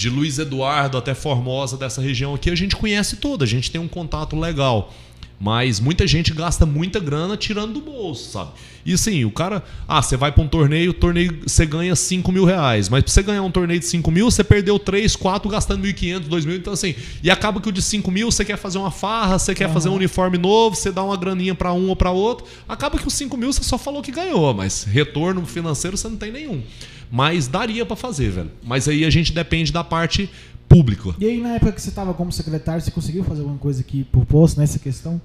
de 0.00 0.08
Luiz 0.08 0.38
Eduardo 0.38 0.96
até 0.96 1.12
Formosa, 1.12 1.76
dessa 1.76 2.00
região 2.00 2.34
aqui, 2.34 2.48
a 2.48 2.54
gente 2.54 2.74
conhece 2.74 3.16
toda, 3.16 3.44
a 3.44 3.46
gente 3.46 3.70
tem 3.70 3.78
um 3.78 3.86
contato 3.86 4.34
legal. 4.34 4.90
Mas 5.38 5.78
muita 5.78 6.06
gente 6.06 6.32
gasta 6.32 6.64
muita 6.64 6.98
grana 6.98 7.36
tirando 7.36 7.74
do 7.74 7.80
bolso, 7.80 8.30
sabe? 8.30 8.50
E 8.84 8.92
assim, 8.92 9.24
o 9.24 9.30
cara. 9.30 9.62
Ah, 9.88 10.02
você 10.02 10.14
vai 10.16 10.32
pra 10.32 10.42
um 10.42 10.48
torneio, 10.48 10.92
torneio 10.92 11.40
você 11.46 11.64
ganha 11.64 11.96
5 11.96 12.30
mil 12.30 12.44
reais. 12.44 12.90
Mas 12.90 13.02
pra 13.02 13.10
você 13.12 13.22
ganhar 13.22 13.42
um 13.42 13.50
torneio 13.50 13.80
de 13.80 13.86
5 13.86 14.10
mil, 14.10 14.30
você 14.30 14.44
perdeu 14.44 14.78
3, 14.78 15.16
4 15.16 15.50
gastando 15.50 15.86
1.500, 15.86 16.20
2 16.20 16.44
mil. 16.44 16.56
Então 16.56 16.74
assim. 16.74 16.94
E 17.22 17.30
acaba 17.30 17.58
que 17.58 17.70
o 17.70 17.72
de 17.72 17.80
5 17.80 18.10
mil 18.10 18.30
você 18.30 18.44
quer 18.44 18.58
fazer 18.58 18.76
uma 18.76 18.90
farra, 18.90 19.38
você 19.38 19.54
quer 19.54 19.70
fazer 19.70 19.88
um 19.88 19.94
uniforme 19.94 20.36
novo, 20.36 20.76
você 20.76 20.92
dá 20.92 21.02
uma 21.02 21.16
graninha 21.16 21.54
pra 21.54 21.72
um 21.72 21.88
ou 21.88 21.96
pra 21.96 22.10
outro. 22.10 22.46
Acaba 22.68 22.98
que 22.98 23.08
os 23.08 23.14
5 23.14 23.34
mil 23.36 23.50
você 23.50 23.62
só 23.62 23.78
falou 23.78 24.02
que 24.02 24.12
ganhou, 24.12 24.52
mas 24.52 24.84
retorno 24.84 25.44
financeiro 25.46 25.96
você 25.96 26.08
não 26.08 26.16
tem 26.16 26.30
nenhum. 26.30 26.62
Mas 27.10 27.48
daria 27.48 27.84
pra 27.84 27.96
fazer, 27.96 28.30
velho. 28.30 28.50
Mas 28.62 28.86
aí 28.88 29.04
a 29.04 29.10
gente 29.10 29.32
depende 29.32 29.72
da 29.72 29.82
parte 29.82 30.28
pública. 30.68 31.14
E 31.18 31.26
aí, 31.26 31.40
na 31.40 31.54
época 31.56 31.72
que 31.72 31.82
você 31.82 31.88
estava 31.88 32.14
como 32.14 32.30
secretário, 32.30 32.80
você 32.80 32.90
conseguiu 32.90 33.24
fazer 33.24 33.40
alguma 33.40 33.58
coisa 33.58 33.80
aqui 33.80 34.04
por 34.04 34.24
posto 34.24 34.60
nessa 34.60 34.78
questão? 34.78 35.20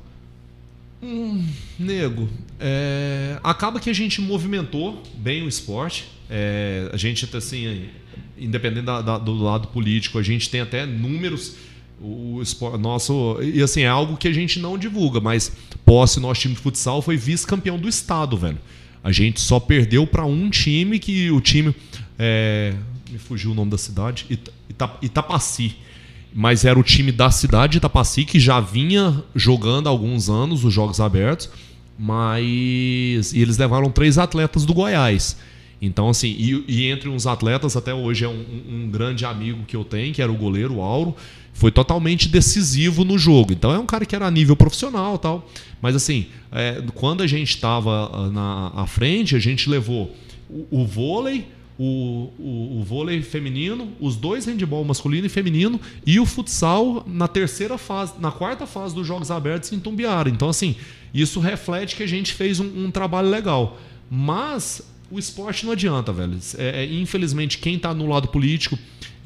Nego, 1.78 2.28
é, 2.60 3.38
acaba 3.44 3.80
que 3.80 3.90
a 3.90 3.94
gente 3.94 4.22
movimentou 4.22 5.02
bem 5.18 5.44
o 5.44 5.48
esporte. 5.48 6.06
É, 6.30 6.90
a 6.92 6.98
gente, 6.98 7.30
assim, 7.36 7.86
independente 8.38 8.86
da- 8.86 9.02
da- 9.02 9.18
do 9.20 9.34
lado 9.36 9.68
político, 9.68 10.18
a 10.18 10.24
gente 10.24 10.50
tem 10.50 10.62
até 10.62 10.86
números. 10.86 11.54
O 12.02 12.42
esporte, 12.42 12.78
nosso 12.80 13.38
e 13.42 13.62
assim 13.62 13.82
é 13.82 13.88
algo 13.88 14.18
que 14.18 14.28
a 14.28 14.34
gente 14.34 14.60
não 14.60 14.78
divulga, 14.78 15.22
mas 15.22 15.52
posse 15.86 16.20
nosso 16.20 16.42
time 16.42 16.54
de 16.54 16.60
futsal 16.60 17.02
foi 17.02 17.16
vice-campeão 17.16 17.78
do 17.78 17.88
estado, 17.88 18.36
velho. 18.36 18.58
A 19.06 19.12
gente 19.12 19.40
só 19.40 19.60
perdeu 19.60 20.08
para 20.08 20.26
um 20.26 20.50
time 20.50 20.98
que 20.98 21.30
o 21.30 21.40
time 21.40 21.76
é, 22.18 22.74
me 23.12 23.20
fugiu 23.20 23.52
o 23.52 23.54
nome 23.54 23.70
da 23.70 23.78
cidade, 23.78 24.26
Ita, 24.28 24.52
Ita, 24.68 24.92
Itapaci. 25.00 25.76
Mas 26.34 26.66
era 26.66 26.80
o 26.80 26.82
time 26.82 27.12
da 27.12 27.30
cidade 27.30 27.74
de 27.74 27.78
Itapaci 27.78 28.26
que 28.26 28.40
já 28.40 28.60
vinha 28.60 29.24
jogando 29.36 29.86
há 29.86 29.92
alguns 29.92 30.28
anos 30.28 30.64
os 30.64 30.74
Jogos 30.74 31.00
Abertos, 31.00 31.52
mas 32.00 33.32
e 33.32 33.42
eles 33.42 33.60
levaram 33.60 33.92
três 33.92 34.18
atletas 34.18 34.66
do 34.66 34.74
Goiás. 34.74 35.38
Então, 35.80 36.10
assim, 36.10 36.30
e, 36.30 36.66
e 36.68 36.86
entre 36.88 37.08
uns 37.08 37.28
atletas, 37.28 37.78
até 37.78 37.94
hoje 37.94 38.26
é 38.26 38.28
um, 38.28 38.44
um 38.68 38.90
grande 38.90 39.24
amigo 39.24 39.66
que 39.68 39.76
eu 39.76 39.84
tenho, 39.84 40.12
que 40.16 40.22
era 40.22 40.32
o 40.32 40.36
goleiro 40.36 40.78
o 40.78 40.82
Auro, 40.82 41.16
foi 41.56 41.72
totalmente 41.72 42.28
decisivo 42.28 43.06
no 43.06 43.18
jogo. 43.18 43.54
Então 43.54 43.74
é 43.74 43.80
um 43.80 43.86
cara 43.86 44.06
que 44.06 44.14
era 44.14 44.28
a 44.28 44.32
nível 44.32 44.58
profissional 44.58 45.18
tal. 45.18 45.50
Mas 45.82 45.96
assim, 45.96 46.28
é, 46.52 46.84
quando 46.94 47.24
a 47.24 47.28
gente 47.28 47.50
estava 47.56 48.30
na 48.30 48.74
à 48.76 48.86
frente, 48.86 49.38
a 49.38 49.40
gente 49.40 49.70
levou 49.70 50.14
o, 50.50 50.82
o 50.82 50.86
vôlei, 50.86 51.48
o, 51.80 52.30
o, 52.38 52.80
o 52.80 52.84
vôlei 52.84 53.22
feminino, 53.22 53.90
os 54.02 54.18
dois 54.18 54.46
handball 54.46 54.84
masculino 54.84 55.28
e 55.28 55.30
feminino 55.30 55.80
e 56.06 56.20
o 56.20 56.26
futsal 56.26 57.06
na 57.08 57.28
terceira 57.28 57.78
fase, 57.78 58.14
na 58.20 58.32
quarta 58.32 58.68
fase 58.68 58.94
dos 58.94 59.08
Jogos 59.08 59.32
Abertos 59.32 59.72
em 59.72 59.80
Tumbiara. 59.80 60.30
Então, 60.30 60.50
assim, 60.50 60.76
isso 61.14 61.40
reflete 61.40 61.96
que 61.96 62.04
a 62.04 62.08
gente 62.08 62.34
fez 62.34 62.60
um, 62.60 62.86
um 62.86 62.92
trabalho 62.92 63.30
legal. 63.30 63.80
Mas 64.12 64.82
o 65.10 65.18
esporte 65.18 65.66
não 65.66 65.72
adianta, 65.72 66.12
velho. 66.12 66.38
É, 66.58 66.84
é, 66.84 66.94
infelizmente, 66.94 67.60
quem 67.60 67.76
está 67.76 67.94
no 67.94 68.08
lado 68.08 68.28
político, 68.28 68.78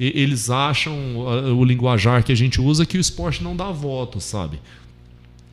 eles 0.04 0.48
acham 0.50 0.94
uh, 1.16 1.54
o 1.54 1.64
linguajar 1.64 2.24
que 2.24 2.32
a 2.32 2.34
gente 2.34 2.60
usa 2.60 2.86
que 2.86 2.96
o 2.96 3.00
esporte 3.00 3.42
não 3.44 3.54
dá 3.54 3.70
voto, 3.70 4.20
sabe? 4.20 4.58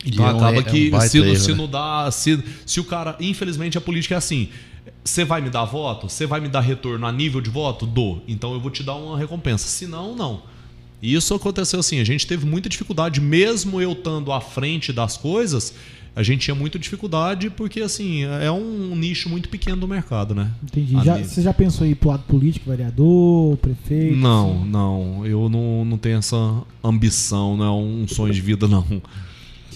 Então 0.04 0.24
E 0.24 0.28
é 0.28 0.32
um- 0.32 0.36
acaba 0.36 0.56
é 0.56 0.60
um 0.60 0.62
que 0.62 0.90
baita 0.90 1.08
se, 1.08 1.18
erro, 1.18 1.36
se 1.36 1.50
né? 1.50 1.56
não 1.56 1.68
dá. 1.68 2.10
Se, 2.10 2.42
se 2.64 2.80
o 2.80 2.84
cara. 2.84 3.16
Infelizmente 3.20 3.76
a 3.76 3.80
política 3.80 4.14
é 4.14 4.18
assim. 4.18 4.48
Você 5.04 5.24
vai 5.24 5.40
me 5.40 5.50
dar 5.50 5.64
voto? 5.64 6.08
Você 6.08 6.26
vai 6.26 6.40
me 6.40 6.48
dar 6.48 6.60
retorno 6.60 7.06
a 7.06 7.12
nível 7.12 7.40
de 7.40 7.50
voto? 7.50 7.84
Dou. 7.86 8.22
Então 8.26 8.52
eu 8.54 8.60
vou 8.60 8.70
te 8.70 8.82
dar 8.82 8.94
uma 8.94 9.18
recompensa. 9.18 9.66
Se 9.68 9.86
não, 9.86 10.14
não. 10.14 10.42
E 11.02 11.14
isso 11.14 11.34
aconteceu 11.34 11.80
assim. 11.80 11.98
A 12.00 12.04
gente 12.04 12.26
teve 12.26 12.46
muita 12.46 12.68
dificuldade, 12.68 13.20
mesmo 13.20 13.80
eu 13.80 13.92
estando 13.92 14.32
à 14.32 14.40
frente 14.40 14.92
das 14.92 15.16
coisas, 15.16 15.74
a 16.16 16.22
gente 16.22 16.40
tinha 16.42 16.54
muita 16.54 16.78
dificuldade 16.78 17.48
porque, 17.50 17.80
assim, 17.80 18.24
é 18.24 18.50
um 18.50 18.96
nicho 18.96 19.28
muito 19.28 19.48
pequeno 19.48 19.76
do 19.76 19.86
mercado, 19.88 20.34
né? 20.34 20.50
Entendi. 20.62 20.92
Já- 21.04 21.18
você 21.18 21.42
já 21.42 21.54
pensou 21.54 21.86
em 21.86 21.90
ir 21.90 21.94
pro 21.94 22.08
lado 22.10 22.24
político, 22.24 22.68
vereador, 22.70 23.56
prefeito? 23.58 24.16
Não, 24.16 24.50
assim? 24.62 24.68
não. 24.70 25.26
Eu 25.26 25.48
não, 25.48 25.84
não 25.84 25.96
tenho 25.98 26.18
essa 26.18 26.36
ambição, 26.82 27.56
não 27.56 27.64
é 27.64 27.70
um 27.70 28.08
sonho 28.08 28.32
de 28.34 28.40
vida, 28.40 28.66
não. 28.66 28.84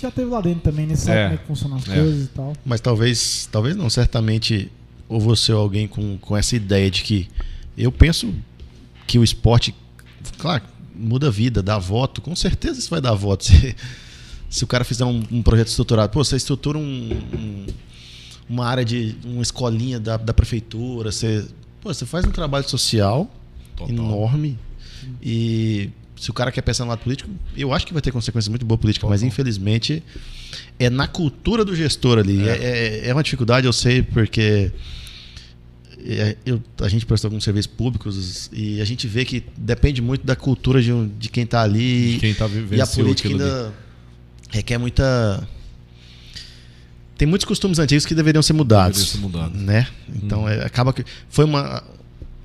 Já 0.00 0.10
teve 0.10 0.28
lá 0.30 0.40
dentro 0.40 0.62
também, 0.62 0.84
né? 0.86 0.96
Sabe 0.96 1.16
É. 1.16 1.22
como 1.24 1.34
é 1.34 1.36
que 1.38 1.46
funcionam 1.46 1.76
as 1.76 1.88
É. 1.88 1.94
coisas 1.94 2.24
e 2.24 2.28
tal. 2.28 2.52
Mas 2.66 2.80
talvez, 2.80 3.48
talvez 3.52 3.76
não, 3.76 3.88
certamente, 3.88 4.68
ou 5.08 5.20
você 5.20 5.52
ou 5.52 5.60
alguém 5.60 5.86
com, 5.86 6.18
com 6.18 6.36
essa 6.36 6.56
ideia 6.56 6.90
de 6.90 7.02
que 7.02 7.28
eu 7.78 7.92
penso 7.92 8.34
que 9.06 9.16
o 9.18 9.22
esporte, 9.22 9.72
claro, 10.38 10.64
muda 10.94 11.28
a 11.28 11.30
vida, 11.30 11.62
dá 11.62 11.78
voto, 11.78 12.20
com 12.20 12.34
certeza 12.34 12.80
isso 12.80 12.90
vai 12.90 13.00
dar 13.00 13.14
voto. 13.14 13.44
se 14.52 14.62
o 14.64 14.66
cara 14.66 14.84
fizer 14.84 15.04
um, 15.06 15.22
um 15.30 15.42
projeto 15.42 15.68
estruturado, 15.68 16.12
pô, 16.12 16.22
você 16.22 16.36
estrutura 16.36 16.76
um- 16.78 17.10
um- 17.34 17.66
uma 18.48 18.66
área 18.66 18.84
de 18.84 19.16
uma 19.24 19.40
escolinha 19.42 19.98
da, 19.98 20.18
da 20.18 20.34
prefeitura, 20.34 21.10
você, 21.10 21.44
pô, 21.80 21.92
você 21.92 22.04
faz 22.04 22.26
um 22.26 22.30
trabalho 22.30 22.68
social 22.68 23.30
Total. 23.74 23.88
enorme 23.94 24.58
e 25.22 25.88
se 26.20 26.30
o 26.30 26.34
cara 26.34 26.52
quer 26.52 26.60
pensar 26.60 26.84
no 26.84 26.90
lado 26.90 27.00
político, 27.00 27.30
eu 27.56 27.72
acho 27.72 27.86
que 27.86 27.92
vai 27.94 28.02
ter 28.02 28.12
consequências 28.12 28.48
muito 28.48 28.64
boas 28.66 28.78
políticas, 28.80 29.08
mas 29.08 29.22
infelizmente 29.22 30.02
é 30.78 30.90
na 30.90 31.08
cultura 31.08 31.64
do 31.64 31.74
gestor 31.74 32.18
ali. 32.18 32.46
É, 32.46 32.52
é- 33.04 33.08
é 33.08 33.12
uma 33.12 33.22
dificuldade, 33.22 33.66
eu 33.66 33.72
sei, 33.72 34.02
porque 34.02 34.70
é, 36.04 36.36
eu- 36.44 36.62
a 36.80 36.88
gente 36.88 37.06
presta 37.06 37.26
alguns 37.26 37.42
serviços 37.44 37.72
públicos 37.72 38.50
e 38.52 38.80
a 38.80 38.84
gente 38.84 39.06
vê 39.08 39.24
que 39.24 39.42
depende 39.56 40.02
muito 40.02 40.26
da 40.26 40.36
cultura 40.36 40.82
de, 40.82 40.92
um- 40.92 41.08
de 41.18 41.28
quem 41.28 41.44
está 41.44 41.62
ali. 41.62 42.14
De 42.14 42.18
quem 42.18 42.34
tá 42.34 42.46
vivendo 42.46 42.78
e 42.78 42.82
a 42.82 42.86
política 42.86 43.28
ainda 43.28 43.72
requer 44.52 44.78
muita. 44.78 45.46
Tem 47.16 47.26
muitos 47.28 47.44
costumes 47.44 47.78
antigos 47.78 48.04
que 48.06 48.14
deveriam 48.14 48.42
ser 48.42 48.52
mudados. 48.52 48.98
Deveriam 49.12 49.30
ser 49.32 49.38
mudados. 49.38 49.60
Né? 49.62 49.86
Então 50.14 50.48
é, 50.48 50.64
acaba 50.64 50.92
que. 50.92 51.04
Foi 51.28 51.44
uma. 51.44 51.82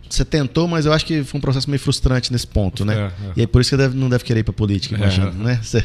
Você 0.10 0.24
tentou, 0.24 0.68
mas 0.70 0.86
eu 0.86 0.94
acho 0.94 1.06
que 1.06 1.24
foi 1.24 1.38
um 1.38 1.42
processo 1.42 1.70
meio 1.70 1.80
frustrante 1.82 2.32
nesse 2.32 2.48
ponto, 2.48 2.86
né? 2.86 2.96
É, 2.96 3.00
é. 3.00 3.12
E 3.36 3.42
aí 3.42 3.48
por 3.48 3.60
isso 3.60 3.72
que 3.72 3.78
deve- 3.78 3.98
não 3.98 4.08
deve 4.08 4.24
querer 4.24 4.40
ir 4.40 4.44
pra 4.44 4.54
política, 4.54 4.96
É. 4.96 5.00
imagino, 5.00 5.32
né? 5.34 5.60
Você- 5.62 5.84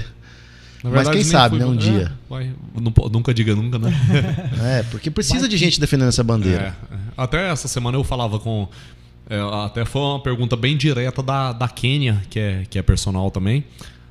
Na 0.85 0.91
Mas 0.91 1.09
quem 1.09 1.23
sabe, 1.25 1.59
né, 1.59 1.65
um 1.67 1.75
é, 1.75 1.77
dia. 1.77 2.13
vai. 2.29 2.51
Nunca 3.13 3.33
diga 3.33 3.55
nunca, 3.55 3.79
né? 3.79 3.93
É, 4.63 4.83
porque 4.91 5.11
precisa 5.13 5.49
de 5.49 5.57
gente 5.57 5.79
defendendo 5.81 6.09
essa 6.09 6.25
bandeira. 6.25 6.77
É, 6.91 6.95
é. 6.95 6.99
Até 7.17 7.51
essa 7.51 7.67
semana 7.69 7.97
eu 7.97 8.03
falava 8.05 8.39
com. 8.41 8.69
é, 9.31 9.39
até 9.65 9.85
foi 9.85 10.03
uma 10.03 10.21
pergunta 10.21 10.57
bem 10.57 10.77
direta 10.77 11.23
da, 11.23 11.53
da 11.53 11.69
Kênia, 11.69 12.23
que 12.31 12.39
é, 12.39 12.65
que 12.69 12.79
é 12.79 12.83
personal 12.83 13.31
também. 13.31 13.65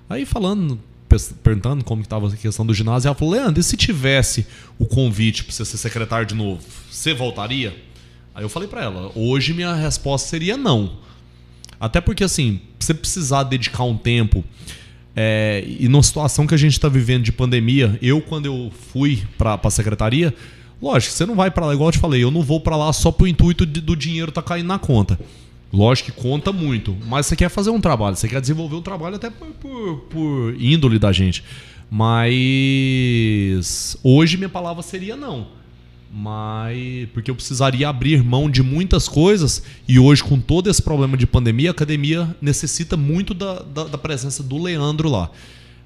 Aí 0.10 0.26
falando, 0.26 0.80
perguntando 1.44 1.84
como 1.84 2.02
estava 2.02 2.28
a 2.28 2.32
questão 2.36 2.66
do 2.66 2.74
ginásio, 2.74 3.08
ela 3.08 3.16
falou: 3.16 3.34
Leandro, 3.34 3.60
e 3.60 3.64
se 3.64 3.76
tivesse 3.78 4.46
o 4.80 4.86
convite 4.86 5.44
para 5.44 5.54
você 5.54 5.66
ser 5.66 5.78
secretário 5.78 6.26
de 6.26 6.36
novo, 6.36 6.62
você 6.90 7.14
voltaria? 7.14 7.76
Aí 8.34 8.44
eu 8.44 8.50
falei 8.50 8.68
para 8.68 8.84
ela: 8.84 9.12
hoje 9.16 9.54
minha 9.54 9.74
resposta 9.74 10.28
seria 10.30 10.56
não. 10.58 10.94
Até 11.80 12.00
porque, 12.00 12.24
assim, 12.24 12.60
você 12.80 12.94
precisar 12.94 13.44
dedicar 13.44 13.84
um 13.84 13.98
tempo. 13.98 14.44
é, 15.16 15.64
e 15.68 15.88
numa 15.90 16.04
situação 16.04 16.46
que 16.48 16.54
a 16.54 16.58
gente 16.58 16.74
está 16.74 16.88
vivendo 16.88 17.24
de 17.24 17.32
pandemia, 17.32 17.98
eu, 18.02 18.22
quando 18.22 18.46
eu 18.46 18.72
fui 18.94 19.24
para 19.38 19.60
a 19.62 19.70
secretaria, 19.72 20.34
lógico, 20.82 21.14
você 21.14 21.26
não 21.26 21.36
vai 21.36 21.50
para 21.52 21.66
lá, 21.66 21.74
igual 21.74 21.90
eu 21.90 21.94
te 21.94 22.00
falei, 22.00 22.24
eu 22.24 22.32
não 22.32 22.42
vou 22.42 22.62
para 22.62 22.78
lá 22.78 22.94
só 22.94 23.12
pro 23.12 23.28
intuito 23.28 23.66
de- 23.66 23.82
do 23.82 23.96
dinheiro 23.96 24.32
tá 24.32 24.42
caindo 24.42 24.68
na 24.68 24.80
conta. 24.80 25.20
Lógico 25.74 26.12
que 26.12 26.22
conta 26.22 26.52
muito, 26.52 26.98
mas 27.08 27.26
você 27.26 27.36
quer 27.36 27.50
fazer 27.50 27.70
um 27.70 27.80
trabalho, 27.80 28.16
você 28.16 28.28
quer 28.28 28.42
desenvolver 28.42 28.76
um 28.76 28.82
trabalho 28.82 29.16
até 29.16 29.30
por, 29.30 29.48
por, 29.48 30.00
por 30.10 30.56
índole 30.60 31.00
da 31.00 31.12
gente. 31.14 31.44
Mas 31.90 32.38
hoje 34.04 34.38
minha 34.38 34.50
palavra 34.50 34.84
seria 34.84 35.16
não. 35.16 35.48
Mas 36.14 37.08
porque 37.14 37.32
eu 37.32 37.36
precisaria 37.36 37.88
abrir 37.88 38.22
mão 38.22 38.50
de 38.50 38.62
muitas 38.62 39.08
coisas 39.08 39.64
e 39.88 39.98
hoje 39.98 40.22
com 40.22 40.40
todo 40.42 40.70
esse 40.70 40.82
problema 40.82 41.16
de 41.16 41.26
pandemia, 41.26 41.70
a 41.70 41.72
academia 41.72 42.36
necessita 42.42 42.98
muito 42.98 43.34
da, 43.34 43.62
da, 43.62 43.86
da 43.86 43.98
presença 43.98 44.44
do 44.44 44.62
Leandro 44.62 45.10
lá. 45.10 45.32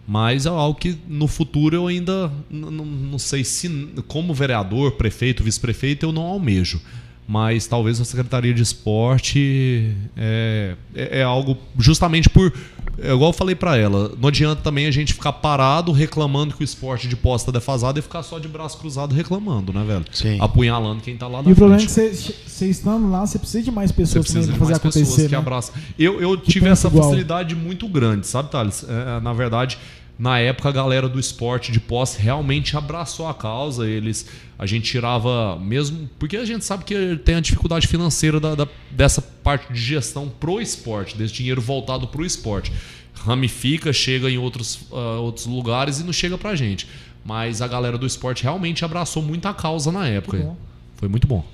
Mas 0.07 0.45
é 0.45 0.49
algo 0.49 0.79
que 0.79 0.97
no 1.07 1.27
futuro 1.27 1.75
eu 1.75 1.87
ainda 1.87 2.31
não 2.49 3.19
sei 3.19 3.43
se 3.43 3.69
como 4.07 4.33
vereador, 4.33 4.93
prefeito, 4.93 5.43
vice-prefeito 5.43 6.05
eu 6.05 6.11
não 6.11 6.23
almejo. 6.23 6.81
Mas 7.27 7.65
talvez 7.65 7.99
a 7.99 8.05
Secretaria 8.05 8.53
de 8.53 8.61
Esporte 8.61 9.91
é, 10.15 10.75
é, 10.93 11.19
é 11.19 11.23
algo 11.23 11.57
justamente 11.77 12.29
por. 12.29 12.53
É 12.99 13.11
igual 13.11 13.29
eu 13.31 13.33
falei 13.33 13.55
pra 13.55 13.75
ela, 13.75 14.13
não 14.17 14.29
adianta 14.29 14.61
também 14.61 14.85
a 14.85 14.91
gente 14.91 15.11
ficar 15.13 15.33
parado 15.33 15.91
reclamando 15.91 16.55
que 16.55 16.61
o 16.61 16.63
esporte 16.63 17.09
de 17.09 17.15
posta 17.15 17.51
é 17.51 17.53
defasado 17.53 17.99
e 17.99 18.01
ficar 18.01 18.23
só 18.23 18.39
de 18.39 18.47
braço 18.47 18.77
cruzado 18.77 19.13
reclamando, 19.13 19.73
né, 19.73 19.83
velho? 19.83 20.05
Sim. 20.13 20.37
Apunhalando 20.39 21.01
quem 21.01 21.17
tá 21.17 21.27
lá 21.27 21.41
na 21.41 21.49
E 21.49 21.53
o 21.53 21.55
problema 21.55 21.81
é 21.81 21.85
que 21.85 21.91
você, 21.91 22.13
você 22.13 22.69
estando 22.69 23.09
lá, 23.09 23.25
você 23.25 23.37
precisa 23.37 23.63
de 23.63 23.71
mais 23.71 23.91
pessoas 23.91 24.23
de 24.25 24.31
fazer 24.31 24.47
mais 24.51 24.77
pessoas 24.79 24.95
acontecer. 24.95 25.25
que 25.27 25.31
né? 25.33 25.37
abraçam. 25.37 25.75
Eu, 25.99 26.21
eu 26.21 26.37
Que 26.37 26.51
tive 26.51 26.69
essa 26.69 26.87
igual. 26.87 27.03
facilidade 27.05 27.53
muito 27.55 27.85
grande, 27.89 28.27
sabe, 28.27 28.49
Thales? 28.49 28.85
É, 28.87 29.19
na 29.19 29.33
verdade, 29.33 29.77
na 30.17 30.39
época 30.39 30.69
a 30.69 30.71
galera 30.71 31.09
do 31.09 31.19
esporte 31.19 31.71
de 31.71 31.79
posse 31.79 32.21
realmente 32.21 32.77
abraçou 32.77 33.27
a 33.27 33.33
causa. 33.33 33.87
Eles, 33.87 34.25
a 34.57 34.65
gente 34.65 34.89
tirava 34.89 35.59
mesmo, 35.59 36.09
porque 36.17 36.37
a 36.37 36.45
gente 36.45 36.63
sabe 36.63 36.83
que 36.85 37.17
tem 37.25 37.35
a 37.35 37.39
dificuldade 37.39 37.87
financeira 37.87 38.39
da, 38.39 38.55
da- 38.55 38.67
dessa 38.91 39.21
parte 39.21 39.71
de 39.73 39.79
gestão 39.81 40.29
pro 40.29 40.61
esporte, 40.61 41.17
desse 41.17 41.33
dinheiro 41.33 41.61
voltado 41.61 42.07
pro 42.07 42.25
esporte. 42.25 42.71
Ramifica, 43.13 43.91
chega 43.91 44.29
em 44.29 44.37
outros, 44.37 44.81
ah, 44.91 45.19
outros 45.19 45.45
lugares 45.45 45.99
e 45.99 46.03
não 46.03 46.13
chega 46.13 46.37
pra 46.37 46.55
gente. 46.55 46.87
Mas 47.23 47.61
a 47.61 47.67
galera 47.67 47.97
do 47.97 48.05
esporte 48.05 48.43
realmente 48.43 48.85
abraçou 48.85 49.21
muito 49.23 49.47
a 49.47 49.53
causa 49.53 49.91
na 49.91 50.07
época. 50.07 50.37
Muito 50.37 50.47
bom. 50.49 50.57
Foi 50.95 51.07
muito 51.09 51.27
bom. 51.27 51.45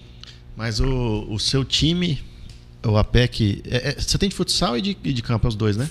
Mas 0.56 0.80
o, 0.80 1.26
o 1.30 1.40
seu 1.40 1.64
time, 1.64 2.22
o 2.84 2.98
APEC. 2.98 3.62
é- 3.66 3.90
é- 3.90 3.96
você 4.02 4.18
tem 4.18 4.30
de 4.30 4.36
futsal 4.36 4.78
e 4.78 4.82
de, 4.82 4.98
e 5.04 5.14
de 5.14 5.22
campo, 5.22 5.46
é 5.46 5.50
os 5.50 5.56
dois, 5.56 5.78
né? 5.78 5.90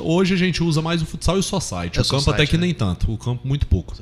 Hoje 0.00 0.34
a 0.34 0.36
gente 0.36 0.62
usa 0.62 0.80
mais 0.80 1.02
o 1.02 1.06
futsal 1.06 1.36
e 1.36 1.40
o 1.40 1.42
society. 1.42 1.98
É 1.98 2.02
o 2.02 2.04
campo 2.04 2.18
society, 2.20 2.30
até 2.42 2.46
que 2.46 2.56
né? 2.56 2.66
nem 2.66 2.74
tanto. 2.74 3.12
O 3.12 3.18
campo 3.18 3.46
muito 3.46 3.66
pouco. 3.66 3.94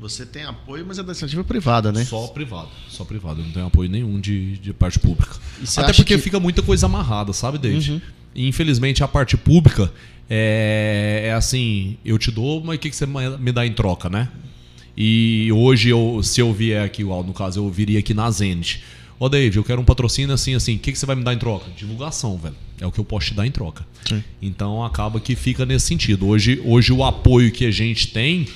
Você 0.00 0.26
tem 0.26 0.44
apoio, 0.44 0.84
mas 0.86 0.98
é 0.98 1.02
da 1.02 1.12
iniciativa 1.12 1.44
privada, 1.44 1.92
né? 1.92 2.04
Só 2.04 2.26
privado. 2.26 2.68
Só 2.88 3.04
privado. 3.04 3.40
Eu 3.40 3.44
não 3.46 3.52
tenho 3.52 3.66
apoio 3.66 3.88
nenhum 3.88 4.20
de, 4.20 4.58
de 4.58 4.72
parte 4.72 4.98
pública. 4.98 5.36
Até 5.76 5.92
porque 5.92 6.16
que- 6.16 6.18
fica 6.18 6.38
muita 6.40 6.62
coisa 6.62 6.86
amarrada, 6.86 7.32
sabe, 7.32 7.58
David? 7.58 7.92
Uhum. 7.92 8.00
E, 8.34 8.48
infelizmente 8.48 9.04
a 9.04 9.08
parte 9.08 9.36
pública 9.36 9.92
é, 10.28 11.26
é 11.28 11.32
assim: 11.32 11.96
eu 12.04 12.18
te 12.18 12.30
dou, 12.30 12.62
mas 12.62 12.76
o 12.76 12.78
que, 12.80 12.90
que 12.90 12.96
você 12.96 13.06
me 13.06 13.52
dá 13.52 13.64
em 13.64 13.72
troca, 13.72 14.10
né? 14.10 14.28
E 14.96 15.50
hoje, 15.52 15.88
eu, 15.88 16.20
se 16.22 16.40
eu 16.40 16.52
vier 16.52 16.84
aqui, 16.84 17.02
no 17.02 17.32
caso, 17.32 17.60
eu 17.60 17.70
viria 17.70 17.98
aqui 17.98 18.14
na 18.14 18.30
Zenit. 19.14 19.16
Ô, 19.18 19.28
David, 19.28 19.56
eu 19.56 19.64
quero 19.64 19.80
um 19.80 19.84
patrocínio 19.84 20.34
assim, 20.34 20.54
assim. 20.54 20.76
O 20.76 20.78
que, 20.78 20.92
que 20.92 20.98
você 20.98 21.06
vai 21.06 21.16
me 21.16 21.24
dar 21.24 21.34
em 21.34 21.38
troca? 21.38 21.70
Divulgação, 21.76 22.36
velho. 22.36 22.54
É 22.80 22.86
o 22.86 22.92
que 22.92 22.98
eu 22.98 23.04
posso 23.04 23.28
te 23.28 23.34
dar 23.34 23.46
em 23.46 23.50
troca. 23.50 23.86
Sim. 24.06 24.22
Então 24.42 24.84
acaba 24.84 25.20
que 25.20 25.34
fica 25.36 25.64
nesse 25.64 25.86
sentido. 25.86 26.26
Hoje, 26.26 26.60
hoje 26.64 26.92
o 26.92 27.04
apoio 27.04 27.50
que 27.52 27.66
a 27.66 27.70
gente 27.70 28.08
tem 28.08 28.48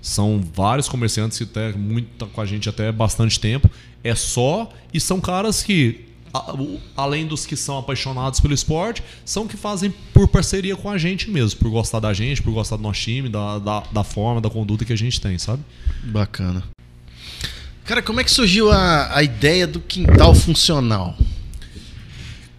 são 0.00 0.42
vários 0.54 0.88
comerciantes 0.88 1.38
que 1.38 1.44
até 1.44 1.72
muito 1.72 2.26
com 2.26 2.40
a 2.40 2.46
gente 2.46 2.68
até 2.68 2.90
bastante 2.90 3.38
tempo. 3.38 3.70
É 4.02 4.14
só 4.14 4.72
e 4.92 5.00
são 5.00 5.20
caras 5.20 5.62
que 5.62 6.06
além 6.96 7.26
dos 7.26 7.46
que 7.46 7.56
são 7.56 7.78
apaixonados 7.78 8.40
pelo 8.40 8.54
esporte, 8.54 9.02
são 9.24 9.48
que 9.48 9.56
fazem 9.56 9.92
por 10.12 10.28
parceria 10.28 10.76
com 10.76 10.90
a 10.90 10.98
gente 10.98 11.30
mesmo, 11.30 11.58
por 11.58 11.70
gostar 11.70 12.00
da 12.00 12.12
gente, 12.12 12.42
por 12.42 12.52
gostar 12.52 12.76
do 12.76 12.82
nosso 12.82 13.00
time, 13.00 13.28
da, 13.28 13.58
da, 13.58 13.80
da 13.80 14.04
forma, 14.04 14.40
da 14.40 14.50
conduta 14.50 14.84
que 14.84 14.92
a 14.92 14.96
gente 14.96 15.20
tem, 15.20 15.38
sabe? 15.38 15.62
Bacana. 16.04 16.62
Cara, 17.88 18.02
como 18.02 18.20
é 18.20 18.24
que 18.24 18.30
surgiu 18.30 18.70
a, 18.70 19.16
a 19.16 19.22
ideia 19.22 19.66
do 19.66 19.80
quintal 19.80 20.34
funcional? 20.34 21.16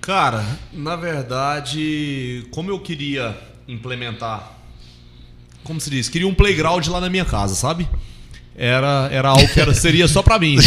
Cara, 0.01 0.43
na 0.73 0.95
verdade, 0.95 2.45
como 2.49 2.71
eu 2.71 2.79
queria 2.79 3.37
implementar, 3.67 4.57
como 5.63 5.79
se 5.79 5.87
diz, 5.91 6.09
queria 6.09 6.27
um 6.27 6.33
playground 6.33 6.87
lá 6.87 6.99
na 6.99 7.11
minha 7.11 7.25
casa, 7.25 7.53
sabe? 7.53 7.87
era, 8.57 9.07
era 9.11 9.29
algo 9.29 9.47
que 9.47 9.59
era, 9.61 9.71
seria 9.71 10.07
só 10.07 10.23
pra 10.23 10.39
mim. 10.39 10.57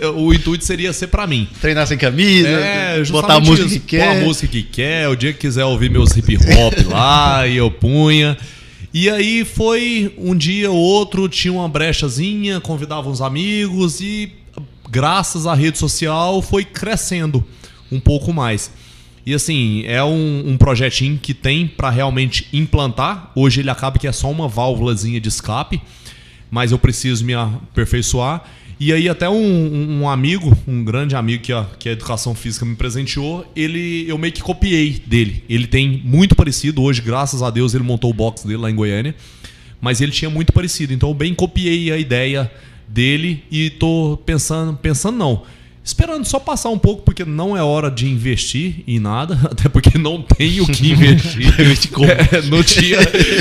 É, 0.00 0.06
o 0.08 0.32
intuito 0.32 0.64
seria 0.64 0.90
ser 0.94 1.08
pra 1.08 1.26
mim. 1.26 1.46
Treinar 1.60 1.86
sem 1.86 1.98
camisa, 1.98 2.48
É, 2.48 3.04
botar 3.04 3.34
a 3.34 3.40
música 3.40 3.66
isso. 3.68 3.80
que 3.80 3.98
Pôr 3.98 4.04
quer. 4.06 4.08
a 4.08 4.24
música 4.24 4.48
que 4.48 4.62
quer, 4.62 5.08
o 5.08 5.14
dia 5.14 5.34
que 5.34 5.40
quiser 5.40 5.64
ouvir 5.66 5.90
meus 5.90 6.16
hip 6.16 6.34
hop 6.36 6.72
lá, 6.90 7.46
e 7.46 7.58
eu 7.58 7.70
punha. 7.70 8.38
E 8.94 9.08
aí 9.08 9.42
foi 9.44 10.14
um 10.18 10.36
dia 10.36 10.70
ou 10.70 10.76
outro, 10.76 11.26
tinha 11.26 11.52
uma 11.52 11.68
brechazinha, 11.68 12.60
convidava 12.60 13.08
uns 13.08 13.22
amigos 13.22 14.00
e 14.00 14.30
graças 14.90 15.46
à 15.46 15.54
rede 15.54 15.78
social 15.78 16.42
foi 16.42 16.62
crescendo 16.62 17.42
um 17.90 17.98
pouco 17.98 18.34
mais. 18.34 18.70
E 19.24 19.32
assim, 19.32 19.82
é 19.86 20.04
um, 20.04 20.50
um 20.50 20.58
projetinho 20.58 21.16
que 21.16 21.32
tem 21.32 21.66
pra 21.66 21.88
realmente 21.88 22.46
implantar. 22.52 23.30
Hoje 23.34 23.60
ele 23.60 23.70
acaba 23.70 23.98
que 23.98 24.06
é 24.06 24.12
só 24.12 24.30
uma 24.30 24.46
válvulazinha 24.46 25.20
de 25.20 25.28
escape, 25.28 25.80
mas 26.50 26.70
eu 26.70 26.78
preciso 26.78 27.24
me 27.24 27.32
aperfeiçoar. 27.32 28.44
E 28.84 28.92
aí 28.92 29.08
até 29.08 29.30
um, 29.30 30.00
um 30.00 30.08
amigo, 30.08 30.58
um 30.66 30.82
grande 30.82 31.14
amigo 31.14 31.40
que 31.40 31.52
a, 31.52 31.64
que 31.78 31.88
a 31.88 31.92
educação 31.92 32.34
física 32.34 32.66
me 32.66 32.74
presenteou, 32.74 33.46
ele 33.54 34.04
eu 34.08 34.18
meio 34.18 34.32
que 34.32 34.42
copiei 34.42 35.00
dele. 35.06 35.44
Ele 35.48 35.68
tem 35.68 36.02
muito 36.04 36.34
parecido 36.34 36.82
hoje, 36.82 37.00
graças 37.00 37.42
a 37.42 37.50
Deus 37.50 37.74
ele 37.74 37.84
montou 37.84 38.10
o 38.10 38.12
box 38.12 38.44
dele 38.44 38.56
lá 38.56 38.68
em 38.68 38.74
Goiânia, 38.74 39.14
mas 39.80 40.00
ele 40.00 40.10
tinha 40.10 40.28
muito 40.28 40.52
parecido. 40.52 40.92
Então 40.92 41.10
eu 41.10 41.14
bem 41.14 41.32
copiei 41.32 41.92
a 41.92 41.96
ideia 41.96 42.50
dele 42.88 43.44
e 43.52 43.70
tô 43.70 44.18
pensando, 44.26 44.76
pensando 44.76 45.16
não, 45.16 45.44
esperando 45.84 46.24
só 46.24 46.38
passar 46.38 46.68
um 46.68 46.78
pouco 46.78 47.02
porque 47.02 47.24
não 47.24 47.56
é 47.56 47.62
hora 47.62 47.90
de 47.90 48.06
investir 48.08 48.84
em 48.86 48.98
nada, 49.00 49.38
até 49.50 49.68
porque 49.68 49.98
não 49.98 50.22
tenho 50.22 50.64
o 50.64 50.66
que 50.66 50.92
investir. 50.92 51.52
É, 52.32 52.42
não 52.42 52.62
tinha. 52.62 52.98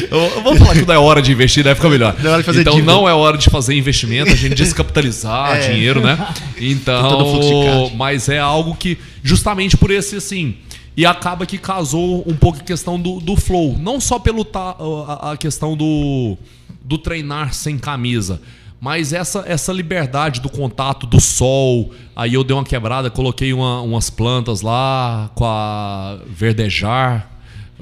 Vou 0.43 0.55
falar 0.55 0.73
que 0.75 0.85
não 0.85 0.93
é 0.93 0.97
hora 0.97 1.21
de 1.21 1.31
investir, 1.31 1.63
deve 1.63 1.75
ficar 1.75 1.89
melhor. 1.89 2.15
Não 2.21 2.35
é 2.35 2.39
então 2.39 2.53
dívida. 2.75 2.81
não 2.83 3.07
é 3.07 3.13
hora 3.13 3.37
de 3.37 3.49
fazer 3.49 3.75
investimento, 3.75 4.31
a 4.31 4.35
gente 4.35 4.55
descapitalizar 4.55 5.57
É. 5.57 5.69
dinheiro, 5.71 6.01
né? 6.01 6.17
Então, 6.57 7.39
caixa. 7.39 7.95
mas 7.95 8.29
é 8.29 8.39
algo 8.39 8.75
que 8.75 8.97
justamente 9.23 9.77
por 9.77 9.91
esse 9.91 10.15
assim 10.15 10.55
e 10.95 11.05
acaba 11.05 11.45
que 11.45 11.57
casou 11.57 12.23
um 12.27 12.35
pouco 12.35 12.59
a 12.59 12.63
questão 12.63 12.99
do, 12.99 13.19
do 13.19 13.35
flow, 13.35 13.77
não 13.79 13.99
só 13.99 14.19
pelo 14.19 14.43
ta- 14.43 14.75
a, 15.07 15.31
a 15.31 15.37
questão 15.37 15.75
do, 15.77 16.37
do 16.83 16.97
treinar 16.97 17.53
sem 17.53 17.77
camisa, 17.77 18.41
mas 18.81 19.13
essa, 19.13 19.43
essa 19.47 19.71
liberdade 19.71 20.41
do 20.41 20.49
contato 20.49 21.05
do 21.05 21.21
sol. 21.21 21.93
Aí 22.15 22.33
eu 22.33 22.43
dei 22.43 22.55
uma 22.55 22.63
quebrada, 22.63 23.11
coloquei 23.11 23.53
uma- 23.53 23.79
umas 23.81 24.09
plantas 24.09 24.61
lá 24.61 25.29
com 25.35 25.45
a 25.45 26.17
verdejar. 26.27 27.29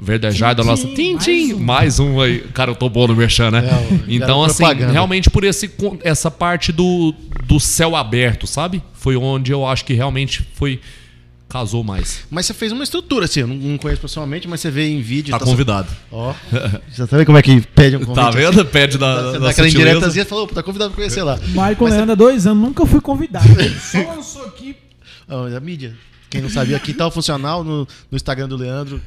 Verdejar 0.01 0.53
da 0.55 0.63
nossa. 0.63 0.87
Tintim, 0.87 1.53
mais 1.53 1.53
um. 1.53 1.59
Mais 1.59 1.99
um 1.99 2.21
aí. 2.21 2.39
Cara, 2.53 2.71
eu 2.71 2.75
tô 2.75 2.89
bom 2.89 3.07
no 3.07 3.15
merchan, 3.15 3.49
né? 3.51 3.65
É, 3.65 3.99
então, 4.07 4.43
assim, 4.43 4.57
propaganda. 4.63 4.91
realmente 4.93 5.29
por 5.29 5.43
esse, 5.43 5.69
essa 6.03 6.29
parte 6.31 6.71
do, 6.71 7.13
do 7.45 7.59
céu 7.59 7.95
aberto, 7.97 8.45
sabe? 8.47 8.81
Foi 8.93 9.15
onde 9.17 9.51
eu 9.51 9.65
acho 9.65 9.83
que 9.85 9.93
realmente 9.93 10.45
foi. 10.53 10.79
Casou 11.49 11.83
mais. 11.83 12.21
Mas 12.29 12.45
você 12.45 12.53
fez 12.53 12.71
uma 12.71 12.83
estrutura, 12.83 13.25
assim, 13.25 13.39
eu 13.39 13.47
não, 13.47 13.55
não 13.55 13.77
conheço 13.79 13.99
pessoalmente, 13.99 14.47
mas 14.47 14.61
você 14.61 14.69
vê 14.69 14.87
em 14.87 15.01
vídeo. 15.01 15.31
Tá 15.31 15.39
tá 15.39 15.45
convidado. 15.45 15.89
Ó, 16.11 16.31
você 16.87 17.07
tá 17.07 17.17
vendo 17.17 17.25
como 17.25 17.39
é 17.39 17.41
que 17.41 17.59
pede 17.61 17.95
um 17.97 18.05
convite? 18.05 18.23
Tá 18.23 18.29
vendo? 18.29 18.65
Pede 18.65 18.97
da, 18.99 19.15
da, 19.15 19.21
dá 19.31 19.49
aquela 19.49 19.51
sutileza. 19.51 19.89
indiretazinha 19.89 20.25
falou, 20.25 20.45
tá 20.45 20.61
convidado 20.61 20.91
pra 20.91 20.97
conhecer 20.97 21.23
lá. 21.23 21.39
Maicon 21.55 21.85
Mas 21.85 21.93
Leandro 21.95 22.11
há 22.11 22.15
dois 22.15 22.45
anos, 22.45 22.63
nunca 22.63 22.85
fui 22.85 23.01
convidado. 23.01 23.47
Só 23.81 23.97
lançou 23.97 24.45
aqui. 24.45 24.75
Ó, 25.27 25.47
a 25.47 25.59
mídia. 25.59 25.97
Quem 26.29 26.39
não 26.39 26.49
sabia, 26.49 26.77
aqui 26.77 26.93
tá 26.93 27.07
o 27.07 27.11
funcional 27.11 27.63
no, 27.63 27.87
no 28.11 28.15
Instagram 28.15 28.47
do 28.47 28.55
Leandro. 28.55 29.01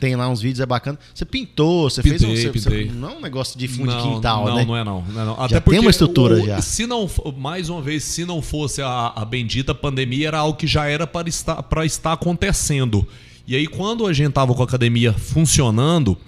Tem 0.00 0.14
lá 0.16 0.28
uns 0.28 0.40
vídeos, 0.40 0.60
é 0.60 0.66
bacana. 0.66 0.98
Você 1.14 1.24
pintou, 1.24 1.90
você 1.90 2.02
fez 2.02 2.22
um. 2.22 2.28
Pintei, 2.28 2.42
Você, 2.42 2.52
você- 2.60 2.70
pintei. 2.70 2.90
não 2.92 3.10
é 3.10 3.12
um 3.16 3.20
negócio 3.20 3.58
de 3.58 3.66
fundo 3.68 3.90
não, 3.92 3.96
de 4.02 4.14
quintal, 4.14 4.44
não, 4.46 4.54
né? 4.56 4.64
Não 4.64 4.76
é 4.76 4.84
não, 4.84 5.02
não 5.08 5.22
é 5.22 5.24
não. 5.24 5.48
Já 5.48 5.60
tem 5.60 5.78
uma 5.80 5.90
estrutura 5.90 6.36
o- 6.42 6.46
já. 6.46 6.60
Se 6.62 6.86
não, 6.86 7.08
mais 7.36 7.68
uma 7.68 7.82
vez, 7.82 8.04
se 8.04 8.24
não 8.24 8.40
fosse 8.40 8.80
a, 8.82 9.12
a 9.14 9.24
bendita 9.24 9.74
pandemia, 9.74 10.28
era 10.28 10.38
algo 10.38 10.56
que 10.58 10.66
já 10.66 10.86
era 10.86 11.06
para 11.06 11.28
estar, 11.28 11.62
para 11.62 11.84
estar 11.84 12.12
acontecendo. 12.12 13.06
E 13.46 13.56
aí, 13.56 13.66
quando 13.66 14.06
a 14.06 14.12
gente 14.12 14.32
tava 14.32 14.54
com 14.54 14.60
a 14.62 14.64
academia 14.66 15.12
funcionando, 15.14 16.18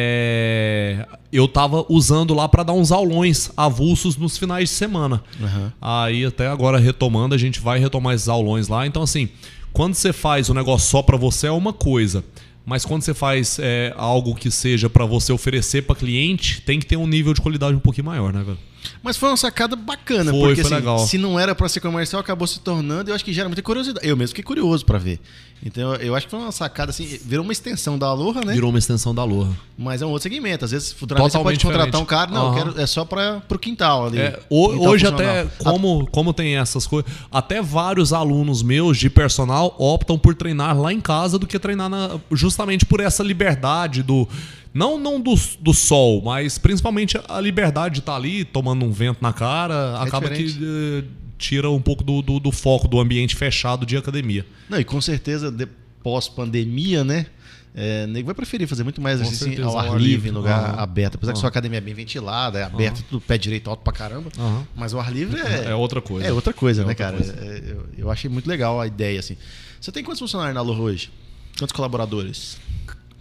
é, 0.00 1.06
eu 1.32 1.48
tava 1.48 1.84
usando 1.88 2.34
lá 2.34 2.48
para 2.48 2.62
dar 2.62 2.72
uns 2.74 2.92
aulões 2.92 3.50
avulsos 3.56 4.16
nos 4.16 4.36
finais 4.36 4.68
de 4.68 4.74
semana. 4.74 5.22
Aham. 5.42 5.72
Aí 5.80 6.24
até 6.26 6.46
agora 6.46 6.78
retomando, 6.78 7.34
a 7.34 7.38
gente 7.38 7.60
vai 7.60 7.78
retomar 7.78 8.14
esses 8.14 8.28
aulões 8.28 8.68
lá. 8.68 8.86
Então 8.86 9.02
assim, 9.02 9.28
quando 9.72 9.94
você 9.94 10.12
faz 10.12 10.50
um 10.50 10.54
negócio 10.54 10.88
só 10.90 11.00
pra 11.02 11.16
você 11.16 11.46
é 11.46 11.50
uma 11.52 11.72
coisa, 11.72 12.22
mas 12.68 12.84
quando 12.84 13.00
você 13.00 13.14
faz 13.14 13.58
é, 13.58 13.94
algo 13.96 14.34
que 14.34 14.50
seja 14.50 14.90
pra 14.90 15.06
você 15.06 15.32
oferecer 15.32 15.84
pra 15.84 15.96
cliente, 15.96 16.60
tem 16.60 16.78
que 16.78 16.84
ter 16.84 16.98
um 16.98 17.06
nível 17.06 17.32
de 17.32 17.40
qualidade 17.40 17.74
um 17.74 17.80
pouquinho 17.80 18.04
maior, 18.04 18.30
né, 18.30 18.42
velho? 18.42 18.58
Mas 19.02 19.16
foi 19.16 19.28
uma 19.30 19.36
sacada 19.36 19.74
bacana, 19.76 20.30
Foi, 20.30 20.40
porque 20.40 20.62
foi 20.62 20.64
assim, 20.64 20.74
legal. 20.74 20.98
se 20.98 21.18
não 21.18 21.38
era 21.38 21.54
pra 21.54 21.68
ser 21.68 21.80
comercial, 21.80 22.20
acabou 22.20 22.46
se 22.46 22.60
tornando, 22.60 23.10
eu 23.10 23.14
acho 23.14 23.24
que 23.24 23.32
gera 23.32 23.48
muita 23.48 23.62
curiosidade. 23.62 24.06
Eu 24.06 24.16
mesmo 24.16 24.28
fiquei 24.28 24.44
curioso 24.44 24.84
pra 24.84 24.98
ver. 24.98 25.20
Então 25.64 25.92
eu 25.96 26.14
acho 26.14 26.26
que 26.26 26.30
foi 26.30 26.38
uma 26.38 26.52
sacada 26.52 26.90
assim, 26.90 27.18
virou 27.24 27.42
uma 27.42 27.52
extensão 27.52 27.98
da 27.98 28.06
Aloha, 28.06 28.42
né? 28.44 28.52
Virou 28.52 28.70
uma 28.70 28.78
extensão 28.78 29.12
da 29.12 29.22
Aloha. 29.22 29.50
Mas 29.76 30.00
é 30.00 30.06
um 30.06 30.10
outro 30.10 30.22
segmento. 30.22 30.64
Às 30.64 30.70
vezes, 30.70 30.92
futuramente 30.92 31.32
você 31.32 31.38
pode 31.42 31.58
contratar 31.58 31.86
diferente. 31.86 32.02
um 32.02 32.06
cara, 32.06 32.30
não, 32.30 32.42
eu 32.42 32.48
Aham. 32.62 32.72
quero, 32.72 32.80
é 32.80 32.86
só 32.86 33.04
para 33.04 33.40
pro 33.40 33.58
quintal 33.58 34.06
ali. 34.06 34.18
É, 34.18 34.38
ho- 34.48 34.68
quintal 34.70 34.88
hoje 34.90 35.06
funcional. 35.06 35.32
até, 35.32 35.64
como, 35.64 36.06
como 36.12 36.32
tem 36.32 36.56
essas 36.56 36.86
coisas, 36.86 37.10
até 37.32 37.60
vários 37.60 38.12
alunos 38.12 38.62
meus 38.62 38.98
de 38.98 39.10
personal 39.10 39.74
optam 39.78 40.16
por 40.16 40.34
treinar 40.36 40.78
lá 40.78 40.92
em 40.92 41.00
casa 41.00 41.38
do 41.40 41.46
que 41.46 41.58
treinar 41.58 41.88
na- 41.88 42.18
justamente 42.30 42.86
por 42.86 43.00
essa 43.00 43.22
liberdade 43.24 44.02
do. 44.04 44.28
Não, 44.74 44.98
não 44.98 45.20
do, 45.20 45.34
do 45.60 45.72
sol, 45.74 46.22
mas 46.22 46.58
principalmente 46.58 47.18
a 47.28 47.40
liberdade 47.40 47.94
de 47.94 48.00
estar 48.00 48.16
ali 48.16 48.44
tomando 48.44 48.84
um 48.84 48.92
vento 48.92 49.18
na 49.22 49.32
cara, 49.32 50.00
acaba 50.00 50.28
que 50.30 50.44
diferente. 50.44 51.04
eh, 51.04 51.04
tira 51.38 51.70
um 51.70 51.80
pouco 51.80 52.04
do, 52.04 52.20
do, 52.22 52.38
do 52.38 52.52
foco 52.52 52.86
do 52.86 53.00
ambiente 53.00 53.34
fechado 53.34 53.86
de 53.86 53.96
academia. 53.96 54.44
Não, 54.68 54.78
e 54.78 54.84
com 54.84 55.00
certeza, 55.00 55.50
de- 55.50 55.68
pós-pandemia, 56.02 57.04
né? 57.04 57.26
É, 57.74 58.06
nego 58.08 58.26
vai 58.26 58.34
preferir 58.34 58.66
fazer 58.66 58.82
muito 58.82 59.00
mais 59.00 59.20
exercício 59.20 59.46
certeza, 59.46 59.68
ao 59.68 59.78
ar 59.78 59.92
ar 59.92 60.00
livre, 60.00 60.28
em 60.30 60.32
lugar 60.32 60.70
Aham. 60.74 60.82
aberto. 60.82 61.14
Apesar 61.14 61.32
que 61.32 61.36
Aham. 61.36 61.40
sua 61.42 61.48
academia 61.48 61.78
é 61.78 61.80
bem 61.80 61.94
ventilada, 61.94 62.58
é 62.58 62.64
aberta, 62.64 63.02
tudo 63.08 63.20
pé 63.20 63.38
direito 63.38 63.70
alto 63.70 63.82
pra 63.84 63.92
caramba. 63.92 64.30
Aham. 64.36 64.66
Mas 64.74 64.92
o 64.94 64.98
ar 64.98 65.12
livre 65.12 65.38
é, 65.40 65.66
É 65.70 65.74
outra 65.74 66.00
coisa. 66.00 66.26
É 66.26 66.32
outra 66.32 66.52
coisa, 66.52 66.82
É 66.82 66.84
né, 66.84 66.90
outra 66.90 67.04
cara? 67.06 67.16
coisa. 67.18 67.32
É, 67.40 67.62
eu, 67.70 67.86
eu 67.98 68.10
achei 68.10 68.28
muito 68.28 68.48
legal 68.48 68.80
a 68.80 68.86
ideia, 68.86 69.20
assim. 69.20 69.36
Você 69.80 69.92
tem 69.92 70.02
quantos 70.02 70.18
funcionários 70.18 70.54
na 70.54 70.60
Aloha 70.60 70.80
hoje? 70.80 71.10
Quantos 71.56 71.72
colaboradores? 71.72 72.58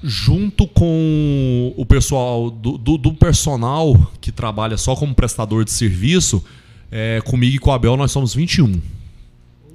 Junto 0.03 0.67
com 0.67 1.73
o 1.75 1.85
pessoal 1.85 2.49
do, 2.51 2.77
do, 2.77 2.97
do 2.97 3.13
personal 3.13 4.11
que 4.21 4.31
trabalha 4.31 4.77
só 4.77 4.95
como 4.95 5.13
prestador 5.15 5.63
de 5.65 5.71
serviço, 5.71 6.43
é, 6.91 7.21
comigo 7.25 7.55
e 7.55 7.59
com 7.59 7.69
o 7.69 7.73
Abel 7.73 7.97
nós 7.97 8.11
somos 8.11 8.33
21. 8.33 8.79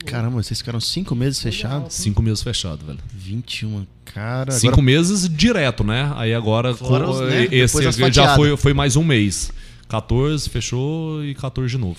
Caramba, 0.05 0.43
vocês 0.43 0.59
ficaram 0.59 0.81
cinco 0.81 1.15
meses 1.15 1.41
fechados? 1.41 1.95
Cinco 1.95 2.23
meses 2.23 2.43
fechados, 2.43 2.85
velho. 2.85 2.99
21, 3.15 3.87
cara. 4.05 4.51
Cinco 4.51 4.73
agora- 4.75 4.83
meses 4.85 5.29
direto, 5.29 5.85
né? 5.85 6.13
Aí 6.17 6.35
agora 6.35 6.75
Fora 6.75 7.05
com- 7.05 7.11
os, 7.13 7.21
né? 7.21 7.47
esse 7.53 7.81
já 8.11 8.35
foi, 8.35 8.57
foi 8.57 8.75
mais 8.75 8.97
um 8.97 9.05
mês. 9.05 9.53
14 9.89 10.49
fechou 10.49 11.25
e 11.25 11.35
14 11.35 11.71
de 11.71 11.79
novo. 11.79 11.99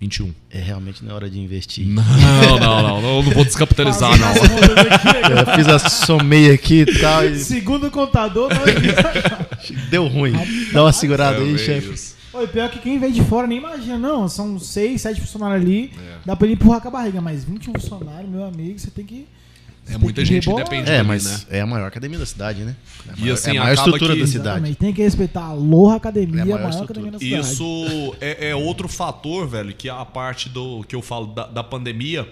21. 0.00 0.32
É 0.50 0.58
realmente 0.58 1.04
na 1.04 1.14
hora 1.14 1.28
de 1.28 1.38
investir. 1.38 1.86
Não, 1.86 2.02
não, 2.58 2.82
não, 2.82 3.02
não, 3.02 3.16
eu 3.18 3.22
não 3.22 3.32
vou 3.32 3.44
descapitalizar, 3.44 4.16
não. 4.18 4.28
Aqui, 4.30 4.40
Eu 5.50 5.54
fiz 5.54 5.68
a 5.68 5.78
somei 5.78 6.50
aqui 6.50 6.80
e 6.80 6.98
tal. 6.98 7.24
E 7.26 7.38
Segundo 7.38 7.88
o 7.88 7.90
contador, 7.90 8.48
nós... 8.48 9.70
deu 9.90 10.06
ruim. 10.06 10.32
Dá 10.72 10.84
uma 10.84 10.92
segurada 10.92 11.38
aí, 11.38 11.54
É, 11.54 11.58
chefe. 11.58 12.14
Oi, 12.32 12.46
pior 12.46 12.70
que 12.70 12.78
quem 12.78 12.98
vem 12.98 13.12
de 13.12 13.22
fora 13.24 13.46
nem 13.46 13.58
imagina, 13.58 13.98
não. 13.98 14.26
São 14.26 14.58
seis, 14.58 15.02
sete 15.02 15.20
funcionários 15.20 15.60
ali. 15.60 15.92
É. 15.98 16.18
Dá 16.24 16.34
pra 16.34 16.46
ele 16.46 16.54
empurrar 16.54 16.80
com 16.80 16.88
a 16.88 16.92
barriga, 16.92 17.20
mas 17.20 17.44
21 17.44 17.74
funcionários, 17.74 18.30
meu 18.30 18.44
amigo, 18.44 18.78
você 18.78 18.90
tem 18.90 19.04
que. 19.04 19.26
É 19.94 19.98
muita 19.98 20.24
gente 20.24 20.44
que 20.44 20.46
rebolar. 20.50 20.64
depende 20.70 20.90
É, 20.90 20.96
dali, 20.96 21.08
mas 21.08 21.24
né? 21.24 21.40
é 21.58 21.60
a 21.60 21.66
maior 21.66 21.86
academia 21.86 22.18
da 22.18 22.26
cidade, 22.26 22.62
né? 22.62 22.76
É 23.06 23.10
a 23.10 23.14
E 23.16 23.20
maior, 23.20 23.34
assim, 23.34 23.48
é 23.48 23.50
a 23.50 23.54
maior 23.62 23.72
acaba 23.72 23.88
estrutura 23.88 24.14
que- 24.14 24.20
da 24.20 24.26
cidade. 24.26 24.48
Exatamente, 24.48 24.76
tem 24.76 24.92
que 24.92 25.02
respeitar 25.02 25.40
a 25.40 25.46
Aloha 25.48 25.96
Academia, 25.96 26.38
É 26.38 26.40
a 26.40 26.44
a 26.44 26.46
maior 26.48 26.70
maior, 26.70 26.84
academia 26.84 27.10
da 27.12 27.18
cidade. 27.18 27.42
Isso 27.52 28.16
é, 28.20 28.50
é 28.50 28.54
outro 28.56 28.88
fator, 28.88 29.48
velho, 29.48 29.74
que 29.74 29.88
a 29.88 30.04
parte 30.04 30.48
do 30.48 30.84
que 30.84 30.94
eu 30.94 31.02
falo 31.02 31.26
da, 31.26 31.46
da 31.46 31.62
pandemia, 31.64 32.28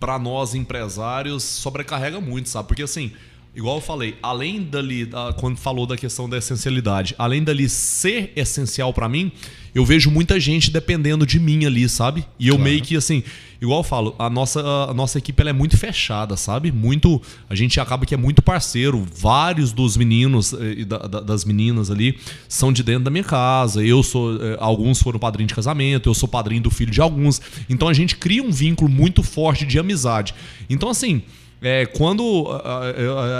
pra 0.00 0.18
nós 0.18 0.54
empresários, 0.54 1.42
sobrecarrega 1.42 2.20
muito, 2.20 2.48
sabe? 2.48 2.68
Porque 2.68 2.82
assim, 2.82 3.12
igual 3.56 3.76
eu 3.76 3.80
falei, 3.80 4.14
além 4.22 4.62
dali, 4.62 5.06
da- 5.06 5.32
quando 5.32 5.56
falou 5.56 5.86
da 5.86 5.96
questão 5.96 6.28
da 6.28 6.36
essencialidade, 6.38 7.14
além 7.18 7.42
dali 7.42 7.68
ser 7.68 8.30
essencial 8.36 8.92
pra 8.92 9.08
mim, 9.08 9.32
eu 9.74 9.84
vejo 9.84 10.10
muita 10.10 10.38
gente 10.38 10.70
dependendo 10.70 11.26
de 11.26 11.40
mim 11.40 11.64
ali, 11.64 11.88
sabe? 11.88 12.24
E 12.38 12.48
eu 12.48 12.54
Claro. 12.56 12.70
meio 12.70 12.82
que 12.82 12.96
assim, 12.96 13.22
igual 13.60 13.80
eu 13.80 13.82
falo, 13.84 14.14
a 14.18 14.30
nossa, 14.30 14.60
a 14.62 14.94
nossa 14.94 15.18
equipe 15.18 15.38
ela 15.40 15.50
é 15.50 15.52
muito 15.52 15.76
fechada, 15.76 16.36
sabe? 16.36 16.70
Muito, 16.72 17.20
a 17.48 17.54
gente 17.54 17.78
acaba 17.80 18.06
que 18.06 18.14
é 18.14 18.16
muito 18.16 18.40
parceiro. 18.42 19.06
Vários 19.18 19.72
dos 19.72 19.96
meninos 19.96 20.52
eh, 20.54 20.74
e 20.78 20.84
da- 20.84 20.98
da- 20.98 21.20
das 21.20 21.44
meninas 21.44 21.90
ali 21.90 22.18
são 22.48 22.72
de 22.72 22.82
dentro 22.82 23.04
da 23.04 23.10
minha 23.10 23.24
casa. 23.24 23.84
Eu 23.84 24.02
sou, 24.02 24.36
eh, 24.42 24.56
alguns 24.60 25.00
foram 25.02 25.18
padrinho 25.18 25.46
de 25.48 25.54
casamento, 25.54 26.08
eu 26.08 26.14
sou 26.14 26.28
padrinho 26.28 26.62
do 26.62 26.70
filho 26.70 26.90
de 26.90 27.00
alguns. 27.00 27.40
Então 27.68 27.86
a 27.88 27.92
gente 27.94 28.16
cria 28.16 28.42
um 28.42 28.50
vínculo 28.50 28.90
muito 28.90 29.22
forte 29.22 29.66
de 29.66 29.78
amizade. 29.78 30.34
Então 30.70 30.88
assim, 30.88 31.22
é, 31.62 31.86
quando 31.86 32.46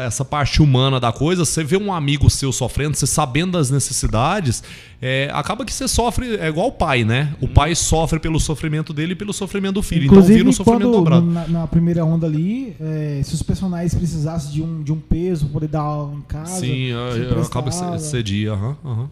essa 0.07 0.25
parte 0.25 0.63
humana 0.63 0.99
da 0.99 1.13
coisa, 1.13 1.45
você 1.45 1.63
vê 1.63 1.77
um 1.77 1.93
amigo 1.93 2.31
seu 2.31 2.51
sofrendo, 2.53 2.97
você 2.97 3.07
sabendo 3.07 3.53
das 3.53 3.71
necessidades, 3.71 4.63
é, 5.01 5.29
acaba 5.33 5.65
que 5.65 5.73
você 5.73 5.87
sofre, 5.87 6.37
é 6.37 6.49
igual 6.49 6.69
o 6.69 6.73
pai, 6.73 7.05
né? 7.05 7.35
O 7.41 7.47
pai 7.49 7.75
sofre 7.75 8.19
pelo 8.19 8.41
sofrimento 8.41 8.93
dele 8.93 9.13
e 9.13 9.17
pelo 9.17 9.33
sofrimento 9.33 9.75
do 9.75 9.83
filho. 9.83 10.05
então 10.05 10.17
Inclusive, 10.17 10.39
vira 10.39 10.49
um 10.49 10.53
sofrimento 10.53 10.83
quando, 10.85 10.93
dobrado. 10.97 11.27
na, 11.27 11.47
na 11.47 11.67
primeira 11.67 12.05
onda 12.05 12.27
ali, 12.27 12.75
é, 12.81 13.21
se 13.23 13.35
os 13.35 13.43
personagens 13.43 13.95
precisassem 13.95 14.53
de 14.53 14.63
um, 14.63 14.83
de 14.83 14.93
um 14.93 14.99
peso 14.99 15.47
poder 15.49 15.69
dar 15.69 15.81
aula 15.81 16.15
em 16.15 16.23
casa, 16.23 16.61
Sim, 16.61 16.93
você 16.93 17.21
eu, 17.21 17.23
eu 17.37 17.43
acabo 17.43 17.69
emprestava. 17.69 17.97
esse 17.97 18.23
dia, 18.23 18.53
aham, 18.53 18.77
aham. 18.85 19.11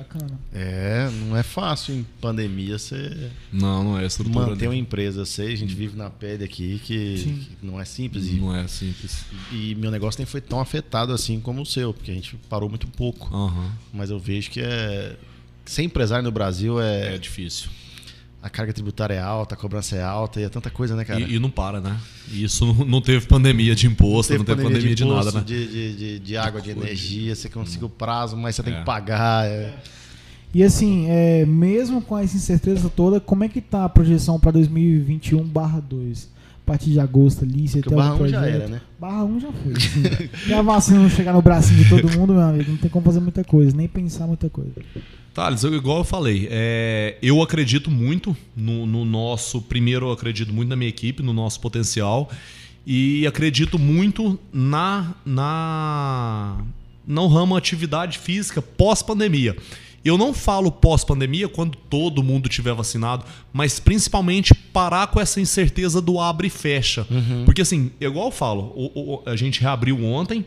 Bacana. 0.00 0.38
É, 0.52 1.10
não 1.26 1.36
é 1.36 1.42
fácil 1.42 1.94
em 1.94 2.06
pandemia 2.20 2.78
você 2.78 3.30
Não, 3.52 3.84
não 3.84 3.98
é 3.98 4.06
estrutura. 4.06 4.46
manter 4.46 4.66
uma 4.66 4.76
empresa. 4.76 5.24
Sei, 5.26 5.52
a 5.52 5.56
gente 5.56 5.74
vive 5.74 5.96
na 5.96 6.08
pele 6.08 6.42
aqui 6.44 6.80
que, 6.84 7.46
que 7.60 7.66
não 7.66 7.78
é 7.80 7.84
simples. 7.84 8.26
E, 8.26 8.32
Não 8.34 8.54
é 8.56 8.66
simples. 8.66 9.24
e 9.52 9.74
meu 9.74 9.90
negócio 9.90 10.18
nem 10.18 10.26
foi 10.26 10.40
tão 10.40 10.58
afetado 10.60 11.12
assim 11.12 11.38
como 11.38 11.62
o 11.62 11.66
seu, 11.66 11.92
porque 11.92 12.10
a 12.10 12.14
gente 12.14 12.36
parou 12.48 12.68
muito 12.68 12.86
pouco. 12.88 13.28
Aham. 13.34 13.72
Mas 13.92 14.10
eu 14.10 14.18
vejo 14.18 14.50
que 14.50 14.60
é. 14.60 15.16
Ser 15.66 15.82
empresário 15.82 16.24
no 16.24 16.32
Brasil 16.32 16.80
é. 16.80 17.14
É 17.14 17.18
difícil. 17.18 17.68
A 18.42 18.48
carga 18.48 18.72
tributária 18.72 19.14
é 19.14 19.20
alta, 19.20 19.54
a 19.54 19.58
cobrança 19.58 19.96
é 19.96 20.02
alta 20.02 20.40
e 20.40 20.44
é 20.44 20.48
tanta 20.48 20.70
coisa, 20.70 20.96
né, 20.96 21.04
cara? 21.04 21.20
E, 21.20 21.34
e 21.34 21.38
não 21.38 21.50
para, 21.50 21.78
né? 21.80 21.94
E 22.32 22.42
isso 22.44 22.64
não, 22.64 22.84
não 22.86 23.00
teve 23.02 23.26
pandemia 23.26 23.74
de 23.74 23.86
imposto, 23.86 24.32
não 24.34 24.44
teve, 24.44 24.62
pandemia, 24.62 24.94
de, 24.94 25.04
imposto, 25.04 25.24
nada, 25.26 25.38
né? 25.40 25.44
De, 25.46 25.66
de, 25.66 25.94
de, 25.96 26.18
de 26.20 26.36
água, 26.38 26.60
de 26.60 26.70
energia, 26.70 27.34
você 27.34 27.50
conseguiu 27.50 27.88
o 27.88 27.90
prazo, 27.90 28.36
mas 28.38 28.56
você 28.56 28.62
tem 28.62 28.72
É. 28.74 28.78
que 28.78 28.84
pagar. 28.86 29.46
é. 29.46 29.74
E 30.54 30.64
assim, 30.64 31.06
é, 31.08 31.44
mesmo 31.46 32.00
com 32.02 32.18
essa 32.18 32.34
incerteza 32.36 32.88
toda, 32.88 33.20
como 33.20 33.44
é 33.44 33.48
que 33.48 33.60
tá 33.60 33.84
a 33.84 33.88
projeção 33.88 34.40
pra 34.40 34.50
2021 34.50 35.44
barra 35.44 35.78
2? 35.80 36.28
A 36.64 36.66
partir 36.72 36.90
de 36.90 36.98
agosto 37.00 37.44
ali, 37.44 37.68
você 37.68 37.82
tem 37.82 37.94
barra 37.96 38.14
1 38.14 38.28
já 38.28 38.38
projeto? 38.40 38.54
era, 38.54 38.68
né? 38.68 38.80
Barra 38.98 39.24
1 39.24 39.40
já 39.40 39.52
foi. 39.52 39.72
Assim. 39.74 40.02
Se 40.46 40.54
a 40.54 40.62
vacina 40.62 40.98
não 41.00 41.10
chegar 41.10 41.32
no 41.34 41.42
bracinho 41.42 41.82
de 41.84 41.88
todo 41.90 42.10
mundo, 42.18 42.32
meu 42.32 42.42
amigo, 42.42 42.70
não 42.70 42.78
tem 42.78 42.90
como 42.90 43.04
fazer 43.04 43.20
muita 43.20 43.44
coisa, 43.44 43.76
nem 43.76 43.86
pensar 43.86 44.26
muita 44.26 44.48
coisa. 44.48 44.72
Thales, 45.34 45.62
eu- 45.62 45.74
igual 45.74 45.98
eu 45.98 46.04
falei, 46.04 46.48
é, 46.50 47.16
eu 47.22 47.40
acredito 47.42 47.90
muito 47.90 48.36
no, 48.56 48.84
no 48.86 49.04
nosso. 49.04 49.62
Primeiro, 49.62 50.06
eu 50.08 50.12
acredito 50.12 50.52
muito 50.52 50.68
na 50.68 50.76
minha 50.76 50.88
equipe, 50.88 51.22
no 51.22 51.32
nosso 51.32 51.60
potencial. 51.60 52.28
E 52.86 53.26
acredito 53.26 53.78
muito 53.78 54.38
na, 54.52 55.14
na 55.24 56.58
no 57.06 57.26
ramo 57.28 57.56
atividade 57.56 58.18
física 58.18 58.60
pós-pandemia. 58.62 59.56
Eu 60.04 60.16
não 60.16 60.32
falo 60.32 60.72
pós-pandemia 60.72 61.46
quando 61.48 61.76
todo 61.76 62.22
mundo 62.22 62.48
tiver 62.48 62.72
vacinado, 62.72 63.24
mas 63.52 63.78
principalmente 63.78 64.54
parar 64.54 65.08
com 65.08 65.20
essa 65.20 65.40
incerteza 65.40 66.00
do 66.00 66.18
abre 66.18 66.46
e 66.46 66.50
fecha. 66.50 67.06
Porque 67.44 67.60
assim, 67.60 67.90
igual 68.00 68.26
eu 68.26 68.32
falo, 68.32 68.72
o- 68.74 69.14
o- 69.16 69.22
a 69.26 69.36
gente 69.36 69.60
reabriu 69.60 70.02
ontem. 70.04 70.44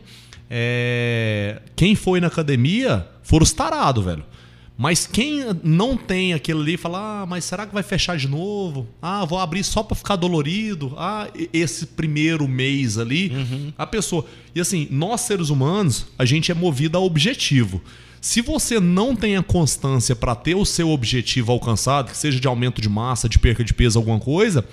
é, 0.50 1.62
quem 1.74 1.94
foi 1.94 2.20
na 2.20 2.26
academia 2.26 3.06
foram 3.22 3.42
os 3.44 3.52
tarados, 3.52 4.04
velho. 4.04 4.22
Mas 4.76 5.06
quem 5.06 5.44
não 5.62 5.96
tem 5.96 6.34
aquele 6.34 6.60
ali 6.60 6.76
fala, 6.76 7.22
ah, 7.22 7.26
mas 7.26 7.44
será 7.44 7.64
que 7.64 7.72
vai 7.72 7.82
fechar 7.82 8.16
de 8.16 8.26
novo? 8.26 8.88
Ah, 9.00 9.24
vou 9.24 9.38
abrir 9.38 9.62
só 9.62 9.84
pra 9.84 9.94
ficar 9.94 10.16
dolorido. 10.16 10.94
Ah, 10.96 11.28
esse 11.52 11.86
primeiro 11.86 12.48
mês 12.48 12.98
ali, 12.98 13.32
a 13.78 13.86
pessoa. 13.86 14.26
E 14.54 14.60
assim, 14.60 14.88
nós 14.90 15.20
seres 15.20 15.48
humanos, 15.48 16.06
a 16.18 16.24
gente 16.24 16.50
é 16.50 16.54
movido 16.54 16.98
a 16.98 17.00
objetivo. 17.00 17.80
Se 18.20 18.40
você 18.40 18.80
não 18.80 19.14
tem 19.14 19.36
a 19.36 19.42
constância 19.42 20.16
para 20.16 20.34
ter 20.34 20.54
o 20.54 20.64
seu 20.64 20.90
objetivo 20.90 21.52
alcançado, 21.52 22.10
que 22.10 22.16
seja 22.16 22.40
de 22.40 22.48
aumento 22.48 22.80
de 22.80 22.88
massa, 22.88 23.28
de 23.28 23.38
perca 23.38 23.62
de 23.62 23.74
peso, 23.74 23.98
alguma 23.98 24.18
coisa, 24.18 24.66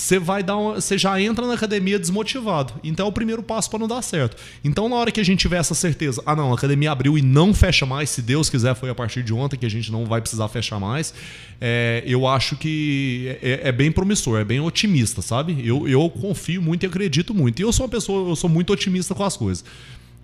você 0.00 0.18
vai 0.18 0.42
dar 0.42 0.56
você 0.56 0.96
já 0.96 1.20
entra 1.20 1.46
na 1.46 1.54
academia 1.54 1.98
desmotivado. 1.98 2.72
Então 2.82 3.06
é 3.06 3.08
o 3.08 3.12
primeiro 3.12 3.42
passo 3.42 3.68
para 3.68 3.78
não 3.78 3.86
dar 3.86 4.00
certo. 4.00 4.36
Então 4.64 4.88
na 4.88 4.96
hora 4.96 5.12
que 5.12 5.20
a 5.20 5.24
gente 5.24 5.40
tiver 5.40 5.58
essa 5.58 5.74
certeza, 5.74 6.22
ah 6.24 6.34
não, 6.34 6.50
a 6.50 6.54
academia 6.54 6.90
abriu 6.90 7.18
e 7.18 7.22
não 7.22 7.52
fecha 7.52 7.84
mais, 7.84 8.08
se 8.08 8.22
Deus 8.22 8.48
quiser 8.48 8.74
foi 8.74 8.88
a 8.88 8.94
partir 8.94 9.22
de 9.22 9.34
ontem 9.34 9.58
que 9.58 9.66
a 9.66 9.70
gente 9.70 9.92
não 9.92 10.06
vai 10.06 10.20
precisar 10.22 10.48
fechar 10.48 10.80
mais, 10.80 11.12
é, 11.60 12.02
eu 12.06 12.26
acho 12.26 12.56
que 12.56 13.36
é, 13.42 13.68
é 13.68 13.72
bem 13.72 13.92
promissor, 13.92 14.40
é 14.40 14.44
bem 14.44 14.58
otimista, 14.60 15.20
sabe? 15.20 15.60
Eu, 15.62 15.86
eu 15.86 16.08
confio 16.08 16.62
muito 16.62 16.84
e 16.84 16.86
acredito 16.86 17.34
muito. 17.34 17.60
E 17.60 17.62
eu 17.62 17.72
sou 17.72 17.84
uma 17.84 17.90
pessoa, 17.90 18.30
eu 18.30 18.36
sou 18.36 18.48
muito 18.48 18.72
otimista 18.72 19.14
com 19.14 19.24
as 19.24 19.36
coisas. 19.36 19.64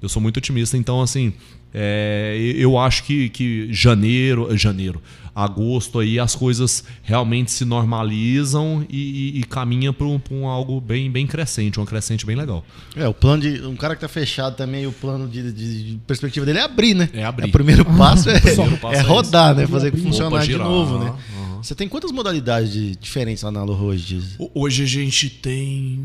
Eu 0.01 0.09
sou 0.09 0.21
muito 0.21 0.39
otimista, 0.39 0.77
então 0.77 1.03
assim, 1.03 1.33
é, 1.75 2.37
eu 2.57 2.79
acho 2.79 3.05
que, 3.05 3.29
que 3.29 3.69
janeiro, 3.73 4.57
janeiro, 4.57 5.03
agosto 5.35 5.99
aí 5.99 6.19
as 6.19 6.35
coisas 6.35 6.83
realmente 7.03 7.51
se 7.53 7.63
normalizam 7.67 8.87
e, 8.89 9.35
e, 9.37 9.41
e 9.41 9.45
caminham 9.45 9.93
para 9.93 10.07
um, 10.07 10.19
um 10.31 10.47
algo 10.47 10.81
bem, 10.81 11.11
bem 11.11 11.27
crescente, 11.27 11.79
uma 11.79 11.85
crescente 11.87 12.25
bem 12.25 12.35
legal. 12.35 12.65
É, 12.97 13.07
o 13.07 13.13
plano 13.13 13.43
de. 13.43 13.61
Um 13.67 13.77
cara 13.77 13.95
que 13.95 14.01
tá 14.01 14.09
fechado 14.09 14.57
também, 14.57 14.87
o 14.87 14.93
plano 14.93 15.29
de, 15.29 15.53
de- 15.53 15.93
de 15.93 15.99
perspectiva 16.07 16.47
dele 16.47 16.59
é 16.61 16.63
abrir, 16.63 16.95
né? 16.95 17.11
É 17.13 17.23
abrir. 17.25 17.45
o 17.49 17.53
primeiro 17.53 17.85
passo 17.85 18.31
é, 18.31 18.41
primeiro 18.41 18.79
passo 18.79 18.95
é 18.97 18.99
é 18.99 19.03
rodar, 19.03 19.55
né? 19.55 19.63
Abrir, 19.65 19.73
Fazer 19.73 19.89
abrir. 19.89 20.03
funcionar 20.03 20.37
Opa, 20.37 20.47
de 20.47 20.57
novo, 20.57 20.99
né? 20.99 21.11
aham. 21.11 21.57
Você 21.63 21.75
tem 21.75 21.89
quantas 21.89 22.13
modalidades 22.13 22.73
de 22.73 22.95
diferentes 22.97 23.43
lá 23.43 23.51
na 23.51 23.61
Aloha 23.61 23.83
hoje? 23.83 24.23
Ho- 24.39 24.51
Hoje 24.55 24.85
a 24.85 24.87
gente 24.87 25.29
tem 25.29 25.99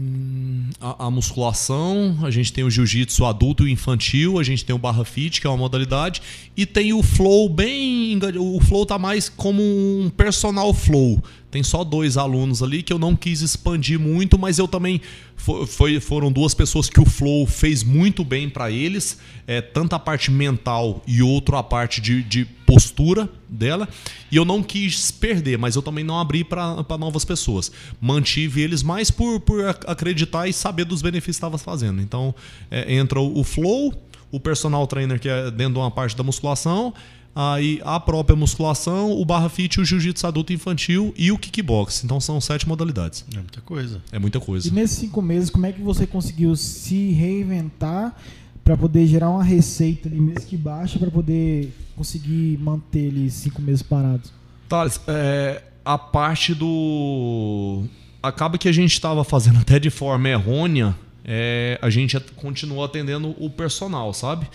a, 0.79 1.07
a 1.07 1.11
musculação, 1.11 2.17
a 2.23 2.31
gente 2.31 2.53
tem 2.53 2.63
o 2.63 2.69
jiu-jitsu 2.69 3.25
adulto 3.25 3.67
e 3.67 3.71
infantil, 3.71 4.39
a 4.39 4.43
gente 4.43 4.63
tem 4.63 4.75
o 4.75 4.79
barra 4.79 5.03
fit, 5.03 5.41
que 5.41 5.47
é 5.47 5.49
uma 5.49 5.57
modalidade, 5.57 6.21
e 6.55 6.65
tem 6.65 6.93
o 6.93 7.03
flow 7.03 7.49
bem. 7.49 8.19
O 8.37 8.59
flow 8.59 8.85
tá 8.85 8.97
mais 8.97 9.29
como 9.29 9.61
um 9.61 10.11
personal 10.15 10.73
flow. 10.73 11.21
Tem 11.51 11.61
só 11.61 11.83
dois 11.83 12.15
alunos 12.15 12.63
ali 12.63 12.81
que 12.81 12.93
eu 12.93 12.97
não 12.97 13.13
quis 13.15 13.41
expandir 13.41 13.99
muito, 13.99 14.39
mas 14.39 14.57
eu 14.57 14.67
também. 14.67 15.01
fo- 15.35 15.67
Foi, 15.67 15.99
foram 15.99 16.31
duas 16.31 16.53
pessoas 16.53 16.89
que 16.89 16.99
o 17.01 17.05
flow 17.05 17.45
fez 17.45 17.83
muito 17.83 18.23
bem 18.23 18.49
para 18.49 18.71
eles, 18.71 19.19
é, 19.45 19.59
tanto 19.61 19.93
a 19.93 19.99
parte 19.99 20.31
mental 20.31 21.03
e 21.05 21.21
outro 21.21 21.57
a 21.57 21.63
parte 21.63 21.99
de, 21.99 22.23
de 22.23 22.45
postura 22.65 23.29
dela. 23.49 23.87
E 24.31 24.37
eu 24.37 24.45
não 24.45 24.63
quis 24.63 25.11
perder, 25.11 25.57
mas 25.57 25.75
eu 25.75 25.81
também 25.81 26.05
não 26.05 26.17
abri 26.17 26.43
para 26.45 26.85
novas 26.97 27.25
pessoas. 27.25 27.69
Mantive 27.99 28.61
eles 28.61 28.81
mais 28.81 29.11
por, 29.11 29.41
por 29.41 29.65
ac- 29.65 29.83
acreditar 29.87 30.47
e 30.47 30.53
saber 30.53 30.85
dos 30.85 31.01
benefícios 31.01 31.35
que 31.35 31.39
estava 31.45 31.57
fazendo. 31.57 32.01
Então 32.01 32.33
é, 32.71 32.95
entra 32.95 33.19
o, 33.19 33.39
o 33.39 33.43
flow, 33.43 33.93
o 34.31 34.39
personal 34.39 34.87
trainer 34.87 35.19
que 35.19 35.27
é 35.27 35.51
dentro 35.51 35.73
de 35.73 35.79
uma 35.79 35.91
parte 35.91 36.15
da 36.15 36.23
musculação, 36.23 36.93
aí 37.35 37.81
a 37.83 37.99
própria 37.99 38.35
musculação, 38.35 39.11
o 39.11 39.23
barra 39.25 39.49
fit, 39.49 39.79
o 39.79 39.85
jiu-jitsu 39.85 40.27
adulto 40.27 40.51
e 40.51 40.55
infantil 40.55 41.13
e 41.17 41.31
o 41.31 41.37
kickbox. 41.37 42.03
Então 42.03 42.19
são 42.19 42.39
sete 42.41 42.67
modalidades. 42.67 43.25
É 43.33 43.37
muita 43.37 43.61
coisa. 43.61 44.01
É 44.11 44.19
muita 44.19 44.39
coisa. 44.39 44.67
E 44.67 44.71
nesses 44.71 44.97
cinco 44.97 45.21
meses, 45.21 45.49
como 45.49 45.65
é 45.65 45.71
que 45.71 45.81
você 45.81 46.05
conseguiu 46.05 46.55
se 46.55 47.11
reinventar 47.11 48.15
para 48.63 48.77
poder 48.77 49.07
gerar 49.07 49.29
uma 49.29 49.43
receita 49.43 50.07
ali, 50.07 50.19
mesmo 50.19 50.45
que 50.45 50.57
baixa, 50.57 50.99
para 50.99 51.09
poder 51.09 51.73
conseguir 51.95 52.57
manter 52.59 53.05
ele 53.05 53.29
cinco 53.29 53.61
meses 53.61 53.81
parados? 53.81 54.31
Thales, 54.67 55.01
é, 55.07 55.63
a 55.83 55.97
parte 55.97 56.53
do. 56.53 57.83
Acaba 58.21 58.57
que 58.57 58.69
a 58.69 58.71
gente 58.71 58.93
estava 58.93 59.23
fazendo 59.23 59.59
até 59.59 59.79
de 59.79 59.89
forma 59.89 60.29
errônea, 60.29 60.95
é, 61.25 61.79
a 61.81 61.89
gente 61.89 62.19
continuou 62.35 62.83
atendendo 62.83 63.35
o 63.39 63.49
personal, 63.49 64.13
sabe? 64.13 64.47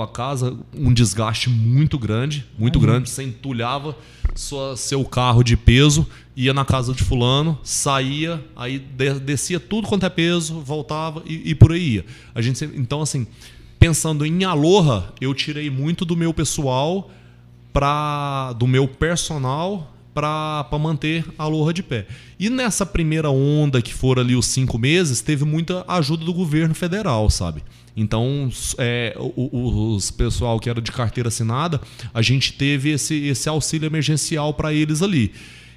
A 0.00 0.06
casa, 0.06 0.56
um 0.72 0.92
desgaste 0.94 1.50
muito 1.50 1.98
grande, 1.98 2.44
muito 2.56 2.76
Imagino. 2.78 2.92
grande. 2.92 3.10
Você 3.10 3.24
entulhava 3.24 3.96
sua, 4.34 4.76
seu 4.76 5.04
carro 5.04 5.42
de 5.42 5.56
peso, 5.56 6.06
ia 6.36 6.54
na 6.54 6.64
casa 6.64 6.92
de 6.94 7.02
fulano, 7.02 7.58
saía, 7.64 8.42
aí 8.54 8.78
de- 8.78 9.18
descia 9.18 9.58
tudo 9.58 9.88
quanto 9.88 10.06
é 10.06 10.08
peso, 10.08 10.60
voltava 10.60 11.22
e, 11.26 11.50
e 11.50 11.54
por 11.56 11.72
aí 11.72 11.94
ia. 11.96 12.04
A 12.32 12.40
gente, 12.40 12.64
então, 12.76 13.02
assim, 13.02 13.26
pensando 13.78 14.24
em 14.24 14.44
Aloha, 14.44 15.12
eu 15.20 15.34
tirei 15.34 15.68
muito 15.68 16.04
do 16.04 16.16
meu 16.16 16.32
pessoal 16.32 17.10
pra, 17.72 18.52
do 18.52 18.66
meu 18.66 18.86
personal 18.86 19.88
para 20.14 20.66
manter 20.78 21.24
a 21.38 21.44
Aloha 21.44 21.72
de 21.72 21.82
pé. 21.82 22.06
E 22.38 22.50
nessa 22.50 22.84
primeira 22.84 23.30
onda 23.30 23.80
que 23.80 23.92
foram 23.94 24.22
ali 24.22 24.36
os 24.36 24.46
cinco 24.46 24.78
meses, 24.78 25.20
teve 25.22 25.44
muita 25.44 25.84
ajuda 25.88 26.24
do 26.24 26.32
governo 26.34 26.74
federal, 26.74 27.28
sabe? 27.30 27.62
Então, 27.96 28.48
é, 28.78 29.14
os 29.18 30.10
pessoal 30.10 30.58
que 30.58 30.70
era 30.70 30.80
de 30.80 30.90
carteira 30.90 31.28
assinada, 31.28 31.80
a 32.12 32.22
gente 32.22 32.54
teve 32.54 32.90
esse, 32.90 33.14
esse 33.26 33.48
auxílio 33.48 33.86
emergencial 33.86 34.54
para 34.54 34.72
eles 34.72 35.02
ali. 35.02 35.32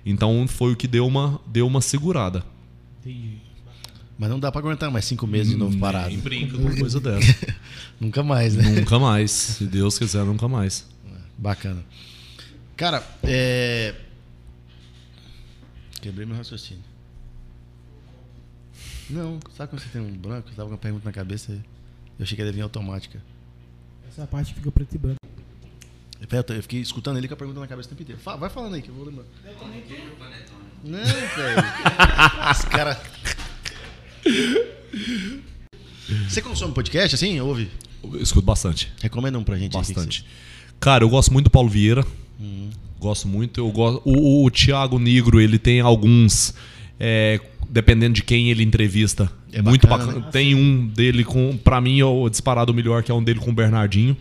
Então, 0.06 0.48
foi 0.48 0.74
o 0.74 0.76
que 0.76 0.88
deu 0.88 1.06
uma, 1.06 1.42
deu 1.46 1.68
uma 1.68 1.82
segurada. 1.82 2.44
Mas 4.18 4.30
não 4.30 4.40
dá 4.40 4.50
pra 4.50 4.62
aguentar 4.62 4.90
mais 4.90 5.04
cinco 5.04 5.28
meses 5.28 5.52
de 5.52 5.58
novo 5.58 5.78
parado. 5.78 6.10
Nem 6.10 6.20
brinca 6.22 6.58
com 6.58 6.64
uma 6.64 6.76
coisa 6.76 7.00
dessa. 7.02 7.56
Nunca 8.00 8.24
mais, 8.24 8.56
né? 8.56 8.64
nunca 8.64 9.00
mais. 9.00 9.32
Se 9.32 9.66
Deus 9.66 9.98
quiser, 9.98 10.24
nunca 10.26 10.48
mais. 10.48 10.86
Bacana. 11.38 11.84
Cara, 12.76 13.02
é. 13.24 13.96
Quebrei 16.02 16.26
meu 16.26 16.36
raciocínio. 16.36 16.84
Não, 19.10 19.40
sabe 19.56 19.70
quando 19.70 19.82
você 19.82 19.90
tem 19.90 20.02
um 20.02 20.12
branco? 20.12 20.50
Eu 20.50 20.56
tava 20.56 20.68
com 20.68 20.76
uma 20.76 20.78
pergunta 20.78 21.06
na 21.06 21.14
cabeça 21.14 21.54
e 21.54 21.74
eu 22.20 22.24
achei 22.24 22.36
que 22.36 22.44
ia 22.44 22.52
vir 22.52 22.62
automática. 22.62 23.22
Essa 24.10 24.22
é 24.22 24.24
a 24.24 24.28
parte 24.28 24.54
que 24.54 24.60
fica 24.60 24.72
preto 24.72 24.96
e 24.96 24.98
branco. 24.98 25.20
Eu 26.22 26.56
eu 26.56 26.62
fiquei 26.62 26.80
escutando 26.80 27.18
ele 27.18 27.28
com 27.28 27.34
a 27.34 27.38
pergunta 27.38 27.60
na 27.60 27.68
cabeça 27.68 27.88
o 27.88 27.90
tempo 27.90 28.02
inteiro. 28.02 28.22
Fa- 28.22 28.36
Vai 28.36 28.50
falando 28.50 28.74
aí 28.76 28.82
que 28.82 28.90
eu 28.90 28.96
vou 28.96 29.06
lembrar. 29.06 29.26
Não, 30.84 31.04
velho. 31.04 31.64
Os 32.52 32.62
caras. 32.66 32.98
Você 36.30 36.42
consome 36.42 36.74
podcast 36.74 37.16
assim? 37.16 37.40
Ouve? 37.40 37.70
Eu 38.04 38.22
escuto 38.22 38.46
bastante. 38.46 38.92
Recomenda 39.02 39.38
um 39.38 39.44
pra 39.44 39.58
gente. 39.58 39.76
aí, 39.76 39.82
que 39.82 39.88
que 39.88 39.94
Bastante. 39.94 40.26
Cara, 40.80 41.04
eu 41.04 41.10
gosto 41.10 41.34
muito 41.34 41.46
do 41.46 41.50
Paulo 41.52 41.70
Vieira. 41.70 42.06
Hum. 42.40 42.70
Gosto 43.00 43.28
muito. 43.28 43.60
Eu 43.60 43.72
gosto. 43.72 44.02
O, 44.06 44.44
o, 44.44 44.46
o 44.46 44.52
Thiago 44.52 45.00
Negro, 45.00 45.40
ele 45.40 45.58
tem 45.60 45.80
alguns. 45.82 46.54
é, 47.00 47.40
dependendo 47.70 48.14
de 48.16 48.24
quem 48.24 48.50
ele 48.50 48.64
entrevista. 48.64 49.32
É 49.52 49.62
muito 49.62 49.88
bacana, 49.88 50.08
bacana. 50.08 50.26
né? 50.26 50.32
Tem 50.32 50.54
um 50.56 50.88
dele 50.88 51.24
com. 51.24 51.58
Pra 51.64 51.80
mim, 51.80 52.00
é 52.00 52.06
o 52.06 52.28
disparado 52.30 52.74
melhor, 52.74 53.04
que 53.04 53.12
é 53.12 53.14
um 53.16 53.24
dele 53.24 53.40
com 53.40 53.52
o 53.52 53.54
Bernardinho. 53.54 54.16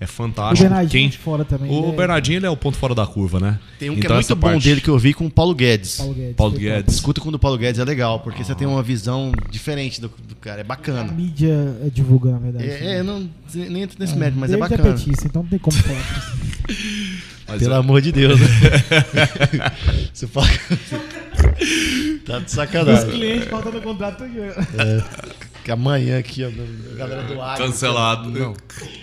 É 0.00 0.04
O 0.04 0.08
fantástico. 0.08 0.62
Bernardinho 0.68 0.90
Quem, 1.02 1.08
de 1.10 1.18
fora 1.18 1.44
também. 1.44 1.70
o 1.70 1.78
ele 1.84 1.92
é- 1.92 1.96
Bernardinho 1.96 2.38
ele 2.38 2.46
é 2.46 2.50
o 2.50 2.56
ponto 2.56 2.76
fora 2.76 2.92
da 2.92 3.06
curva, 3.06 3.38
né? 3.38 3.60
Tem 3.78 3.88
um 3.88 3.94
que 3.94 4.00
Então, 4.00 4.16
é 4.16 4.18
essa 4.18 4.34
muito 4.34 4.40
bom 4.44 4.50
parte- 4.50 4.64
dele 4.64 4.80
que 4.80 4.88
eu 4.88 4.98
vi 4.98 5.14
com 5.14 5.26
o 5.26 5.30
Paulo 5.30 5.54
Guedes. 5.54 5.98
Paulo 5.98 6.14
Guedes. 6.14 6.34
Paulo. 6.36 6.58
Guedes. 6.58 6.94
Escuta 6.96 7.20
com 7.20 7.28
o 7.28 7.32
do 7.32 7.38
Paulo 7.38 7.56
Guedes 7.56 7.78
é 7.78 7.84
legal, 7.84 8.18
porque 8.18 8.42
você 8.42 8.52
tem 8.52 8.66
uma 8.66 8.82
visão 8.82 9.30
diferente 9.48 10.00
do, 10.00 10.08
do 10.26 10.34
cara. 10.40 10.58
É 10.58 10.62
A 10.62 10.64
bacana. 10.64 11.12
mídia 11.12 11.76
é, 11.86 11.88
divulga, 11.88 12.32
na 12.32 12.38
verdade. 12.38 12.64
É, 12.68 12.96
é, 12.96 13.02
não 13.04 13.30
nem 13.54 13.82
entro 13.82 13.96
nesse 14.00 14.14
É, 14.14 14.16
mérito, 14.16 14.40
mas 14.40 14.50
é 14.50 14.56
David 14.56 14.76
bacana. 14.76 14.94
petista, 14.96 15.26
então 15.28 15.42
não 15.42 15.48
tem 15.48 15.58
como 15.60 15.76
falar. 15.76 16.32
Mas 17.52 17.60
Pelo 17.60 17.74
é- 17.74 17.76
amor 17.76 18.00
de 18.00 18.12
Deus, 18.12 18.40
né? 18.40 18.46
você 20.12 20.26
fala. 20.26 20.46
tá 22.24 22.38
de 22.38 22.46
Os 22.46 22.50
sacanagem. 22.52 23.10
clientes 23.10 23.48
faltando 23.48 23.82
contrato. 23.82 24.24
Que 25.62 25.70
amanhã 25.70 26.18
aqui, 26.18 26.42
ó, 26.44 26.48
a 26.48 26.96
galera 26.96 27.22
do 27.24 27.40
Agro. 27.42 27.66
Cancelado. 27.66 28.30
Não. 28.30 28.54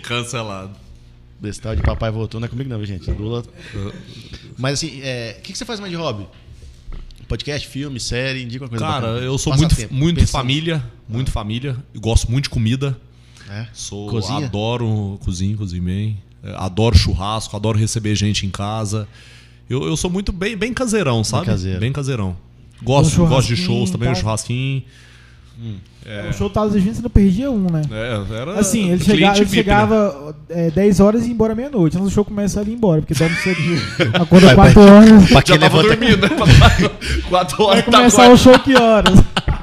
Cancelado. 0.02 0.72
Desse 1.40 1.60
tal 1.60 1.74
de 1.76 1.82
papai 1.82 2.10
voltou, 2.10 2.40
não 2.40 2.46
é 2.46 2.48
comigo 2.48 2.68
não, 2.68 2.84
gente. 2.84 3.08
Lula. 3.12 3.44
Mas 4.58 4.74
assim, 4.74 5.00
é, 5.02 5.36
o 5.38 5.42
que, 5.42 5.52
que 5.52 5.58
você 5.58 5.64
faz 5.64 5.78
mais 5.80 5.90
de 5.92 5.96
hobby? 5.96 6.26
Podcast, 7.28 7.68
filme, 7.68 8.00
série, 8.00 8.42
indica 8.42 8.64
uma 8.64 8.68
coisa 8.68 8.84
Cara, 8.84 9.00
bacana. 9.06 9.20
eu 9.24 9.38
sou 9.38 9.54
muito, 9.56 9.68
Passatempo, 9.70 9.94
muito 9.94 10.16
pensando. 10.18 10.32
família, 10.32 10.84
muito 11.08 11.30
família. 11.30 11.76
Eu 11.94 12.00
gosto 12.00 12.28
muito 12.30 12.44
de 12.44 12.50
comida. 12.50 12.98
É? 13.48 13.68
Sou, 13.72 14.08
Cozinha? 14.10 14.46
adoro 14.46 15.18
cozinho, 15.24 15.56
cozinho 15.56 15.82
bem. 15.84 16.18
É, 16.42 16.54
Adoro 16.56 16.96
churrasco, 16.96 17.56
adoro 17.56 17.78
receber 17.78 18.14
gente 18.14 18.46
em 18.46 18.50
casa. 18.50 19.06
Eu, 19.68 19.84
eu 19.84 19.96
sou 19.96 20.10
muito 20.10 20.32
bem, 20.32 20.56
bem 20.56 20.72
caseirão, 20.74 21.22
sabe? 21.22 21.46
caseiro. 21.46 21.78
Bem 21.80 21.92
caseirão. 21.92 22.36
Gosto, 22.82 23.22
Um 23.22 23.28
gosto 23.28 23.48
de 23.48 23.56
churrasquinho 23.56 23.78
shows 23.78 23.90
também, 23.90 24.08
e 24.08 24.10
um 24.10 24.14
tal. 24.14 24.22
churrasquinho. 24.22 24.82
O 26.30 26.32
show 26.32 26.48
tava 26.48 26.68
exigindo, 26.68 26.94
você 26.94 27.02
não 27.02 27.10
perdia 27.10 27.50
um, 27.50 27.70
né? 27.70 27.82
É, 27.90 28.34
era 28.40 28.58
Assim, 28.58 28.90
ele, 28.90 29.04
chega, 29.04 29.26
ele 29.26 29.30
VIP, 29.34 29.44
né? 29.44 29.54
chegava 29.54 30.34
é, 30.48 30.70
10 30.70 31.00
horas 31.00 31.22
e 31.24 31.26
ia 31.26 31.32
embora 31.32 31.54
meia-noite. 31.54 31.98
Antes 31.98 32.08
do 32.08 32.14
show 32.14 32.24
começa 32.24 32.62
ele 32.62 32.70
ir 32.70 32.74
embora, 32.74 33.02
porque 33.02 33.12
dorme 33.12 33.36
cedo. 33.36 33.58
Acorda 34.18 34.46
Vai, 34.54 34.72
4 34.72 34.80
horas. 34.80 35.28
Pra 35.28 35.42
quem, 35.42 35.54
Já 35.56 35.60
tava 35.60 35.82
levanta- 35.82 35.96
dormindo, 36.00 36.22
né? 36.22 36.28
Quatro 37.28 37.56
Vai 37.58 37.66
horas 37.66 37.84
tá 37.84 37.92
começar 37.92 38.30
o 38.30 38.36
show 38.38 38.58
que 38.60 38.74
horas? 38.74 39.18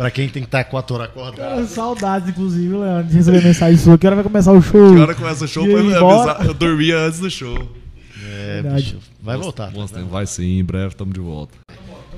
pra 0.00 0.10
quem 0.10 0.30
tem 0.30 0.40
que 0.42 0.46
estar 0.46 0.64
4 0.64 0.94
horas 0.94 1.08
acordado. 1.10 1.36
Cara, 1.36 1.66
saudades, 1.66 2.30
inclusive, 2.30 2.74
Leandro, 2.74 3.10
de 3.10 3.16
receber 3.16 3.44
mensagem 3.44 3.76
sua. 3.76 3.98
Que 3.98 4.06
hora 4.06 4.16
vai 4.16 4.24
começar 4.24 4.50
o 4.50 4.62
show? 4.62 4.94
Que 4.94 4.98
hora 4.98 5.14
começa 5.14 5.44
o 5.44 5.48
show 5.48 5.66
eu 5.66 5.78
avisar. 5.78 6.46
Eu 6.46 6.54
dormia 6.54 7.00
antes 7.00 7.20
do 7.20 7.30
show. 7.30 7.70
É, 8.24 8.62
bicho. 8.62 8.96
Vai 9.20 9.36
voltar. 9.36 9.70
Tempos. 9.70 9.90
Vai 10.08 10.26
sim, 10.26 10.58
em 10.58 10.64
breve 10.64 10.88
estamos 10.88 11.12
de 11.12 11.20
volta. 11.20 11.54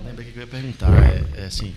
Lembra 0.06 0.22
que 0.22 0.30
eu 0.32 0.42
ia 0.42 0.46
perguntar. 0.46 0.92
É, 1.36 1.42
é 1.42 1.46
assim. 1.46 1.72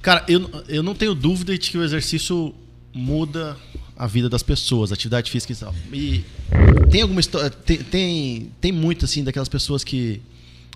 Cara, 0.00 0.24
eu, 0.26 0.50
eu 0.68 0.82
não 0.82 0.94
tenho 0.94 1.14
dúvida 1.14 1.52
de 1.58 1.70
que 1.70 1.76
o 1.76 1.84
exercício 1.84 2.54
muda 2.94 3.58
a 3.94 4.06
vida 4.06 4.30
das 4.30 4.42
pessoas, 4.42 4.90
a 4.90 4.94
atividade 4.94 5.30
física 5.30 5.52
e 5.52 5.56
tal. 5.56 5.74
E 5.92 6.24
tem 6.90 7.02
alguma 7.02 7.20
história. 7.20 7.50
Tem, 7.50 7.76
tem, 7.76 8.52
tem 8.58 8.72
muito, 8.72 9.04
assim, 9.04 9.22
daquelas 9.22 9.50
pessoas 9.50 9.84
que 9.84 10.22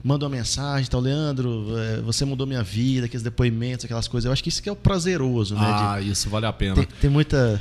mandam 0.03 0.29
uma 0.29 0.37
mensagem, 0.37 0.89
tal, 0.91 1.01
Leandro, 1.01 1.67
é, 1.79 2.01
você 2.01 2.25
mudou 2.25 2.47
minha 2.47 2.63
vida, 2.63 3.07
aqueles 3.07 3.23
depoimentos, 3.23 3.85
aquelas 3.85 4.09
coisas. 4.09 4.27
Eu 4.27 4.33
acho 4.33 4.43
que 4.43 4.49
isso 4.49 4.63
que 4.63 4.69
é 4.69 4.73
o 4.73 4.77
prazeroso, 4.77 5.55
né? 5.55 5.61
de- 5.61 5.67
Ah, 5.67 6.01
isso 6.01 6.29
vale 6.29 6.47
a 6.47 6.53
pena. 6.53 6.75
tem, 6.75 6.87
tem 7.01 7.11
muita. 7.11 7.61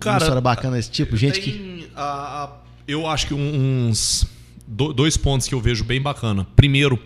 Cara, 0.00 0.18
história 0.18 0.40
bacana 0.40 0.76
desse 0.76 0.90
tipo, 0.90 1.16
gente 1.16 1.40
que. 1.40 1.88
A- 1.94 2.44
a- 2.44 2.56
eu 2.86 3.06
acho 3.06 3.26
que 3.28 3.34
uns 3.34 4.26
do- 4.66 4.92
dois 4.92 5.16
pontos 5.16 5.46
que 5.46 5.54
eu 5.54 5.60
vejo 5.60 5.84
bem 5.84 6.00
bacana. 6.00 6.46
Primeiro, 6.56 6.98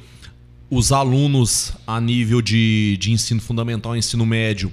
os 0.70 0.92
alunos 0.92 1.72
a 1.86 2.00
nível 2.00 2.40
de, 2.42 2.96
de 3.00 3.12
ensino 3.12 3.40
fundamental 3.40 3.96
ensino 3.96 4.24
médio 4.26 4.72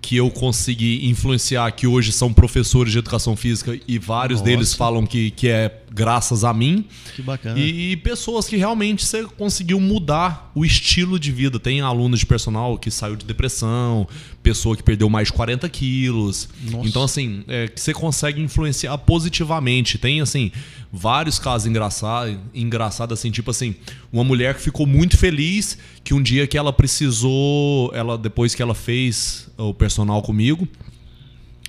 que 0.00 0.16
eu 0.16 0.30
consegui 0.30 1.06
influenciar, 1.08 1.70
que 1.72 1.86
hoje 1.86 2.12
são 2.12 2.30
professores 2.32 2.92
de 2.92 2.98
educação 2.98 3.34
física 3.34 3.78
e 3.88 3.98
vários 3.98 4.40
Nossa. 4.40 4.50
deles 4.50 4.74
falam 4.74 5.06
que, 5.06 5.30
que 5.30 5.48
é 5.48 5.80
graças 5.94 6.42
a 6.42 6.52
mim. 6.52 6.84
Que 7.14 7.22
bacana. 7.22 7.58
E, 7.58 7.92
e 7.92 7.96
pessoas 7.96 8.46
que 8.46 8.56
realmente 8.56 9.06
você 9.06 9.22
conseguiu 9.22 9.78
mudar 9.78 10.50
o 10.54 10.64
estilo 10.64 11.18
de 11.18 11.30
vida. 11.30 11.60
Tem 11.60 11.80
aluno 11.80 12.16
de 12.16 12.26
personal 12.26 12.76
que 12.76 12.90
saiu 12.90 13.14
de 13.14 13.24
depressão, 13.24 14.06
pessoa 14.42 14.76
que 14.76 14.82
perdeu 14.82 15.08
mais 15.08 15.28
de 15.28 15.34
40 15.34 15.68
quilos. 15.68 16.48
Nossa. 16.70 16.88
Então, 16.88 17.02
assim, 17.04 17.44
é, 17.46 17.68
que 17.68 17.80
você 17.80 17.94
consegue 17.94 18.42
influenciar 18.42 18.98
positivamente. 18.98 19.96
Tem, 19.96 20.20
assim, 20.20 20.50
vários 20.92 21.38
casos 21.38 21.68
engraçados, 21.68 22.36
engraçado, 22.52 23.14
assim, 23.14 23.30
tipo 23.30 23.50
assim, 23.50 23.76
uma 24.12 24.24
mulher 24.24 24.54
que 24.54 24.62
ficou 24.62 24.86
muito 24.86 25.16
feliz 25.16 25.78
que 26.02 26.12
um 26.12 26.22
dia 26.22 26.46
que 26.46 26.58
ela 26.58 26.72
precisou, 26.72 27.90
ela 27.94 28.18
depois 28.18 28.54
que 28.54 28.62
ela 28.62 28.74
fez 28.74 29.48
o 29.56 29.72
personal 29.72 30.20
comigo, 30.22 30.68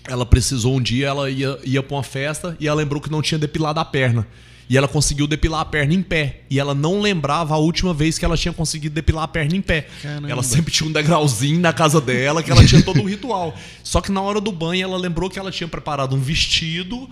ela 0.07 0.25
precisou 0.25 0.75
um 0.75 0.81
dia, 0.81 1.07
ela 1.07 1.29
ia, 1.29 1.57
ia 1.63 1.83
pra 1.83 1.97
uma 1.97 2.03
festa 2.03 2.55
e 2.59 2.67
ela 2.67 2.77
lembrou 2.77 3.01
que 3.01 3.11
não 3.11 3.21
tinha 3.21 3.39
depilado 3.39 3.79
a 3.79 3.85
perna. 3.85 4.27
E 4.67 4.75
ela 4.75 4.87
conseguiu 4.87 5.27
depilar 5.27 5.61
a 5.61 5.65
perna 5.65 5.93
em 5.93 6.01
pé. 6.01 6.41
E 6.49 6.59
ela 6.59 6.73
não 6.73 6.99
lembrava 6.99 7.53
a 7.53 7.57
última 7.57 7.93
vez 7.93 8.17
que 8.17 8.25
ela 8.25 8.35
tinha 8.35 8.53
conseguido 8.53 8.95
depilar 8.95 9.23
a 9.23 9.27
perna 9.27 9.55
em 9.55 9.61
pé. 9.61 9.87
Caramba. 10.01 10.29
Ela 10.29 10.41
sempre 10.41 10.71
tinha 10.71 10.89
um 10.89 10.91
degrauzinho 10.91 11.59
na 11.59 11.71
casa 11.71 12.01
dela, 12.01 12.41
que 12.41 12.49
ela 12.49 12.65
tinha 12.65 12.81
todo 12.81 12.99
um 12.99 13.05
ritual. 13.05 13.55
Só 13.83 14.01
que 14.01 14.11
na 14.11 14.21
hora 14.21 14.41
do 14.41 14.51
banho 14.51 14.83
ela 14.83 14.97
lembrou 14.97 15.29
que 15.29 15.37
ela 15.37 15.51
tinha 15.51 15.67
preparado 15.67 16.15
um 16.15 16.19
vestido. 16.19 17.07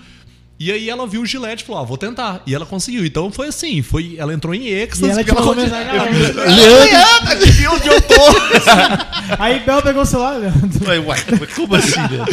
E 0.60 0.72
aí 0.72 0.90
ela 0.90 1.06
viu 1.08 1.22
o 1.22 1.26
gilete 1.26 1.64
e 1.64 1.66
falou: 1.68 1.82
ah, 1.82 1.86
vou 1.86 1.98
tentar. 1.98 2.42
E 2.46 2.54
ela 2.56 2.66
conseguiu. 2.66 3.06
Então 3.06 3.32
foi 3.32 3.48
assim, 3.48 3.82
foi, 3.82 4.16
ela 4.18 4.34
entrou 4.34 4.54
em 4.54 4.68
êxtase. 4.68 5.06
E 5.06 5.10
ela 5.12 5.16
porque 5.24 5.32
te 5.32 5.36
mandou 5.36 5.56
continu- 5.56 5.76
mensagem, 5.76 6.00
"Ah, 6.00 6.84
Leandro, 6.86 7.32
adivinha 7.32 7.72
onde 7.72 7.88
eu 7.88 8.02
tô? 8.02 8.14
Aí 9.40 9.60
Bel 9.62 9.82
pegou 9.82 10.04
o 10.04 10.06
celular, 10.06 10.38
Leandro. 10.38 10.88
Ué, 10.88 11.00
uai, 11.00 11.20
como 11.56 11.76
assim, 11.76 12.00
velho? 12.08 12.26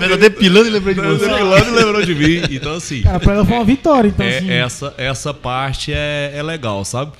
Mas 0.00 0.10
eu 0.10 0.16
depilando 0.18 0.68
e 0.68 0.70
lembrei 0.70 0.94
de 0.94 1.00
você. 1.00 1.28
Depilando 1.28 1.68
e 1.70 1.72
lembrou 1.72 2.02
de 2.04 2.14
mim. 2.14 2.42
Então 2.50 2.74
assim. 2.74 3.02
Cara, 3.02 3.18
pra 3.20 3.34
ela 3.34 3.44
foi 3.44 3.54
uma 3.56 3.64
vitória, 3.64 4.08
então 4.08 4.24
É, 4.24 4.38
assim. 4.38 4.50
essa, 4.50 4.94
essa 4.98 5.34
parte 5.34 5.92
é, 5.92 6.32
é 6.34 6.42
legal, 6.42 6.84
sabe? 6.84 7.12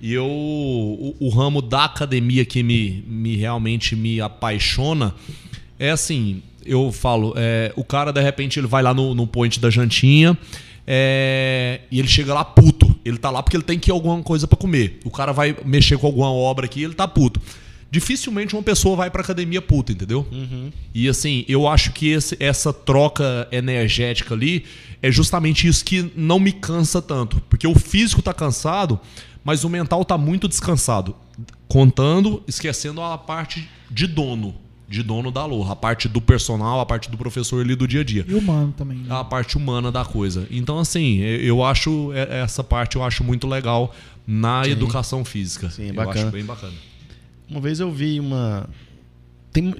E 0.00 0.12
eu, 0.12 0.26
o, 0.26 1.14
o 1.20 1.28
ramo 1.28 1.62
da 1.62 1.84
academia 1.84 2.44
que 2.44 2.62
me, 2.62 3.04
me 3.06 3.36
realmente 3.36 3.94
me 3.94 4.20
apaixona 4.20 5.14
é 5.78 5.90
assim, 5.90 6.42
eu 6.66 6.90
falo, 6.92 7.32
é, 7.36 7.72
o 7.76 7.84
cara 7.84 8.12
de 8.12 8.20
repente 8.20 8.58
ele 8.58 8.66
vai 8.66 8.82
lá 8.82 8.92
no, 8.94 9.14
no 9.14 9.26
point 9.26 9.58
da 9.60 9.70
jantinha 9.70 10.36
é, 10.86 11.80
e 11.90 11.98
ele 11.98 12.08
chega 12.08 12.32
lá 12.34 12.44
puto. 12.44 12.94
Ele 13.04 13.18
tá 13.18 13.30
lá 13.30 13.42
porque 13.42 13.56
ele 13.56 13.64
tem 13.64 13.78
que 13.78 13.90
ir 13.90 13.92
alguma 13.92 14.22
coisa 14.22 14.46
pra 14.46 14.56
comer. 14.56 14.98
O 15.04 15.10
cara 15.10 15.32
vai 15.32 15.56
mexer 15.64 15.98
com 15.98 16.06
alguma 16.06 16.30
obra 16.32 16.66
aqui, 16.66 16.82
ele 16.82 16.94
tá 16.94 17.06
puto. 17.08 17.40
Dificilmente 17.90 18.54
uma 18.56 18.62
pessoa 18.62 18.96
vai 18.96 19.10
pra 19.10 19.22
academia 19.22 19.62
puta, 19.62 19.92
entendeu? 19.92 20.26
E 20.94 21.08
assim, 21.08 21.44
eu 21.48 21.68
acho 21.68 21.92
que 21.92 22.08
esse- 22.08 22.36
essa 22.40 22.72
troca 22.72 23.46
energética 23.52 24.34
ali 24.34 24.64
é 25.00 25.12
justamente 25.12 25.68
isso 25.68 25.84
que 25.84 26.10
não 26.16 26.40
me 26.40 26.50
cansa 26.50 27.00
tanto. 27.00 27.40
Porque 27.48 27.66
o 27.68 27.74
físico 27.78 28.20
tá 28.20 28.34
cansado, 28.34 28.98
mas 29.44 29.62
o 29.62 29.68
mental 29.68 30.04
tá 30.04 30.18
muito 30.18 30.48
descansado. 30.48 31.14
Contando, 31.68 32.42
esquecendo 32.48 33.00
a 33.00 33.16
parte 33.16 33.68
de 33.90 34.06
dono. 34.06 34.54
De 34.94 35.02
dono 35.02 35.32
da 35.32 35.40
Aloha. 35.40 35.72
A 35.72 35.76
parte 35.76 36.08
do 36.08 36.20
personal, 36.20 36.78
a 36.78 36.86
parte 36.86 37.10
do 37.10 37.18
professor 37.18 37.60
ali 37.60 37.74
do 37.74 37.88
dia 37.88 38.02
a 38.02 38.04
dia 38.04 38.24
E 38.28 38.34
o 38.34 38.40
mano 38.40 38.72
também. 38.76 38.98
né? 38.98 39.06
a 39.08 39.24
parte 39.24 39.56
humana 39.56 39.90
da 39.90 40.04
coisa. 40.04 40.46
Então, 40.52 40.78
assim, 40.78 41.18
eu 41.18 41.64
acho 41.64 42.12
é- 42.12 42.42
essa 42.42 42.62
parte 42.62 42.94
eu 42.94 43.02
acho 43.02 43.24
muito 43.24 43.48
legal 43.48 43.92
na 44.24 44.66
educação 44.68 45.24
física. 45.24 45.68
Sim, 45.68 45.88
eu 45.88 45.94
bacana. 45.94 46.20
acho 46.22 46.30
bem 46.30 46.44
bacana. 46.44 46.72
Uma 47.50 47.60
vez 47.60 47.80
eu 47.80 47.90
vi 47.90 48.20
uma. 48.20 48.68
Tem... 49.52 49.74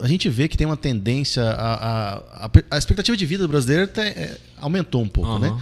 A 0.00 0.08
gente 0.08 0.28
vê 0.28 0.48
que 0.48 0.56
tem 0.56 0.66
uma 0.66 0.76
tendência. 0.76 1.44
A, 1.44 2.16
a, 2.46 2.50
a, 2.72 2.76
expectativa 2.76 3.16
de 3.16 3.24
vida 3.24 3.44
do 3.44 3.48
brasileiro 3.48 3.84
até, 3.84 4.08
é, 4.08 4.38
aumentou 4.60 5.02
um 5.02 5.08
pouco, 5.08 5.38
né? 5.38 5.56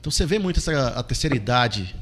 Então 0.00 0.10
você 0.10 0.26
vê 0.26 0.40
muito 0.40 0.58
essa 0.58 0.88
a 0.88 1.02
terceira 1.04 1.36
idade 1.36 1.94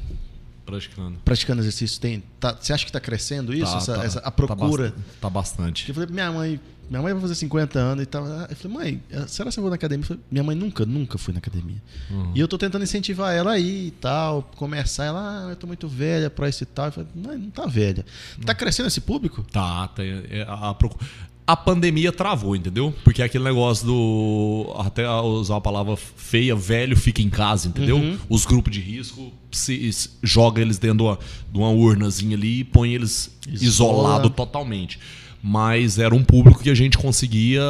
Praticando. 0.65 1.19
praticando 1.25 1.61
exercício. 1.61 2.01
Tem, 2.01 2.23
tá- 2.41 2.57
você 2.61 2.73
acha 2.73 2.85
que 2.85 2.91
está 2.91 3.01
crescendo 3.01 3.53
isso? 3.53 3.71
Tá, 3.73 3.79
essa, 3.79 3.95
tá, 3.97 4.05
essa- 4.05 4.19
a 4.21 4.23
tá 4.23 4.31
procura? 4.31 4.91
bast- 4.91 5.05
Tá 5.21 5.31
bastante. 5.31 5.89
Eu 5.89 5.95
falei 5.95 6.09
minha 6.11 6.31
mãe, 6.33 6.61
minha 6.89 7.03
mãe 7.03 7.13
vai 7.13 7.21
fazer 7.23 7.35
50 7.35 7.79
anos 7.79 8.03
e 8.03 8.07
tal. 8.07 8.25
Eu 8.27 8.55
falei, 8.57 8.77
mãe, 8.77 9.03
eh, 9.11 9.27
será 9.27 9.51
que 9.51 9.59
eu 9.59 9.63
vou 9.63 9.71
na 9.71 9.77
academia? 9.77 10.05
Falei, 10.07 10.23
minha 10.31 10.45
mãe 10.45 10.55
nunca, 10.57 10.85
nunca 10.87 11.19
foi 11.19 11.33
na 11.35 11.39
academia. 11.39 11.83
Uhum. 12.11 12.33
E 12.35 12.41
eu 12.41 12.47
tô 12.47 12.57
tentando 12.59 12.83
incentivar 12.85 13.35
ela 13.35 13.53
aí 13.53 13.89
e 13.89 13.91
tal, 13.93 14.43
começar. 14.57 15.05
Ela, 15.05 15.47
ah, 15.47 15.51
eu 15.51 15.57
tô 15.57 15.67
muito 15.67 15.89
velha 15.89 16.29
pra 16.31 16.49
isso 16.49 16.63
e 16.63 16.67
tal. 16.67 16.87
Eu 16.87 16.93
falei, 16.93 17.09
não, 17.15 17.39
não 17.39 17.51
tá 17.51 17.67
velha. 17.67 18.05
Tá 18.45 18.55
crescendo 18.55 18.87
esse 18.89 19.01
público? 19.01 19.43
Tá, 19.51 19.89
tá 19.89 20.05
é, 20.05 20.45
a, 20.47 20.71
a 20.71 20.75
procu- 20.75 21.01
a 21.47 21.57
pandemia 21.57 22.13
travou, 22.13 22.55
entendeu? 22.55 22.95
Porque 23.03 23.21
é 23.21 23.25
aquele 23.25 23.45
negócio 23.45 23.85
do. 23.87 24.73
Até 24.79 25.09
usar 25.11 25.55
uma 25.55 25.61
palavra 25.61 25.97
feia, 25.97 26.55
velho 26.55 26.97
fica 26.97 27.21
em 27.21 27.29
casa, 27.29 27.69
entendeu? 27.69 27.97
Uhum. 27.97 28.17
Os 28.29 28.47
grupos 28.47 28.73
de 28.73 28.81
risco 28.81 29.33
se, 29.51 29.93
se- 29.93 30.11
joga 30.23 30.61
eles 30.63 30.79
dentro 30.79 30.99
de 30.99 31.03
uma, 31.03 31.19
de 31.53 31.59
uma 31.59 31.71
urnazinha 31.71 32.37
ali 32.37 32.61
e 32.61 32.65
põe 32.65 32.95
eles 32.95 33.31
Isola. 33.49 33.93
isolado 33.99 34.31
totalmente. 34.31 34.99
Mas 35.43 35.99
era 35.99 36.15
um 36.15 36.23
público 36.23 36.63
que 36.63 36.71
a 36.71 36.75
gente 36.75 36.97
conseguia 36.97 37.63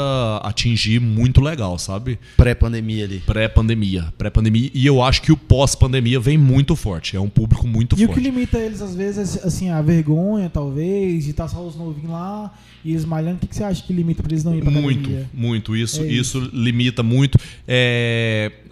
atingir 0.43 1.01
muito 1.01 1.41
legal, 1.41 1.79
sabe? 1.79 2.19
Pré-pandemia 2.37 3.05
ali. 3.05 3.21
Pré-pandemia, 3.21 4.13
pré-pandemia, 4.19 4.71
e 4.75 4.85
eu 4.87 5.03
acho 5.03 5.23
que 5.23 5.33
o 5.33 5.37
pós-pandemia 5.37 6.21
vem 6.21 6.37
muito 6.37 6.77
forte, 6.77 7.17
é 7.17 7.21
um 7.21 7.29
público 7.31 7.67
muito 7.67 7.99
E 7.99 8.05
o 8.05 8.07
forte. 8.09 8.21
que 8.21 8.29
limita 8.31 8.59
eles, 8.59 8.83
às 8.83 8.95
vezes, 8.95 9.43
assim, 9.45 9.71
a 9.71 9.81
vergonha, 9.81 10.51
talvez, 10.51 11.25
de 11.25 11.31
estar 11.31 11.49
só 11.49 11.67
os 11.67 11.75
novinhos 11.77 12.11
lá 12.11 12.53
e 12.85 12.91
eles 12.91 13.05
malhando. 13.05 13.37
O 13.37 13.39
que, 13.41 13.47
que 13.47 13.57
você 13.57 13.65
acha 13.65 13.83
que 13.83 13.93
limita 13.93 14.23
pra 14.23 14.33
eles 14.33 14.45
não 14.45 14.55
ir 14.55 14.61
pra 14.61 14.71
Muito, 14.71 15.01
academia? 15.01 15.31
muito. 15.33 15.75
Isso, 15.77 16.03
É 16.03 16.07
isso. 16.07 16.41
limita 16.53 17.03
muito. 17.03 17.39
É, 17.67 18.53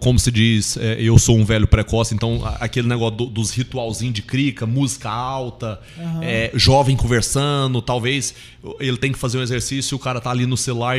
como 0.00 0.18
se 0.18 0.30
diz, 0.30 0.76
é, 0.76 1.00
eu 1.00 1.18
sou 1.18 1.36
um 1.36 1.44
velho 1.44 1.66
precoce, 1.66 2.14
então 2.14 2.40
aquele 2.60 2.86
negócio 2.88 3.16
do- 3.16 3.26
dos 3.26 3.50
ritualzinhos 3.50 4.14
de 4.14 4.22
crica, 4.22 4.66
música 4.66 5.10
alta, 5.10 5.80
Aham. 5.98 6.20
é, 6.22 6.50
jovem 6.54 6.96
conversando, 6.96 7.80
talvez 7.82 8.34
ele 8.80 8.96
tem 8.96 9.12
que 9.12 9.18
fazer 9.18 9.38
um 9.38 9.42
exercício, 9.42 9.96
o 9.96 10.00
cara 10.00 10.20
tá 10.20 10.30
ali 10.30 10.44
no 10.46 10.56
celular, 10.56 10.96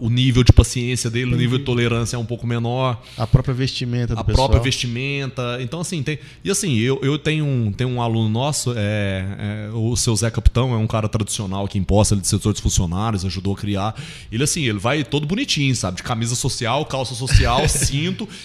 o 0.00 0.10
nível 0.10 0.42
de 0.44 0.52
paciência 0.52 1.08
dele, 1.08 1.34
o 1.34 1.36
nível 1.36 1.58
de 1.58 1.64
tolerância 1.64 2.16
é 2.16 2.18
um 2.18 2.24
pouco 2.24 2.46
menor 2.46 3.00
A 3.16 3.26
própria 3.26 3.54
vestimenta 3.54 4.14
do 4.14 4.20
a 4.20 4.24
pessoal. 4.24 4.48
própria 4.48 4.62
vestimenta. 4.64 5.58
Então, 5.60 5.80
assim, 5.80 6.02
tem. 6.02 6.18
E 6.44 6.50
assim, 6.50 6.76
eu, 6.78 6.98
eu 7.02 7.18
tenho, 7.18 7.44
um, 7.44 7.72
tenho 7.72 7.90
um 7.90 8.02
aluno 8.02 8.28
nosso, 8.28 8.72
é, 8.76 9.68
é, 9.68 9.70
o 9.72 9.96
seu 9.96 10.14
Zé 10.16 10.30
Capitão, 10.30 10.72
é 10.74 10.76
um 10.76 10.86
cara 10.86 11.08
tradicional 11.08 11.64
aqui 11.64 11.78
em 11.78 11.84
Poça, 11.84 12.14
ele 12.14 12.20
é 12.20 12.22
de 12.22 12.28
setor 12.28 12.52
dos 12.52 12.60
funcionários, 12.60 13.24
ajudou 13.24 13.54
a 13.54 13.56
criar. 13.56 13.94
Ele, 14.30 14.42
assim, 14.42 14.64
ele 14.64 14.78
vai 14.78 15.04
todo 15.04 15.26
bonitinho, 15.26 15.74
sabe? 15.76 15.98
De 15.98 16.02
camisa 16.02 16.34
social, 16.34 16.84
calça 16.86 17.14
social, 17.14 17.66
cinto, 17.70 17.95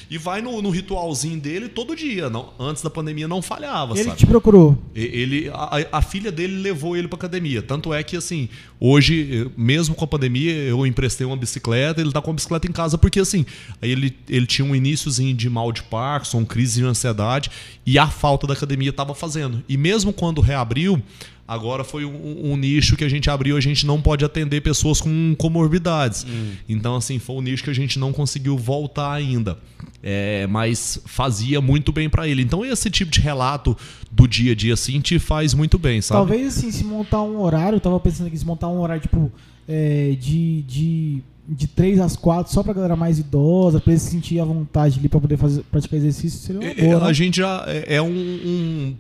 e 0.10 0.18
vai 0.18 0.42
no, 0.42 0.62
no 0.62 0.70
ritualzinho 0.70 1.40
dele 1.40 1.70
todo 1.70 1.96
dia. 1.96 2.30
Não, 2.30 2.54
antes 2.60 2.82
da 2.82 2.90
pandemia 2.90 3.28
não 3.28 3.42
falhava, 3.42 3.94
Ele 3.94 4.04
sabe? 4.06 4.18
te 4.18 4.26
procurou. 4.26 4.78
Ele, 4.96 5.50
a, 5.54 5.88
a 5.98 6.02
filha 6.02 6.32
dele 6.32 6.62
levou 6.62 6.96
ele 6.96 7.08
pra 7.08 7.18
academia. 7.18 7.62
Tanto 7.62 7.94
é 7.94 8.04
que, 8.04 8.16
assim, 8.16 8.50
hoje, 8.82 9.50
mesmo 9.56 9.94
com 9.94 10.04
a 10.04 10.08
pandemia, 10.08 10.52
eu 10.52 10.86
emprestei 10.88 11.26
uma 11.26 11.38
bicicleta, 11.38 12.02
ele 12.02 12.12
tá 12.12 12.20
com 12.20 12.32
a 12.32 12.34
bicicleta 12.34 12.68
em 12.68 12.72
casa, 12.72 12.98
porque, 12.98 13.20
assim, 13.20 13.46
aí 13.80 13.92
ele, 13.92 14.18
ele 14.28 14.48
tinha 14.48 14.66
um 14.66 14.76
iníciozinho 14.76 15.36
de 15.36 15.48
mal 15.48 15.72
de 15.72 15.84
Parkinson, 15.84 16.44
crise 16.44 16.82
de 16.82 16.88
ansiedade, 16.88 17.52
e 17.86 18.00
a 18.00 18.08
falta 18.08 18.48
da 18.48 18.54
academia 18.54 18.92
tava 18.92 19.14
fazendo. 19.14 19.64
E 19.70 19.78
mesmo 19.78 20.12
quando 20.12 20.42
reabriu, 20.42 21.02
agora 21.48 21.84
foi 21.84 22.06
um, 22.06 22.52
um 22.52 22.58
nicho 22.58 22.96
que 22.96 23.04
a 23.04 23.10
gente 23.10 23.30
abriu, 23.30 23.58
a 23.58 23.62
gente 23.62 23.86
não 23.86 24.02
pode 24.02 24.26
atender 24.26 24.62
pessoas 24.62 25.00
com 25.00 25.36
comorbidades. 25.38 26.26
Então, 26.68 26.96
assim, 26.96 27.20
foi 27.20 27.36
um 27.36 27.42
nicho 27.42 27.64
que 27.64 27.70
a 27.70 27.76
gente 27.76 28.00
não 28.00 28.12
conseguiu 28.12 28.58
voltar 28.58 29.12
ainda. 29.12 29.58
É, 30.04 30.48
mas 30.48 31.00
fazia 31.06 31.62
muito 31.62 31.92
bem 31.92 32.10
pra 32.10 32.28
ele. 32.28 32.42
Então, 32.42 32.66
esse 32.66 32.90
tipo 32.90 33.12
de 33.12 33.20
relato 33.20 33.78
do 34.12 34.28
dia 34.28 34.54
a 34.54 34.56
dia, 34.56 34.74
assim, 34.74 35.00
te 35.00 35.20
faz 35.20 35.54
muito 35.54 35.78
bem, 35.78 36.02
sabe? 36.02 36.20
Talvez, 36.20 36.58
assim, 36.58 36.72
se 36.72 36.84
montar 36.84 37.22
um 37.22 37.40
horário, 37.40 37.76
eu 37.76 37.80
tava 37.80 38.00
pensando 38.00 38.28
aqui, 38.28 38.38
se 38.38 38.46
montar 38.46 38.68
um 38.72 38.80
horário, 38.82 39.02
tipo, 39.02 39.32
é, 39.68 40.16
de, 40.20 40.62
de, 40.64 41.24
de 41.48 41.68
3 41.68 42.00
às 42.00 42.16
4, 42.16 42.52
só 42.52 42.64
pra 42.64 42.74
galera 42.74 42.96
mais 42.96 43.20
idosa, 43.20 43.80
pra 43.80 43.92
eles 43.92 44.02
se 44.04 44.12
sentir 44.12 44.40
à 44.40 44.46
vontade 44.46 45.00
ali 45.00 45.08
pra 45.10 45.20
poder 45.20 45.38
fazer, 45.38 45.64
praticar 45.72 45.98
exercício, 46.00 46.40
seria 46.40 46.62
uma 46.62 46.70
É, 46.70 46.74
boa, 46.76 47.04
a 47.04 47.08
né? 47.08 47.14
gente 47.14 47.38
já 47.38 47.64
é, 47.68 47.96
é 47.96 48.02
um, 48.02 48.08
um- 48.10 48.96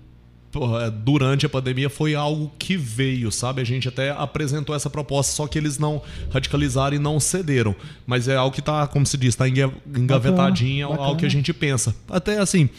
durante 1.03 1.45
a 1.45 1.49
pandemia 1.49 1.89
foi 1.89 2.13
algo 2.15 2.51
que 2.59 2.75
veio, 2.75 3.31
sabe? 3.31 3.61
A 3.61 3.63
gente 3.63 3.87
até 3.87 4.11
apresentou 4.11 4.75
essa 4.75 4.89
proposta, 4.89 5.33
só 5.33 5.47
que 5.47 5.57
eles 5.57 5.77
não 5.77 6.01
radicalizaram 6.29 6.95
e 6.95 6.99
não 6.99 7.19
cederam. 7.19 7.75
Mas 8.05 8.27
é 8.27 8.35
algo 8.35 8.53
que 8.53 8.61
tá, 8.61 8.85
como 8.87 9.05
se 9.05 9.17
diz, 9.17 9.35
tá 9.35 9.47
enga- 9.47 9.71
engavetadinho, 9.95 10.85
é 10.85 10.89
Bacana, 10.89 11.07
algo 11.07 11.19
que 11.19 11.25
a 11.25 11.29
gente 11.29 11.53
pensa. 11.53 11.95
Até 12.09 12.37
assim, 12.39 12.69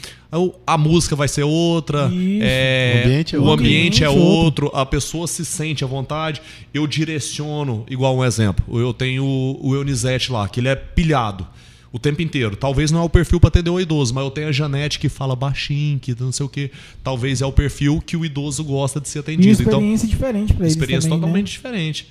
a 0.67 0.77
música 0.77 1.17
vai 1.17 1.29
ser 1.29 1.45
outra, 1.45 2.09
Isso. 2.13 2.41
é, 2.43 2.93
O 2.95 3.07
ambiente 3.07 3.37
é 3.37 3.39
o 3.39 3.43
outro. 3.43 3.65
ambiente 3.65 4.05
é 4.05 4.07
Ambiente 4.07 4.27
outro, 4.27 4.71
a 4.75 4.85
pessoa 4.85 5.27
se 5.27 5.45
sente 5.45 5.83
à 5.83 5.87
vontade. 5.87 6.43
Eu 6.75 6.87
direciono, 6.87 7.87
igual 7.89 8.17
um 8.17 8.25
exemplo, 8.25 8.79
eu 8.79 8.93
tenho 8.93 9.25
o 9.25 9.53
o 9.63 9.75
Eunizete 9.75 10.31
lá, 10.33 10.49
que 10.49 10.61
ele 10.61 10.69
é 10.69 10.75
pilhado 10.75 11.47
o 11.93 11.99
tempo 11.99 12.23
inteiro. 12.23 12.57
Talvez 12.57 12.91
não 12.91 13.01
é 13.01 13.05
o 13.05 13.09
perfil 13.09 13.39
para 13.39 13.49
atender 13.49 13.71
o 13.71 13.79
idoso, 13.79 14.15
mas 14.15 14.25
eu 14.25 14.31
tenho 14.31 14.49
a 14.49 14.53
Janete 14.53 14.99
que 14.99 15.09
fala 15.09 15.37
baixinho, 15.37 15.99
que 15.99 16.19
não 16.19 16.33
sei 16.33 16.47
o 16.47 16.49
que. 16.49 16.71
Talvez 17.05 17.43
é 17.43 17.47
o 17.47 17.53
perfil 17.53 18.03
que 18.05 18.17
o 18.17 18.25
idoso 18.25 18.65
gosta 18.65 19.01
de 19.01 19.09
ser 19.09 19.19
E 19.19 19.21
uma 19.21 19.25
atendido. 19.25 19.63
Então, 19.63 19.73
experiência 19.81 20.09
diferente 20.09 20.55
pra 20.55 20.65
eles 20.65 20.75
experiência 20.75 21.09
também, 21.09 21.21
totalmente 21.21 21.47
né? 21.49 21.53
diferente. 21.53 22.09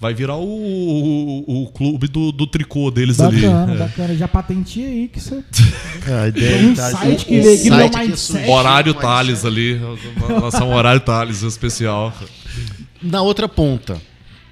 Vai 0.00 0.12
virar 0.12 0.36
o, 0.36 0.44
o, 0.44 1.62
o 1.62 1.66
clube 1.68 2.08
do, 2.08 2.30
do 2.30 2.46
tricô 2.46 2.90
deles 2.90 3.16
Bacana, 3.16 3.62
ali. 3.64 3.72
É. 3.74 3.78
bacana. 3.78 4.14
Já 4.16 4.28
patenteia 4.28 4.86
aí 4.86 5.08
que 5.08 5.20
você... 5.20 5.42
É, 6.06 6.12
a 6.20 6.28
ideia 6.28 6.62
Um 6.66 6.74
tá- 6.74 6.90
site 6.90 7.24
que 7.24 7.40
que 7.40 7.70
o 7.70 7.98
mindset. 7.98 8.48
Horário 8.50 8.94
Thales 8.94 9.44
ali. 9.44 9.80
Lançar 10.28 10.64
um 10.64 10.74
horário 10.74 11.00
Thales 11.00 11.42
especial. 11.42 12.12
Na 13.00 13.22
outra 13.22 13.48
ponta, 13.48 14.00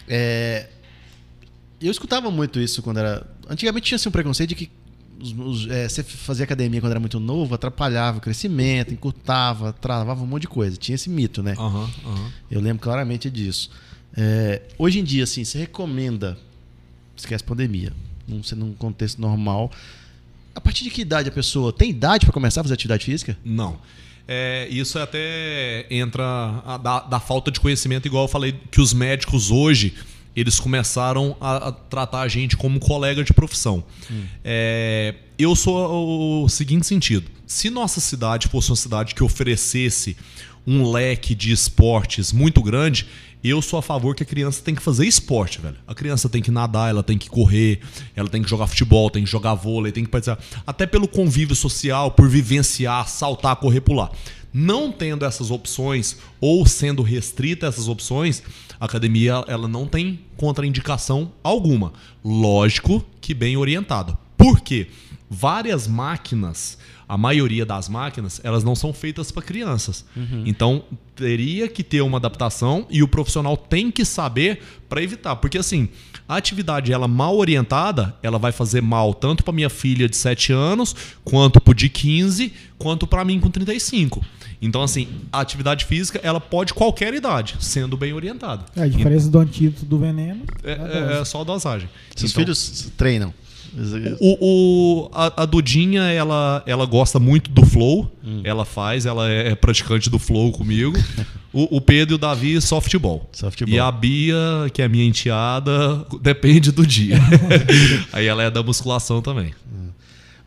é, 0.08 0.68
eu 1.80 1.90
escutava 1.90 2.30
muito 2.30 2.60
isso 2.60 2.82
quando 2.82 2.98
era. 2.98 3.26
Antigamente 3.48 3.86
tinha 3.86 3.96
assim, 3.96 4.08
um 4.08 4.12
preconceito 4.12 4.50
de 4.50 4.54
que 4.54 4.70
os- 5.20 5.32
os- 5.32 5.70
é, 5.70 5.88
você 5.88 6.02
fazia 6.02 6.44
academia 6.44 6.80
quando 6.80 6.90
era 6.92 7.00
muito 7.00 7.20
novo, 7.20 7.54
atrapalhava 7.54 8.18
o 8.18 8.20
crescimento, 8.20 8.92
encurtava, 8.92 9.72
travava 9.72 10.22
um 10.22 10.26
monte 10.26 10.42
de 10.42 10.48
coisa. 10.48 10.76
Tinha 10.76 10.94
esse 10.94 11.08
mito, 11.10 11.42
né? 11.42 11.54
Aham, 11.58 11.90
aham. 12.06 12.30
Eu 12.50 12.60
lembro 12.60 12.82
claramente 12.82 13.30
disso. 13.30 13.70
É, 14.16 14.62
hoje 14.78 14.98
em 15.00 15.04
dia, 15.04 15.24
assim, 15.24 15.44
você 15.44 15.58
recomenda, 15.58 16.36
esquece 17.16 17.42
pandemia, 17.44 17.92
num, 18.26 18.40
num 18.56 18.72
contexto 18.74 19.20
normal, 19.20 19.70
a 20.54 20.60
partir 20.60 20.84
de 20.84 20.90
que 20.90 21.00
idade 21.02 21.28
a 21.28 21.32
pessoa 21.32 21.72
tem 21.72 21.90
idade 21.90 22.26
para 22.26 22.32
começar 22.32 22.60
a 22.60 22.64
fazer 22.64 22.74
atividade 22.74 23.04
física? 23.04 23.36
Não. 23.44 23.78
É, 24.28 24.68
isso 24.70 24.98
até 24.98 25.86
entra 25.90 26.22
a- 26.64 26.76
da, 26.78 27.00
da 27.00 27.20
falta 27.20 27.50
de 27.50 27.58
conhecimento, 27.58 28.06
igual 28.06 28.24
eu 28.24 28.28
falei, 28.28 28.52
que 28.70 28.80
os 28.80 28.92
médicos 28.92 29.50
hoje 29.50 29.94
eles 30.34 30.58
começaram 30.58 31.36
a, 31.40 31.72
tratar 31.72 32.20
a 32.20 32.28
gente 32.28 32.56
como 32.56 32.80
colega 32.80 33.22
de 33.22 33.32
profissão. 33.32 33.84
É, 34.44 35.14
eu 35.38 35.54
sou 35.54 36.44
o 36.44 36.48
seguinte 36.48 36.86
sentido: 36.86 37.30
se 37.46 37.70
nossa 37.70 38.00
cidade 38.00 38.48
fosse 38.48 38.70
uma 38.70 38.76
cidade 38.76 39.14
que 39.14 39.22
oferecesse 39.22 40.16
um 40.66 40.90
leque 40.90 41.34
de 41.34 41.52
esportes 41.52 42.32
muito 42.32 42.62
grande, 42.62 43.06
eu 43.42 43.60
sou 43.60 43.78
a 43.78 43.82
favor 43.82 44.14
que 44.14 44.22
a 44.22 44.26
criança 44.26 44.62
tem 44.62 44.74
que 44.74 44.82
fazer 44.82 45.04
esporte, 45.04 45.60
velho. 45.60 45.76
A 45.86 45.94
criança 45.94 46.28
tem 46.28 46.40
que 46.40 46.50
nadar, 46.50 46.90
ela 46.90 47.02
tem 47.02 47.18
que 47.18 47.28
correr, 47.28 47.80
ela 48.14 48.28
tem 48.28 48.40
que 48.40 48.48
jogar 48.48 48.68
futebol, 48.68 49.10
tem 49.10 49.24
que 49.24 49.30
jogar 49.30 49.54
vôlei, 49.54 49.90
tem 49.90 50.04
que 50.04 50.10
participar. 50.10 50.40
Até 50.64 50.86
pelo 50.86 51.08
convívio 51.08 51.56
social, 51.56 52.12
por 52.12 52.28
vivenciar, 52.28 53.08
saltar, 53.08 53.56
correr, 53.56 53.80
pular. 53.80 54.12
Não 54.54 54.92
tendo 54.92 55.24
essas 55.24 55.50
opções 55.50 56.18
ou 56.40 56.64
sendo 56.66 57.02
restrita 57.02 57.66
essas 57.66 57.88
opções, 57.88 58.42
a 58.82 58.86
academia 58.86 59.44
ela 59.46 59.68
não 59.68 59.86
tem 59.86 60.18
contraindicação 60.36 61.30
alguma. 61.40 61.92
Lógico 62.24 63.06
que 63.20 63.32
bem 63.32 63.56
orientada. 63.56 64.18
Por 64.36 64.60
quê? 64.60 64.88
Várias 65.30 65.86
máquinas, 65.86 66.76
a 67.08 67.16
maioria 67.16 67.64
das 67.64 67.88
máquinas, 67.88 68.40
elas 68.42 68.64
não 68.64 68.74
são 68.74 68.92
feitas 68.92 69.30
para 69.30 69.40
crianças. 69.40 70.04
Então, 70.44 70.82
teria 71.14 71.68
que 71.68 71.84
ter 71.84 72.00
uma 72.00 72.18
adaptação 72.18 72.84
e 72.90 73.04
o 73.04 73.08
profissional 73.08 73.56
tem 73.56 73.88
que 73.88 74.04
saber 74.04 74.60
para 74.88 75.00
evitar. 75.00 75.36
Porque, 75.36 75.58
assim, 75.58 75.88
a 76.28 76.36
atividade 76.36 76.92
ela 76.92 77.06
mal 77.08 77.36
orientada, 77.36 78.14
ela 78.22 78.38
vai 78.38 78.52
fazer 78.52 78.80
mal 78.80 79.12
tanto 79.14 79.42
para 79.44 79.52
minha 79.52 79.70
filha 79.70 80.08
de 80.08 80.16
7 80.16 80.52
anos, 80.52 80.94
quanto 81.24 81.60
para 81.60 81.74
de 81.74 81.88
15, 81.88 82.52
quanto 82.78 83.06
para 83.06 83.24
mim 83.24 83.38
com 83.40 83.50
35. 83.50 84.24
Então, 84.64 84.80
assim, 84.82 85.08
a 85.32 85.40
atividade 85.40 85.84
física, 85.84 86.20
ela 86.22 86.40
pode 86.40 86.72
qualquer 86.72 87.12
idade, 87.14 87.56
sendo 87.58 87.96
bem 87.96 88.12
orientada. 88.12 88.64
É, 88.76 88.82
a 88.82 88.86
diferença 88.88 89.28
do 89.28 89.38
antídoto 89.40 89.84
do 89.84 89.98
veneno. 89.98 90.42
É, 90.62 90.74
a 90.74 90.76
dose. 90.76 90.98
é- 90.98 91.20
é 91.20 91.24
só 91.24 91.40
a 91.40 91.44
dosagem. 91.44 91.88
Seus 92.14 92.30
Então, 92.30 92.42
filhos 92.42 92.92
treinam. 92.96 93.34
O, 94.20 94.36
o- 95.06 95.10
a, 95.12 95.42
a 95.42 95.46
Dudinha, 95.46 96.02
ela, 96.02 96.62
ela 96.66 96.84
gosta 96.86 97.18
muito 97.18 97.50
do 97.50 97.64
flow. 97.64 98.10
Hum. 98.24 98.40
Ela 98.44 98.64
faz, 98.64 99.06
ela 99.06 99.28
é 99.30 99.54
praticante 99.54 100.08
do 100.10 100.18
flow 100.18 100.52
comigo. 100.52 100.92
O, 101.54 101.76
o 101.76 101.80
Pedro 101.82 102.14
e 102.14 102.16
o 102.16 102.18
Davi, 102.18 102.58
só 102.62 102.80
futebol. 102.80 103.28
Softball. 103.30 103.74
E 103.74 103.78
a 103.78 103.92
Bia, 103.92 104.38
que 104.72 104.80
é 104.80 104.88
minha 104.88 105.04
enteada, 105.04 106.02
depende 106.22 106.72
do 106.72 106.86
dia. 106.86 107.18
Aí 108.10 108.24
ela 108.26 108.42
é 108.42 108.50
da 108.50 108.62
musculação 108.62 109.20
também. 109.20 109.52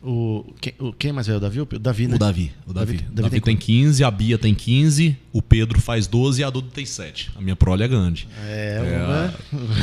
O, 0.08 0.54
quem, 0.60 0.72
o, 0.78 0.92
quem 0.92 1.12
mais 1.12 1.26
velho? 1.26 1.38
O 1.38 1.40
Davi? 1.40 1.60
O 1.60 1.66
Davi, 1.66 2.06
né? 2.06 2.14
O 2.14 2.18
Davi. 2.18 2.52
O 2.64 2.72
Davi. 2.72 2.92
Davi- 2.92 3.06
O 3.10 3.14
Davi 3.14 3.22
Davi, 3.22 3.40
tem 3.40 3.40
tem 3.40 3.56
15, 3.56 4.04
a 4.04 4.10
Bia 4.10 4.38
tem 4.38 4.54
15, 4.54 5.16
o 5.32 5.42
Pedro 5.42 5.80
faz 5.80 6.06
12 6.06 6.40
e 6.42 6.44
a 6.44 6.50
Duda 6.50 6.68
tem 6.72 6.86
7. 6.86 7.32
A 7.34 7.40
minha 7.40 7.56
prole 7.56 7.82
é 7.82 7.88
grande. 7.88 8.28
É, 8.46 8.80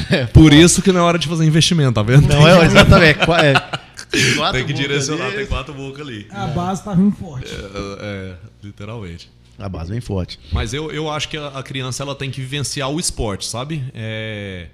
né? 0.09 0.27
Por 0.33 0.53
isso 0.53 0.81
que 0.81 0.91
não 0.93 1.01
é 1.01 1.03
hora 1.03 1.19
de 1.19 1.27
fazer 1.27 1.43
investimento, 1.45 1.93
tá 1.93 2.03
vendo? 2.03 2.25
Não, 2.27 2.47
é, 2.47 2.65
exatamente. 2.65 3.19
É, 3.19 3.51
é, 3.51 4.33
quatro 4.37 4.57
tem 4.59 4.65
que 4.65 4.73
direcionar, 4.73 5.25
ali. 5.27 5.35
tem 5.35 5.45
quatro 5.47 5.73
bocas 5.73 6.07
ali. 6.07 6.25
A 6.29 6.47
base 6.47 6.83
tá 6.83 6.93
vindo 6.93 7.13
forte. 7.15 7.51
É, 7.51 7.97
é, 7.99 8.35
literalmente. 8.63 9.29
A 9.59 9.67
base 9.67 9.91
bem 9.91 10.01
forte. 10.01 10.39
Mas 10.51 10.73
eu, 10.73 10.89
eu 10.91 11.09
acho 11.09 11.27
que 11.29 11.37
a, 11.37 11.47
a 11.49 11.61
criança 11.63 12.01
ela 12.01 12.15
tem 12.15 12.31
que 12.31 12.39
vivenciar 12.41 12.89
o 12.89 12.99
esporte, 12.99 13.45
sabe? 13.45 13.83
É... 13.93 14.67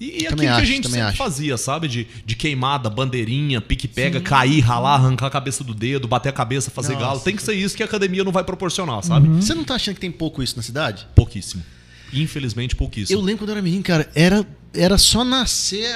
E, 0.00 0.04
e 0.04 0.08
aquilo 0.26 0.30
Também 0.30 0.46
que 0.46 0.52
acho, 0.52 0.60
a 0.62 0.64
gente 0.64 0.86
sempre 0.88 1.00
acho. 1.02 1.16
fazia, 1.18 1.56
sabe? 1.58 1.86
De, 1.86 2.06
de 2.24 2.34
queimada, 2.34 2.88
bandeirinha, 2.88 3.60
pique-pega, 3.60 4.18
cair, 4.20 4.60
ralar, 4.60 4.94
arrancar 4.94 5.26
a 5.26 5.30
cabeça 5.30 5.62
do 5.62 5.74
dedo, 5.74 6.08
bater 6.08 6.30
a 6.30 6.32
cabeça, 6.32 6.70
fazer 6.70 6.94
Nossa. 6.94 7.04
galo. 7.06 7.20
Tem 7.20 7.36
que 7.36 7.42
ser 7.42 7.52
isso 7.54 7.76
que 7.76 7.82
a 7.82 7.86
academia 7.86 8.24
não 8.24 8.32
vai 8.32 8.42
proporcionar, 8.42 9.02
sabe? 9.04 9.28
Você 9.28 9.52
não 9.54 9.62
tá 9.62 9.74
achando 9.74 9.96
que 9.96 10.00
tem 10.00 10.10
pouco 10.10 10.42
isso 10.42 10.56
na 10.56 10.62
cidade? 10.62 11.06
Pouquíssimo. 11.14 11.62
Infelizmente, 12.12 12.74
pouquíssimo. 12.74 13.18
Eu 13.18 13.22
lembro 13.22 13.40
quando 13.42 13.50
eu 13.50 13.54
era 13.56 13.62
menino, 13.62 13.82
cara, 13.82 14.10
era, 14.14 14.44
era 14.74 14.96
só 14.96 15.22
nascer 15.22 15.94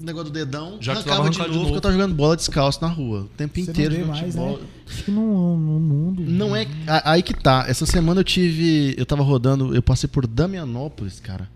o 0.00 0.04
negócio 0.04 0.30
do 0.30 0.32
dedão, 0.32 0.78
Já 0.80 0.92
que 0.94 0.98
arrancava 1.00 1.16
tava 1.18 1.30
de 1.30 1.38
novo, 1.38 1.52
de 1.52 1.58
porque 1.64 1.76
eu 1.76 1.80
tava 1.80 1.92
jogando 1.94 2.14
bola 2.14 2.34
descalço 2.36 2.80
na 2.80 2.88
rua. 2.88 3.20
O 3.22 3.24
tempo 3.36 3.54
Você 3.54 3.70
inteiro 3.70 3.92
não 3.94 4.00
vê 4.00 4.06
mais, 4.06 4.20
futebol. 4.20 4.58
né? 4.58 4.64
Acho 4.88 5.02
que 5.04 5.10
no, 5.10 5.56
no 5.58 5.80
mundo. 5.80 6.22
Não 6.26 6.56
é. 6.56 6.66
a- 6.86 7.12
Aí 7.12 7.22
que 7.22 7.34
tá. 7.34 7.66
Essa 7.68 7.84
semana 7.84 8.20
eu 8.20 8.24
tive. 8.24 8.94
Eu 8.96 9.04
tava 9.04 9.22
rodando, 9.22 9.74
eu 9.74 9.82
passei 9.82 10.08
por 10.08 10.26
Damianópolis, 10.26 11.20
cara. 11.20 11.48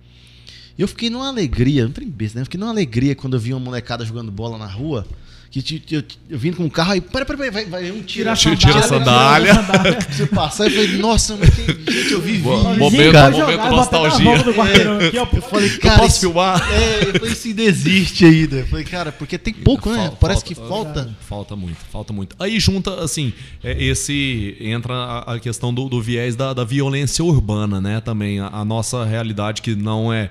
E 0.78 0.82
eu 0.82 0.88
fiquei 0.88 1.10
numa 1.10 1.28
alegria, 1.28 1.84
não 1.84 1.92
tem 1.92 2.08
besta, 2.08 2.38
né? 2.38 2.42
Eu 2.42 2.46
fiquei 2.46 2.58
numa 2.60 2.72
alegria 2.72 3.14
quando 3.14 3.34
eu 3.34 3.40
vi 3.40 3.52
uma 3.52 3.60
molecada 3.60 4.04
jogando 4.04 4.30
bola 4.32 4.56
na 4.58 4.66
rua. 4.66 5.06
Que 5.50 5.60
ti- 5.60 5.82
eu, 5.90 6.02
eu, 6.30 6.38
vim 6.38 6.50
com 6.50 6.64
um 6.64 6.68
carro 6.70 6.92
aí, 6.92 7.00
pera, 7.02 7.26
pera, 7.26 7.36
pera, 7.38 7.50
vai, 7.52 7.64
vai 7.66 7.90
um 7.92 8.00
tira, 8.02 8.32
Tira- 8.34 8.56
tira 8.56 8.78
a 8.78 8.82
sandália. 8.84 9.52
Você 10.10 10.24
passar 10.24 10.66
e 10.66 10.74
eu 10.74 10.82
falei, 10.82 10.96
nossa, 10.98 11.36
mas 11.36 11.50
que 11.50 11.66
gente, 11.92 12.10
eu 12.10 12.22
vivi. 12.22 12.38
Boa- 12.38 12.70
isso, 12.70 12.78
momento- 12.80 13.12
cara. 13.12 13.30
momento 13.36 13.64
nostalgia. 13.70 14.32
Eu 15.12 15.42
falei, 15.42 15.68
Eu 15.74 15.78
cara. 15.80 15.98
posso 15.98 16.08
isso- 16.08 16.20
filmar? 16.20 16.72
É, 16.72 17.08
eu 17.10 17.20
falei, 17.20 17.34
se 17.34 17.52
desiste 17.52 18.24
ainda. 18.24 18.56
Eu 18.60 18.66
falei, 18.66 18.84
cara, 18.86 19.12
porque 19.12 19.36
tem 19.36 19.52
pouco, 19.52 19.90
né? 19.90 20.06
Fal- 20.06 20.16
Parece 20.20 20.42
que 20.42 20.54
falta. 20.54 21.14
Falta 21.20 21.54
muito, 21.54 21.76
falta 21.92 22.14
muito. 22.14 22.34
Aí 22.38 22.58
junta, 22.58 23.02
assim, 23.04 23.30
é, 23.62 23.72
esse. 23.84 24.56
Entra 24.58 24.94
a, 24.94 25.34
a 25.34 25.38
questão 25.38 25.72
do, 25.74 25.86
do 25.86 26.00
viés 26.00 26.34
da, 26.34 26.54
da 26.54 26.64
violência 26.64 27.22
urbana, 27.22 27.78
né? 27.78 28.00
Também. 28.00 28.40
A, 28.40 28.46
a 28.48 28.64
nossa 28.64 29.04
realidade 29.04 29.60
que 29.60 29.74
não 29.76 30.10
é. 30.10 30.30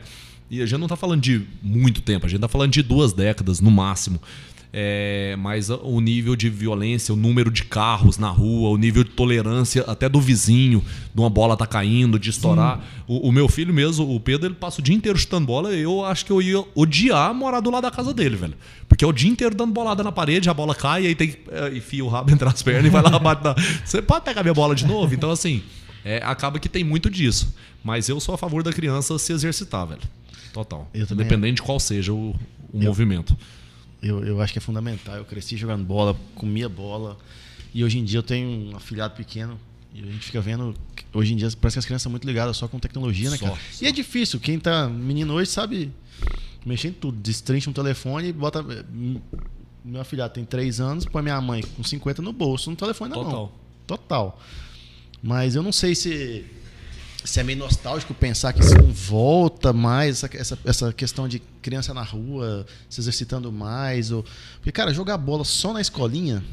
E 0.51 0.61
a 0.61 0.65
gente 0.65 0.81
não 0.81 0.87
tá 0.87 0.97
falando 0.97 1.21
de 1.21 1.47
muito 1.63 2.01
tempo, 2.01 2.25
a 2.25 2.29
gente 2.29 2.41
tá 2.41 2.47
falando 2.49 2.73
de 2.73 2.83
duas 2.83 3.13
décadas, 3.13 3.61
no 3.61 3.71
máximo. 3.71 4.19
É, 4.73 5.33
mas 5.39 5.69
o 5.69 6.01
nível 6.01 6.35
de 6.35 6.49
violência, 6.49 7.13
o 7.13 7.15
número 7.15 7.49
de 7.49 7.63
carros 7.63 8.17
na 8.17 8.29
rua, 8.29 8.69
o 8.69 8.77
nível 8.77 9.05
de 9.05 9.11
tolerância 9.11 9.83
até 9.87 10.09
do 10.09 10.19
vizinho, 10.19 10.83
de 11.13 11.21
uma 11.21 11.29
bola 11.29 11.55
tá 11.55 11.65
caindo, 11.65 12.19
de 12.19 12.29
estourar. 12.29 12.83
O, 13.07 13.29
o 13.29 13.31
meu 13.31 13.47
filho 13.47 13.73
mesmo, 13.73 14.13
o 14.13 14.19
Pedro, 14.19 14.47
ele 14.47 14.55
passa 14.55 14.81
o 14.81 14.83
dia 14.83 14.93
inteiro 14.93 15.17
chutando 15.17 15.47
bola. 15.47 15.71
Eu 15.71 16.03
acho 16.03 16.25
que 16.25 16.31
eu 16.33 16.41
ia 16.41 16.61
odiar 16.75 17.33
morar 17.33 17.61
do 17.61 17.71
lado 17.71 17.83
da 17.83 17.91
casa 17.91 18.13
dele, 18.13 18.35
velho. 18.35 18.55
Porque 18.89 19.05
é 19.05 19.07
o 19.07 19.13
dia 19.13 19.31
inteiro 19.31 19.55
dando 19.55 19.71
bolada 19.71 20.03
na 20.03 20.11
parede, 20.11 20.49
a 20.49 20.53
bola 20.53 20.75
cai, 20.75 21.07
aí 21.07 21.15
tem 21.15 21.29
que 21.29 21.39
é, 21.49 21.77
enfia 21.77 22.03
o 22.03 22.09
rabo 22.09 22.29
entre 22.35 22.47
as 22.47 22.61
pernas 22.61 22.87
e 22.87 22.89
vai 22.89 23.01
lá 23.01 23.17
bate 23.17 23.41
na... 23.41 23.55
Você 23.85 24.01
pode 24.01 24.25
pegar 24.25 24.43
minha 24.43 24.53
bola 24.53 24.75
de 24.75 24.85
novo? 24.85 25.13
Então, 25.13 25.31
assim, 25.31 25.63
é, 26.03 26.21
acaba 26.25 26.59
que 26.59 26.67
tem 26.67 26.83
muito 26.83 27.09
disso. 27.09 27.55
Mas 27.81 28.09
eu 28.09 28.19
sou 28.19 28.35
a 28.35 28.37
favor 28.37 28.63
da 28.63 28.73
criança 28.73 29.17
se 29.17 29.31
exercitar, 29.31 29.87
velho. 29.87 30.01
Total. 30.53 30.89
Eu 30.93 31.07
Independente 31.09 31.57
de 31.57 31.61
qual 31.61 31.79
seja 31.79 32.13
o, 32.13 32.35
o 32.71 32.83
movimento. 32.83 33.35
Eu, 34.01 34.23
eu 34.25 34.41
acho 34.41 34.51
que 34.51 34.59
é 34.59 34.61
fundamental. 34.61 35.15
Eu 35.15 35.25
cresci 35.25 35.55
jogando 35.55 35.83
bola, 35.83 36.15
comia 36.35 36.67
bola. 36.67 37.17
E 37.73 37.83
hoje 37.83 37.99
em 37.99 38.03
dia 38.03 38.19
eu 38.19 38.23
tenho 38.23 38.71
um 38.71 38.75
afilhado 38.75 39.15
pequeno. 39.15 39.59
E 39.93 40.01
a 40.01 40.05
gente 40.05 40.25
fica 40.25 40.41
vendo. 40.41 40.75
Hoje 41.13 41.33
em 41.33 41.35
dia 41.35 41.49
parece 41.59 41.75
que 41.75 41.79
as 41.79 41.85
crianças 41.85 42.03
são 42.03 42.09
muito 42.09 42.25
ligadas 42.25 42.57
só 42.57 42.67
com 42.67 42.79
tecnologia, 42.79 43.29
né, 43.29 43.37
cara? 43.37 43.53
só. 43.71 43.85
E 43.85 43.87
é 43.87 43.91
difícil. 43.91 44.39
Quem 44.39 44.59
tá 44.59 44.87
menino 44.87 45.33
hoje 45.33 45.51
sabe 45.51 45.91
mexer 46.65 46.89
em 46.89 46.93
tudo. 46.93 47.17
Destrincha 47.17 47.69
um 47.69 47.73
telefone 47.73 48.29
e 48.29 48.33
bota. 48.33 48.65
Meu 49.83 50.01
afilhado 50.01 50.33
tem 50.33 50.45
3 50.45 50.79
anos, 50.79 51.05
põe 51.05 51.23
minha 51.23 51.41
mãe 51.41 51.63
com 51.75 51.83
50 51.83 52.21
no 52.21 52.31
bolso, 52.31 52.69
no 52.69 52.75
telefone 52.75 53.09
na 53.09 53.17
mão. 53.17 53.25
Total. 53.25 53.51
Total. 53.87 54.41
Mas 55.23 55.55
eu 55.55 55.63
não 55.63 55.71
sei 55.71 55.95
se, 55.95 56.45
se 57.23 57.39
é 57.39 57.43
meio 57.43 57.59
nostálgico 57.59 58.13
pensar 58.13 58.53
que 58.53 58.61
isso 58.61 58.75
não 58.75 58.91
volta 58.91 59.71
mais, 59.71 60.23
essa, 60.23 60.29
essa, 60.37 60.59
essa 60.65 60.93
questão 60.93 61.27
de 61.27 61.39
criança 61.61 61.93
na 61.93 62.03
rua 62.03 62.65
se 62.89 62.99
exercitando 62.99 63.51
mais. 63.51 64.11
Ou... 64.11 64.25
Porque, 64.55 64.71
cara, 64.71 64.93
jogar 64.93 65.17
bola 65.17 65.43
só 65.43 65.73
na 65.73 65.81
escolinha 65.81 66.43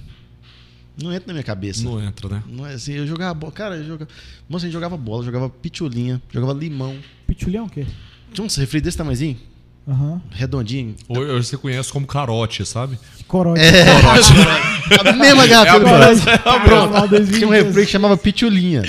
não 1.02 1.12
entra 1.12 1.28
na 1.28 1.32
minha 1.34 1.44
cabeça. 1.44 1.84
Não 1.84 2.02
entra, 2.02 2.28
né? 2.28 2.42
Não 2.46 2.66
é 2.66 2.74
assim, 2.74 2.92
eu 2.92 3.06
jogava 3.06 3.32
bola. 3.32 3.52
Cara, 3.52 3.76
eu 3.76 3.84
jogava. 3.84 4.10
Moça, 4.48 4.64
a 4.64 4.66
gente 4.66 4.72
jogava 4.72 4.96
bola, 4.96 5.24
jogava 5.24 5.48
pitulinha, 5.48 6.20
jogava 6.30 6.52
limão. 6.52 6.96
Pitulhão 7.26 7.66
o 7.66 7.70
quê? 7.70 7.86
Tinha 8.32 8.44
um 8.44 8.48
refri 8.48 8.80
desse 8.80 8.96
tamanhozinho, 8.96 9.38
Aham. 9.86 10.20
redondinho. 10.30 10.96
Ou 11.08 11.24
ou 11.24 11.42
você 11.42 11.56
conhece 11.56 11.90
como 11.92 12.06
carote, 12.06 12.64
sabe? 12.66 12.98
Corote. 13.26 13.60
É, 14.90 15.06
a 15.06 15.12
mesma 15.12 15.46
garrafa. 15.46 15.80
Corote. 15.80 16.22
Pronto. 16.22 16.92
Carnaval 16.92 17.08
Tinha 17.08 17.46
um 17.46 17.50
refri 17.50 17.64
2013. 17.64 17.86
que 17.86 17.92
chamava 17.92 18.16
Pitulinha. 18.16 18.82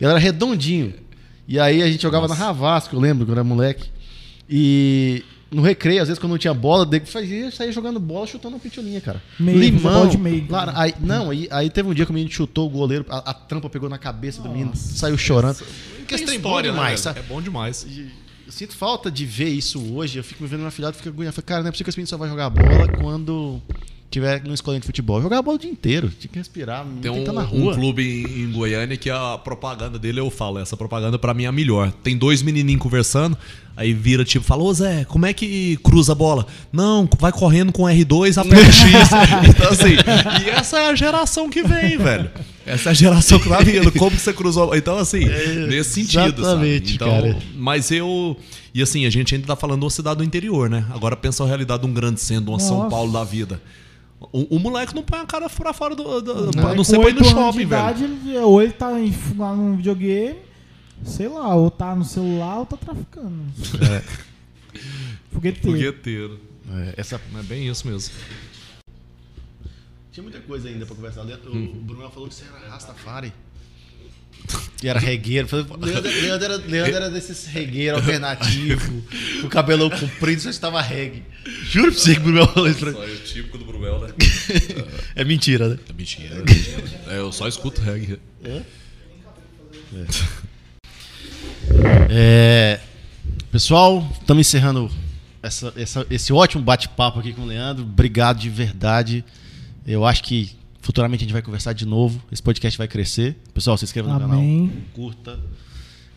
E 0.00 0.04
ela 0.04 0.12
era 0.12 0.20
redondinho. 0.20 0.94
E 1.50 1.58
aí 1.58 1.82
a 1.82 1.90
gente 1.90 2.00
jogava 2.00 2.28
na 2.28 2.34
Ravasco, 2.34 2.94
eu 2.94 3.00
lembro, 3.00 3.26
quando 3.26 3.32
era 3.32 3.42
moleque. 3.42 3.90
E 4.48 5.24
no 5.50 5.62
recreio, 5.62 6.00
às 6.00 6.06
vezes 6.06 6.20
quando 6.20 6.30
não 6.30 6.38
tinha 6.38 6.54
bola, 6.54 6.88
eu 6.92 7.04
fazia 7.06 7.50
sair 7.50 7.72
jogando 7.72 7.98
bola, 7.98 8.24
chutando 8.24 8.54
uma 8.54 8.60
pitulinha, 8.60 9.00
cara. 9.00 9.20
Meio, 9.36 9.58
Limão. 9.58 10.06
de 10.06 10.16
meio. 10.16 10.46
Lara- 10.48 10.72
aí, 10.76 10.94
não, 11.00 11.30
aí, 11.30 11.48
aí 11.50 11.68
teve 11.68 11.88
um 11.88 11.92
dia 11.92 12.04
que 12.04 12.12
o 12.12 12.14
menino 12.14 12.30
chutou 12.30 12.68
o 12.68 12.70
goleiro, 12.70 13.04
a, 13.08 13.30
a 13.30 13.34
trampa 13.34 13.68
pegou 13.68 13.88
na 13.88 13.98
cabeça 13.98 14.40
do 14.40 14.48
menino, 14.48 14.70
Nossa. 14.70 14.94
saiu 14.96 15.18
chorando. 15.18 15.56
Trem 16.06 16.22
é 16.22 16.26
bom 16.26 16.34
história, 16.34 16.70
né, 16.70 16.78
demais, 16.78 17.00
sabe? 17.00 17.18
É 17.18 17.22
bom 17.24 17.42
demais. 17.42 17.84
E 17.88 18.12
Eu 18.46 18.52
sinto 18.52 18.76
falta 18.76 19.10
de 19.10 19.26
ver 19.26 19.48
isso 19.48 19.92
hoje. 19.92 20.18
Eu 20.20 20.24
fico 20.24 20.44
me 20.44 20.48
vendo 20.48 20.62
na 20.62 20.70
filhada 20.70 20.94
e 20.94 20.98
fico 20.98 21.08
agoniado. 21.08 21.42
Cara, 21.42 21.62
não 21.62 21.68
é 21.68 21.72
possível 21.72 21.84
que 21.86 21.90
esse 21.90 21.98
menino 21.98 22.08
só 22.08 22.16
vai 22.16 22.28
jogar 22.28 22.48
bola 22.48 22.86
quando 23.00 23.60
tiver 24.10 24.42
numa 24.42 24.54
escolinha 24.54 24.80
de 24.80 24.86
futebol. 24.86 25.22
Jogar 25.22 25.40
bola 25.40 25.56
o 25.56 25.60
dia 25.60 25.70
inteiro. 25.70 26.10
Tinha 26.18 26.30
que 26.30 26.38
respirar. 26.38 26.84
Tem 27.00 27.12
que 27.12 27.30
um, 27.30 27.32
na 27.32 27.42
um 27.42 27.44
rua. 27.44 27.74
clube 27.74 28.02
em, 28.02 28.42
em 28.42 28.52
Goiânia 28.52 28.96
que 28.96 29.08
a 29.08 29.38
propaganda 29.38 29.98
dele, 29.98 30.18
eu 30.18 30.28
falo, 30.30 30.58
essa 30.58 30.76
propaganda 30.76 31.18
pra 31.18 31.32
mim 31.32 31.44
é 31.44 31.46
a 31.46 31.52
melhor. 31.52 31.92
Tem 32.02 32.16
dois 32.16 32.42
menininhos 32.42 32.82
conversando, 32.82 33.38
aí 33.76 33.94
vira 33.94 34.24
tipo, 34.24 34.44
fala, 34.44 34.64
ô 34.64 34.74
Zé, 34.74 35.04
como 35.04 35.26
é 35.26 35.32
que 35.32 35.78
cruza 35.84 36.12
a 36.12 36.14
bola? 36.14 36.44
Não, 36.72 37.08
vai 37.18 37.30
correndo 37.30 37.72
com 37.72 37.84
R2, 37.84 38.36
aperta 38.36 38.72
X. 38.72 38.90
então 39.48 39.70
assim, 39.70 39.94
e 40.44 40.50
essa 40.50 40.78
é 40.80 40.88
a 40.88 40.94
geração 40.96 41.48
que 41.48 41.62
vem, 41.62 41.96
velho. 41.96 42.30
Essa 42.66 42.88
é 42.88 42.92
a 42.92 42.94
geração 42.94 43.38
que 43.38 43.48
tá 43.48 43.60
vindo. 43.60 43.92
Como 43.92 44.10
que 44.10 44.20
você 44.22 44.32
cruzou 44.32 44.64
a 44.64 44.66
bola? 44.66 44.78
Então 44.78 44.98
assim, 44.98 45.24
nesse 45.68 46.04
sentido, 46.04 46.42
exatamente, 46.42 46.92
sabe? 46.92 46.94
Então, 46.94 47.08
cara. 47.08 47.38
Mas 47.54 47.90
eu... 47.92 48.36
E 48.72 48.82
assim, 48.82 49.04
a 49.04 49.10
gente 49.10 49.34
ainda 49.34 49.46
tá 49.48 49.56
falando 49.56 49.80
de 49.80 49.84
uma 49.84 49.90
cidade 49.90 50.18
do 50.18 50.24
interior, 50.24 50.70
né? 50.70 50.84
Agora 50.90 51.16
pensa 51.16 51.42
a 51.42 51.46
realidade 51.46 51.82
de 51.82 51.88
um 51.88 51.92
grande 51.92 52.20
centro, 52.20 52.52
uma 52.52 52.60
São 52.60 52.78
Nossa. 52.78 52.90
Paulo 52.90 53.12
da 53.12 53.24
vida. 53.24 53.60
O, 54.32 54.56
o 54.56 54.58
moleque 54.60 54.94
não 54.94 55.02
põe 55.02 55.18
a 55.18 55.24
cara 55.26 55.48
fora 55.48 55.72
fora 55.72 55.94
do. 55.96 56.20
do 56.20 56.50
Não, 56.56 56.70
é 56.70 56.74
não 56.74 56.84
ser 56.84 56.98
pra 57.00 57.08
ir 57.08 57.14
no 57.14 57.24
shopping, 57.24 57.58
velho. 57.58 57.68
idade, 57.68 58.04
ele- 58.04 58.38
ou 58.38 58.60
ele 58.62 58.72
tá 58.72 59.00
em, 59.00 59.14
lá 59.36 59.54
no 59.56 59.76
videogame, 59.76 60.38
sei 61.04 61.26
lá, 61.28 61.54
ou 61.54 61.70
tá 61.70 61.94
no 61.96 62.04
celular 62.04 62.58
ou 62.58 62.66
tá 62.66 62.76
traficando. 62.76 63.44
Fogueteiro. 65.32 65.76
Fogueteiro. 65.76 66.40
É, 66.70 66.94
essa... 66.98 67.16
É 67.38 67.42
bem 67.42 67.66
isso 67.68 67.86
mesmo. 67.88 68.12
Tinha 70.12 70.22
muita 70.22 70.40
coisa 70.40 70.68
ainda 70.68 70.84
pra 70.86 70.94
conversar. 70.94 71.22
O, 71.22 71.56
Hum. 71.56 71.70
o 71.72 71.80
Bruno 71.82 72.10
falou 72.10 72.28
que 72.28 72.34
você 72.34 72.44
era 72.44 72.68
Rastafari. 72.68 73.32
E 74.82 74.88
era 74.88 74.98
regueiro. 74.98 75.48
Leandro, 75.80 76.10
Leandro 76.10 76.44
era, 76.44 76.56
Leandro 76.66 76.96
era 76.96 77.10
desses 77.10 77.46
regueiro 77.46 77.96
alternativo, 77.96 79.02
com 79.42 79.46
o 79.46 79.50
cabelão 79.50 79.90
comprido, 79.90 80.40
só 80.42 80.50
estava 80.50 80.80
reggae. 80.80 81.22
Juro 81.64 81.92
pra 81.92 82.00
você 82.00 82.14
que 82.14 82.20
o 82.20 82.24
Bruno 82.24 82.46
falou 82.46 82.68
isso 82.68 82.78
pra 82.80 82.92
mim. 82.92 82.98
o 82.98 83.16
típico 83.20 83.58
do 83.58 83.64
Bruel, 83.64 84.00
né? 84.00 84.12
É 85.16 85.24
mentira, 85.24 85.68
né? 85.68 85.78
É 85.88 85.92
mentira. 85.92 86.34
é 86.34 86.38
mentira. 86.38 86.82
É, 87.08 87.18
eu 87.18 87.30
só 87.32 87.46
escuto 87.48 87.80
reggae. 87.80 88.18
É, 92.08 92.80
pessoal, 93.52 94.06
estamos 94.20 94.46
encerrando 94.46 94.90
essa- 95.42 95.72
essa- 95.76 96.06
esse 96.10 96.32
ótimo 96.32 96.62
bate-papo 96.62 97.18
aqui 97.20 97.32
com 97.32 97.42
o 97.42 97.46
Leandro. 97.46 97.84
Obrigado 97.84 98.38
de 98.38 98.50
verdade. 98.50 99.24
Eu 99.86 100.04
acho 100.04 100.22
que 100.24 100.52
futuramente 100.90 101.22
a 101.22 101.24
gente 101.24 101.32
vai 101.32 101.40
conversar 101.40 101.72
de 101.72 101.86
novo. 101.86 102.20
Esse 102.32 102.42
podcast 102.42 102.76
vai 102.76 102.88
crescer. 102.88 103.36
Pessoal, 103.54 103.76
se 103.78 103.84
inscreva 103.84 104.08
no 104.08 104.24
Amém. 104.24 104.68
canal, 104.68 104.82
curta, 104.92 105.38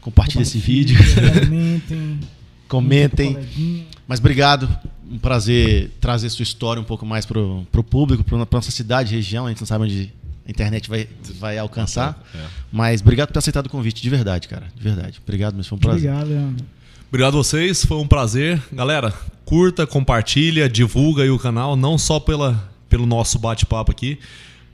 compartilhe 0.02 0.42
esse 0.42 0.58
vídeo, 0.58 0.98
Comentem. 0.98 2.20
comentem. 2.68 3.88
Mas 4.08 4.20
obrigado. 4.20 4.68
Um 5.08 5.20
prazer 5.20 5.92
trazer 6.02 6.28
sua 6.32 6.42
história 6.42 6.82
um 6.82 6.84
pouco 6.84 7.06
mais 7.06 7.24
pro, 7.24 7.68
pro 7.72 7.84
público, 7.84 8.24
pra, 8.24 8.44
pra 8.48 8.58
nossa 8.58 8.72
cidade, 8.72 9.14
região. 9.14 9.46
A 9.46 9.50
gente 9.50 9.60
não 9.60 9.68
sabe 9.68 9.84
onde 9.84 10.12
a 10.44 10.50
internet 10.50 10.90
vai, 10.90 11.08
vai 11.40 11.58
alcançar. 11.60 12.20
É. 12.34 12.40
Mas 12.72 13.00
obrigado 13.00 13.28
por 13.28 13.34
ter 13.34 13.40
aceitado 13.40 13.68
o 13.68 13.70
convite, 13.70 14.02
de 14.02 14.10
verdade, 14.10 14.48
cara. 14.48 14.66
De 14.76 14.82
verdade. 14.82 15.20
Obrigado, 15.22 15.54
mas 15.56 15.68
foi 15.68 15.78
um 15.78 15.82
prazer. 15.82 16.12
Obrigado, 16.12 16.30
Leandro. 16.30 16.66
Obrigado 17.10 17.36
a 17.36 17.38
vocês, 17.38 17.86
foi 17.86 17.98
um 17.98 18.08
prazer. 18.08 18.60
Galera, 18.72 19.14
curta, 19.46 19.86
compartilha, 19.86 20.68
divulga 20.68 21.22
aí 21.22 21.30
o 21.30 21.38
canal, 21.38 21.76
não 21.76 21.96
só 21.96 22.20
pela, 22.20 22.72
pelo 22.90 23.06
nosso 23.06 23.38
bate-papo 23.38 23.92
aqui, 23.92 24.18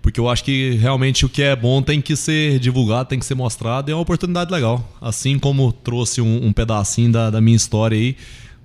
porque 0.01 0.19
eu 0.19 0.29
acho 0.29 0.43
que 0.43 0.71
realmente 0.75 1.25
o 1.25 1.29
que 1.29 1.41
é 1.41 1.55
bom 1.55 1.81
tem 1.81 2.01
que 2.01 2.15
ser 2.15 2.59
divulgado, 2.59 3.09
tem 3.09 3.19
que 3.19 3.25
ser 3.25 3.35
mostrado, 3.35 3.89
e 3.89 3.91
é 3.91 3.95
uma 3.95 4.01
oportunidade 4.01 4.51
legal. 4.51 4.97
Assim 5.01 5.37
como 5.37 5.71
trouxe 5.71 6.21
um, 6.21 6.47
um 6.47 6.53
pedacinho 6.53 7.11
da, 7.11 7.29
da 7.29 7.41
minha 7.41 7.55
história 7.55 7.97
aí, 7.97 8.15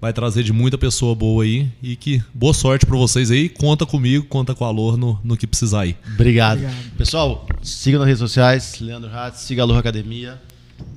vai 0.01 0.13
trazer 0.13 0.43
de 0.43 0.53
muita 0.53 0.77
pessoa 0.77 1.15
boa 1.15 1.45
aí, 1.45 1.69
e 1.83 1.97
que 1.97 2.23
boa 2.33 2.53
sorte 2.53 2.85
pra 2.87 2.97
vocês 2.97 3.31
aí, 3.31 3.49
conta 3.49 3.87
comigo, 3.87 4.27
conta 4.27 4.55
com 4.55 4.65
a 4.65 4.71
Lor 4.71 4.97
no, 4.97 5.19
no 5.25 5.37
que 5.37 5.47
precisar 5.47 5.81
aí. 5.83 5.97
Obrigado. 6.15 6.59
Obrigado. 6.59 6.97
Pessoal, 6.97 7.47
siga 7.63 7.99
nas 7.99 8.07
redes 8.07 8.21
sociais, 8.21 8.81
Leandro 8.81 9.11
Ratz, 9.11 9.41
siga 9.41 9.63
a 9.63 9.65
Aloha 9.65 9.81
Academia 9.81 10.41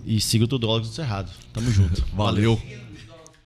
e 0.06 0.20
siga 0.20 0.46
o 0.46 0.48
Tudólogos 0.48 0.90
do 0.90 0.96
Cerrado. 0.96 1.32
Tamo 1.54 1.72
junto. 1.72 2.06
Valeu. 2.14 2.60